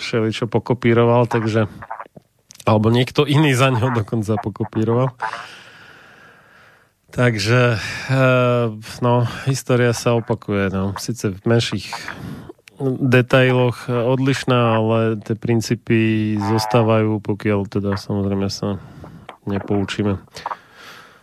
všeli 0.00 0.32
čo 0.32 0.48
pokopíroval, 0.48 1.28
takže 1.28 1.68
alebo 2.68 2.92
niekto 2.92 3.24
iný 3.24 3.56
za 3.56 3.72
ňo 3.72 3.96
dokonca 3.96 4.36
pokopíroval. 4.40 5.16
Takže, 7.08 7.80
eh, 8.12 8.64
no, 9.00 9.14
história 9.48 9.96
sa 9.96 10.12
opakuje, 10.12 10.68
no, 10.68 10.92
síce 11.00 11.32
v 11.32 11.40
menších 11.48 11.88
detailoch 12.82 13.90
odlišná, 13.90 14.78
ale 14.78 14.98
tie 15.22 15.34
princípy 15.34 15.98
zostávajú, 16.38 17.18
pokiaľ 17.22 17.60
teda 17.66 17.98
samozrejme 17.98 18.48
sa 18.48 18.78
nepoučíme. 19.46 20.18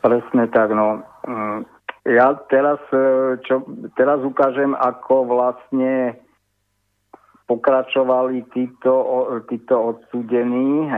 Presne 0.04 0.44
tak, 0.52 0.76
no. 0.76 1.02
Mm, 1.26 1.66
ja 2.06 2.38
teraz, 2.52 2.78
e, 2.94 3.40
čo, 3.48 3.66
teraz 3.98 4.22
ukážem, 4.22 4.78
ako 4.78 5.26
vlastne 5.26 6.20
pokračovali 7.46 8.46
títo, 8.54 8.94
títo 9.46 9.94
odsúdení 9.94 10.90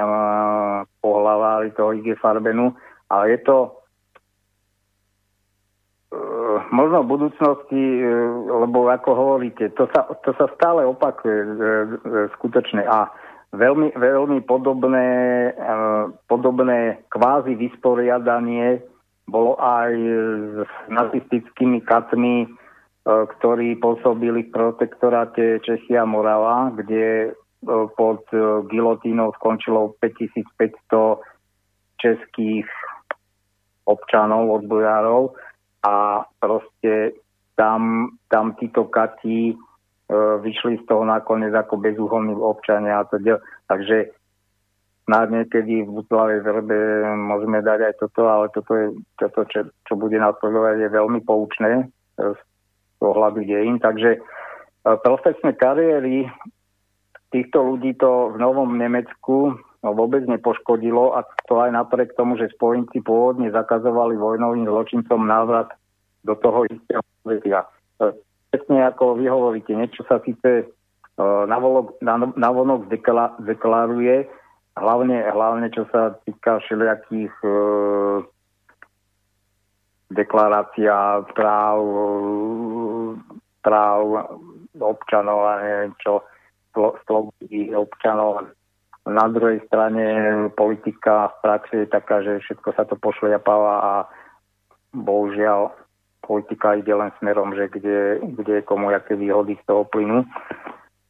pohlavári 1.04 1.76
toho 1.76 1.92
IG 1.92 2.16
Farbenu, 2.24 2.72
ale 3.12 3.36
je 3.36 3.40
to 3.44 3.58
Eh, 3.58 3.86
možno 6.78 7.02
v 7.02 7.12
budúcnosti, 7.18 7.82
eh, 7.82 8.06
lebo 8.46 8.86
ako 8.94 9.10
hovoríte, 9.18 9.74
to 9.74 9.90
sa, 9.90 10.06
to 10.22 10.38
sa 10.38 10.46
stále 10.54 10.86
opakuje 10.86 11.38
eh, 11.42 11.50
skutočne. 12.38 12.86
A 12.86 13.10
veľmi, 13.58 13.98
veľmi 13.98 14.46
podobné, 14.46 15.10
podobné 16.30 17.02
kvázi 17.10 17.58
vysporiadanie 17.58 18.86
bolo 19.26 19.58
aj 19.58 19.92
s 20.68 20.72
nacistickými 20.92 21.80
katmi, 21.84 22.48
ktorí 23.08 23.80
pôsobili 23.80 24.48
v 24.48 24.52
protektoráte 24.52 25.64
Čechia 25.64 26.04
Morava, 26.04 26.76
kde 26.76 27.32
pod 27.96 28.28
gilotínou 28.68 29.32
skončilo 29.40 29.96
5500 30.04 31.24
českých 32.04 32.68
občanov, 33.88 34.64
odbojárov 34.64 35.32
a 35.88 35.94
proste 36.44 37.16
tam, 37.56 38.12
tam 38.28 38.54
títo 38.60 38.92
kati 38.92 39.52
e, 39.52 39.56
vyšli 40.44 40.84
z 40.84 40.84
toho 40.86 41.08
nakoniec 41.08 41.56
ako 41.56 41.80
bezúhonní 41.80 42.36
občania 42.36 43.00
a 43.00 43.08
to 43.08 43.18
del- 43.24 43.42
Takže 43.72 44.12
na 45.08 45.24
niekedy 45.24 45.88
v 45.88 45.90
Butlavej 45.90 46.44
verbe 46.44 46.76
môžeme 47.16 47.64
dať 47.64 47.80
aj 47.80 47.94
toto, 48.04 48.28
ale 48.28 48.52
toto, 48.52 48.76
je, 48.76 48.88
toto 49.16 49.48
čo, 49.48 49.72
čo 49.88 49.94
bude 49.96 50.20
nasledovať, 50.20 50.76
je 50.84 50.90
veľmi 50.92 51.20
poučné 51.24 51.72
e, 51.80 51.86
z 52.20 52.42
pohľadu 53.00 53.48
dejín. 53.48 53.80
Takže 53.80 54.20
e, 54.20 54.20
profesné 55.00 55.56
kariéry 55.56 56.28
týchto 57.32 57.64
ľudí 57.64 57.96
to 57.96 58.36
v 58.36 58.38
Novom 58.38 58.76
Nemecku 58.76 59.56
vôbec 59.94 60.24
nepoškodilo 60.26 61.16
a 61.16 61.24
to 61.48 61.60
aj 61.60 61.72
napriek 61.72 62.16
tomu, 62.18 62.36
že 62.40 62.52
spojenci 62.56 63.04
pôvodne 63.04 63.52
zakazovali 63.52 64.18
vojnovým 64.18 64.66
zločincom 64.66 65.22
návrat 65.28 65.72
do 66.24 66.36
toho 66.40 66.68
istého 66.68 67.04
svetia. 67.24 67.68
E, 68.00 68.16
presne 68.52 68.88
ako 68.88 69.20
vy 69.20 69.26
hovoríte, 69.32 69.72
niečo 69.72 70.04
sa 70.08 70.20
síce 70.24 70.64
e, 70.64 70.66
na 72.38 72.50
vonok 72.52 72.90
deklaruje, 73.44 74.28
hlavne, 74.76 75.18
hlavne 75.28 75.68
čo 75.72 75.88
sa 75.94 76.16
týka 76.28 76.60
všelijakých 76.64 77.36
e, 77.44 77.52
deklarácia 80.12 81.28
práv, 81.36 81.80
práv 83.60 84.00
občanov 84.80 85.40
a 85.44 85.54
neviem 85.60 85.92
čo, 86.00 86.24
slobody 87.04 87.74
občanov 87.74 88.54
na 89.08 89.26
druhej 89.32 89.64
strane 89.72 90.04
politika 90.52 91.32
v 91.32 91.36
praxi 91.40 91.76
je 91.84 91.88
taká, 91.88 92.20
že 92.22 92.44
všetko 92.44 92.70
sa 92.76 92.84
to 92.84 93.00
pošliapáva 93.00 93.76
a 93.80 93.94
bohužiaľ 94.92 95.72
politika 96.20 96.76
ide 96.76 96.92
len 96.92 97.12
smerom, 97.18 97.56
že 97.56 97.72
kde, 97.72 98.20
kde 98.36 98.68
komu 98.68 98.92
aké 98.92 99.16
výhody 99.16 99.56
z 99.56 99.64
toho 99.64 99.88
plynú. 99.88 100.28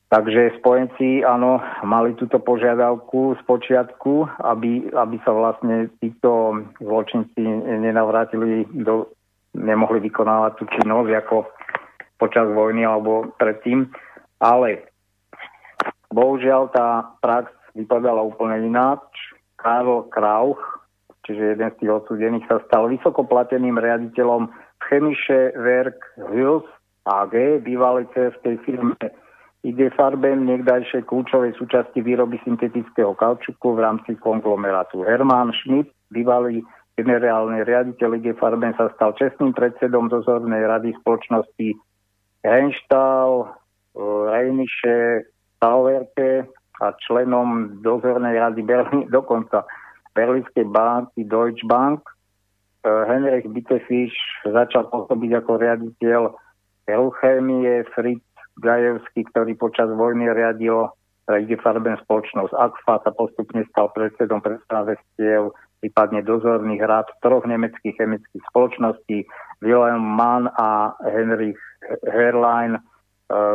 Takže 0.07 0.55
spojenci, 0.63 1.25
áno, 1.27 1.59
mali 1.83 2.15
túto 2.15 2.39
požiadavku 2.39 3.35
z 3.35 3.41
počiatku, 3.43 4.39
aby, 4.39 4.87
aby 4.95 5.15
sa 5.27 5.35
vlastne 5.35 5.91
títo 5.99 6.63
zločinci 6.79 7.43
nenavrátili 7.67 8.71
do, 8.71 9.11
nemohli 9.51 9.99
vykonávať 10.07 10.51
tú 10.55 10.63
činnosť 10.79 11.11
ako 11.11 11.37
počas 12.15 12.47
vojny 12.47 12.87
alebo 12.87 13.35
predtým. 13.35 13.91
Ale 14.39 14.87
bohužiaľ 16.07 16.71
tá 16.71 17.11
prax 17.19 17.56
vypadala 17.77 18.25
úplne 18.25 18.65
ináč. 18.65 19.05
Karl 19.57 20.05
Krauch, 20.13 20.61
čiže 21.25 21.57
jeden 21.57 21.69
z 21.73 21.77
tých 21.81 21.91
odsúdených, 21.91 22.45
sa 22.45 22.61
stal 22.69 22.89
vysokoplateným 22.89 23.77
riaditeľom 23.77 24.49
Chemische 24.85 25.53
Werk 25.57 25.97
Hüls 26.29 26.65
AG, 27.09 27.63
bývalej 27.65 28.05
cerskej 28.13 28.61
firme 28.65 28.93
IG 29.65 29.89
Farben, 29.97 30.45
niekdajšej 30.45 31.09
kľúčovej 31.09 31.57
súčasti 31.57 31.99
výroby 32.05 32.37
syntetického 32.45 33.17
kaučuku 33.17 33.73
v 33.73 33.79
rámci 33.81 34.13
konglomerátu. 34.21 35.01
Hermann 35.01 35.51
Schmidt, 35.57 35.89
bývalý 36.13 36.61
generálny 36.93 37.65
riaditeľ 37.65 38.21
IG 38.21 38.37
Farben, 38.37 38.77
sa 38.77 38.93
stal 38.93 39.17
čestným 39.17 39.57
predsedom 39.57 40.07
dozornej 40.13 40.61
rady 40.63 40.93
spoločnosti 41.01 41.73
Henštal, 42.45 43.49
Rejniše, 43.97 45.25
Tauerke 45.57 46.45
a 46.81 46.93
členom 47.07 47.81
dozornej 47.81 48.37
rady 48.37 48.61
Berlín, 48.61 49.09
dokonca 49.17 49.65
Berlínskej 50.17 50.65
banky 50.69 51.25
Deutsche 51.25 51.65
Bank. 51.65 52.01
Henrich 52.87 53.43
Bittefisch 53.51 54.15
začal 54.47 54.87
pôsobiť 54.87 55.43
ako 55.43 55.51
riaditeľ 55.59 56.21
Euchémie, 56.87 57.83
Fritz 57.91 58.23
Gajevský, 58.63 59.27
ktorý 59.27 59.59
počas 59.59 59.91
vojny 59.91 60.31
riadil 60.31 60.87
Farben 61.59 61.99
spoločnosť 62.07 62.55
AXFA 62.55 63.03
sa 63.03 63.11
postupne 63.11 63.59
stal 63.67 63.91
predsedom 63.91 64.39
predstavestiev, 64.39 65.51
prípadne 65.83 66.23
dozorných 66.23 66.79
rád 66.87 67.11
troch 67.19 67.43
nemeckých 67.43 67.99
chemických 67.99 68.43
spoločností, 68.47 69.27
Wilhelm 69.59 70.07
Mann 70.15 70.47
a 70.55 70.95
Henrich 71.03 71.59
Herlein, 72.07 72.79
e, 72.79 72.81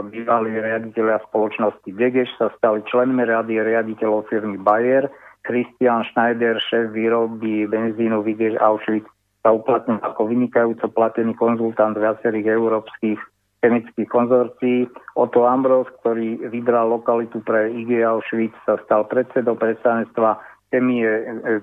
bývalí 0.08 0.52
riaditeľia 0.52 1.24
spoločnosti 1.32 1.88
Degeš, 1.96 2.28
sa 2.36 2.52
stali 2.60 2.84
členmi 2.84 3.24
rady 3.24 3.56
riaditeľov 3.56 4.28
firmy 4.28 4.60
Bayer, 4.60 5.08
Christian 5.42 6.04
Schneider, 6.12 6.60
šéf 6.60 6.92
výroby 6.94 7.66
benzínu 7.66 8.22
Vigeš 8.22 8.60
Auschwitz, 8.60 9.08
sa 9.42 9.50
uplatnil 9.50 9.98
ako 10.04 10.30
vynikajúco 10.30 10.86
platený 10.94 11.34
konzultant 11.34 11.98
viacerých 11.98 12.46
európskych 12.52 13.18
chemických 13.58 14.06
konzorcií. 14.06 14.86
Otto 15.18 15.50
Ambros, 15.50 15.90
ktorý 16.02 16.46
vybral 16.46 16.94
lokalitu 16.94 17.42
pre 17.42 17.74
IG 17.74 18.06
Auschwitz, 18.06 18.54
sa 18.62 18.78
stal 18.86 19.10
predsedom 19.10 19.58
predstavenstva 19.58 20.38
chemie 20.70 21.02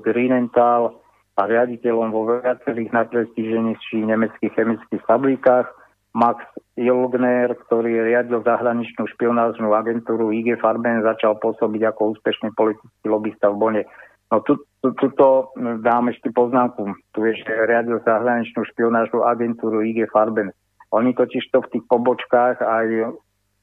Greenenthal 0.03 0.99
a 1.39 1.47
riaditeľom 1.47 2.11
vo 2.11 2.43
viacerých 2.43 2.91
najprestíženejších 2.91 4.03
nemeckých 4.11 4.53
chemických 4.59 5.03
fabrikách. 5.07 5.71
Max 6.17 6.41
Ilgner, 6.73 7.53
ktorý 7.67 8.09
riadil 8.09 8.41
zahraničnú 8.41 9.05
špionážnu 9.13 9.69
agentúru 9.71 10.33
IG 10.33 10.57
Farben, 10.57 11.05
začal 11.05 11.37
pôsobiť 11.37 11.93
ako 11.93 12.17
úspešný 12.17 12.55
politický 12.57 13.05
lobbysta 13.05 13.53
v 13.53 13.59
Bone. 13.61 13.83
No 14.29 14.41
tu, 14.41 14.57
tu, 14.81 14.93
tuto 14.97 15.53
dám 15.85 16.09
ešte 16.09 16.33
poznámku. 16.33 16.93
Tu 17.13 17.29
je, 17.29 17.33
že 17.45 17.53
riadil 17.69 18.01
zahraničnú 18.01 18.65
špionážnu 18.73 19.21
agentúru 19.21 19.85
IG 19.85 20.09
Farben. 20.09 20.49
Oni 20.89 21.13
totiž 21.13 21.53
to 21.53 21.61
v 21.61 21.71
tých 21.77 21.85
pobočkách 21.85 22.57
aj 22.61 23.13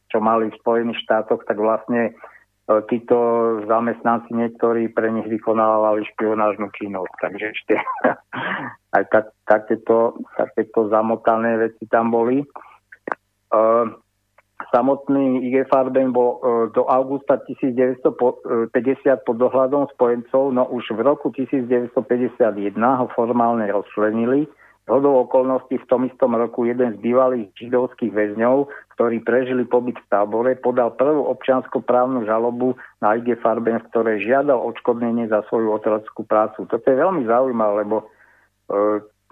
čo 0.06 0.22
mali 0.22 0.50
v 0.50 0.58
Spojených 0.62 1.02
štátoch, 1.02 1.42
tak 1.50 1.58
vlastne 1.58 2.14
títo 2.66 3.16
zamestnanci 3.70 4.34
niektorí 4.34 4.90
pre 4.90 5.14
nich 5.14 5.30
vykonávali 5.30 6.02
špionážnu 6.14 6.66
činnosť. 6.74 7.14
Takže 7.22 7.44
ešte 7.54 7.74
aj 8.96 9.04
tak, 9.14 9.26
takéto, 9.46 10.18
takéto 10.34 10.90
zamotané 10.90 11.62
veci 11.62 11.86
tam 11.86 12.10
boli. 12.10 12.42
Uh, 13.54 13.86
samotný 14.74 15.46
IG 15.46 15.70
Farben 15.70 16.10
bol 16.10 16.42
uh, 16.42 16.66
do 16.74 16.82
augusta 16.90 17.38
1950 17.46 18.66
pod 19.22 19.36
dohľadom 19.38 19.86
spojencov, 19.94 20.50
no 20.50 20.66
už 20.66 20.90
v 20.90 21.00
roku 21.06 21.30
1951 21.30 21.94
ho 22.74 23.06
formálne 23.14 23.70
rozčlenili 23.70 24.50
Hodou 24.86 25.26
okolností 25.26 25.82
v 25.82 25.88
tom 25.90 26.06
istom 26.06 26.38
roku 26.38 26.62
jeden 26.62 26.94
z 26.94 26.98
bývalých 27.02 27.50
židovských 27.58 28.14
väzňov, 28.14 28.70
ktorí 28.96 29.20
prežili 29.20 29.68
pobyt 29.68 30.00
v 30.00 30.08
tábore, 30.08 30.56
podal 30.56 30.96
prvú 30.96 31.28
občianskoprávnu 31.28 32.24
žalobu 32.24 32.80
na 33.04 33.20
IG 33.20 33.36
Farben, 33.44 33.84
v 33.84 33.88
ktorej 33.92 34.24
žiadal 34.24 34.56
odškodnenie 34.56 35.28
za 35.28 35.44
svoju 35.52 35.76
otrockú 35.76 36.24
prácu. 36.24 36.64
Toto 36.64 36.80
je 36.88 36.96
veľmi 36.96 37.28
zaujímavé, 37.28 37.84
lebo 37.84 37.96
e, 38.00 38.04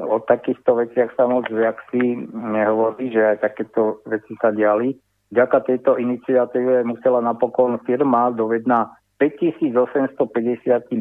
o 0.05 0.21
takýchto 0.21 0.85
veciach 0.85 1.17
sa 1.17 1.25
moc 1.25 1.49
viac 1.49 1.81
si 1.89 2.29
nehovorí, 2.29 3.09
že 3.09 3.25
aj 3.25 3.37
takéto 3.41 4.05
veci 4.05 4.37
sa 4.37 4.53
diali. 4.53 4.93
Vďaka 5.33 5.65
tejto 5.65 5.97
iniciatíve 5.97 6.85
musela 6.85 7.25
napokon 7.25 7.81
firma 7.89 8.29
dovedná 8.37 8.93
5855 9.17 10.93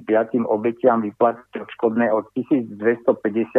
obetiam 0.47 1.03
vyplatiť 1.03 1.51
odškodné 1.67 2.07
od 2.13 2.31
1250 2.31 2.79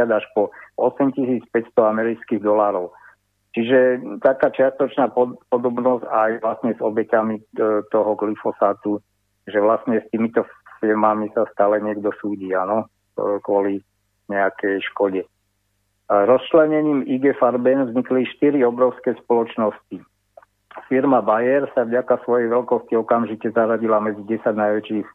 až 0.09 0.24
po 0.32 0.48
8500 0.81 1.52
amerických 1.76 2.40
dolárov. 2.40 2.89
Čiže 3.55 4.02
taká 4.18 4.51
čiastočná 4.51 5.14
podobnosť 5.48 6.05
aj 6.10 6.31
vlastne 6.43 6.72
s 6.74 6.81
obeťami 6.82 7.35
e, 7.39 7.43
toho 7.86 8.18
glyfosátu, 8.18 8.98
že 9.47 9.62
vlastne 9.62 10.02
s 10.02 10.06
týmito 10.10 10.43
firmami 10.82 11.31
sa 11.31 11.47
stále 11.55 11.78
niekto 11.78 12.10
súdi, 12.18 12.51
áno, 12.51 12.90
e, 13.14 13.39
kvôli 13.47 13.78
nejakej 14.26 14.82
škode. 14.90 15.22
Rozčlenením 16.05 17.06
IG 17.09 17.32
Farben 17.40 17.89
vznikli 17.89 18.28
štyri 18.28 18.60
obrovské 18.60 19.16
spoločnosti 19.24 20.05
firma 20.89 21.22
Bayer 21.22 21.70
sa 21.74 21.86
vďaka 21.86 22.24
svojej 22.24 22.51
veľkosti 22.51 22.94
okamžite 22.98 23.51
zaradila 23.55 24.02
medzi 24.02 24.22
10 24.26 24.55
najväčších 24.55 25.06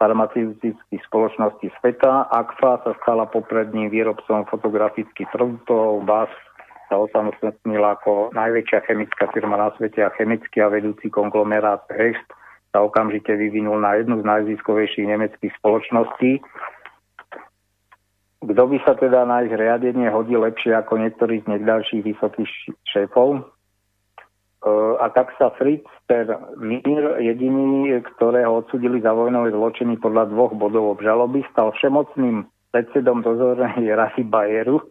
farmaceutických 0.00 1.02
spoločností 1.12 1.68
sveta. 1.80 2.28
AKFA 2.32 2.80
sa 2.84 2.92
stala 3.04 3.28
popredným 3.28 3.92
výrobcom 3.92 4.48
fotografických 4.48 5.28
produktov, 5.28 6.04
BAS 6.08 6.32
sa 6.90 6.98
osamostatnila 6.98 8.02
ako 8.02 8.34
najväčšia 8.34 8.82
chemická 8.90 9.30
firma 9.30 9.54
na 9.54 9.70
svete 9.78 10.02
a 10.02 10.10
chemický 10.18 10.58
a 10.58 10.74
vedúci 10.74 11.06
konglomerát 11.06 11.86
Hecht 11.94 12.26
sa 12.74 12.82
okamžite 12.82 13.30
vyvinul 13.30 13.78
na 13.78 13.94
jednu 14.02 14.18
z 14.18 14.26
najziskovejších 14.26 15.06
nemeckých 15.06 15.54
spoločností. 15.62 16.42
Kto 18.42 18.62
by 18.66 18.76
sa 18.82 18.98
teda 18.98 19.22
na 19.22 19.46
ich 19.46 19.54
riadenie 19.54 20.10
hodil 20.10 20.42
lepšie 20.42 20.74
ako 20.74 20.98
niektorí 20.98 21.46
z 21.46 21.46
niekdalších 21.46 22.02
vysokých 22.02 22.50
šéfov? 22.90 23.46
a 25.00 25.08
tak 25.16 25.32
sa 25.40 25.48
Fritz 25.56 25.88
per 26.04 26.28
Mir, 26.60 27.16
jediný, 27.16 27.96
ktorého 28.12 28.60
odsudili 28.60 29.00
za 29.00 29.16
vojnové 29.16 29.56
zločiny 29.56 29.96
podľa 29.96 30.28
dvoch 30.28 30.52
bodov 30.52 31.00
obžaloby, 31.00 31.40
stal 31.48 31.72
všemocným 31.72 32.44
predsedom 32.68 33.24
dozornej 33.24 33.88
rady 33.88 34.20
Bayeru, 34.28 34.84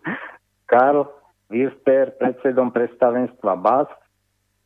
Karl 0.66 1.06
Wirster 1.50 2.14
predsedom 2.22 2.70
predstavenstva 2.70 3.58
BAS 3.58 3.90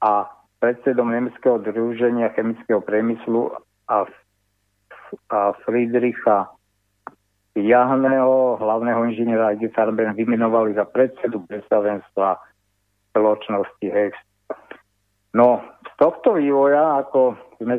a 0.04 0.28
predsedom 0.60 1.08
Nemeckého 1.12 1.60
druženia 1.64 2.36
chemického 2.36 2.84
priemyslu 2.84 3.56
a, 3.88 4.04
a 5.32 5.40
Friedricha 5.64 6.52
Jahného, 7.54 8.58
hlavného 8.58 9.14
inžiniera 9.14 9.54
IG 9.54 9.72
Farben, 9.72 10.18
vymenovali 10.18 10.74
za 10.74 10.90
predsedu 10.90 11.46
predstavenstva 11.46 12.42
spoločnosti 13.14 13.88
Hext. 13.88 14.28
No, 15.38 15.62
z 15.86 15.94
tohto 16.02 16.36
vývoja, 16.36 17.06
ako 17.06 17.38
sme, 17.62 17.78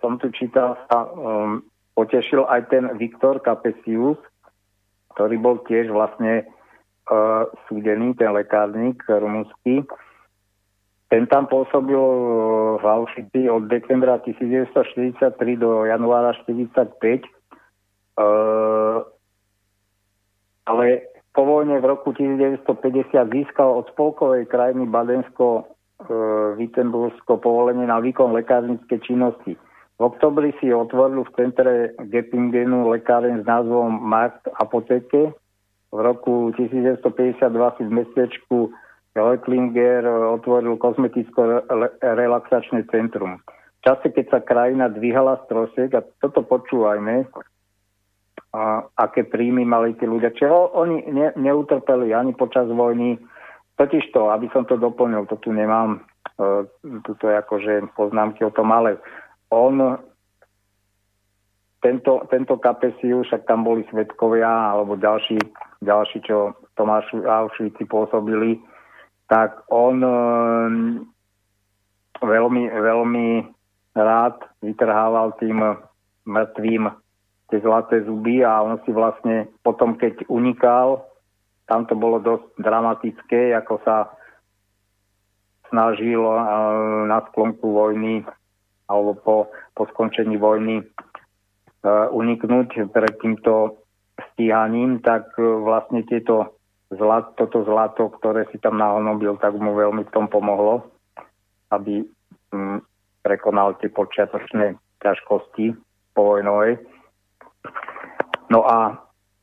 som 0.00 0.16
tu 0.16 0.32
čítal, 0.32 0.80
sa 0.88 1.04
um, 1.06 1.60
potešil 1.92 2.48
aj 2.48 2.72
ten 2.72 2.88
Viktor 2.96 3.44
Capesius, 3.44 4.16
ktorý 5.12 5.36
bol 5.36 5.60
tiež 5.68 5.92
vlastne 5.92 6.48
súdený, 7.66 8.14
ten 8.14 8.30
lekárnik 8.30 9.02
rumunský. 9.08 9.82
Ten 11.10 11.26
tam 11.26 11.50
pôsobil 11.50 11.98
uh, 11.98 12.78
v 12.78 12.84
Auschwitz 12.86 13.34
od 13.50 13.66
decembra 13.66 14.22
1943 14.22 15.34
do 15.58 15.82
januára 15.90 16.38
1945. 16.46 17.26
Uh, 18.14 19.02
ale 20.70 21.10
po 21.34 21.42
vojne 21.42 21.82
v 21.82 21.86
roku 21.90 22.14
1950 22.14 22.62
získal 23.34 23.74
od 23.74 23.90
spolkovej 23.90 24.46
krajiny 24.46 24.86
Badensko 24.86 25.66
Wittenburgsko 26.56 27.36
povolenie 27.36 27.84
na 27.84 28.00
výkon 28.00 28.32
lekárnickej 28.32 28.98
činnosti. 29.04 29.52
V 30.00 30.00
oktobri 30.00 30.56
si 30.56 30.72
otvoril 30.72 31.28
v 31.28 31.34
centre 31.36 31.72
Geppingenu 32.08 32.88
lekáren 32.88 33.44
s 33.44 33.46
názvom 33.46 34.00
Markt 34.00 34.48
Apoteke. 34.56 35.36
V 35.90 35.98
roku 35.98 36.54
1952 36.54 37.76
si 37.76 37.82
v 37.82 37.92
mestečku 37.92 38.70
Reutlinger 39.14 40.06
otvoril 40.38 40.78
kozmeticko-relaxačné 40.78 42.86
centrum. 42.94 43.42
V 43.42 43.80
čase, 43.82 44.14
keď 44.14 44.26
sa 44.30 44.38
krajina 44.38 44.86
dvíhala 44.86 45.42
z 45.42 45.44
trosek, 45.50 45.90
a 45.98 46.06
toto 46.22 46.46
počúvajme, 46.46 47.26
a 48.50 48.82
aké 48.98 49.22
príjmy 49.26 49.66
mali 49.66 49.94
tí 49.98 50.06
ľudia. 50.06 50.30
Čiže 50.34 50.50
oni 50.74 51.06
ne, 51.10 51.30
neutrpeli 51.38 52.14
ani 52.14 52.34
počas 52.34 52.66
vojny, 52.66 53.18
Totiž 53.80 54.12
to, 54.12 54.28
aby 54.28 54.44
som 54.52 54.68
to 54.68 54.76
doplnil, 54.76 55.24
to 55.24 55.40
tu 55.40 55.56
nemám, 55.56 56.04
e, 56.36 56.68
tuto 57.00 57.32
akože 57.32 57.96
poznámky 57.96 58.44
o 58.44 58.52
tom, 58.52 58.68
ale 58.76 59.00
on, 59.48 59.96
tento, 61.80 62.24
tento 62.28 62.60
Kapesiu, 62.60 63.24
však 63.24 63.48
tam 63.48 63.64
boli 63.64 63.84
svetkovia, 63.88 64.76
alebo 64.76 65.00
ďalší, 65.00 65.40
ďalší 65.80 66.18
čo 66.24 66.56
v 66.76 67.26
Auschwitzi 67.28 67.84
pôsobili, 67.84 68.56
tak 69.28 69.64
on 69.68 70.00
e, 70.00 70.12
veľmi, 72.24 72.64
veľmi 72.72 73.28
rád 73.96 74.40
vytrhával 74.64 75.36
tým 75.36 75.60
mŕtvým 76.24 76.88
tie 77.50 77.58
zlaté 77.60 78.00
zuby 78.06 78.46
a 78.46 78.62
on 78.62 78.78
si 78.86 78.94
vlastne 78.94 79.50
potom, 79.60 79.98
keď 79.98 80.24
unikal 80.30 81.10
tam 81.70 81.86
to 81.86 81.94
bolo 81.94 82.18
dosť 82.18 82.58
dramatické, 82.58 83.54
ako 83.54 83.78
sa 83.86 84.10
snažil 85.70 86.18
uh, 86.18 87.06
na 87.06 87.22
sklonku 87.30 87.62
vojny 87.62 88.26
alebo 88.90 89.14
po, 89.14 89.36
po 89.78 89.86
skončení 89.94 90.34
vojny 90.34 90.82
uniknúť 91.88 92.92
pred 92.92 93.12
týmto 93.20 93.80
stíhaním, 94.32 95.00
tak 95.00 95.32
uh, 95.40 95.64
vlastne 95.64 96.04
tieto 96.04 96.60
zlat, 96.92 97.32
toto 97.40 97.64
zlato, 97.64 98.12
ktoré 98.20 98.48
si 98.52 98.60
tam 98.60 98.76
nahonobil, 98.76 99.40
tak 99.40 99.56
mu 99.56 99.72
veľmi 99.72 100.04
v 100.04 100.14
tom 100.14 100.28
pomohlo, 100.28 100.90
aby 101.72 102.04
um, 102.52 102.82
prekonal 103.24 103.78
tie 103.80 103.88
počiatočné 103.88 104.76
ťažkosti 105.00 105.76
povojnovej. 106.12 106.84
No 108.50 108.66
a 108.66 108.98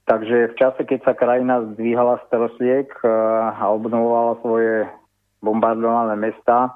takže 0.05 0.53
v 0.53 0.57
čase, 0.59 0.81
keď 0.83 0.99
sa 1.07 1.13
krajina 1.17 1.63
zdvíhala 1.73 2.21
z 2.21 2.25
trosiek 2.29 2.89
uh, 3.01 3.55
a 3.55 3.63
obnovovala 3.73 4.37
svoje 4.45 4.85
bombardované 5.41 6.17
mesta, 6.17 6.73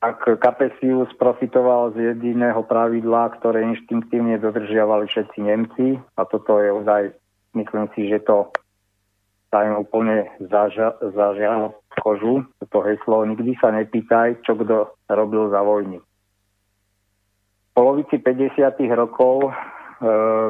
tak 0.00 0.24
Kapesius 0.40 1.12
profitoval 1.20 1.92
z 1.92 2.16
jediného 2.16 2.64
pravidla, 2.64 3.28
ktoré 3.36 3.60
inštinktívne 3.68 4.40
dodržiavali 4.40 5.04
všetci 5.04 5.38
Nemci 5.44 5.86
a 6.16 6.24
toto 6.24 6.56
je 6.56 6.72
ozaj, 6.72 7.02
myslím 7.52 7.92
si, 7.92 8.08
že 8.08 8.24
to 8.24 8.48
sa 9.52 9.66
im 9.68 9.84
úplne 9.84 10.32
zaža- 10.48 10.96
zažialo 11.02 11.76
kožu, 12.00 12.46
toto 12.62 12.80
heslo, 12.86 13.26
nikdy 13.28 13.52
sa 13.60 13.74
nepýtaj, 13.74 14.40
čo 14.46 14.56
kto 14.56 14.94
robil 15.10 15.50
za 15.52 15.60
vojny. 15.60 15.98
V 16.00 17.70
polovici 17.74 18.16
50. 18.16 18.80
rokov 18.94 19.50
e, 19.50 19.52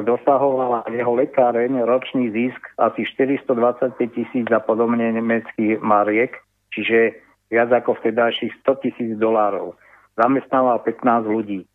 dosahovala 0.05 0.87
jeho 0.87 1.17
lekáreň 1.17 1.83
ročný 1.83 2.31
zisk 2.31 2.61
asi 2.77 3.03
425 3.03 3.97
tisíc 4.15 4.45
za 4.47 4.61
podobne 4.63 5.09
nemeckých 5.11 5.81
mariek, 5.81 6.37
čiže 6.71 7.30
viac 7.51 7.69
ako 7.69 7.99
vtedajších 7.99 8.63
100 8.63 8.83
tisíc 8.87 9.11
dolárov. 9.19 9.75
Zamestnával 10.15 10.79
15 10.87 11.27
ľudí. 11.27 11.67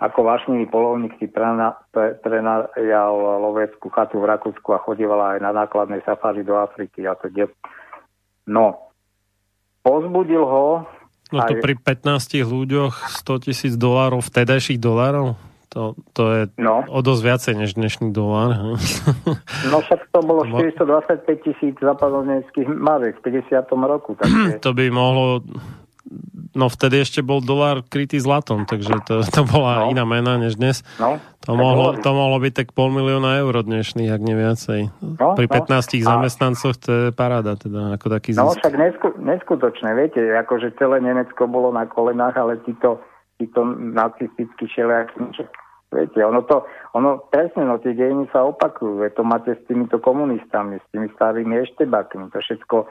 Ako 0.00 0.26
vášnivý 0.26 0.68
polovník 0.68 1.16
si 1.16 1.28
prenajal 1.28 3.14
loveckú 3.40 3.88
chatu 3.92 4.20
v 4.20 4.28
Rakúsku 4.28 4.68
a 4.74 4.82
chodívala 4.82 5.36
aj 5.36 5.40
na 5.40 5.50
nákladné 5.64 6.04
safári 6.04 6.44
do 6.44 6.56
Afriky 6.56 7.08
a 7.08 7.16
to 7.16 7.32
No, 8.44 8.92
pozbudil 9.80 10.44
ho... 10.44 10.84
No 11.32 11.38
to 11.48 11.56
aj... 11.56 11.62
pri 11.62 11.74
15 11.80 12.44
ľuďoch 12.44 13.08
100 13.24 13.44
tisíc 13.48 13.72
dolárov, 13.80 14.20
vtedajších 14.20 14.76
dolárov? 14.76 15.36
To, 15.74 15.98
to 16.14 16.22
je 16.30 16.42
no. 16.62 16.86
o 16.86 17.02
dosť 17.02 17.22
viacej 17.26 17.54
než 17.58 17.74
dnešný 17.74 18.14
dolár. 18.14 18.78
no 19.74 19.76
však 19.82 20.06
to 20.14 20.20
bolo 20.22 20.46
425 20.46 21.26
tisíc 21.42 21.74
západoneckých 21.82 22.70
marek 22.70 23.18
v 23.26 23.42
50. 23.42 23.66
roku. 23.74 24.14
Takže... 24.14 24.62
to 24.62 24.70
by 24.70 24.86
mohlo 24.94 25.42
No 26.54 26.70
vtedy 26.70 27.02
ešte 27.02 27.24
bol 27.24 27.42
dolár 27.42 27.82
krytý 27.82 28.22
zlatom, 28.22 28.62
takže 28.62 29.02
to, 29.08 29.26
to 29.26 29.42
bola 29.42 29.88
no. 29.88 29.90
iná 29.90 30.04
mena 30.06 30.38
než 30.38 30.54
dnes. 30.54 30.86
No. 31.02 31.18
To, 31.42 31.58
mohlo, 31.58 31.98
to 31.98 32.10
mohlo 32.14 32.38
byť 32.38 32.52
tak 32.54 32.68
pol 32.76 32.94
milióna 32.94 33.42
eur 33.42 33.64
dnešných, 33.64 34.12
ak 34.12 34.22
nie 34.22 34.36
viacej. 34.38 34.80
No, 35.02 35.34
Pri 35.34 35.50
15 35.50 35.74
no. 35.74 36.06
zamestnancoch 36.06 36.76
to 36.78 36.90
je 36.92 37.04
paráda, 37.10 37.58
teda 37.58 37.98
ako 37.98 38.06
taký 38.06 38.38
no, 38.38 38.46
zisk. 38.46 38.46
No 38.46 38.60
však 38.62 38.74
nesku, 38.78 39.08
neskutočné, 39.18 39.90
viete, 39.98 40.20
akože 40.22 40.78
celé 40.78 41.02
Nemecko 41.02 41.50
bolo 41.50 41.74
na 41.74 41.90
kolenách, 41.90 42.38
ale 42.38 42.62
títo, 42.62 43.02
títo 43.40 43.66
nacistickí 43.74 44.70
šeliaky, 44.70 45.34
viete, 45.94 46.18
ono 46.26 46.42
to, 46.42 46.66
ono 46.98 47.22
presne, 47.30 47.62
no 47.62 47.78
tie 47.78 47.94
dejiny 47.94 48.26
sa 48.34 48.42
opakujú, 48.42 49.06
to 49.14 49.22
máte 49.22 49.54
s 49.54 49.62
týmito 49.70 50.02
komunistami, 50.02 50.82
s 50.82 50.86
tými 50.90 51.06
starými 51.14 51.62
eštebakmi, 51.62 52.34
to 52.34 52.42
všetko 52.42 52.90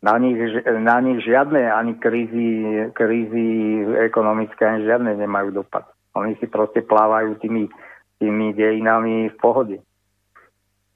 na 0.00 0.16
nich, 0.16 0.40
na 0.64 0.96
nich 1.04 1.20
žiadne 1.20 1.68
ani 1.68 2.00
krízy, 2.00 2.48
krízy 2.96 3.84
ekonomické, 4.00 4.64
ani 4.64 4.88
žiadne 4.88 5.12
nemajú 5.20 5.52
dopad. 5.52 5.84
Oni 6.16 6.34
si 6.40 6.48
proste 6.48 6.80
plávajú 6.80 7.36
tými, 7.38 7.68
tými 8.16 8.56
dejinami 8.56 9.28
v 9.28 9.36
pohode. 9.36 9.76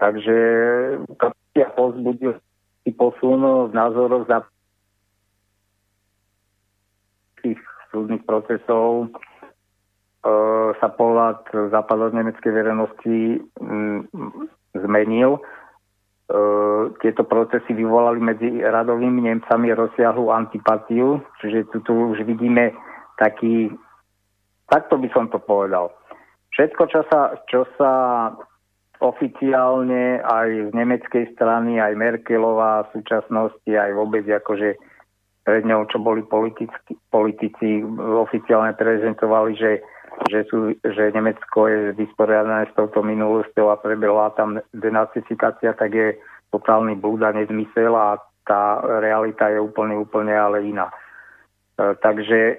Takže 0.00 0.36
ja 1.54 1.68
pozbudil 1.76 2.40
si 2.82 2.90
posun 2.96 3.70
v 3.70 3.72
názoroch 3.76 4.26
za 4.26 4.48
tých 7.44 7.60
súdnych 7.92 8.24
procesov 8.24 9.12
sa 10.80 10.88
pohľad 10.88 11.52
západno-nemeckej 11.68 12.52
verejnosti 12.52 13.44
m, 13.60 14.09
zmenil 14.72 15.36
E, 16.24 16.40
tieto 17.05 17.28
procesy 17.28 17.76
vyvolali 17.76 18.16
medzi 18.16 18.48
radovými 18.64 19.28
Nemcami 19.28 19.76
rozsiahlu 19.76 20.32
antipatiu, 20.32 21.20
čiže 21.40 21.68
tu, 21.68 21.84
tu 21.84 21.92
už 22.16 22.24
vidíme 22.24 22.72
taký, 23.20 23.68
takto 24.72 24.96
by 24.96 25.09
som 25.12 25.28
to 25.28 25.36
povedal. 25.36 25.92
Všetko, 26.56 26.82
čo 26.88 27.05
sa, 27.12 27.36
čo 27.44 27.68
sa 27.76 27.92
oficiálne 29.05 30.24
aj 30.24 30.48
z 30.48 30.70
nemeckej 30.72 31.36
strany, 31.36 31.76
aj 31.76 31.92
Merkelová 31.92 32.88
v 32.88 32.92
súčasnosti, 32.96 33.68
aj 33.68 33.92
vôbec 33.92 34.24
akože 34.24 34.80
pred 35.44 35.62
ňou, 35.68 35.84
čo 35.92 36.01
boli 36.01 36.24
politici, 36.24 36.96
politici 37.12 37.84
oficiálne 38.01 38.72
prezentovali, 38.72 39.52
že 39.60 39.84
že, 40.31 40.45
sú, 40.49 40.74
že 40.82 41.12
Nemecko 41.15 41.69
je 41.69 41.93
vysporiadané 41.93 42.70
s 42.70 42.73
touto 42.77 43.03
minulosťou 43.03 43.70
a 43.70 43.81
prebehla 43.81 44.35
tam 44.39 44.59
denacifikácia, 44.73 45.74
tak 45.74 45.91
je 45.95 46.09
totálny 46.51 46.95
blúd 46.95 47.23
a 47.27 47.35
nezmysel 47.35 47.93
a 47.95 48.19
tá 48.45 48.78
realita 49.01 49.49
je 49.49 49.59
úplne, 49.59 49.97
úplne 49.99 50.36
ale 50.36 50.69
iná. 50.69 50.93
E, 51.81 51.97
takže 51.99 52.41
e, 52.53 52.57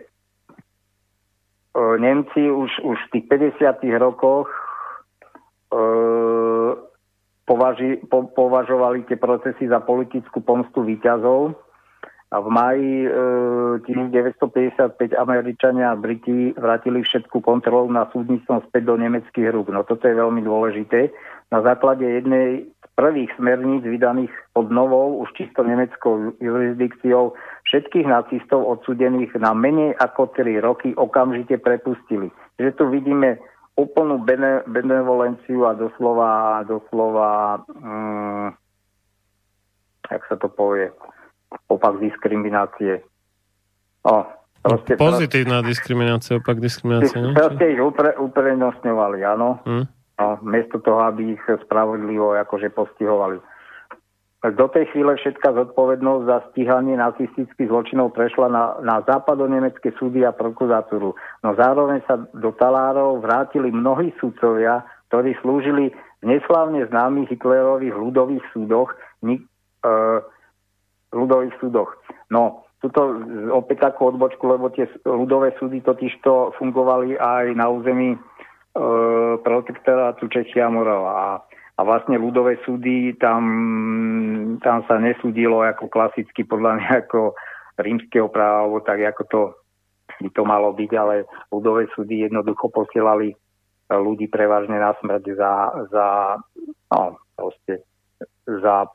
Nemci 2.02 2.52
už, 2.52 2.72
už 2.84 2.98
v 3.10 3.12
tých 3.14 3.26
50 3.62 3.86
rokoch 4.02 4.50
e, 5.72 5.80
považi, 7.46 8.02
po, 8.10 8.28
považovali 8.28 9.06
tie 9.06 9.16
procesy 9.16 9.70
za 9.70 9.80
politickú 9.80 10.42
pomstu 10.42 10.84
výťazov 10.84 11.65
a 12.36 12.44
v 12.44 12.48
maji 12.52 12.96
e, 13.08 13.10
1955 13.88 15.16
Američania 15.16 15.96
a 15.96 16.00
Briti 16.00 16.52
vrátili 16.60 17.00
všetku 17.00 17.40
kontrolu 17.40 17.88
na 17.88 18.12
súdnictvom 18.12 18.68
späť 18.68 18.92
do 18.92 19.00
nemeckých 19.00 19.56
rúk. 19.56 19.72
No 19.72 19.88
toto 19.88 20.04
je 20.04 20.20
veľmi 20.20 20.44
dôležité. 20.44 21.16
Na 21.56 21.64
základe 21.64 22.04
jednej 22.04 22.68
z 22.68 22.86
prvých 23.00 23.32
smerníc 23.40 23.88
vydaných 23.88 24.36
pod 24.52 24.68
novou, 24.68 25.24
už 25.24 25.32
čisto 25.40 25.64
nemeckou 25.64 26.36
jurisdikciou, 26.44 27.32
všetkých 27.72 28.04
nacistov 28.04 28.68
odsudených 28.68 29.32
na 29.40 29.56
menej 29.56 29.96
ako 29.96 30.36
3 30.36 30.60
roky 30.60 30.92
okamžite 30.92 31.56
prepustili. 31.64 32.36
Že 32.60 32.76
tu 32.76 32.84
vidíme 32.92 33.40
úplnú 33.80 34.20
bene, 34.20 34.60
benevolenciu 34.68 35.64
a 35.68 35.76
doslova, 35.76 36.64
doslova 36.68 37.64
um, 37.80 38.52
jak 40.12 40.24
sa 40.28 40.36
to 40.36 40.48
povie, 40.52 40.92
opak 41.70 42.02
diskriminácie. 42.02 43.02
O, 44.06 44.26
proste, 44.62 44.98
Pozitívna 44.98 45.62
proste, 45.62 45.70
diskriminácia, 45.72 46.34
opak 46.38 46.58
diskriminácie. 46.62 47.18
Proste 47.34 47.66
ich 47.74 47.82
upre, 47.82 48.14
uprednostňovali, 48.18 49.20
áno. 49.26 49.62
Hmm. 49.66 49.86
No, 50.16 50.40
miesto 50.48 50.80
toho, 50.80 51.04
aby 51.04 51.36
ich 51.36 51.44
spravodlivo 51.68 52.40
akože 52.40 52.72
postihovali. 52.72 53.44
Do 54.46 54.70
tej 54.70 54.86
chvíle 54.94 55.18
všetká 55.18 55.58
zodpovednosť 55.58 56.24
za 56.30 56.38
stíhanie 56.54 56.94
nacistických 57.02 57.66
zločinov 57.66 58.14
prešla 58.14 58.46
na, 58.46 58.64
na 58.86 59.02
západonemecké 59.02 59.98
súdy 59.98 60.22
a 60.22 60.38
prokuratúru. 60.38 61.18
No 61.42 61.50
zároveň 61.58 62.06
sa 62.06 62.22
do 62.30 62.54
talárov 62.54 63.26
vrátili 63.26 63.74
mnohí 63.74 64.14
sudcovia, 64.22 64.86
ktorí 65.10 65.34
slúžili 65.42 65.90
v 66.22 66.24
neslávne 66.30 66.86
známych 66.94 67.34
Hitlerových 67.34 67.96
ľudových 67.98 68.46
súdoch, 68.54 68.94
nik, 69.26 69.42
e, 69.82 69.90
ľudových 71.16 71.56
súdoch. 71.64 71.96
No, 72.30 72.68
tuto 72.84 73.24
opäť 73.56 73.90
takú 73.90 74.12
odbočku, 74.12 74.44
lebo 74.46 74.70
tie 74.70 74.86
ľudové 75.08 75.56
súdy 75.58 75.80
totižto 75.82 76.60
fungovali 76.60 77.18
aj 77.18 77.56
na 77.56 77.66
území 77.72 78.14
e, 78.14 78.20
protektorátu 79.40 80.28
Čechia 80.28 80.68
Morava. 80.68 81.14
A, 81.16 81.28
a 81.76 81.82
vlastne 81.82 82.20
ľudové 82.20 82.60
súdy, 82.68 83.16
tam, 83.18 83.44
tam 84.62 84.84
sa 84.86 85.00
nesúdilo 85.00 85.64
ako 85.64 85.88
klasicky 85.88 86.44
podľa 86.44 86.78
mňa 86.78 86.90
ako 87.08 87.34
rímskeho 87.80 88.28
práva, 88.30 88.68
alebo 88.68 88.80
tak 88.84 89.00
ako 89.02 89.24
to 89.32 89.42
by 90.22 90.30
to 90.32 90.44
malo 90.48 90.72
byť, 90.72 90.92
ale 90.96 91.28
ľudové 91.52 91.92
súdy 91.92 92.24
jednoducho 92.24 92.72
posielali 92.72 93.36
ľudí 93.90 94.32
prevažne 94.32 94.82
na 94.82 94.98
smrť 94.98 95.24
za, 95.38 95.52
za 95.94 96.08
no, 96.90 97.20
proste 97.38 97.86
za 98.46 98.90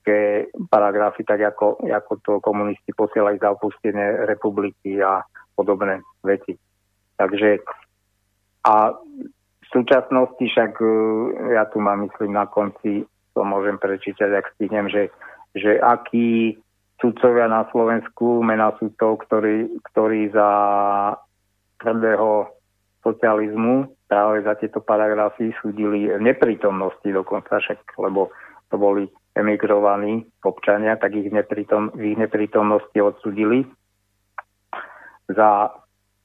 politické 0.00 0.48
paragrafy, 0.70 1.24
tak 1.24 1.40
ako, 1.40 1.76
ako 1.84 2.12
to 2.24 2.32
komunisti 2.40 2.92
posielali 2.96 3.38
za 3.38 3.52
opustené 3.52 4.26
republiky 4.26 5.02
a 5.02 5.22
podobné 5.56 6.00
veci. 6.24 6.56
Takže 7.16 7.58
a 8.64 8.92
v 9.60 9.66
súčasnosti 9.72 10.40
však 10.40 10.72
e, 10.80 10.86
ja 11.56 11.64
tu 11.68 11.80
mám, 11.80 12.04
myslím, 12.04 12.32
na 12.32 12.46
konci, 12.46 13.04
to 13.32 13.40
môžem 13.44 13.78
prečítať, 13.78 14.28
ak 14.32 14.52
stihnem, 14.56 14.88
že, 14.88 15.08
že 15.56 15.80
aký 15.80 16.58
sudcovia 17.00 17.48
na 17.48 17.64
Slovensku, 17.72 18.44
mená 18.44 18.76
sudcov, 18.76 19.24
ktorí, 19.24 19.80
ktorí 19.92 20.32
za 20.32 20.50
tvrdého 21.80 22.52
socializmu 23.00 23.88
práve 24.04 24.44
za 24.44 24.52
tieto 24.60 24.84
paragrafy 24.84 25.56
súdili 25.64 26.12
v 26.12 26.20
neprítomnosti 26.20 27.08
dokonca 27.08 27.56
však, 27.56 27.96
lebo 27.96 28.28
to 28.68 28.76
boli 28.76 29.08
emigrovaní 29.34 30.26
občania, 30.42 30.98
tak 30.98 31.14
ich 31.14 31.30
neprítom, 31.30 31.94
v 31.94 32.14
ich 32.14 32.18
neprítomnosti 32.18 32.98
odsudili 32.98 33.66
za 35.30 35.70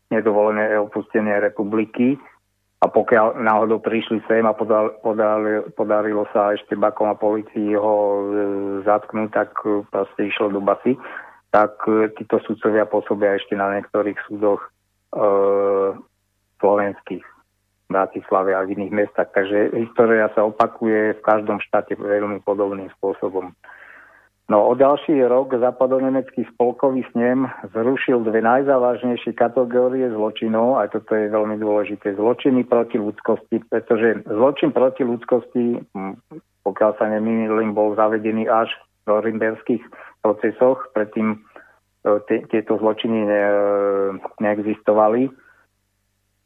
nedovolené 0.09 0.77
opustenie 0.81 1.37
republiky. 1.37 2.17
A 2.83 2.91
pokiaľ 2.91 3.41
náhodou 3.41 3.81
prišli 3.81 4.21
sem 4.29 4.45
a 4.45 4.53
podal, 4.53 4.93
podal, 5.01 5.65
podarilo 5.73 6.29
sa 6.29 6.53
ešte 6.53 6.77
bakom 6.77 7.09
a 7.09 7.17
policii 7.17 7.73
ho 7.73 7.95
e, 7.97 8.21
zatknúť, 8.85 9.29
tak 9.33 9.57
e, 9.65 9.81
proste 9.89 10.29
išlo 10.29 10.53
do 10.53 10.61
basy, 10.61 10.93
tak 11.49 11.81
e, 11.89 12.13
títo 12.13 12.37
sudcovia 12.45 12.85
pôsobia 12.85 13.41
ešte 13.41 13.57
na 13.57 13.73
niektorých 13.79 14.19
súdoch 14.29 14.61
e, 14.61 14.69
slovenských 16.61 17.34
Bratislave 17.85 18.57
a 18.57 18.65
v 18.65 18.77
iných 18.77 18.93
mestách. 18.93 19.29
Takže 19.33 19.77
história 19.77 20.29
sa 20.33 20.45
opakuje 20.45 21.17
v 21.17 21.21
každom 21.21 21.61
štáte 21.61 21.93
veľmi 21.97 22.41
podobným 22.41 22.89
spôsobom. 22.97 23.53
No 24.45 24.61
o 24.69 24.77
ďalší 24.77 25.25
rok 25.25 25.57
západonemecký 25.57 26.45
spolkový 26.53 27.01
snem 27.09 27.49
zrušil 27.73 28.21
dve 28.29 28.45
najzávažnejšie 28.45 29.33
kategórie 29.33 30.05
zločinov, 30.13 30.77
a 30.77 30.85
toto 30.85 31.17
je 31.17 31.33
veľmi 31.33 31.57
dôležité, 31.57 32.13
zločiny 32.13 32.61
proti 32.61 33.01
ľudskosti, 33.01 33.65
pretože 33.65 34.21
zločin 34.29 34.69
proti 34.69 35.01
ľudskosti, 35.01 35.81
pokiaľ 36.61 36.91
sa 37.01 37.09
nemýlim, 37.09 37.73
bol 37.73 37.97
zavedený 37.97 38.45
až 38.45 38.69
v 39.09 39.17
norimberských 39.17 39.81
procesoch, 40.21 40.93
predtým 40.93 41.33
e, 41.33 41.37
tieto 42.45 42.77
zločiny 42.77 43.25
ne, 43.25 43.43
neexistovali. 44.45 45.25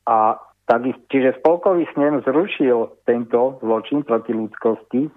A 0.08 0.40
takisto, 0.70 1.02
čiže 1.10 1.42
spolkový 1.42 1.90
snem 1.98 2.22
zrušil 2.22 3.02
tento 3.10 3.58
zločin 3.66 4.06
proti 4.06 4.38
ľudskosti, 4.38 5.10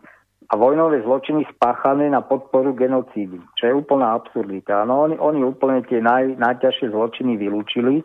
a 0.52 0.54
vojnové 0.60 1.00
zločiny 1.00 1.48
spáchané 1.56 2.12
na 2.12 2.20
podporu 2.20 2.76
genocídy, 2.76 3.40
čo 3.56 3.62
je 3.66 3.72
úplná 3.72 4.12
absurdita. 4.20 4.84
No 4.84 5.08
oni, 5.08 5.16
oni 5.16 5.40
úplne 5.40 5.80
tie 5.88 6.04
naj, 6.04 6.36
najťažšie 6.36 6.92
zločiny 6.92 7.40
vylúčili 7.40 8.04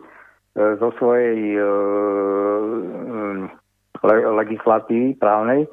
zo 0.80 0.88
svojej 0.96 1.60
e, 1.60 1.62
le, 4.00 4.16
legislatívy 4.32 5.20
právnej 5.20 5.68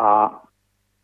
a 0.00 0.40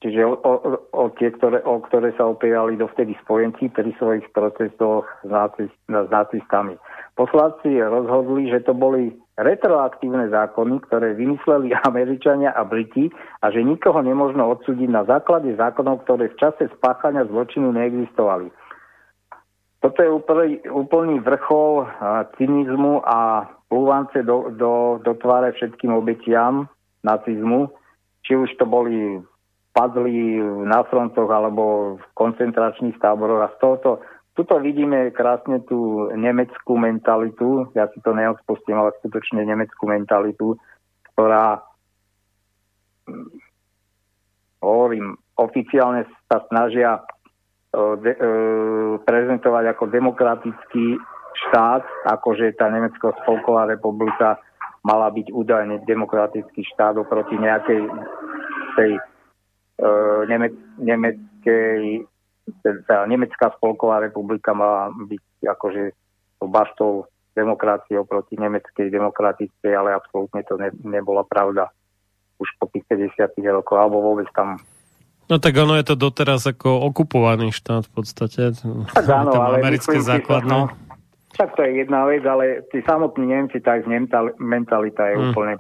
čiže 0.01 0.25
o, 0.25 0.33
o, 0.33 0.53
o 0.97 1.05
tie, 1.21 1.29
ktoré, 1.29 1.61
o 1.69 1.77
ktoré 1.85 2.17
sa 2.17 2.33
opierali 2.33 2.81
dovtedy 2.81 3.13
spojenci 3.21 3.69
pri 3.69 3.93
svojich 4.01 4.25
procesoch 4.33 5.05
s, 5.21 5.29
nacist, 5.29 5.77
s 5.93 6.09
nacistami. 6.09 6.81
Posláci 7.17 7.81
rozhodli, 7.81 8.53
že 8.53 8.61
to 8.61 8.77
boli 8.77 9.09
retroaktívne 9.41 10.29
zákony, 10.29 10.85
ktoré 10.85 11.17
vymysleli 11.17 11.73
Američania 11.89 12.53
a 12.53 12.63
Briti 12.69 13.09
a 13.41 13.49
že 13.49 13.65
nikoho 13.65 14.05
nemožno 14.05 14.45
odsúdiť 14.53 14.89
na 14.93 15.09
základe 15.09 15.57
zákonov, 15.57 16.05
ktoré 16.05 16.29
v 16.29 16.39
čase 16.39 16.69
spáchania 16.77 17.25
zločinu 17.25 17.73
neexistovali. 17.73 18.53
Toto 19.81 19.99
je 20.03 20.11
úplný, 20.13 20.61
úplný 20.69 21.17
vrchol 21.25 21.89
cynizmu 22.37 23.01
a 23.07 23.49
plúvance 23.73 24.19
do, 24.25 24.53
do, 24.53 24.99
do 25.01 25.13
tváre 25.17 25.53
všetkým 25.57 25.95
obetiam 25.95 26.69
nacizmu, 27.01 27.71
či 28.27 28.35
už 28.35 28.51
to 28.61 28.67
boli 28.67 29.21
padli 29.77 30.41
na 30.65 30.81
frontoch 30.89 31.29
alebo 31.29 31.97
v 32.01 32.05
koncentračných 32.17 32.97
táboroch 32.97 33.45
a 33.45 33.53
z 33.53 33.57
tohoto 33.61 33.91
Tuto 34.37 34.61
vidíme 34.61 35.17
krásne 35.17 35.65
tú 35.65 36.13
nemeckú 36.13 36.77
mentalitu, 36.77 37.73
ja 37.73 37.89
si 37.89 38.05
to 38.05 38.13
neodpustím, 38.13 38.77
ale 38.77 38.93
skutočne 39.01 39.41
nemeckú 39.49 39.89
mentalitu, 39.89 40.61
ktorá, 41.17 41.65
hm, 43.09 43.33
hovorím, 44.61 45.17
oficiálne 45.41 46.05
sa 46.29 46.45
snažia 46.53 47.01
e, 47.01 47.03
de, 48.05 48.13
e, 48.13 48.21
prezentovať 49.09 49.73
ako 49.73 49.85
demokratický 49.89 51.01
štát, 51.49 51.85
akože 52.05 52.61
tá 52.61 52.69
Nemecko 52.69 53.17
spolková 53.25 53.65
republika 53.65 54.37
mala 54.85 55.09
byť 55.17 55.33
údajne 55.33 55.81
demokratický 55.89 56.61
štát 56.77 57.01
oproti 57.01 57.41
nejakej 57.41 57.89
tej 58.77 58.91
e, 58.97 59.03
neme, 60.29 60.53
nemeckej 60.77 62.05
tá 62.87 63.07
Nemecká 63.07 63.51
spolková 63.59 64.03
republika 64.03 64.55
mala 64.55 64.91
byť 64.95 65.25
akože 65.51 65.83
baštou 66.47 67.11
demokracie 67.37 68.01
oproti 68.01 68.39
nemeckej 68.39 68.89
demokratickej, 68.89 69.73
ale 69.77 69.93
absolútne 69.93 70.41
to 70.47 70.57
ne, 70.57 70.73
nebola 70.85 71.27
pravda 71.27 71.69
už 72.41 72.49
po 72.61 72.69
tých 72.73 72.85
50 72.89 73.37
rokoch, 73.53 73.77
alebo 73.77 74.01
vôbec 74.01 74.29
tam 74.33 74.61
No 75.27 75.43
tak 75.43 75.59
ono 75.59 75.75
je 75.75 75.83
to 75.91 75.99
doteraz 75.99 76.47
ako 76.47 76.87
okupovaný 76.87 77.51
štát 77.51 77.91
v 77.91 77.93
podstate. 77.99 78.55
Tak 78.95 79.07
áno, 79.11 79.35
ale 79.35 79.59
americké 79.59 79.99
základné. 79.99 80.47
No, 80.47 80.71
tak 81.35 81.59
to 81.59 81.67
je 81.67 81.83
jedna 81.83 82.07
vec, 82.07 82.23
ale 82.23 82.63
tí 82.71 82.79
samotní 82.87 83.35
Nemci, 83.35 83.59
tá 83.59 83.75
ich 83.75 83.87
mentalita 84.39 85.03
je 85.11 85.17
hmm. 85.19 85.27
úplne 85.35 85.55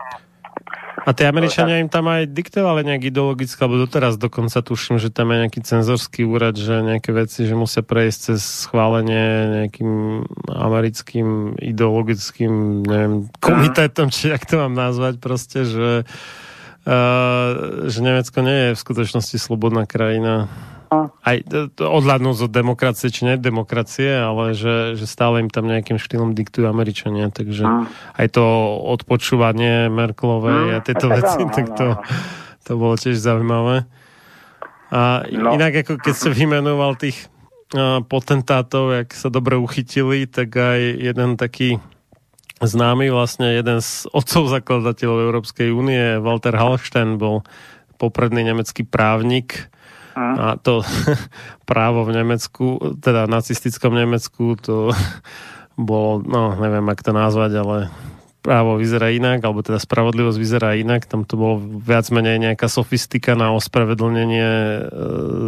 a 1.06 1.14
tie 1.14 1.30
Američania 1.30 1.78
im 1.78 1.86
tam 1.86 2.10
aj 2.10 2.26
diktovali 2.26 2.82
nejak 2.82 3.14
ideologicky, 3.14 3.62
alebo 3.62 3.78
doteraz 3.86 4.18
dokonca 4.18 4.58
tuším, 4.58 4.98
že 4.98 5.14
tam 5.14 5.30
je 5.30 5.46
nejaký 5.46 5.60
cenzorský 5.62 6.26
úrad, 6.26 6.58
že 6.58 6.82
nejaké 6.82 7.14
veci, 7.14 7.46
že 7.46 7.54
musia 7.54 7.86
prejsť 7.86 8.34
cez 8.34 8.66
schválenie 8.66 9.62
nejakým 9.62 9.92
americkým 10.50 11.54
ideologickým, 11.62 12.82
neviem, 12.82 13.30
komitetom, 13.38 14.10
či 14.10 14.34
jak 14.34 14.50
to 14.50 14.58
mám 14.58 14.74
nazvať 14.74 15.22
proste, 15.22 15.62
že, 15.62 16.02
uh, 16.90 17.86
že 17.86 17.98
Nemecko 18.02 18.42
nie 18.42 18.58
je 18.58 18.70
v 18.74 18.82
skutočnosti 18.82 19.36
slobodná 19.38 19.86
krajina 19.86 20.50
aj 20.92 21.36
odhľadnúť 21.78 22.46
od 22.46 22.52
demokracie 22.52 23.10
či 23.10 23.26
nedemokracie, 23.26 24.10
ale 24.10 24.54
že, 24.54 24.94
že 24.94 25.06
stále 25.06 25.42
im 25.42 25.50
tam 25.50 25.66
nejakým 25.66 25.98
štýlom 25.98 26.32
diktujú 26.32 26.66
Američania, 26.66 27.30
takže 27.30 27.64
a. 27.66 27.90
aj 28.16 28.26
to 28.38 28.44
odpočúvanie 28.96 29.90
Merklovej 29.90 30.78
a 30.78 30.84
tieto 30.84 31.10
veci, 31.10 31.42
tak 31.50 31.74
to, 31.74 31.98
to 32.66 32.72
bolo 32.78 32.94
tiež 32.94 33.18
zaujímavé. 33.18 33.86
A 34.94 35.26
no. 35.26 35.54
inak 35.58 35.82
ako 35.82 35.98
keď 35.98 36.14
sa 36.14 36.30
vymenoval 36.30 36.94
tých 36.94 37.26
uh, 37.74 37.98
potentátov, 38.06 38.94
jak 39.02 39.08
sa 39.10 39.26
dobre 39.26 39.58
uchytili, 39.58 40.30
tak 40.30 40.54
aj 40.54 40.80
jeden 41.02 41.34
taký 41.34 41.82
známy, 42.62 43.12
vlastne 43.12 43.52
jeden 43.52 43.82
z 43.84 44.08
otcov 44.14 44.48
zakladateľov 44.48 45.28
Európskej 45.28 45.68
únie, 45.74 46.22
Walter 46.22 46.56
Hallstein, 46.56 47.20
bol 47.20 47.44
popredný 48.00 48.44
nemecký 48.46 48.84
právnik, 48.86 49.68
a 50.16 50.56
to 50.56 50.80
právo 51.68 52.08
v 52.08 52.16
Nemecku, 52.16 52.96
teda 53.04 53.28
nacistickom 53.28 53.92
Nemecku, 53.92 54.56
to 54.56 54.96
bolo, 55.76 56.24
no 56.24 56.56
neviem, 56.56 56.88
ak 56.88 57.04
to 57.04 57.12
nazvať, 57.12 57.52
ale 57.60 57.76
právo 58.40 58.78
vyzerá 58.78 59.10
inak, 59.10 59.42
alebo 59.42 59.60
teda 59.60 59.82
spravodlivosť 59.82 60.38
vyzerá 60.38 60.78
inak. 60.78 61.04
Tam 61.04 61.26
to 61.26 61.34
bolo 61.34 61.58
viac 61.60 62.08
menej 62.14 62.38
nejaká 62.38 62.70
sofistika 62.70 63.34
na 63.34 63.50
ospravedlnenie 63.52 64.48
e, 64.48 64.80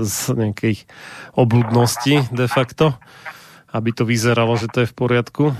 z 0.03 0.35
nejakých 0.35 0.83
obludností 1.39 2.27
de 2.35 2.51
facto, 2.51 2.99
aby 3.71 3.95
to 3.95 4.03
vyzeralo, 4.03 4.59
že 4.59 4.67
to 4.67 4.83
je 4.83 4.91
v 4.91 4.99
poriadku 4.99 5.55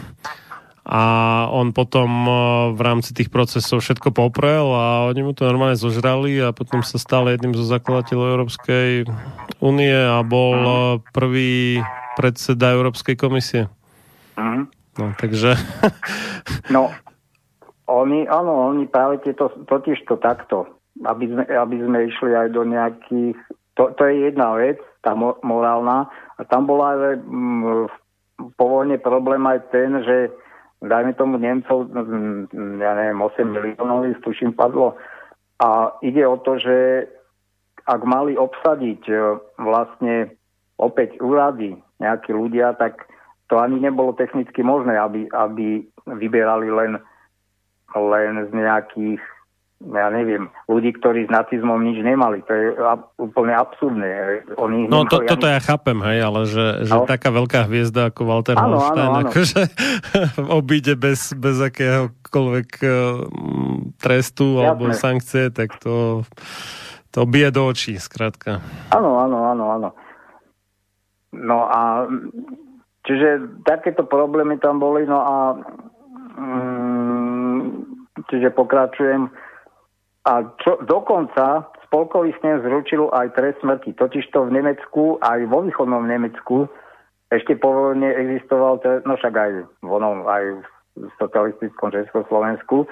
a 0.89 1.03
on 1.53 1.77
potom 1.77 2.09
e, 2.09 2.33
v 2.73 2.81
rámci 2.81 3.13
tých 3.13 3.29
procesov 3.29 3.85
všetko 3.85 4.09
poprel 4.09 4.65
a 4.73 5.13
oni 5.13 5.21
mu 5.21 5.37
to 5.37 5.45
normálne 5.45 5.77
zožrali 5.77 6.41
a 6.41 6.57
potom 6.57 6.81
sa 6.81 6.97
stal 6.97 7.29
jedným 7.29 7.53
zo 7.53 7.69
zakladateľov 7.69 8.33
Európskej 8.33 9.05
únie 9.61 9.93
a 9.93 10.25
bol 10.25 10.57
e, 10.57 10.73
prvý 11.13 11.85
predseda 12.17 12.73
Európskej 12.73 13.21
komisie. 13.21 13.69
Mhm. 14.41 14.73
No, 14.97 15.13
takže... 15.21 15.55
no, 16.75 16.89
oni, 17.85 18.25
áno, 18.25 18.73
oni 18.73 18.89
práve 18.89 19.21
tieto, 19.21 19.53
totiž 19.69 20.09
to 20.09 20.17
takto, 20.17 20.73
aby 21.05 21.29
sme, 21.29 21.45
aby 21.47 21.77
sme 21.85 21.99
išli 22.09 22.33
aj 22.33 22.49
do 22.51 22.65
nejakých, 22.65 23.37
to, 23.77 23.93
to 23.93 24.03
je 24.09 24.33
jedna 24.33 24.57
vec, 24.57 24.81
tá 25.05 25.13
morálna, 25.45 26.09
a 26.35 26.41
tam 26.49 26.65
bola 26.65 26.97
aj 26.97 27.21
mm, 27.23 27.87
po 28.57 28.65
vojne 28.67 28.97
problém 28.99 29.45
aj 29.47 29.71
ten, 29.71 29.91
že 30.03 30.17
dajme 30.83 31.13
tomu 31.19 31.39
Nemcov, 31.39 31.91
ja 32.79 32.93
neviem, 32.95 33.19
8 33.19 33.45
miliónov, 33.45 34.07
tuším, 34.23 34.55
padlo. 34.55 34.95
A 35.59 35.91
ide 36.07 36.23
o 36.23 36.39
to, 36.39 36.59
že 36.59 37.09
ak 37.89 38.01
mali 38.05 38.39
obsadiť 38.39 39.03
e, 39.11 39.15
vlastne 39.59 40.37
opäť 40.79 41.19
úrady 41.19 41.75
nejakí 41.99 42.31
ľudia, 42.31 42.79
tak 42.79 43.09
to 43.49 43.59
ani 43.59 43.81
nebolo 43.81 44.13
technicky 44.15 44.61
možné, 44.63 44.95
aby, 44.95 45.27
aby 45.33 45.83
vyberali 46.07 46.69
len, 46.71 47.01
len 47.97 48.35
z 48.47 48.51
nejakých 48.55 49.23
ja 49.79 50.11
neviem, 50.11 50.51
ľudí, 50.67 50.91
ktorí 50.99 51.31
s 51.31 51.31
nacizmom 51.31 51.79
nič 51.79 52.03
nemali. 52.03 52.43
To 52.51 52.53
je 52.53 52.67
úplne 53.23 53.55
absurdné. 53.55 54.43
Oni 54.59 54.91
no 54.91 55.07
to, 55.07 55.23
toto 55.23 55.47
ja 55.47 55.63
chápem, 55.63 55.95
hej, 56.03 56.19
ale 56.27 56.51
že, 56.51 56.83
že 56.83 56.95
no. 56.99 57.07
taká 57.07 57.31
veľká 57.31 57.71
hviezda 57.71 58.11
ako 58.11 58.27
Walter 58.27 58.59
áno, 58.59 58.75
Holstein 58.75 59.07
áno, 59.07 59.15
áno. 59.23 59.31
akože 59.31 59.63
obíde 60.59 60.99
bez, 60.99 61.31
bez 61.39 61.63
akéhokoľvek 61.63 62.71
uh, 62.83 62.91
trestu 64.03 64.59
Jasne. 64.59 64.67
alebo 64.67 64.85
sankcie, 64.91 65.55
tak 65.55 65.79
to, 65.79 66.27
to 67.15 67.23
bije 67.31 67.55
do 67.55 67.71
očí, 67.71 67.95
skrátka. 68.03 68.59
Áno, 68.91 69.23
áno, 69.23 69.47
áno, 69.47 69.65
áno. 69.79 69.89
No 71.39 71.71
a 71.71 72.11
čiže 73.07 73.63
takéto 73.63 74.03
problémy 74.03 74.59
tam 74.59 74.83
boli, 74.83 75.07
no 75.07 75.23
a 75.23 75.35
mm, 76.35 77.63
čiže 78.27 78.51
pokračujem 78.59 79.31
a 80.29 80.45
čo, 80.61 80.77
dokonca 80.85 81.73
spolkový 81.89 82.37
snem 82.45 82.61
zručil 82.61 83.09
aj 83.17 83.33
trest 83.33 83.65
smrti. 83.65 83.97
Totižto 83.97 84.45
v 84.45 84.61
Nemecku, 84.61 85.17
aj 85.25 85.49
vo 85.49 85.65
východnom 85.65 86.05
Nemecku, 86.05 86.69
ešte 87.33 87.57
po 87.57 87.73
vojne 87.73 88.13
existoval, 88.13 88.81
no 89.09 89.17
však 89.17 89.35
aj 89.37 89.53
v 89.81 89.89
onom, 89.89 90.29
aj 90.29 90.45
v 90.61 91.09
socialistickom 91.17 91.93
Československu. 91.97 92.85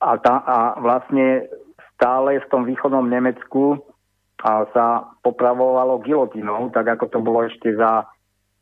A, 0.00 0.16
tá, 0.16 0.40
a 0.40 0.58
vlastne 0.80 1.52
stále 1.96 2.40
v 2.40 2.48
tom 2.48 2.64
východnom 2.64 3.04
Nemecku 3.04 3.76
a 4.40 4.64
sa 4.72 5.04
popravovalo 5.20 6.00
gilotinou, 6.00 6.72
tak 6.72 6.96
ako 6.96 7.12
to 7.12 7.18
bolo 7.20 7.44
ešte 7.44 7.76
za, 7.76 8.08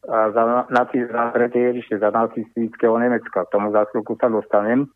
za, 0.03 0.43
naci, 0.75 1.07
za 1.07 1.31
ešte 1.39 2.03
za 2.03 2.11
nacistického 2.11 2.99
Nemecka. 2.99 3.47
K 3.47 3.53
tomu 3.55 3.71
za 3.71 3.87
sa 3.87 4.27
dostanem. 4.27 4.87
E, 4.87 4.91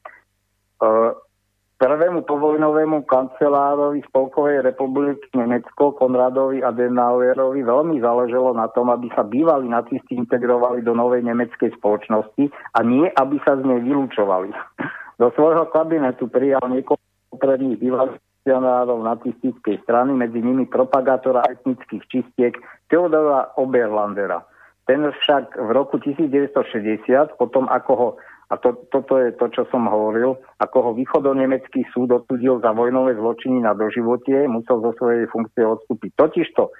prvému 1.83 2.23
povojnovému 2.31 3.03
kancelárovi 3.11 4.07
Spolkovej 4.07 4.63
republiky 4.63 5.35
Nemecko, 5.35 5.91
Konradovi 5.99 6.63
Adenauerovi, 6.63 7.67
veľmi 7.67 7.99
záleželo 7.99 8.55
na 8.55 8.71
tom, 8.71 8.87
aby 8.95 9.11
sa 9.19 9.27
bývali 9.27 9.67
nacisti 9.67 10.15
integrovali 10.15 10.87
do 10.87 10.95
novej 10.95 11.27
nemeckej 11.27 11.75
spoločnosti 11.75 12.55
a 12.55 12.79
nie, 12.87 13.11
aby 13.11 13.37
sa 13.43 13.59
z 13.59 13.67
nej 13.67 13.83
vylúčovali. 13.83 14.55
Do 15.21 15.31
svojho 15.39 15.71
kabinetu 15.71 16.27
prijal 16.27 16.63
niekoľko 16.67 17.35
popredných 17.35 17.79
bývalých 17.79 18.19
funkcionárov 18.19 18.99
nacistickej 19.07 19.77
strany, 19.87 20.15
medzi 20.19 20.43
nimi 20.43 20.67
propagátora 20.67 21.47
etnických 21.47 22.03
čistiek 22.11 22.59
Theodora 22.91 23.55
Oberlandera. 23.55 24.43
Ten 24.83 25.07
však 25.07 25.63
v 25.63 25.71
roku 25.71 26.03
1960, 26.03 27.39
potom 27.39 27.71
ako 27.71 27.93
ho 27.95 28.09
a 28.53 28.61
to, 28.61 28.85
toto 28.93 29.16
je 29.16 29.33
to, 29.41 29.49
čo 29.49 29.65
som 29.73 29.89
hovoril. 29.89 30.37
Ako 30.61 30.77
ho 30.85 30.91
východonemecký 30.93 31.89
súd 31.89 32.12
odsudil 32.12 32.61
za 32.61 32.77
vojnové 32.77 33.16
zločiny 33.16 33.65
na 33.65 33.73
doživotie, 33.73 34.45
musel 34.45 34.85
zo 34.85 34.93
svojej 35.01 35.24
funkcie 35.33 35.65
odstúpiť. 35.65 36.12
Totižto 36.20 36.62
e, 36.69 36.73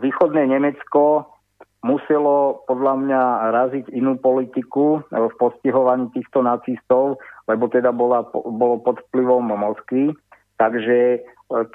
východné 0.00 0.48
Nemecko 0.48 1.28
muselo 1.84 2.64
podľa 2.64 2.94
mňa 2.96 3.22
raziť 3.52 3.84
inú 3.92 4.16
politiku 4.16 5.04
e, 5.04 5.28
v 5.28 5.34
postihovaní 5.36 6.08
týchto 6.16 6.40
nacistov, 6.40 7.20
lebo 7.44 7.68
teda 7.68 7.92
bola, 7.92 8.24
bolo 8.32 8.80
pod 8.80 9.04
vplyvom 9.12 9.52
Moskvy, 9.52 10.16
takže 10.56 10.96
e, 10.96 11.18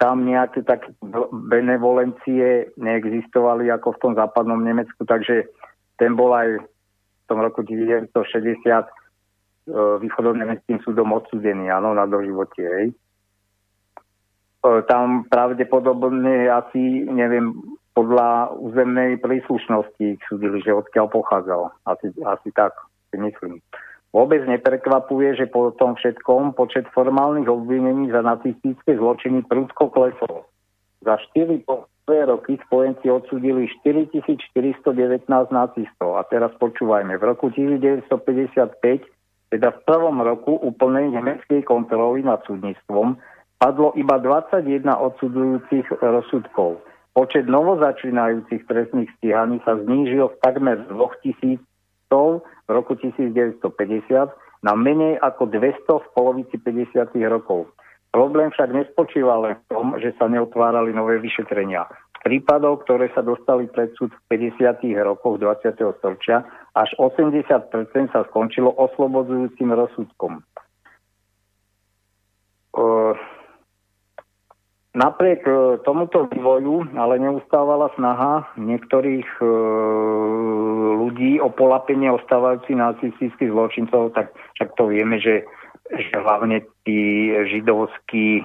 tam 0.01 0.25
nejaké 0.25 0.65
také 0.65 0.97
benevolencie 1.29 2.73
neexistovali 2.73 3.69
ako 3.69 3.93
v 3.93 4.01
tom 4.01 4.13
západnom 4.17 4.65
Nemecku, 4.65 5.05
takže 5.05 5.45
ten 6.01 6.17
bol 6.17 6.33
aj 6.33 6.57
tom 7.29 7.45
roku 7.45 7.61
1960 7.61 8.09
e, 8.09 8.85
východom-nemeckým 10.01 10.81
súdom 10.81 11.13
odsudený, 11.13 11.69
áno, 11.69 11.93
na 11.93 12.09
doživotie. 12.09 12.65
Hej. 12.65 12.87
E, 12.89 12.95
tam 14.89 15.29
pravdepodobne 15.29 16.49
asi, 16.49 17.05
neviem, 17.05 17.53
podľa 17.93 18.57
územnej 18.57 19.21
príslušnosti 19.21 20.23
súdili, 20.25 20.63
že 20.65 20.73
odkiaľ 20.73 21.05
pochádzal. 21.13 21.61
Asi, 21.85 22.09
asi 22.25 22.49
tak, 22.57 22.73
si 23.13 23.21
myslím. 23.21 23.61
Vôbec 24.09 24.41
neprekvapuje, 24.49 25.37
že 25.37 25.45
po 25.45 25.69
tom 25.77 25.93
všetkom 25.93 26.57
počet 26.57 26.89
formálnych 26.97 27.45
obvinení 27.45 28.09
za 28.09 28.25
nacistické 28.25 28.97
zločiny 28.97 29.45
prudko 29.45 29.93
klesol. 29.93 30.49
Za 31.05 31.21
4 31.35 31.61
dve 32.09 32.25
roky 32.25 32.57
spojenci 32.65 33.05
odsudili 33.05 33.69
4419 33.85 35.29
nacistov. 35.53 36.17
A 36.17 36.25
teraz 36.25 36.49
počúvajme, 36.57 37.21
v 37.21 37.23
roku 37.23 37.53
1955, 37.53 38.81
teda 39.53 39.69
v 39.69 39.79
prvom 39.85 40.17
roku 40.25 40.57
úplnej 40.57 41.13
nemeckej 41.13 41.61
kontroly 41.69 42.25
nad 42.25 42.41
súdnictvom, 42.49 43.13
padlo 43.61 43.93
iba 43.93 44.17
21 44.17 44.89
odsudzujúcich 44.89 46.01
rozsudkov. 46.01 46.81
Počet 47.13 47.45
novozačínajúcich 47.45 48.65
trestných 48.65 49.13
stíhaní 49.21 49.61
sa 49.61 49.77
znížil 49.77 50.33
z 50.33 50.35
takmer 50.41 50.81
2000 50.89 51.61
v 52.09 52.69
roku 52.73 52.97
1950 52.97 53.61
na 54.65 54.73
menej 54.73 55.21
ako 55.21 55.45
200 55.45 55.85
v 55.85 56.07
polovici 56.17 56.57
50. 56.57 57.05
rokov. 57.29 57.69
Problém 58.09 58.49
však 58.49 58.73
nespočíva 58.73 59.37
len 59.37 59.53
v 59.53 59.63
tom, 59.69 59.85
že 60.01 60.17
sa 60.17 60.25
neotvárali 60.25 60.89
nové 60.93 61.21
vyšetrenia. 61.21 61.85
Prípadov, 62.25 62.83
ktoré 62.83 63.07
sa 63.15 63.23
dostali 63.23 63.69
pred 63.69 63.95
súd 63.95 64.11
v 64.11 64.21
50. 64.59 64.91
rokoch 65.05 65.39
20. 65.39 65.77
storočia, 66.01 66.43
až 66.75 66.89
80% 66.97 67.47
sa 68.11 68.25
skončilo 68.27 68.75
oslobodzujúcim 68.75 69.71
rozsudkom. 69.71 70.43
Napriek 74.89 75.45
e, 75.45 75.77
tomuto 75.85 76.25
vývoju 76.33 76.97
ale 76.97 77.21
neustávala 77.21 77.93
snaha 77.93 78.49
niektorých 78.57 79.29
e, 79.37 79.45
ľudí 80.97 81.37
o 81.39 81.53
polapenie 81.53 82.09
ostávajúcich 82.09 82.73
nacistických 82.73 83.53
zločincov, 83.53 84.17
tak 84.17 84.33
však 84.57 84.73
to 84.75 84.89
vieme, 84.89 85.21
že 85.21 85.45
že 85.89 86.13
hlavne 86.13 86.61
tí 86.85 87.33
židovskí 87.49 88.41
e, 88.41 88.43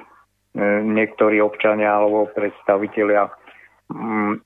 niektorí 0.85 1.45
občania 1.45 1.93
alebo 1.93 2.29
predstavitelia, 2.33 3.29
mm, 3.93 4.41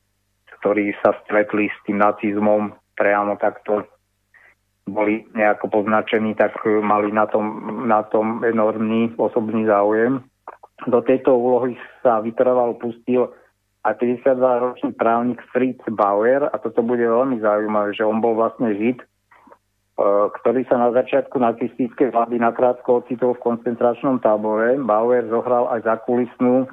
ktorí 0.59 0.95
sa 1.03 1.15
stretli 1.23 1.71
s 1.71 1.79
tým 1.87 2.03
nacizmom 2.03 2.75
priamo 2.99 3.39
takto 3.39 3.87
boli 4.89 5.29
nejako 5.37 5.69
poznačení, 5.69 6.35
tak 6.35 6.57
mali 6.65 7.13
na 7.13 7.29
tom, 7.29 7.45
na 7.85 8.03
tom 8.09 8.41
enormný 8.41 9.13
osobný 9.21 9.69
záujem. 9.69 10.25
Do 10.89 11.05
tejto 11.05 11.37
úlohy 11.37 11.77
sa 12.01 12.25
vytrval 12.25 12.81
pustil 12.81 13.29
a 13.85 13.95
52-ročný 13.95 14.97
právnik 14.97 15.39
Fritz 15.53 15.85
Bauer 15.93 16.49
a 16.49 16.57
toto 16.59 16.83
bude 16.83 17.05
veľmi 17.05 17.39
zaujímavé, 17.39 17.95
že 17.95 18.09
on 18.09 18.19
bol 18.19 18.35
vlastne 18.35 18.75
žid, 18.75 19.05
ktorý 19.99 20.63
sa 20.71 20.79
na 20.79 20.95
začiatku 20.95 21.43
nacistickej 21.43 22.15
vlády 22.15 22.39
nakrátko 22.39 23.03
ocitol 23.03 23.35
v 23.35 23.43
koncentračnom 23.43 24.23
tábore. 24.23 24.79
Bauer 24.79 25.27
zohral 25.27 25.67
aj 25.75 25.91
zakulisnú 25.91 26.71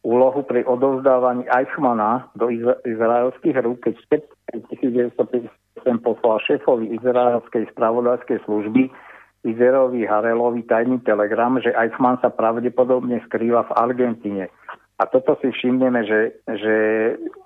úlohu 0.00 0.40
pri 0.48 0.64
odovzdávaní 0.64 1.44
Eichmana 1.48 2.32
do 2.32 2.48
izra- 2.48 2.80
izraelských 2.88 3.56
rúk, 3.60 3.84
keď 3.84 3.94
späť 4.08 4.22
1958 4.80 5.52
poslal 6.00 6.40
šéfovi 6.44 6.96
izraelskej 6.96 7.68
spravodajskej 7.76 8.40
služby 8.48 8.88
Izerovi 9.44 10.08
Harelovi 10.08 10.64
tajný 10.64 11.04
telegram, 11.04 11.60
že 11.60 11.76
Eichmann 11.76 12.16
sa 12.24 12.32
pravdepodobne 12.32 13.20
skrýva 13.28 13.68
v 13.68 13.76
Argentíne. 13.76 14.48
A 14.94 15.10
toto 15.10 15.34
si 15.42 15.50
všimneme, 15.50 16.06
že, 16.06 16.20
že 16.46 16.76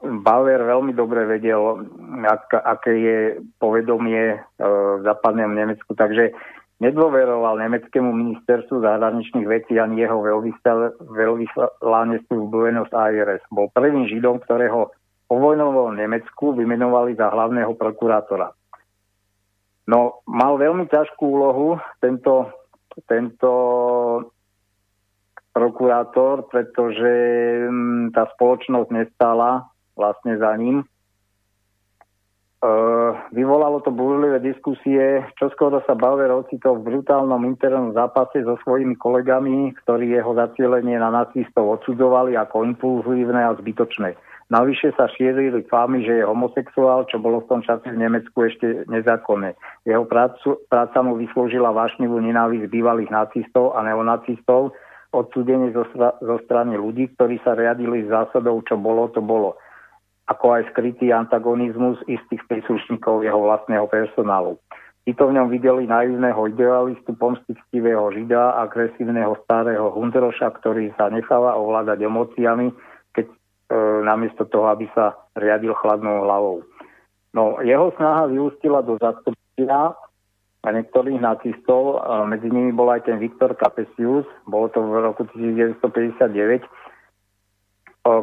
Bauer 0.05 0.61
veľmi 0.61 0.93
dobre 0.93 1.25
vedel, 1.25 1.89
ak, 2.29 2.53
aké 2.53 2.93
je 2.93 3.19
povedomie 3.57 4.37
e, 4.37 4.39
v 4.69 5.01
západnom 5.01 5.57
Nemecku, 5.57 5.97
takže 5.97 6.37
nedôveroval 6.85 7.57
nemeckému 7.57 8.13
ministerstvu 8.13 8.85
zahraničných 8.85 9.49
vecí 9.49 9.81
ani 9.81 10.05
jeho 10.05 10.21
veľvyslanectvu 11.09 12.37
v 12.37 12.51
Buenos 12.53 12.93
Aires. 12.93 13.41
Bol 13.49 13.73
prvým 13.73 14.05
židom, 14.07 14.45
ktorého 14.45 14.93
po 15.29 15.37
vojnovom 15.37 15.97
Nemecku 15.97 16.53
vymenovali 16.53 17.17
za 17.17 17.33
hlavného 17.33 17.73
prokurátora. 17.77 18.53
No, 19.89 20.21
mal 20.29 20.61
veľmi 20.61 20.85
ťažkú 20.85 21.25
úlohu 21.25 21.81
tento, 22.01 22.53
tento 23.09 23.51
prokurátor, 25.53 26.47
pretože 26.49 27.13
mm, 27.67 28.15
tá 28.15 28.29
spoločnosť 28.37 28.89
nestála 28.95 29.67
vlastne 29.99 30.39
za 30.39 30.55
ním. 30.55 30.83
E, 30.83 30.87
vyvolalo 33.35 33.83
to 33.83 33.91
búrlivé 33.91 34.39
diskusie, 34.39 35.27
čo 35.39 35.51
skoro 35.55 35.83
sa 35.87 35.99
Bauer 35.99 36.31
ocitol 36.31 36.79
v 36.79 36.95
brutálnom 36.95 37.43
internom 37.47 37.95
zápase 37.95 38.43
so 38.43 38.59
svojimi 38.63 38.95
kolegami, 38.99 39.75
ktorí 39.83 40.15
jeho 40.15 40.35
zacielenie 40.35 40.99
na 40.99 41.11
nacistov 41.11 41.83
odsudzovali 41.83 42.39
ako 42.39 42.67
impulzívne 42.67 43.43
a 43.43 43.55
zbytočné. 43.59 44.15
Navyše 44.49 44.97
sa 44.97 45.13
šírili 45.13 45.61
fámy, 45.69 46.09
že 46.09 46.19
je 46.19 46.25
homosexuál, 46.25 47.05
čo 47.13 47.21
bolo 47.21 47.45
v 47.45 47.49
tom 47.53 47.61
čase 47.61 47.85
v 47.93 48.01
Nemecku 48.01 48.49
ešte 48.49 48.89
nezákonné. 48.89 49.53
Jeho 49.85 50.09
prácu, 50.09 50.65
práca 50.73 51.05
mu 51.05 51.21
vyslúžila 51.21 51.69
vášnivú 51.69 52.17
nenávisť 52.17 52.65
bývalých 52.73 53.13
nacistov 53.13 53.77
a 53.77 53.85
neonacistov, 53.85 54.73
odsúdenie 55.13 55.73
zo, 55.73 55.89
zo 56.21 56.37
strany 56.45 56.77
ľudí, 56.77 57.13
ktorí 57.17 57.41
sa 57.41 57.57
riadili 57.57 58.05
zásadou, 58.09 58.61
čo 58.65 58.77
bolo, 58.77 59.09
to 59.09 59.25
bolo. 59.25 59.57
Ako 60.29 60.61
aj 60.61 60.73
skrytý 60.77 61.09
antagonizmus 61.09 61.97
istých 62.05 62.45
príslušníkov 62.49 63.25
jeho 63.25 63.41
vlastného 63.41 63.89
personálu. 63.89 64.61
Títo 65.09 65.25
v 65.25 65.41
ňom 65.41 65.49
videli 65.49 65.89
naivného 65.89 66.37
idealistu, 66.53 67.17
pomstichtivého 67.17 68.13
žida, 68.13 68.61
agresívneho 68.61 69.41
starého 69.49 69.89
hundroša, 69.97 70.53
ktorý 70.61 70.93
sa 71.01 71.09
necháva 71.09 71.57
ovládať 71.57 72.05
emóciami, 72.05 72.69
keď 73.17 73.25
e, 73.25 73.37
namiesto 74.05 74.45
toho, 74.45 74.69
aby 74.69 74.85
sa 74.93 75.17
riadil 75.33 75.73
chladnou 75.81 76.29
hlavou. 76.29 76.61
No, 77.33 77.57
jeho 77.65 77.89
snaha 77.97 78.29
vyústila 78.29 78.85
do 78.85 79.01
zastupia 79.01 79.97
niektorých 80.75 81.21
nacistov, 81.21 82.03
medzi 82.29 82.51
nimi 82.51 82.73
bol 82.75 82.91
aj 82.91 83.07
ten 83.07 83.21
Viktor 83.21 83.55
Capesius, 83.55 84.27
bolo 84.45 84.69
to 84.73 84.83
v 84.83 84.93
roku 85.01 85.23
1959. 85.31 86.65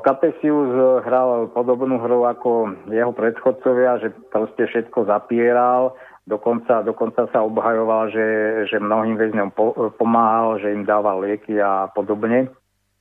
Capesius 0.02 0.72
hral 1.06 1.54
podobnú 1.54 2.02
hru 2.02 2.26
ako 2.26 2.74
jeho 2.90 3.14
predchodcovia, 3.14 4.02
že 4.02 4.10
proste 4.34 4.66
všetko 4.66 5.06
zapieral, 5.06 5.94
Dokonca, 6.26 6.82
dokonca 6.82 7.30
sa 7.30 7.46
obhajoval, 7.46 8.10
že, 8.10 8.28
že 8.66 8.82
mnohým 8.82 9.14
väzňom 9.14 9.54
po, 9.54 9.94
pomáhal, 9.94 10.58
že 10.58 10.74
im 10.74 10.82
dával 10.82 11.22
lieky 11.22 11.62
a 11.62 11.86
podobne. 11.94 12.50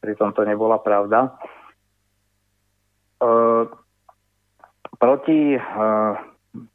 Pritom 0.05 0.37
to 0.37 0.45
nebola 0.45 0.77
pravda. 0.77 1.33
Proti 5.01 5.57
e, 5.57 5.61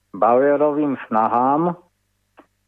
Bauerovým 0.09 0.97
snahám 1.05 1.77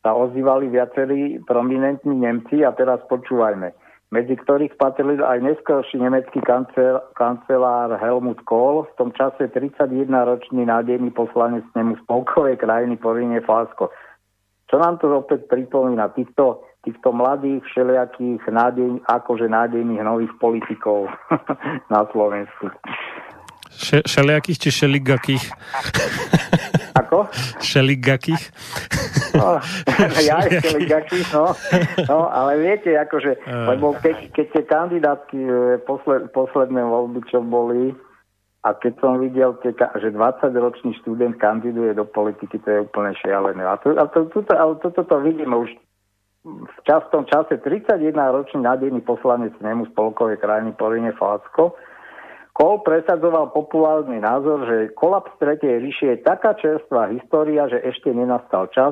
sa 0.01 0.17
ozývali 0.17 0.69
viacerí 0.73 1.39
prominentní 1.45 2.17
Nemci 2.17 2.65
a 2.65 2.73
teraz 2.73 3.01
počúvajme 3.05 3.71
medzi 4.11 4.35
ktorých 4.35 4.75
patril 4.75 5.23
aj 5.23 5.39
neskôrší 5.39 5.95
nemecký 5.95 6.43
kancel, 6.43 6.99
kancelár 7.15 7.95
Helmut 7.95 8.43
Kohl, 8.43 8.83
v 8.91 8.93
tom 8.99 9.09
čase 9.15 9.47
31-ročný 9.47 10.67
nádejný 10.67 11.15
poslanec 11.15 11.63
nemu 11.71 11.95
spolkovej 12.03 12.59
krajiny 12.59 12.99
Poríne 12.99 13.39
Flásko. 13.39 13.87
Čo 14.67 14.83
nám 14.83 14.99
to 14.99 15.07
opäť 15.15 15.47
pripomína? 15.47 16.11
Týchto, 16.11 16.59
týchto 16.83 17.15
mladých, 17.15 17.63
všelijakých 17.71 18.43
nádej, 18.51 18.99
akože 19.07 19.47
nádejných 19.47 20.03
nových 20.03 20.35
politikov 20.43 21.07
na 21.93 22.03
Slovensku. 22.11 22.67
Še, 23.71 24.03
šeliakých 24.03 24.57
či 24.59 24.69
šeligakých? 24.71 25.45
Ako? 27.01 27.27
Šeligakých? 27.63 28.43
No, 29.31 29.63
ja 30.27 30.43
aj 30.43 30.59
šeligakých, 30.59 31.27
no. 31.31 31.55
no. 32.03 32.19
ale 32.27 32.59
viete, 32.59 32.91
akože, 32.99 33.39
lebo 33.47 33.95
keď, 34.03 34.27
keď 34.35 34.45
tie 34.51 34.63
kandidátky 34.67 35.39
e, 35.39 35.53
posled, 35.87 36.27
posledné 36.35 36.83
voľby, 36.83 37.23
čo 37.31 37.39
boli, 37.39 37.95
a 38.61 38.75
keď 38.75 38.93
som 38.99 39.17
videl, 39.17 39.55
že 39.63 40.09
20-ročný 40.13 40.93
študent 41.01 41.39
kandiduje 41.39 41.95
do 41.95 42.05
politiky, 42.05 42.59
to 42.61 42.67
je 42.69 42.79
úplne 42.85 43.15
šialené. 43.17 43.63
A, 43.63 43.79
to, 43.79 43.95
a 43.95 44.05
to, 44.11 44.29
to, 44.29 44.53
ale 44.53 44.77
toto 44.83 45.01
to 45.01 45.15
vidíme 45.23 45.55
už 45.55 45.71
v 46.45 46.79
častom 46.89 47.25
čase 47.29 47.61
31-ročný 47.61 48.65
nádejný 48.65 49.01
poslanec 49.05 49.53
nemu 49.61 49.89
spolkovej 49.93 50.41
krajiny 50.41 50.73
Políne 50.73 51.13
Falacko, 51.13 51.77
Kohl 52.51 52.83
presadzoval 52.83 53.55
populárny 53.55 54.19
názor, 54.19 54.67
že 54.67 54.91
kolaps 54.91 55.31
Tretej 55.39 55.79
ríše 55.79 56.05
je 56.15 56.23
taká 56.23 56.51
čerstvá 56.59 57.07
história, 57.15 57.71
že 57.71 57.79
ešte 57.79 58.11
nenastal 58.11 58.67
čas, 58.75 58.91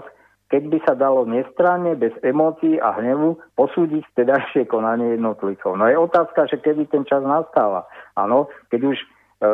keď 0.49 0.63
by 0.65 0.77
sa 0.87 0.93
dalo 0.97 1.27
nestranne, 1.29 1.93
bez 1.93 2.15
emócií 2.25 2.81
a 2.81 2.97
hnevu 2.97 3.37
posúdiť 3.53 4.01
vtedajšie 4.15 4.65
konanie 4.65 5.19
jednotlivcov. 5.19 5.77
No 5.77 5.85
je 5.85 5.99
otázka, 5.99 6.49
že 6.49 6.57
kedy 6.57 6.89
ten 6.89 7.05
čas 7.05 7.21
nastáva. 7.21 7.85
Áno, 8.17 8.49
keď 8.73 8.81
už... 8.89 8.97
E, 9.43 9.47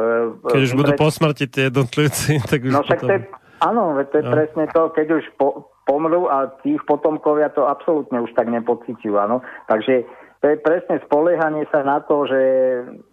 keď 0.53 0.63
už 0.71 0.73
budú 0.79 0.91
po 0.95 1.11
smrti 1.11 1.51
tie 1.51 1.67
jednotlivci, 1.67 2.39
tak 2.51 2.63
už 2.63 2.71
No 2.71 2.85
však 2.87 2.99
potom... 3.03 3.09
to 3.09 3.13
je, 3.17 3.21
áno, 3.59 3.83
to 4.07 4.15
je 4.15 4.23
no. 4.23 4.31
presne 4.31 4.63
to, 4.71 4.81
keď 4.95 5.07
už 5.19 5.25
po, 5.35 5.47
pomrú 5.83 6.31
a 6.31 6.47
tých 6.63 6.79
potomkovia 6.87 7.51
to 7.51 7.67
absolútne 7.67 8.23
už 8.23 8.31
tak 8.31 8.47
nepocitujú, 8.47 9.19
áno. 9.19 9.43
Takže 9.67 10.07
to 10.41 10.45
je 10.51 10.57
presne 10.61 11.01
spoliehanie 11.07 11.65
sa 11.71 11.81
na 11.81 12.03
to, 12.03 12.27
že 12.27 12.41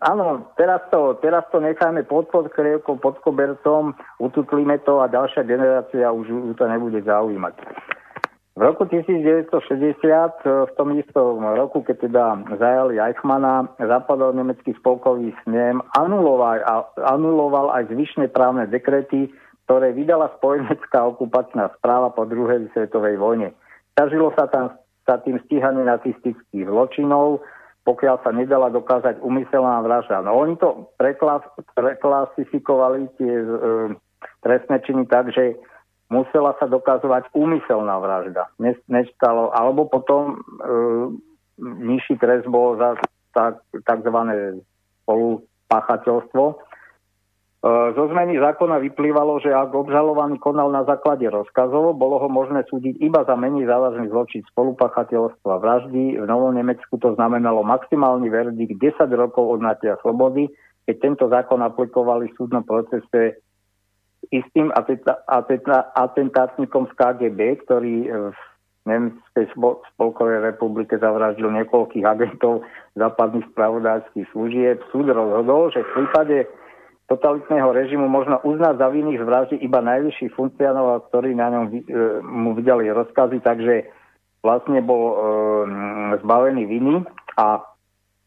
áno, 0.03 0.53
teraz 0.59 0.82
to, 0.93 1.16
teraz 1.23 1.47
to 1.49 1.62
necháme 1.62 2.03
pod 2.05 2.28
podkrievkou, 2.28 2.99
pod 2.99 3.19
kobercom, 3.24 3.94
ututlíme 4.19 4.78
to 4.82 5.01
a 5.01 5.09
ďalšia 5.09 5.47
generácia 5.47 6.11
už, 6.12 6.28
už 6.28 6.55
to 6.59 6.66
nebude 6.69 7.01
zaujímať. 7.03 7.55
V 8.53 8.61
roku 8.61 8.85
1960, 8.85 9.49
v 10.44 10.73
tom 10.77 10.93
istom 11.01 11.40
roku, 11.57 11.81
keď 11.81 11.97
teda 12.05 12.24
zajali 12.61 13.01
Eichmana, 13.01 13.65
zapadol 13.81 14.36
nemecký 14.36 14.77
spolkový 14.77 15.32
snem, 15.40 15.81
anuloval, 15.97 16.61
anuloval 17.01 17.73
aj 17.73 17.89
zvyšné 17.89 18.28
právne 18.28 18.69
dekrety, 18.69 19.32
ktoré 19.65 19.97
vydala 19.97 20.28
spojenecká 20.36 21.01
okupačná 21.01 21.73
správa 21.81 22.12
po 22.12 22.28
druhej 22.28 22.69
svetovej 22.77 23.16
vojne. 23.16 23.57
Ťažilo 23.97 24.36
sa 24.36 24.44
tam 24.53 24.77
sa 25.02 25.18
tým 25.22 25.38
stíhanie 25.46 25.82
nacistických 25.82 26.66
zločinov, 26.66 27.42
pokiaľ 27.82 28.22
sa 28.22 28.30
nedala 28.30 28.70
dokázať 28.70 29.18
umyselná 29.18 29.82
vražda. 29.82 30.22
No 30.22 30.38
oni 30.38 30.54
to 30.54 30.94
preklas, 30.94 31.42
preklasifikovali 31.74 33.10
tie 33.18 33.34
e, 33.42 33.48
trestné 34.46 34.78
činy 34.86 35.10
tak, 35.10 35.34
že 35.34 35.58
musela 36.06 36.54
sa 36.62 36.70
dokazovať 36.70 37.34
úmyselná 37.34 37.98
vražda. 37.98 38.54
Nestalo, 38.86 39.50
alebo 39.50 39.90
potom 39.90 40.22
e, 40.30 40.34
nižší 41.58 42.22
trest 42.22 42.46
bol 42.46 42.78
za 42.78 42.94
tak, 43.34 43.58
takzvané 43.82 44.62
spolupáchateľstvo. 45.02 46.44
E, 47.62 47.68
zo 47.94 48.10
zmeny 48.10 48.43
zákona 48.43 48.82
vyplývalo, 48.82 49.39
že 49.39 49.55
ak 49.55 49.70
obžalovaný 49.70 50.43
konal 50.43 50.74
na 50.74 50.82
základe 50.82 51.22
rozkazov, 51.30 51.94
bolo 51.94 52.18
ho 52.18 52.26
možné 52.26 52.66
súdiť 52.66 52.98
iba 52.98 53.22
za 53.22 53.39
menej 53.39 53.70
závažný 53.70 54.10
zločin 54.10 54.43
spolupachateľstva 54.51 55.62
vraždy. 55.62 56.18
V 56.18 56.24
Novom 56.26 56.59
Nemecku 56.59 56.98
to 56.98 57.14
znamenalo 57.14 57.62
maximálny 57.62 58.26
verdikt 58.26 58.82
10 58.82 59.06
rokov 59.14 59.62
odnatia 59.62 59.94
slobody, 60.02 60.51
keď 60.90 60.97
tento 60.98 61.24
zákon 61.30 61.62
aplikovali 61.62 62.34
v 62.34 62.36
súdnom 62.36 62.66
procese 62.66 63.39
istým 64.34 64.74
atentátnikom 65.94 66.90
z 66.90 66.93
KGB, 66.98 67.62
ktorý 67.62 67.94
v 68.34 68.40
Nemeckej 68.82 69.47
spolkovej 69.94 70.43
republike 70.43 70.98
zavraždil 70.98 71.47
niekoľkých 71.55 72.02
agentov 72.02 72.66
západných 72.98 73.47
spravodajských 73.55 74.26
služieb. 74.34 74.82
Súd 74.90 75.06
rozhodol, 75.06 75.70
že 75.70 75.86
v 75.86 75.90
prípade 76.02 76.36
totalitného 77.12 77.68
režimu 77.76 78.09
možno 78.09 78.40
uznať 78.40 78.80
za 78.80 78.89
vinných 78.89 79.20
z 79.20 79.24
vraždy 79.28 79.56
iba 79.60 79.84
najvyšší 79.84 80.32
funkcionál, 80.32 81.05
ktorí 81.12 81.36
na 81.36 81.52
ňom 81.52 81.64
e, 81.68 81.72
mu 82.24 82.56
vydali 82.56 82.89
rozkazy, 82.89 83.44
takže 83.44 83.84
vlastne 84.40 84.80
bol 84.80 85.02
e, 85.12 85.16
zbavený 86.24 86.64
viny 86.64 87.05
a 87.36 87.60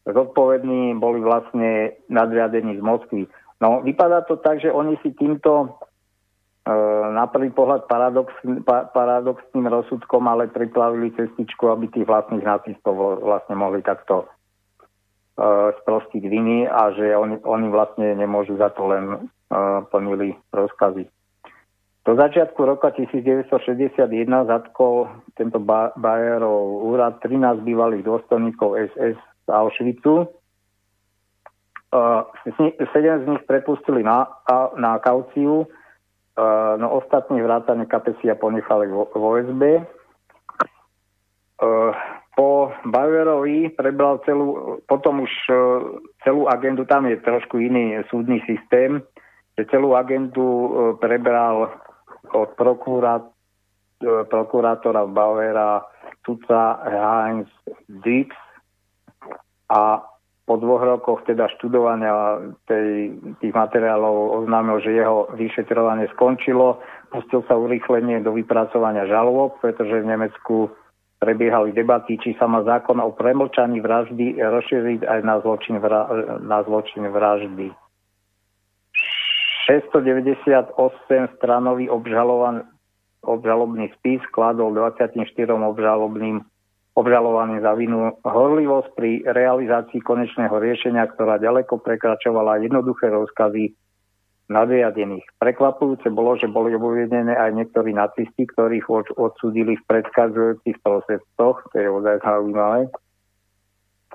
zodpovední 0.06 0.94
boli 1.02 1.18
vlastne 1.18 1.98
nadriadení 2.06 2.78
z 2.78 2.82
Moskvy. 2.86 3.26
No, 3.58 3.82
vypadá 3.82 4.22
to 4.22 4.38
tak, 4.38 4.62
že 4.62 4.70
oni 4.70 4.94
si 5.02 5.10
týmto 5.18 5.66
e, 6.62 6.72
na 7.10 7.26
prvý 7.26 7.50
pohľad 7.50 7.90
paradox, 7.90 8.30
pa, 8.62 8.86
paradoxným 8.94 9.66
rozsudkom, 9.66 10.22
ale 10.30 10.46
priplavili 10.46 11.10
cestičku, 11.10 11.66
aby 11.74 11.90
tých 11.90 12.06
vlastných 12.06 12.46
nacistov 12.46 13.18
vlastne 13.18 13.58
mohli 13.58 13.82
takto 13.82 14.30
sprostiť 15.84 16.22
viny 16.24 16.64
a 16.64 16.96
že 16.96 17.12
oni, 17.12 17.44
oni 17.44 17.68
vlastne 17.68 18.16
nemôžu 18.16 18.56
za 18.56 18.72
to 18.72 18.88
len 18.88 19.04
uh, 19.28 19.84
plnili 19.92 20.32
rozkazy. 20.48 21.04
Do 22.08 22.14
začiatku 22.14 22.56
roka 22.64 22.94
1961 22.94 24.08
zatkol 24.46 25.10
tento 25.34 25.58
Bayerov 25.98 26.86
úrad 26.88 27.20
13 27.20 27.66
bývalých 27.66 28.06
dôstojníkov 28.06 28.94
SS 28.94 29.18
z 29.18 29.48
Auschwitzu. 29.50 30.30
Uh, 31.92 32.24
7 32.56 32.88
z 32.96 33.24
nich 33.26 33.42
prepustili 33.44 34.06
na, 34.06 34.30
na 34.78 34.98
kauciu, 35.02 35.66
no 36.76 36.86
ostatní 36.92 37.40
vrátane 37.40 37.88
kapesia 37.88 38.36
ponechali 38.36 38.92
vo, 38.92 39.08
vo 39.08 39.40
SB. 39.40 39.80
Po 42.36 42.68
Bauerovi 42.84 43.72
prebral 43.72 44.20
celú, 44.28 44.76
potom 44.84 45.24
už 45.24 45.32
e, 45.48 45.52
celú 46.20 46.44
agendu, 46.52 46.84
tam 46.84 47.08
je 47.08 47.16
trošku 47.24 47.56
iný 47.56 47.96
súdny 48.12 48.44
systém, 48.44 49.00
že 49.56 49.64
celú 49.72 49.96
agendu 49.96 50.44
e, 50.44 50.68
prebral 51.00 51.72
od 52.36 52.52
prokurát, 52.60 53.24
e, 54.04 54.28
prokurátora 54.28 55.08
Bauera 55.08 55.80
Tuca 56.20 56.76
Heinz 56.84 57.48
Dix 57.88 58.36
a 59.72 60.04
po 60.46 60.54
dvoch 60.62 60.84
rokoch 60.84 61.26
teda 61.26 61.50
študovania 61.58 62.38
tej, 62.70 63.18
tých 63.42 63.50
materiálov 63.50 64.46
oznámil, 64.46 64.78
že 64.78 64.94
jeho 64.94 65.26
vyšetrovanie 65.34 66.06
skončilo. 66.14 66.78
Pustil 67.10 67.42
sa 67.50 67.58
urýchlenie 67.58 68.22
do 68.22 68.30
vypracovania 68.30 69.10
žalob, 69.10 69.58
pretože 69.58 70.06
v 70.06 70.06
Nemecku 70.06 70.70
prebiehali 71.16 71.72
debaty, 71.72 72.20
či 72.20 72.36
sa 72.36 72.44
má 72.44 72.60
zákon 72.62 73.00
o 73.00 73.12
premlčaní 73.12 73.80
vraždy 73.80 74.36
rozšíriť 74.36 75.08
aj 75.08 75.20
na 75.24 75.40
zločin, 75.40 75.80
vra, 75.80 76.08
na 76.40 76.60
zločin 76.64 77.08
vraždy. 77.08 77.72
698 79.66 80.78
stranový 81.40 81.90
obžalovan, 81.90 82.68
obžalobný 83.26 83.90
spis 83.98 84.22
kladol 84.30 84.70
24 84.70 85.18
obžalobným 85.50 86.44
obžalovaným 86.96 87.60
za 87.60 87.76
vinu 87.76 88.16
horlivosť 88.24 88.88
pri 88.96 89.20
realizácii 89.28 90.00
konečného 90.00 90.56
riešenia, 90.56 91.04
ktorá 91.12 91.36
ďaleko 91.36 91.76
prekračovala 91.84 92.64
jednoduché 92.64 93.12
rozkazy 93.12 93.76
nadriadených. 94.46 95.26
Prekvapujúce 95.42 96.06
bolo, 96.14 96.38
že 96.38 96.46
boli 96.46 96.74
obvinené 96.74 97.34
aj 97.34 97.50
niektorí 97.54 97.90
nacisti, 97.90 98.46
ktorých 98.46 98.86
odsudili 99.18 99.74
v 99.74 99.86
predchádzajúcich 99.90 100.78
procesoch, 100.82 101.66
to 101.70 101.74
je 101.74 101.88
ozaj 101.90 102.22
zaujímavé. 102.22 102.86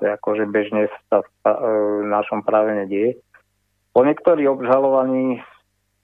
je 0.08 0.10
akože 0.16 0.44
bežne 0.48 0.88
sa 1.12 1.20
v 1.44 2.08
našom 2.08 2.42
práve 2.42 2.74
nedieje. 2.74 3.20
Po 3.92 4.00
niektorí 4.08 4.48
obžalovaní, 4.48 5.44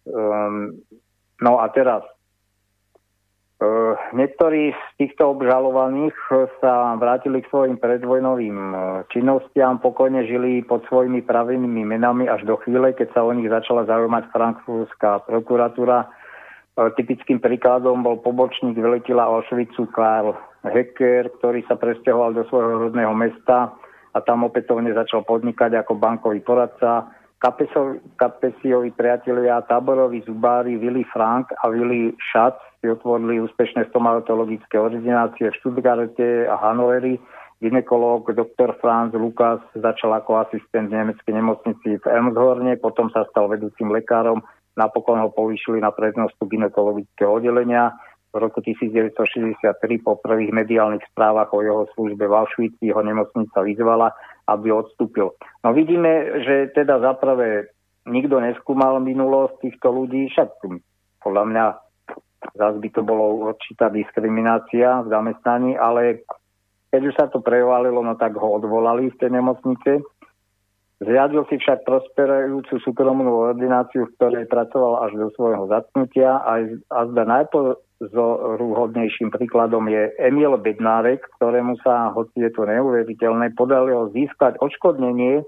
um, 0.05 0.77
no 1.41 1.53
a 1.65 1.73
teraz 1.73 2.05
niektorí 4.15 4.71
z 4.71 4.83
týchto 5.03 5.35
obžalovaných 5.35 6.15
sa 6.63 6.95
vrátili 6.95 7.43
k 7.43 7.51
svojim 7.51 7.77
predvojnovým 7.83 8.59
eh, 8.71 8.79
činnostiam, 9.11 9.83
pokojne 9.83 10.23
žili 10.31 10.63
pod 10.63 10.87
svojimi 10.87 11.27
pravými 11.27 11.83
menami 11.83 12.31
až 12.31 12.47
do 12.47 12.55
chvíle, 12.63 12.95
keď 12.95 13.11
sa 13.19 13.27
o 13.27 13.35
nich 13.35 13.51
začala 13.51 13.83
zaujímať 13.91 14.31
frankfurtská 14.31 15.27
prokuratúra. 15.27 16.07
Eh, 16.07 16.91
typickým 16.95 17.43
príkladom 17.43 18.07
bol 18.07 18.23
pobočník 18.23 18.79
veliteľa 18.79 19.27
Auschwitzu 19.27 19.91
Karl 19.91 20.39
Hecker, 20.63 21.27
ktorý 21.43 21.67
sa 21.67 21.75
presťahoval 21.75 22.39
do 22.39 22.47
svojho 22.47 22.91
rodného 22.91 23.11
mesta 23.19 23.75
a 24.15 24.19
tam 24.23 24.47
opätovne 24.47 24.95
začal 24.95 25.27
podnikať 25.27 25.83
ako 25.83 25.99
bankový 25.99 26.47
poradca. 26.47 27.11
Kapesiovi 28.19 28.91
priatelia, 28.91 29.63
táboroví 29.67 30.27
zubári 30.27 30.75
Willy 30.75 31.07
Frank 31.07 31.55
a 31.63 31.71
Willy 31.71 32.11
Schatz 32.19 32.68
si 32.79 32.87
otvorili 32.87 33.43
úspešné 33.43 33.91
stomatologické 33.91 34.79
ordinácie 34.79 35.51
v 35.51 35.59
Stuttgarte 35.59 36.47
a 36.47 36.55
Hanoveri. 36.63 37.19
Ginekolog 37.59 38.31
dr. 38.31 38.79
Franz 38.79 39.11
Lukas 39.19 39.59
začal 39.75 40.15
ako 40.15 40.47
asistent 40.47 40.95
v 40.95 40.95
nemeckej 40.95 41.35
nemocnici 41.35 41.99
v 41.99 42.05
Elmshorne, 42.07 42.79
potom 42.79 43.11
sa 43.11 43.27
stal 43.35 43.51
vedúcim 43.51 43.91
lekárom, 43.91 44.47
napokon 44.79 45.19
ho 45.19 45.35
povýšili 45.35 45.83
na 45.83 45.91
prednostu 45.91 46.47
ginekologického 46.47 47.43
oddelenia. 47.43 47.99
V 48.31 48.39
roku 48.39 48.63
1963 48.63 49.59
po 50.05 50.21
prvých 50.23 50.55
mediálnych 50.55 51.03
správach 51.11 51.51
o 51.51 51.65
jeho 51.65 51.91
službe 51.99 52.31
v 52.31 52.37
Auschwitz 52.37 52.79
ho 52.79 53.03
nemocnica 53.03 53.59
vyzvala, 53.59 54.15
aby 54.47 54.71
odstúpil. 54.71 55.35
No 55.67 55.75
vidíme, 55.75 56.45
že 56.47 56.71
teda 56.77 57.03
zaprvé 57.03 57.75
nikto 58.07 58.39
neskúmal 58.39 59.03
minulosť 59.03 59.67
týchto 59.67 59.91
ľudí, 59.91 60.31
však 60.31 60.61
podľa 61.25 61.45
mňa 61.51 61.65
zase 62.55 62.79
by 62.79 62.89
to 62.95 63.03
bolo 63.03 63.51
určitá 63.51 63.91
diskriminácia 63.91 65.03
v 65.03 65.09
zamestnaní, 65.11 65.79
ale 65.79 66.23
keď 66.89 67.03
už 67.05 67.15
sa 67.15 67.29
to 67.29 67.45
prevalilo, 67.45 68.01
no 68.01 68.17
tak 68.17 68.33
ho 68.39 68.49
odvolali 68.57 69.11
z 69.13 69.17
tej 69.21 69.31
nemocnice. 69.37 70.01
Zriadil 70.99 71.47
si 71.47 71.63
však 71.63 71.87
prosperujúcu 71.87 72.83
súkromnú 72.83 73.55
ordináciu, 73.55 74.11
v 74.11 74.15
ktorej 74.19 74.51
pracoval 74.51 75.07
až 75.07 75.15
do 75.15 75.31
svojho 75.39 75.71
zatknutia 75.71 76.43
a, 76.43 76.59
a 76.91 77.07
zda 77.15 77.23
najpozoruhodnejším 77.23 79.31
príkladom 79.31 79.87
je 79.87 80.11
Emil 80.19 80.59
Bednárek, 80.59 81.23
ktorému 81.39 81.79
sa, 81.87 82.11
hoci 82.11 82.43
je 82.43 82.51
to 82.51 82.67
neuveriteľné, 82.67 83.55
podarilo 83.55 84.11
získať 84.11 84.59
odškodnenie 84.59 85.47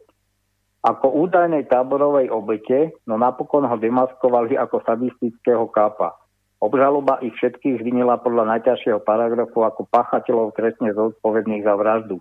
ako 0.81 1.13
údajnej 1.27 1.69
táborovej 1.69 2.33
obete, 2.33 2.97
no 3.05 3.21
napokon 3.21 3.67
ho 3.67 3.77
demaskovali 3.77 4.57
ako 4.57 4.81
sadistického 4.87 5.69
kápa. 5.69 6.17
Obžaloba 6.61 7.25
ich 7.25 7.33
všetkých 7.41 7.81
vinila 7.81 8.21
podľa 8.21 8.57
najťažšieho 8.57 9.01
paragrafu 9.01 9.65
ako 9.65 9.89
pachateľov 9.89 10.53
trestne 10.53 10.93
zodpovedných 10.93 11.65
za 11.65 11.75
vraždu. 11.75 12.21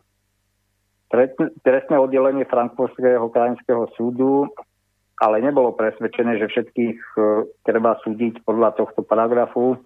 Trestné 1.65 1.95
oddelenie 1.99 2.47
Frankfurtského 2.47 3.27
krajinského 3.33 3.91
súdu 3.99 4.47
ale 5.19 5.43
nebolo 5.43 5.75
presvedčené, 5.75 6.39
že 6.39 6.47
všetkých 6.47 6.97
e, 6.97 7.19
treba 7.67 7.99
súdiť 7.99 8.47
podľa 8.47 8.79
tohto 8.79 9.03
paragrafu. 9.03 9.75
E, 9.75 9.77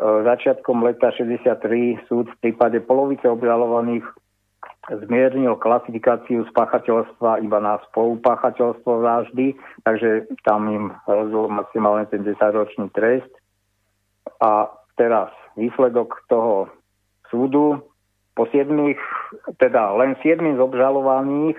začiatkom 0.00 0.84
leta 0.84 1.08
63 1.16 2.04
súd 2.04 2.28
v 2.28 2.36
prípade 2.44 2.76
polovice 2.84 3.24
obžalovaných 3.24 4.04
zmiernil 4.90 5.56
klasifikáciu 5.56 6.44
spáchateľstva 6.52 7.40
iba 7.40 7.58
na 7.60 7.80
spolupáchateľstvo 7.88 8.92
vraždy, 9.00 9.56
takže 9.88 10.28
tam 10.44 10.68
im 10.68 10.84
rozdiel 11.08 11.48
maximálne 11.48 12.04
ten 12.12 12.20
10-ročný 12.20 12.92
trest. 12.92 13.32
A 14.40 14.72
teraz 14.96 15.30
výsledok 15.56 16.24
toho 16.28 16.68
súdu 17.28 17.84
po 18.34 18.48
siedmých, 18.48 18.98
teda 19.60 19.92
len 20.00 20.16
siedmým 20.24 20.56
z 20.56 20.64
obžalovaných 20.64 21.58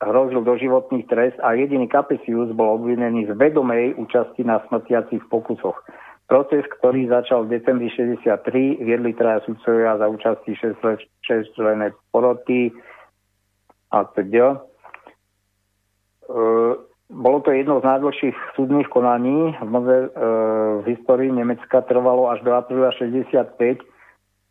hrozil 0.00 0.44
doživotný 0.44 1.08
trest 1.08 1.40
a 1.40 1.56
jediný 1.56 1.88
Kapesius 1.88 2.52
bol 2.52 2.78
obvinený 2.78 3.26
z 3.26 3.32
vedomej 3.32 3.96
účasti 3.96 4.44
na 4.44 4.60
smrtiacich 4.68 5.24
pokusoch. 5.32 5.80
Proces, 6.26 6.66
ktorý 6.78 7.06
začal 7.06 7.46
v 7.46 7.58
decembri 7.58 7.86
63, 7.94 8.82
viedli 8.82 9.14
traja 9.14 9.46
sudcovia 9.46 9.94
za 9.96 10.10
účasti 10.10 10.52
6 10.58 11.54
člené 11.54 11.94
poroty 12.10 12.74
a 13.94 14.02
teda. 14.10 14.58
E, 14.58 14.58
bolo 17.10 17.38
to 17.40 17.54
jedno 17.54 17.80
z 17.80 17.84
najdlhších 17.86 18.36
súdnych 18.58 18.88
konaní 18.90 19.54
v, 19.62 19.74
e, 19.86 19.98
v 20.82 20.84
histórii 20.90 21.30
Nemecka, 21.30 21.82
trvalo 21.86 22.30
až 22.30 22.42
do 22.42 22.50
apríla 22.54 22.90
65 22.98 23.82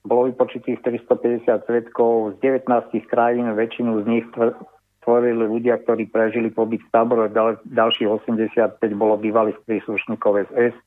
bolo 0.06 0.30
vypočitých 0.30 0.80
350 0.86 1.66
svetkov 1.66 2.38
z 2.38 2.62
19 2.62 3.10
krajín, 3.10 3.50
väčšinu 3.58 4.06
z 4.06 4.06
nich 4.06 4.26
tvorili 5.02 5.50
ľudia, 5.50 5.82
ktorí 5.82 6.14
prežili 6.14 6.54
pobyt 6.54 6.82
v 6.86 6.92
tábore, 6.94 7.30
Dal, 7.34 7.58
ďalších 7.66 8.10
85 8.10 8.78
bolo 8.94 9.18
bývalých 9.18 9.58
príslušníkov 9.66 10.46
SS 10.54 10.78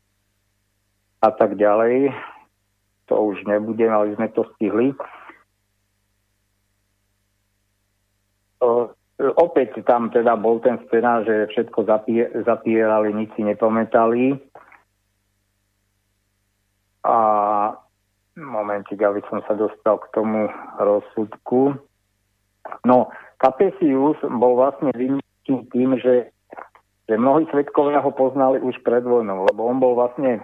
a 1.22 1.30
tak 1.34 1.58
ďalej. 1.58 2.14
To 3.10 3.34
už 3.34 3.42
nebudem, 3.46 3.90
ale 3.90 4.14
sme 4.14 4.30
to 4.30 4.46
stihli. 4.54 4.94
O, 8.62 8.90
opäť 9.18 9.82
tam 9.82 10.14
teda 10.14 10.38
bol 10.38 10.62
ten 10.62 10.78
scenár, 10.86 11.26
že 11.26 11.50
všetko 11.50 11.78
zapie, 11.84 12.30
zapierali, 12.46 13.10
nič 13.10 13.34
si 13.34 13.42
nepamätali. 13.42 14.38
A 17.02 17.18
momentík, 18.38 19.02
aby 19.02 19.18
som 19.26 19.42
sa 19.50 19.58
dostal 19.58 19.98
k 19.98 20.10
tomu 20.14 20.46
rozsudku. 20.78 21.74
No, 22.86 23.10
Capesius 23.42 24.18
bol 24.22 24.54
vlastne 24.54 24.94
vynutý 24.94 25.66
tým, 25.74 25.98
že, 25.98 26.30
že 27.10 27.14
mnohí 27.18 27.48
svetkovia 27.50 27.98
ho 27.98 28.12
poznali 28.14 28.62
už 28.62 28.78
pred 28.86 29.02
vojnou, 29.02 29.48
lebo 29.50 29.66
on 29.66 29.82
bol 29.82 29.98
vlastne 29.98 30.38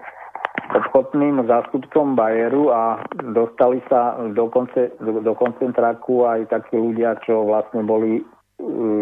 obchodným 0.75 1.44
zástupcom 1.47 2.19
Bayeru 2.19 2.73
a 2.73 3.05
dostali 3.35 3.85
sa 3.86 4.19
do, 4.33 4.49
konce, 4.51 4.91
do, 4.99 5.20
do 5.20 5.35
koncentráku 5.36 6.27
aj 6.27 6.51
takí 6.51 6.75
ľudia, 6.75 7.20
čo 7.23 7.47
vlastne 7.47 7.85
boli 7.85 8.25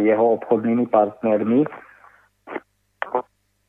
jeho 0.02 0.40
obchodnými 0.40 0.89
partnermi. 0.89 1.68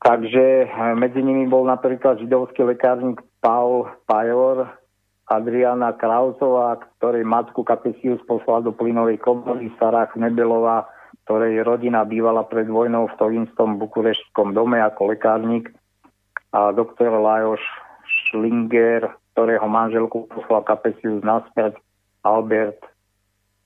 Takže 0.03 0.67
medzi 0.99 1.23
nimi 1.23 1.47
bol 1.47 1.63
napríklad 1.63 2.19
židovský 2.19 2.67
lekárnik 2.67 3.23
Paul 3.39 3.87
Pajor, 4.03 4.67
Adriana 5.31 5.95
Krausová, 5.95 6.75
ktorej 6.99 7.23
matku 7.23 7.63
Kapesius 7.63 8.19
poslal 8.27 8.67
do 8.67 8.75
plynovej 8.75 9.23
komory, 9.23 9.71
Sarah 9.79 10.11
Nebelová, 10.19 10.91
ktorej 11.23 11.63
rodina 11.63 12.03
bývala 12.03 12.43
pred 12.43 12.67
vojnou 12.67 13.07
v 13.07 13.15
tom 13.15 13.31
istom 13.47 13.69
bukureštskom 13.79 14.51
dome 14.51 14.83
ako 14.83 15.15
lekárnik 15.15 15.71
a 16.51 16.75
doktor 16.75 17.15
Lajoš 17.15 17.63
Schlinger, 18.27 19.07
ktorého 19.31 19.65
manželku 19.71 20.27
poslal 20.27 20.67
Kapesius 20.67 21.23
naspäť, 21.23 21.79
Albert 22.27 22.92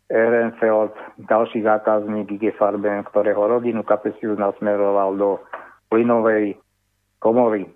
Ehrenfeld, 0.08 0.96
ďalší 1.28 1.68
zákazník 1.68 2.32
Ige 2.32 2.52
Farben, 2.56 3.04
ktorého 3.04 3.44
rodinu 3.48 3.84
Kapesius 3.84 4.40
nasmeroval 4.40 5.20
do 5.20 5.30
plynovej 5.92 6.56
komory. 7.20 7.68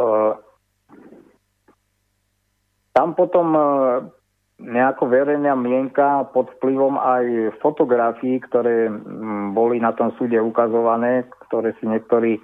Uh, 0.00 0.32
tam 2.98 3.14
potom 3.14 3.54
e, 3.54 3.62
nejako 4.58 5.06
verejná 5.06 5.54
mienka 5.54 6.26
pod 6.34 6.50
vplyvom 6.58 6.98
aj 6.98 7.54
fotografií, 7.62 8.42
ktoré 8.42 8.90
boli 9.54 9.78
na 9.78 9.94
tom 9.94 10.10
súde 10.18 10.34
ukazované, 10.42 11.30
ktoré 11.46 11.78
si 11.78 11.86
niektorí 11.86 12.42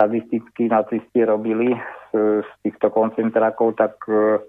sadistickí 0.00 0.72
nacisti 0.72 1.20
robili 1.28 1.76
z 2.16 2.48
týchto 2.64 2.88
koncentrákov, 2.96 3.76
tak 3.76 4.00
e, 4.08 4.40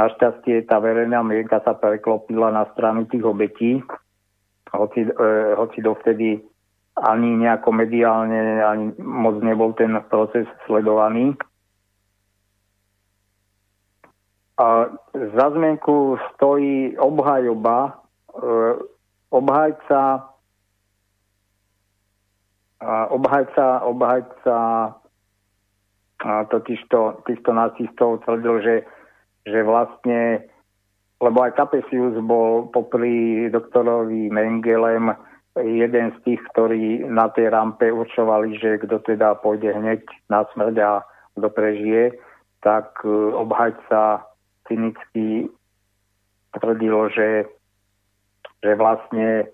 Našťastie 0.00 0.64
tá 0.64 0.80
verejná 0.80 1.20
mienka 1.20 1.60
sa 1.60 1.76
preklopila 1.76 2.48
na 2.48 2.64
stranu 2.72 3.04
tých 3.04 3.20
obetí, 3.20 3.84
hoci, 4.72 5.04
e, 5.04 5.12
hoci 5.52 5.84
dovtedy 5.84 6.40
ani 6.96 7.36
nejako 7.36 7.68
mediálne 7.68 8.64
ani 8.64 8.96
moc 8.96 9.44
nebol 9.44 9.76
ten 9.76 9.92
proces 10.08 10.48
sledovaný. 10.64 11.36
A 14.56 14.88
za 15.12 15.46
zmenku 15.52 16.16
stojí 16.32 16.96
obhajoba, 16.96 17.92
e, 17.92 18.52
obhajca, 19.28 20.32
obhajca, 23.12 23.84
obhajca 23.84 24.56
totižto 26.24 27.24
týchto 27.28 27.50
nacistov 27.52 28.24
tvrdil, 28.24 28.56
že 28.64 28.74
že 29.46 29.60
vlastne, 29.64 30.44
lebo 31.20 31.38
aj 31.44 31.56
Kapesius 31.56 32.16
bol 32.24 32.68
popri 32.72 33.48
doktorovi 33.48 34.28
Mengelem 34.28 35.12
jeden 35.58 36.06
z 36.14 36.18
tých, 36.22 36.40
ktorí 36.54 37.04
na 37.10 37.28
tej 37.32 37.50
rampe 37.50 37.90
určovali, 37.90 38.54
že 38.60 38.78
kto 38.86 39.02
teda 39.02 39.40
pôjde 39.42 39.74
hneď 39.74 40.06
na 40.30 40.46
smrť 40.54 40.76
a 40.78 40.92
kto 41.34 41.48
prežije, 41.50 42.14
tak 42.62 43.02
e, 43.02 43.10
obhajca 43.34 44.24
cynicky 44.68 45.50
tvrdil, 46.54 46.96
že, 47.10 47.30
že 48.62 48.70
vlastne 48.78 49.50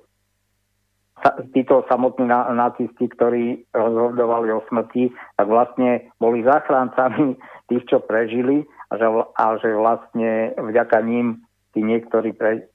títo 1.57 1.81
samotní 1.89 2.29
nacisti, 2.29 3.09
ktorí 3.09 3.65
rozhodovali 3.73 4.53
o 4.53 4.61
smrti, 4.69 5.09
tak 5.41 5.47
vlastne 5.49 6.13
boli 6.21 6.45
záchrancami 6.45 7.41
tých, 7.73 7.85
čo 7.89 8.05
prežili 8.05 8.69
a 8.91 8.93
že, 8.97 9.07
a 9.35 9.45
že 9.59 9.69
vlastne 9.75 10.55
vďaka 10.55 10.99
ním 11.03 11.43
tí 11.75 11.83
niektorí 11.83 12.33
pre, 12.33 12.71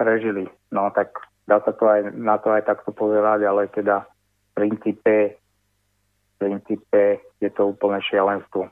prežili. 0.00 0.48
No 0.72 0.88
tak 0.90 1.12
dá 1.44 1.60
sa 1.60 1.72
to 1.74 1.84
aj, 1.86 2.14
na 2.16 2.38
to 2.38 2.54
aj 2.54 2.64
takto 2.64 2.94
pozerať, 2.94 3.44
ale 3.44 3.68
teda 3.70 4.06
v 4.06 4.50
princípe, 4.54 5.14
v 5.36 6.34
princípe 6.38 7.02
je 7.42 7.50
to 7.52 7.74
úplne 7.74 8.00
šialenstvo. 8.00 8.70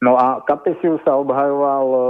No 0.00 0.16
a 0.16 0.40
Kapesiu 0.48 0.96
sa 1.04 1.20
obhajoval 1.20 1.86
e, 1.92 2.00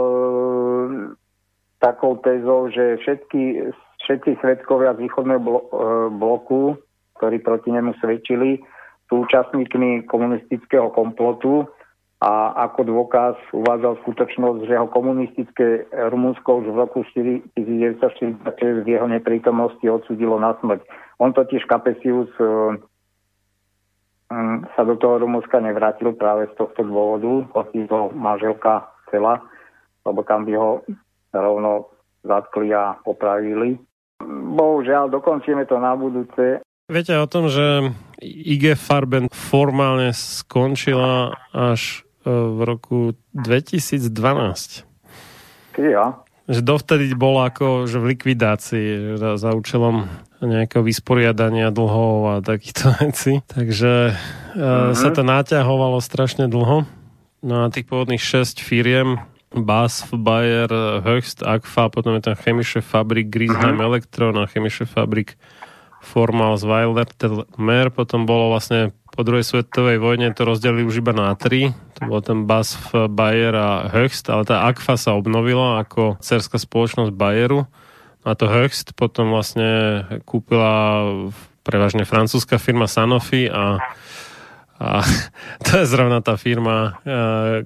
takou 1.83 2.23
tézou, 2.23 2.71
že 2.71 3.03
všetky, 3.03 3.75
všetci 4.07 4.39
svetkovia 4.39 4.95
z 4.95 5.11
východného 5.11 5.43
blo, 5.43 5.59
e, 5.59 5.69
bloku, 6.15 6.79
ktorí 7.19 7.43
proti 7.43 7.75
nemu 7.75 7.99
svedčili, 7.99 8.63
sú 9.11 9.27
účastníkmi 9.27 10.07
komunistického 10.07 10.95
komplotu 10.95 11.67
a 12.21 12.53
ako 12.69 12.85
dôkaz 12.85 13.41
uvádzal 13.49 13.97
skutočnosť, 14.05 14.69
že 14.69 14.77
ho 14.77 14.93
komunistické 14.93 15.89
Rumunsko 15.89 16.61
už 16.61 16.67
v 16.69 16.77
roku 16.77 17.01
1946 17.17 18.85
v 18.85 18.89
jeho 18.89 19.09
neprítomnosti 19.09 19.81
odsudilo 19.89 20.37
na 20.37 20.53
smrť. 20.61 20.85
On 21.17 21.33
totiž 21.33 21.65
Kapesius 21.65 22.29
e, 22.37 22.77
sa 24.77 24.83
do 24.85 25.01
toho 25.01 25.25
Rumunska 25.25 25.65
nevrátil 25.65 26.13
práve 26.13 26.53
z 26.53 26.61
tohto 26.61 26.85
dôvodu, 26.85 27.49
hoci 27.57 27.89
ho 27.89 28.13
manželka 28.13 28.93
chcela, 29.09 29.41
lebo 30.05 30.21
tam 30.21 30.45
by 30.45 30.53
ho 30.61 30.85
rovno 31.33 31.89
zatkli 32.21 32.69
a 32.77 33.01
popravili. 33.01 33.81
Bohužiaľ, 34.61 35.09
dokončíme 35.09 35.65
to 35.65 35.81
na 35.81 35.97
budúce. 35.97 36.61
Viete 36.85 37.17
o 37.17 37.25
tom, 37.25 37.49
že 37.49 37.97
IG 38.21 38.77
Farben 38.77 39.33
formálne 39.33 40.13
skončila 40.13 41.33
až 41.57 42.05
v 42.31 42.61
roku 42.63 42.99
2012. 43.35 44.07
Ja. 45.79 46.23
Že 46.51 46.61
dovtedy 46.67 47.15
bol 47.15 47.39
ako 47.43 47.87
že 47.87 48.03
v 48.03 48.17
likvidácii 48.17 49.19
za, 49.19 49.39
za 49.39 49.51
účelom 49.55 50.11
nejakého 50.41 50.81
vysporiadania 50.81 51.69
dlhov 51.71 52.17
a 52.27 52.35
takýchto 52.41 52.85
vecí. 53.05 53.45
Takže 53.47 54.17
mm-hmm. 54.57 54.97
sa 54.97 55.09
to 55.13 55.23
naťahovalo 55.23 56.01
strašne 56.01 56.49
dlho. 56.49 56.89
No 57.41 57.55
a 57.65 57.73
tých 57.73 57.89
pôvodných 57.89 58.21
6 58.21 58.61
firiem 58.61 59.21
BASF, 59.51 60.15
Bayer, 60.15 60.71
Höchst, 61.03 61.43
Agfa, 61.43 61.91
potom 61.91 62.15
je 62.15 62.23
tam 62.23 62.37
chemische 62.39 62.85
Fabrik, 62.85 63.33
Griesheim 63.33 63.81
mm-hmm. 63.81 63.89
Elektron 63.89 64.35
a 64.39 64.47
chemische 64.47 64.87
Fabrik 64.87 65.35
Formals, 66.01 66.65
Weiler, 66.65 67.05
Mer, 67.61 67.93
potom 67.93 68.25
bolo 68.25 68.55
vlastne 68.55 68.97
po 69.11 69.27
druhej 69.27 69.43
svetovej 69.43 69.99
vojne 69.99 70.31
to 70.33 70.47
rozdelili 70.47 70.87
už 70.87 71.03
iba 71.03 71.11
na 71.11 71.35
tri. 71.35 71.75
To 71.99 72.09
bol 72.09 72.23
ten 72.23 72.47
BASF, 72.47 73.11
Bayer 73.11 73.55
a 73.55 73.91
Höchst, 73.91 74.31
ale 74.31 74.47
tá 74.47 74.71
AKFA 74.71 74.97
sa 74.97 75.19
obnovila 75.19 75.83
ako 75.83 76.17
cerská 76.23 76.57
spoločnosť 76.57 77.13
Bayeru. 77.13 77.67
A 78.23 78.37
to 78.37 78.47
Höchst 78.47 78.95
potom 78.95 79.33
vlastne 79.33 80.03
kúpila 80.25 81.05
prevažne 81.67 82.09
francúzska 82.09 82.57
firma 82.57 82.89
Sanofi 82.89 83.51
a 83.51 83.83
a 84.81 85.05
to 85.69 85.85
je 85.85 85.85
zrovna 85.85 86.25
tá 86.25 86.41
firma, 86.41 86.97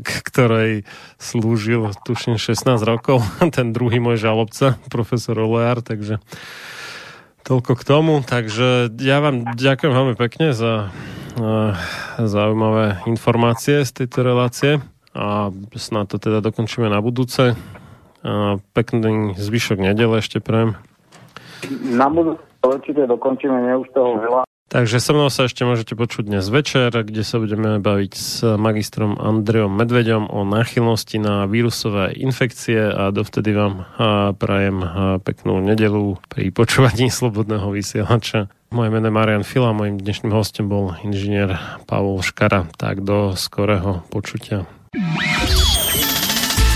k 0.03 0.11
ktorej 0.27 0.83
slúžil, 1.15 1.95
tuším, 2.03 2.43
16 2.43 2.83
rokov, 2.83 3.23
ten 3.57 3.71
druhý 3.71 4.03
môj 4.03 4.19
žalobca, 4.19 4.83
profesor 4.91 5.39
Olear, 5.39 5.79
takže 5.79 6.19
toľko 7.45 7.73
k 7.77 7.83
tomu. 7.85 8.15
Takže 8.25 8.91
ja 8.99 9.21
vám 9.21 9.55
ďakujem 9.55 9.93
veľmi 9.93 10.15
pekne 10.17 10.57
za 10.57 10.89
zaujímavé 12.19 13.03
informácie 13.11 13.83
z 13.83 13.91
tejto 13.91 14.23
relácie 14.23 14.73
a 15.15 15.51
snad 15.75 16.11
to 16.11 16.19
teda 16.19 16.39
dokončíme 16.43 16.87
na 16.87 17.03
budúce. 17.03 17.59
A 18.25 18.57
pekný 18.73 19.37
zvyšok 19.37 19.85
nedele 19.85 20.25
ešte 20.25 20.41
prejem. 20.41 20.81
Na 21.85 22.09
budúce 22.09 22.41
určite 22.65 23.05
dokončíme, 23.05 23.53
ne 23.53 23.77
toho 23.93 24.17
veľa. 24.17 24.43
Takže 24.75 24.99
so 24.99 25.15
mnou 25.15 25.31
sa 25.31 25.47
ešte 25.47 25.63
môžete 25.63 25.95
počuť 25.95 26.27
dnes 26.27 26.51
večer, 26.51 26.91
kde 26.91 27.23
sa 27.23 27.39
budeme 27.39 27.79
baviť 27.79 28.13
s 28.19 28.43
magistrom 28.59 29.15
Andreom 29.23 29.71
Medveďom 29.71 30.27
o 30.27 30.43
náchylnosti 30.43 31.23
na 31.23 31.47
vírusové 31.47 32.11
infekcie 32.19 32.91
a 32.91 33.15
dovtedy 33.15 33.55
vám 33.55 33.87
prajem 34.35 34.83
peknú 35.23 35.63
nedelu 35.63 36.19
pri 36.27 36.51
počúvaní 36.51 37.07
Slobodného 37.15 37.71
vysielača. 37.71 38.51
Moje 38.75 38.91
meno 38.91 39.07
je 39.07 39.15
Marian 39.15 39.47
Fila, 39.47 39.71
mojim 39.71 39.95
dnešným 39.95 40.35
hostom 40.35 40.67
bol 40.67 40.99
inžinier 41.07 41.55
Pavol 41.87 42.19
Škara. 42.27 42.67
Tak 42.75 43.07
do 43.07 43.39
skorého 43.39 44.03
počutia. 44.11 44.67